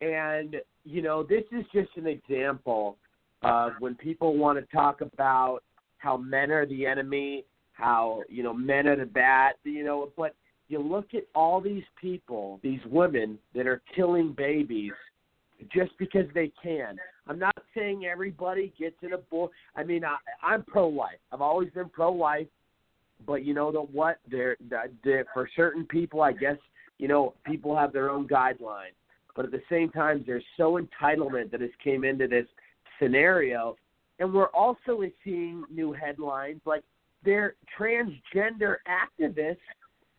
And 0.00 0.56
you 0.84 1.02
know, 1.02 1.22
this 1.22 1.44
is 1.52 1.66
just 1.70 1.90
an 1.96 2.06
example 2.06 2.96
of 3.42 3.72
when 3.80 3.96
people 3.96 4.38
want 4.38 4.58
to 4.58 4.74
talk 4.74 5.02
about 5.02 5.60
how 5.98 6.16
men 6.16 6.50
are 6.50 6.64
the 6.64 6.86
enemy, 6.86 7.44
how 7.74 8.22
you 8.30 8.42
know 8.42 8.54
men 8.54 8.88
are 8.88 8.96
the 8.96 9.04
bad. 9.04 9.56
You 9.64 9.84
know, 9.84 10.10
but 10.16 10.34
you 10.70 10.78
look 10.78 11.14
at 11.14 11.24
all 11.34 11.60
these 11.60 11.82
people, 12.00 12.60
these 12.62 12.80
women 12.86 13.38
that 13.54 13.66
are 13.66 13.82
killing 13.94 14.32
babies 14.36 14.92
just 15.72 15.90
because 15.98 16.26
they 16.32 16.52
can. 16.62 16.96
I'm 17.26 17.38
not 17.38 17.56
saying 17.76 18.06
everybody 18.06 18.72
gets 18.78 18.94
an 19.02 19.12
abortion. 19.12 19.54
I 19.76 19.82
mean, 19.82 20.04
I, 20.04 20.16
I'm 20.42 20.62
pro-life. 20.62 21.18
I've 21.32 21.40
always 21.40 21.70
been 21.70 21.88
pro-life, 21.88 22.46
but 23.26 23.44
you 23.44 23.52
know 23.52 23.72
the 23.72 23.80
what? 23.80 24.18
There, 24.30 24.56
there 25.04 25.26
for 25.34 25.48
certain 25.56 25.84
people, 25.84 26.22
I 26.22 26.32
guess 26.32 26.56
you 26.98 27.08
know 27.08 27.34
people 27.44 27.76
have 27.76 27.92
their 27.92 28.08
own 28.08 28.28
guidelines. 28.28 28.94
But 29.34 29.44
at 29.44 29.50
the 29.50 29.62
same 29.68 29.90
time, 29.90 30.24
there's 30.26 30.44
so 30.56 30.78
entitlement 30.80 31.50
that 31.50 31.60
has 31.60 31.70
came 31.82 32.04
into 32.04 32.26
this 32.26 32.46
scenario, 33.00 33.76
and 34.18 34.32
we're 34.32 34.48
also 34.48 35.02
seeing 35.24 35.64
new 35.70 35.92
headlines 35.92 36.60
like 36.64 36.82
their 37.24 37.54
transgender 37.78 38.76
activists 38.88 39.56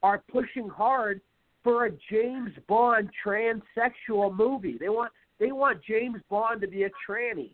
are 0.04 0.24
pushing 0.32 0.68
hard 0.68 1.22
for 1.64 1.86
a 1.86 1.92
James 2.10 2.52
Bond 2.68 3.10
transsexual 3.26 4.36
movie. 4.36 4.78
They 4.80 4.90
want 4.90 5.12
they 5.40 5.52
want 5.52 5.82
James 5.84 6.22
Bond 6.30 6.62
to 6.62 6.68
be 6.68 6.84
a 6.84 6.90
tranny. 7.08 7.52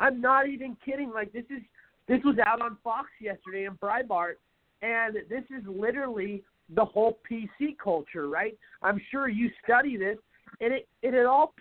I'm 0.00 0.20
not 0.20 0.48
even 0.48 0.76
kidding. 0.84 1.10
Like 1.12 1.32
this 1.32 1.44
is 1.50 1.62
this 2.08 2.20
was 2.24 2.36
out 2.44 2.60
on 2.60 2.76
Fox 2.82 3.08
yesterday 3.20 3.64
in 3.64 3.74
Breitbart, 3.74 4.34
and 4.82 5.16
this 5.28 5.44
is 5.50 5.64
literally 5.66 6.42
the 6.74 6.84
whole 6.84 7.18
PC 7.30 7.76
culture, 7.82 8.28
right? 8.28 8.56
I'm 8.82 9.00
sure 9.10 9.28
you 9.28 9.50
study 9.64 9.96
this, 9.96 10.18
and 10.60 10.72
it 10.72 10.88
it, 11.02 11.26
all 11.26 11.54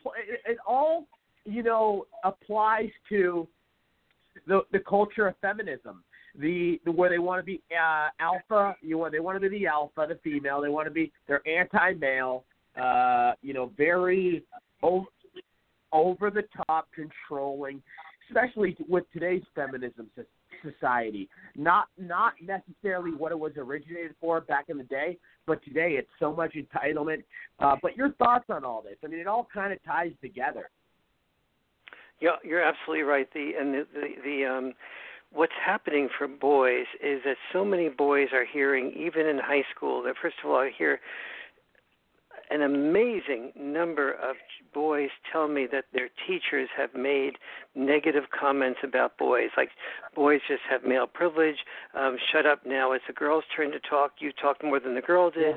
it 0.45 0.57
all 0.67 1.07
you 1.45 1.63
know 1.63 2.05
applies 2.23 2.89
to 3.09 3.47
the 4.47 4.61
the 4.71 4.79
culture 4.79 5.27
of 5.27 5.35
feminism 5.41 6.03
the, 6.37 6.79
the 6.85 6.91
where 6.91 7.09
they 7.09 7.19
want 7.19 7.39
to 7.39 7.45
be 7.45 7.61
uh, 7.71 8.09
alpha. 8.19 8.75
You 8.81 8.97
want 8.97 9.13
they 9.13 9.19
want 9.19 9.41
to 9.41 9.49
be 9.49 9.59
the 9.59 9.67
alpha, 9.67 10.05
the 10.07 10.19
female. 10.23 10.61
They 10.61 10.69
want 10.69 10.87
to 10.87 10.91
be 10.91 11.11
they're 11.27 11.47
anti-male. 11.47 12.43
Uh, 12.81 13.33
you 13.41 13.53
know, 13.53 13.71
very 13.77 14.43
over, 14.81 15.05
over 15.91 16.29
the 16.29 16.43
top, 16.67 16.87
controlling, 16.95 17.81
especially 18.29 18.77
with 18.87 19.03
today's 19.11 19.43
feminism 19.53 20.09
society. 20.63 21.27
Not 21.55 21.87
not 21.97 22.33
necessarily 22.41 23.11
what 23.11 23.31
it 23.31 23.39
was 23.39 23.51
originated 23.57 24.15
for 24.21 24.41
back 24.41 24.65
in 24.69 24.77
the 24.77 24.83
day, 24.85 25.17
but 25.45 25.63
today 25.63 25.95
it's 25.97 26.09
so 26.19 26.33
much 26.33 26.55
entitlement. 26.55 27.23
Uh, 27.59 27.75
but 27.81 27.97
your 27.97 28.11
thoughts 28.13 28.45
on 28.49 28.63
all 28.63 28.81
this? 28.81 28.95
I 29.03 29.07
mean, 29.07 29.19
it 29.19 29.27
all 29.27 29.47
kind 29.53 29.73
of 29.73 29.83
ties 29.83 30.11
together. 30.21 30.69
Yeah, 32.21 32.35
you're 32.43 32.61
absolutely 32.61 33.03
right. 33.03 33.27
The 33.33 33.51
and 33.59 33.73
the 33.73 33.87
the, 33.93 34.07
the 34.23 34.45
um 34.45 34.73
what's 35.31 35.53
happening 35.63 36.09
for 36.17 36.27
boys 36.27 36.85
is 37.03 37.21
that 37.25 37.37
so 37.53 37.63
many 37.63 37.89
boys 37.89 38.27
are 38.33 38.45
hearing 38.45 38.91
even 38.97 39.25
in 39.25 39.37
high 39.39 39.63
school 39.73 40.03
that 40.03 40.15
first 40.21 40.35
of 40.43 40.49
all 40.49 40.57
I 40.57 40.71
hear 40.77 40.99
an 42.51 42.61
amazing 42.61 43.53
number 43.55 44.11
of 44.11 44.35
boys 44.73 45.09
tell 45.31 45.47
me 45.47 45.67
that 45.71 45.85
their 45.93 46.09
teachers 46.27 46.67
have 46.77 46.93
made 46.93 47.37
negative 47.75 48.25
comments 48.37 48.79
about 48.83 49.17
boys, 49.17 49.49
like 49.55 49.69
boys 50.13 50.41
just 50.49 50.61
have 50.69 50.83
male 50.83 51.07
privilege. 51.07 51.55
Um, 51.97 52.17
shut 52.31 52.45
up 52.45 52.65
now. 52.65 52.91
It's 52.91 53.05
the 53.07 53.13
girl's 53.13 53.45
turn 53.55 53.71
to 53.71 53.79
talk. 53.79 54.13
You 54.19 54.31
talk 54.33 54.61
more 54.63 54.81
than 54.81 54.95
the 54.95 55.01
girl 55.01 55.31
did. 55.31 55.55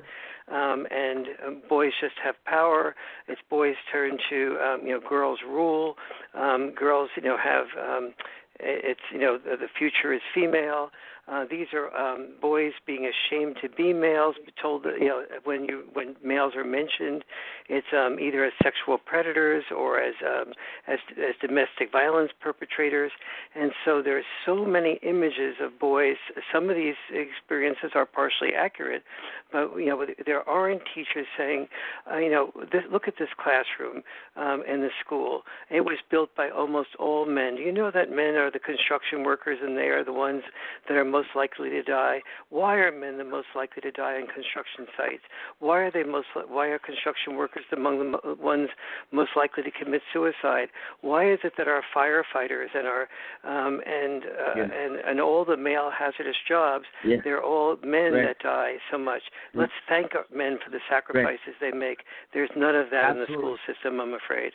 Um, 0.52 0.86
and 0.90 1.26
um, 1.44 1.62
boys 1.68 1.92
just 2.00 2.14
have 2.22 2.36
power. 2.44 2.94
It's 3.28 3.40
boys' 3.50 3.74
turn 3.90 4.18
to, 4.30 4.56
um, 4.60 4.86
you 4.86 4.92
know, 4.92 5.00
girls 5.08 5.40
rule. 5.46 5.96
Um, 6.34 6.72
girls, 6.76 7.10
you 7.16 7.22
know, 7.22 7.36
have. 7.42 7.66
Um, 7.82 8.14
it's 8.60 9.00
you 9.10 9.18
know 9.18 9.38
the, 9.38 9.68
future 9.78 10.12
is 10.12 10.20
female. 10.34 10.90
Uh, 11.26 11.44
these 11.50 11.68
are 11.72 11.94
um, 11.96 12.28
boys 12.40 12.72
being 12.86 13.06
ashamed 13.06 13.56
to 13.62 13.68
be 13.68 13.92
males, 13.92 14.36
told 14.60 14.84
you 14.84 15.08
know 15.08 15.24
when 15.44 15.64
you 15.64 15.84
when 15.92 16.14
males 16.22 16.54
are 16.54 16.64
mentioned, 16.64 17.24
it's 17.68 17.86
um, 17.96 18.18
either 18.20 18.44
as 18.44 18.52
sexual 18.62 18.98
predators 18.98 19.64
or 19.74 20.00
as 20.00 20.14
um, 20.24 20.52
as 20.86 20.98
as 21.18 21.34
domestic 21.40 21.90
violence 21.90 22.30
perpetrators, 22.40 23.10
and 23.54 23.72
so 23.84 24.02
there 24.02 24.18
are 24.18 24.28
so 24.44 24.66
many 24.66 24.98
images 25.02 25.56
of 25.60 25.78
boys. 25.78 26.16
Some 26.52 26.68
of 26.68 26.76
these 26.76 26.94
experiences 27.10 27.92
are 27.94 28.04
partially 28.04 28.54
accurate, 28.54 29.02
but 29.50 29.76
you 29.76 29.86
know 29.86 30.04
there 30.26 30.46
aren't 30.48 30.82
teachers 30.94 31.26
saying, 31.38 31.68
uh, 32.10 32.18
you 32.18 32.30
know, 32.30 32.52
this, 32.72 32.82
look 32.92 33.08
at 33.08 33.14
this 33.18 33.28
classroom 33.38 34.02
um, 34.36 34.62
in 34.68 34.80
the 34.80 34.90
school. 35.04 35.42
It 35.70 35.82
was 35.82 35.98
built 36.10 36.34
by 36.36 36.50
almost 36.50 36.90
all 36.98 37.26
men. 37.26 37.56
Do 37.56 37.62
you 37.62 37.72
know 37.72 37.90
that 37.90 38.10
men 38.10 38.34
are 38.34 38.50
the 38.50 38.58
construction 38.58 39.22
workers 39.24 39.58
and 39.62 39.76
they 39.76 39.88
are 39.88 40.04
the 40.04 40.12
ones 40.12 40.42
that 40.88 40.96
are 40.96 41.04
most 41.14 41.28
likely 41.36 41.70
to 41.70 41.82
die? 41.82 42.18
Why 42.50 42.74
are 42.82 42.90
men 42.90 43.18
the 43.18 43.24
most 43.36 43.48
likely 43.54 43.80
to 43.82 43.92
die 43.92 44.14
on 44.20 44.26
construction 44.26 44.86
sites? 44.98 45.22
Why 45.60 45.76
are 45.84 45.90
they 45.96 46.02
most? 46.02 46.26
Why 46.56 46.66
are 46.74 46.78
construction 46.80 47.36
workers 47.36 47.64
among 47.72 47.94
the 48.10 48.34
ones 48.34 48.68
most 49.12 49.30
likely 49.36 49.62
to 49.62 49.70
commit 49.70 50.02
suicide? 50.12 50.68
Why 51.02 51.22
is 51.34 51.38
it 51.44 51.52
that 51.58 51.68
our 51.68 51.82
firefighters 51.96 52.70
and 52.74 52.86
our 52.94 53.04
um, 53.44 53.74
and 53.86 54.20
uh, 54.24 54.54
Yeah. 54.58 54.68
and 54.82 54.92
and 55.08 55.16
all 55.20 55.44
the 55.44 55.56
male 55.56 55.90
hazardous 55.96 56.40
jobs, 56.48 56.86
Yeah. 57.04 57.18
they're 57.24 57.42
all 57.52 57.76
men 57.84 58.12
Right. 58.12 58.26
that 58.26 58.38
die 58.40 58.74
so 58.90 58.98
much. 58.98 59.22
Mm. 59.54 59.60
Let's 59.60 59.78
thank 59.88 60.14
our 60.14 60.26
men 60.34 60.58
for 60.64 60.70
the 60.70 60.80
sacrifices 60.88 61.54
they 61.60 61.70
make. 61.86 62.00
There's 62.32 62.50
none 62.56 62.74
of 62.74 62.90
that 62.90 63.10
in 63.12 63.18
the 63.20 63.26
school 63.26 63.56
system, 63.66 64.00
I'm 64.00 64.14
afraid. 64.14 64.52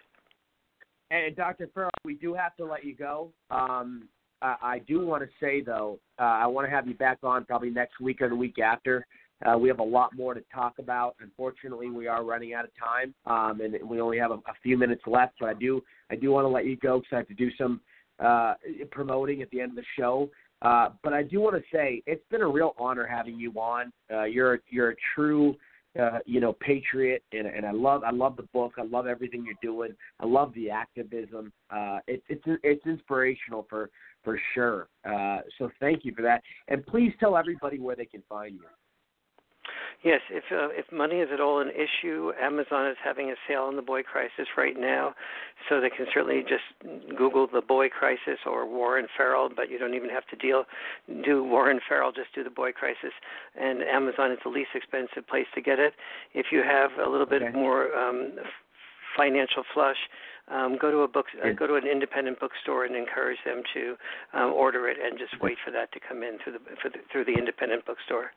And 1.12 1.36
Dr. 1.36 1.68
Farrell, 1.74 1.90
we 2.04 2.16
do 2.16 2.34
have 2.36 2.56
to 2.58 2.66
let 2.66 2.84
you 2.84 2.96
go. 2.96 3.32
Um, 3.50 4.08
I, 4.42 4.56
I 4.62 4.80
do 4.80 5.06
want 5.06 5.24
to 5.24 5.30
say 5.40 5.62
though, 5.62 6.00
uh, 6.20 6.24
I 6.24 6.48
want 6.48 6.68
to 6.68 6.72
have 6.72 6.88
you 6.88 6.94
back 6.94 7.20
on 7.24 7.46
probably 7.46 7.70
next 7.70 8.00
week 8.00 8.22
or 8.22 8.30
the 8.30 8.36
week 8.36 8.60
after. 8.60 9.06
Uh, 9.46 9.58
we 9.58 9.70
have 9.70 9.80
a 9.80 9.84
lot 9.84 10.14
more 10.16 10.34
to 10.34 10.44
talk 10.54 10.80
about. 10.80 11.16
Unfortunately, 11.22 11.90
we 11.90 12.08
are 12.08 12.26
running 12.26 12.54
out 12.54 12.66
of 12.66 12.72
time, 12.78 13.14
um, 13.26 13.62
and 13.62 13.78
we 13.90 14.02
only 14.02 14.18
have 14.18 14.32
a, 14.32 14.36
a 14.36 14.54
few 14.62 14.78
minutes 14.78 15.04
left. 15.08 15.36
But 15.40 15.50
I 15.50 15.54
do, 15.54 15.82
I 16.12 16.16
do 16.16 16.32
want 16.32 16.44
to 16.44 16.50
let 16.50 16.66
you 16.66 16.76
go 16.76 17.00
because 17.00 17.14
I 17.14 17.18
have 17.18 17.28
to 17.30 17.34
do 17.34 17.50
some 17.58 17.80
uh, 18.20 18.56
promoting 18.92 19.42
at 19.42 19.50
the 19.52 19.62
end 19.62 19.72
of 19.72 19.76
the 19.78 19.84
show. 19.98 20.30
Uh, 20.62 20.90
but 21.04 21.14
I 21.14 21.24
do 21.24 21.40
want 21.40 21.56
to 21.56 21.62
say 21.74 22.04
it's 22.06 22.24
been 22.30 22.42
a 22.42 22.48
real 22.48 22.76
honor 22.78 23.08
having 23.08 23.40
you 23.40 23.54
on. 23.54 23.94
Uh, 24.12 24.24
you're 24.24 24.60
you're 24.70 24.92
a 24.92 24.96
true 25.16 25.56
uh, 26.00 26.20
you 26.26 26.40
know 26.40 26.54
patriot, 26.54 27.24
and, 27.32 27.48
and 27.48 27.66
I 27.66 27.72
love 27.72 28.04
I 28.04 28.12
love 28.12 28.36
the 28.36 28.48
book. 28.54 28.74
I 28.78 28.84
love 28.84 29.08
everything 29.08 29.46
you're 29.46 29.56
doing. 29.62 29.96
I 30.20 30.26
love 30.26 30.54
the 30.54 30.70
activism. 30.70 31.52
Uh, 31.70 32.00
it, 32.08 32.24
it's 32.28 32.44
it's 32.64 32.86
inspirational 32.86 33.66
for 33.70 33.90
for 34.24 34.40
sure. 34.54 34.88
Uh, 35.06 35.40
so 35.58 35.70
thank 35.80 36.06
you 36.06 36.14
for 36.16 36.22
that, 36.22 36.42
and 36.68 36.86
please 36.86 37.14
tell 37.20 37.38
everybody 37.38 37.80
where 37.80 37.96
they 37.96 38.06
can 38.06 38.24
find 38.30 38.56
you. 38.56 38.66
Yes, 40.02 40.22
if 40.30 40.46
uh, 40.50 40.70
if 40.72 40.90
money 40.94 41.18
is 41.18 41.28
at 41.34 41.42
all 41.42 41.60
an 41.60 41.72
issue, 41.72 42.32
Amazon 42.42 42.88
is 42.88 42.96
having 43.04 43.32
a 43.32 43.36
sale 43.46 43.64
on 43.64 43.76
the 43.76 43.82
boy 43.82 44.02
crisis 44.02 44.48
right 44.56 44.80
now, 44.80 45.14
so 45.68 45.82
they 45.82 45.90
can 45.90 46.06
certainly 46.14 46.42
just 46.42 46.64
Google 47.18 47.48
the 47.52 47.62
boy 47.62 47.90
crisis 47.90 48.40
or 48.46 48.66
Warren 48.66 49.08
Farrell, 49.18 49.50
but 49.54 49.70
you 49.70 49.78
don't 49.78 49.96
even 49.96 50.10
have 50.10 50.26
to 50.28 50.38
deal 50.38 50.64
do 51.26 51.44
Warren 51.44 51.82
Farrell, 51.88 52.14
just 52.14 52.34
do 52.34 52.46
the 52.46 52.50
boy 52.50 52.72
crisis, 52.72 53.12
and 53.60 53.84
Amazon 53.84 54.32
is 54.32 54.38
the 54.42 54.50
least 54.50 54.70
expensive 54.74 55.28
place 55.28 55.48
to 55.54 55.62
get 55.62 55.80
it. 55.80 55.94
If 56.34 56.46
you 56.54 56.64
have 56.64 56.92
a 57.06 57.10
little 57.10 57.28
bit 57.28 57.54
more 57.54 57.94
um, 57.94 58.32
financial 59.18 59.64
flush, 59.74 60.00
um, 60.48 60.78
go 60.80 60.92
to 60.92 61.00
a 61.00 61.10
book, 61.10 61.26
uh, 61.44 61.52
go 61.52 61.68
to 61.68 61.76
an 61.76 61.86
independent 61.86 62.40
bookstore 62.40 62.86
and 62.86 62.96
encourage 62.96 63.40
them 63.44 63.64
to 63.74 63.96
um, 64.34 64.54
order 64.54 64.88
it, 64.88 64.96
and 65.04 65.20
just 65.20 65.42
wait 65.42 65.58
for 65.64 65.72
that 65.72 65.92
to 65.92 66.00
come 66.00 66.24
in 66.24 66.38
through 66.42 66.54
the, 66.54 66.60
the 66.84 67.00
through 67.12 67.26
the 67.26 67.34
independent 67.34 67.86
bookstore. 67.86 68.32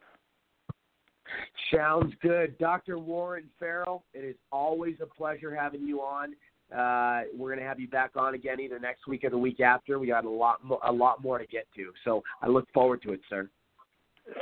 Sounds 1.75 2.13
good, 2.23 2.59
Dr. 2.59 2.99
Warren 2.99 3.45
Farrell. 3.59 4.05
It 4.15 4.25
is 4.25 4.37
always 4.51 4.97
a 5.01 5.07
pleasure 5.07 5.55
having 5.55 5.83
you 5.83 6.01
on. 6.01 6.35
Uh, 6.73 7.25
we're 7.37 7.51
going 7.51 7.61
to 7.61 7.67
have 7.67 7.79
you 7.79 7.89
back 7.89 8.13
on 8.17 8.35
again 8.35 8.59
either 8.61 8.79
next 8.79 9.07
week 9.07 9.25
or 9.25 9.31
the 9.31 9.39
week 9.39 9.61
after. 9.61 9.99
We 9.99 10.07
got 10.07 10.25
a 10.25 10.31
lot, 10.31 10.65
mo- 10.65 10.81
a 10.85 10.93
lot 10.93 11.23
more 11.23 11.39
to 11.39 11.47
get 11.47 11.67
to, 11.77 11.93
so 12.05 12.23
I 12.41 12.49
look 12.49 12.67
forward 12.73 13.03
to 13.03 13.13
it, 13.13 13.21
sir. 13.29 13.49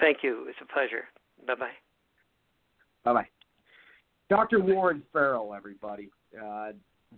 Thank 0.01 0.19
you. 0.23 0.47
It's 0.49 0.59
a 0.63 0.73
pleasure. 0.73 1.05
Bye 1.47 1.55
bye. 1.55 1.71
Bye 3.05 3.13
bye. 3.15 3.29
Dr. 4.29 4.61
Warren 4.61 5.03
Farrell, 5.13 5.55
everybody. 5.55 6.11
Uh, 6.41 6.71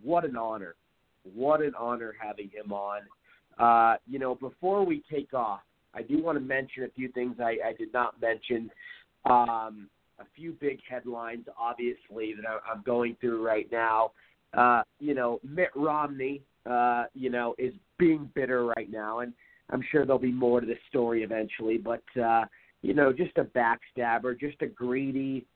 what 0.02 0.24
an 0.24 0.36
honor. 0.36 0.76
What 1.34 1.60
an 1.60 1.74
honor 1.78 2.14
having 2.18 2.48
him 2.48 2.72
on. 2.72 3.02
Uh, 3.58 3.98
you 4.06 4.18
know, 4.18 4.34
before 4.34 4.84
we 4.84 5.02
take 5.12 5.34
off, 5.34 5.60
I 5.94 6.02
do 6.02 6.22
want 6.22 6.36
to 6.36 6.44
mention 6.44 6.84
a 6.84 6.88
few 6.88 7.08
things 7.08 7.36
I, 7.38 7.56
I 7.64 7.72
did 7.78 7.92
not 7.92 8.20
mention. 8.20 8.70
Um, 9.24 9.88
a 10.18 10.24
few 10.36 10.52
big 10.52 10.78
headlines, 10.88 11.46
obviously, 11.58 12.34
that 12.34 12.46
I, 12.48 12.58
I'm 12.70 12.82
going 12.84 13.16
through 13.20 13.44
right 13.44 13.70
now. 13.70 14.12
Uh, 14.54 14.82
you 15.00 15.14
know, 15.14 15.40
Mitt 15.42 15.70
Romney, 15.74 16.42
uh, 16.68 17.04
you 17.14 17.30
know, 17.30 17.54
is 17.58 17.72
being 17.98 18.30
bitter 18.34 18.66
right 18.66 18.90
now, 18.90 19.20
and 19.20 19.32
I'm 19.70 19.82
sure 19.90 20.04
there'll 20.04 20.18
be 20.18 20.32
more 20.32 20.60
to 20.60 20.66
this 20.66 20.78
story 20.88 21.22
eventually. 21.22 21.78
But 21.78 22.02
uh, 22.20 22.44
you 22.82 22.94
know, 22.94 23.12
just 23.12 23.38
a 23.38 23.44
backstabber, 23.44 24.38
just 24.38 24.60
a 24.60 24.66
greedy, 24.66 25.46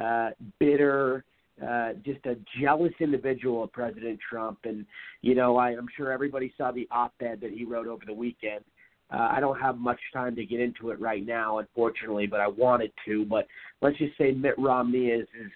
uh, 0.00 0.30
bitter, 0.60 1.24
uh, 1.66 1.94
just 2.04 2.24
a 2.26 2.36
jealous 2.60 2.92
individual 3.00 3.64
of 3.64 3.72
President 3.72 4.18
Trump. 4.28 4.58
And 4.64 4.86
you 5.22 5.34
know, 5.34 5.56
I, 5.56 5.70
I'm 5.70 5.88
sure 5.96 6.12
everybody 6.12 6.52
saw 6.56 6.70
the 6.70 6.86
op-ed 6.90 7.40
that 7.40 7.50
he 7.50 7.64
wrote 7.64 7.86
over 7.86 8.04
the 8.06 8.14
weekend. 8.14 8.64
Uh, 9.12 9.28
I 9.30 9.40
don't 9.40 9.60
have 9.60 9.76
much 9.78 10.00
time 10.12 10.34
to 10.36 10.44
get 10.44 10.60
into 10.60 10.90
it 10.90 11.00
right 11.00 11.24
now, 11.24 11.58
unfortunately, 11.58 12.26
but 12.26 12.40
I 12.40 12.48
wanted 12.48 12.92
to. 13.06 13.24
But 13.24 13.46
let's 13.82 13.98
just 13.98 14.16
say 14.16 14.32
Mitt 14.32 14.54
Romney 14.58 15.06
is 15.06 15.28
is 15.40 15.50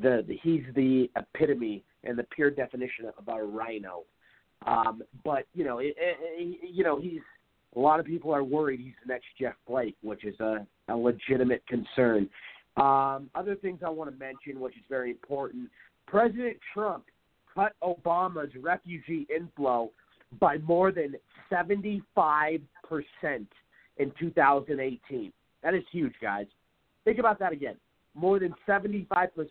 the, 0.00 0.24
the 0.26 0.38
he's 0.42 0.62
the 0.74 1.10
epitome 1.16 1.82
and 2.04 2.18
the 2.18 2.24
pure 2.34 2.50
definition 2.50 3.06
of 3.06 3.28
a 3.28 3.44
RINO. 3.44 4.04
Um, 4.66 5.02
but 5.24 5.46
you 5.54 5.64
know, 5.64 5.78
it, 5.78 5.94
it, 5.98 6.70
you 6.72 6.84
know, 6.84 7.00
he's 7.00 7.20
a 7.76 7.78
lot 7.78 8.00
of 8.00 8.06
people 8.06 8.32
are 8.32 8.44
worried 8.44 8.80
he's 8.80 8.94
the 9.04 9.12
next 9.12 9.26
Jeff 9.38 9.54
Flake, 9.66 9.96
which 10.02 10.24
is 10.24 10.38
a, 10.40 10.66
a 10.88 10.96
legitimate 10.96 11.64
concern. 11.66 12.28
Um, 12.76 13.30
other 13.34 13.56
things 13.56 13.80
I 13.84 13.90
want 13.90 14.10
to 14.10 14.16
mention, 14.16 14.60
which 14.60 14.76
is 14.76 14.82
very 14.88 15.10
important, 15.10 15.68
President 16.06 16.56
Trump 16.72 17.04
cut 17.54 17.72
Obama's 17.82 18.50
refugee 18.60 19.26
inflow 19.34 19.90
by 20.40 20.58
more 20.58 20.92
than 20.92 21.14
75% 21.50 22.60
in 23.96 24.12
2018. 24.18 25.32
That 25.62 25.74
is 25.74 25.82
huge, 25.90 26.14
guys. 26.20 26.46
Think 27.04 27.18
about 27.18 27.38
that 27.38 27.52
again. 27.52 27.76
More 28.14 28.38
than 28.38 28.54
75% 28.68 29.08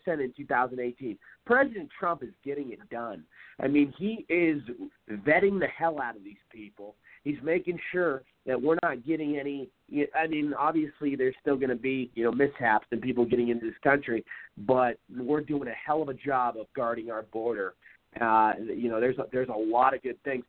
in 0.08 0.34
2018. 0.38 1.18
President 1.46 1.90
Trump 2.00 2.24
is 2.24 2.30
getting 2.46 2.72
it 2.72 2.80
done. 2.90 3.24
I 3.60 3.68
mean, 3.68 3.94
he 3.98 4.26
is 4.30 4.62
vetting 5.10 5.60
the 5.60 5.68
hell 5.68 6.02
out 6.02 6.16
of 6.16 6.24
these 6.24 6.36
people. 6.52 6.96
He's 7.24 7.38
making 7.44 7.80
sure 7.92 8.24
that 8.46 8.62
we're 8.62 8.78
not 8.84 9.06
getting 9.06 9.38
any. 9.38 9.70
I 10.16 10.28
mean, 10.28 10.54
obviously, 10.58 11.16
there's 11.16 11.36
still 11.42 11.56
going 11.56 11.70
to 11.70 11.76
be 11.76 12.12
you 12.16 12.24
know 12.24 12.32
mishaps 12.32 12.88
and 12.92 13.02
people 13.02 13.26
getting 13.26 13.50
into 13.50 13.66
this 13.66 13.76
country, 13.84 14.26
but 14.60 14.98
we're 15.16 15.42
doing 15.42 15.68
a 15.68 15.74
hell 15.74 16.02
of 16.02 16.10
a 16.10 16.14
job 16.14 16.58
of 16.58 16.68
guarding 16.76 17.12
our 17.12 17.24
border. 17.24 17.76
Uh, 18.20 18.54
you 18.76 18.90
know, 18.90 19.00
there's 19.00 19.18
a, 19.18 19.26
there's 19.32 19.50
a 19.50 19.58
lot 19.58 19.94
of 19.94 20.04
good 20.04 20.22
things, 20.24 20.44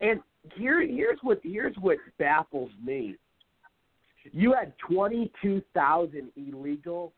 and 0.00 0.20
here 0.54 0.86
here's 0.86 1.18
what 1.22 1.40
here's 1.42 1.76
what 1.76 1.98
baffles 2.18 2.70
me. 2.84 3.16
You 4.32 4.52
had 4.52 4.74
22,000 4.78 6.30
illegal 6.36 7.12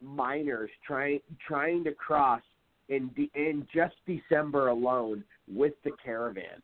minors 0.00 0.70
trying 0.86 1.20
trying 1.46 1.84
to 1.84 1.92
cross 1.92 2.42
in 2.88 3.08
de- 3.08 3.30
in 3.34 3.66
just 3.74 3.94
December 4.06 4.68
alone 4.68 5.24
with 5.48 5.74
the 5.84 5.90
caravan. 6.02 6.62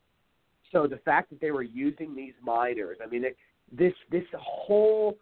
So 0.72 0.86
the 0.86 0.98
fact 0.98 1.30
that 1.30 1.40
they 1.40 1.50
were 1.50 1.62
using 1.62 2.14
these 2.14 2.34
minors, 2.42 2.98
I 3.04 3.08
mean, 3.08 3.24
it, 3.24 3.36
this 3.72 3.94
this 4.10 4.24
whole 4.38 5.16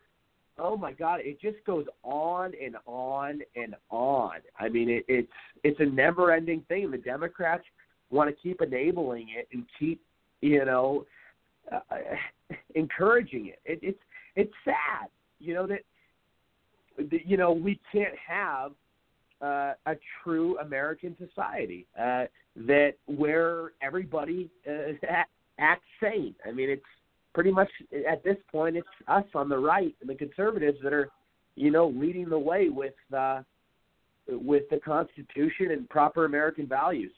oh 0.58 0.76
my 0.76 0.92
god, 0.92 1.20
it 1.22 1.40
just 1.40 1.64
goes 1.64 1.86
on 2.02 2.52
and 2.62 2.76
on 2.86 3.40
and 3.56 3.74
on. 3.90 4.36
I 4.58 4.68
mean, 4.68 4.90
it, 4.90 5.04
it's 5.08 5.32
it's 5.64 5.80
a 5.80 5.86
never-ending 5.86 6.64
thing. 6.68 6.90
The 6.90 6.98
Democrats 6.98 7.64
want 8.10 8.30
to 8.30 8.42
keep 8.42 8.60
enabling 8.60 9.28
it 9.36 9.48
and 9.52 9.64
keep 9.78 10.00
you 10.40 10.64
know 10.64 11.06
uh, 11.72 11.80
encouraging 12.74 13.46
it. 13.46 13.60
it. 13.64 13.78
It's 13.82 13.98
it's 14.36 14.52
sad, 14.64 15.08
you 15.40 15.54
know 15.54 15.66
that, 15.66 15.80
that 16.98 17.26
you 17.26 17.36
know 17.36 17.52
we 17.52 17.80
can't 17.92 18.14
have 18.26 18.72
uh, 19.42 19.74
a 19.86 19.94
true 20.22 20.58
American 20.58 21.16
society 21.18 21.86
uh, 21.98 22.24
that 22.56 22.94
where 23.06 23.72
everybody 23.82 24.50
uh, 24.68 24.92
acts 25.58 25.82
sane. 26.00 26.34
I 26.46 26.52
mean, 26.52 26.70
it's 26.70 26.82
pretty 27.34 27.50
much 27.50 27.70
at 28.10 28.24
this 28.24 28.36
point 28.50 28.76
it's 28.76 28.86
us 29.06 29.24
on 29.34 29.48
the 29.48 29.58
right 29.58 29.94
and 30.00 30.10
the 30.10 30.14
conservatives 30.14 30.78
that 30.82 30.92
are, 30.92 31.08
you 31.54 31.70
know, 31.70 31.88
leading 31.88 32.28
the 32.28 32.38
way 32.38 32.68
with 32.68 32.94
uh, 33.16 33.42
with 34.28 34.64
the 34.70 34.78
Constitution 34.78 35.70
and 35.70 35.88
proper 35.88 36.24
American 36.24 36.66
values. 36.66 37.12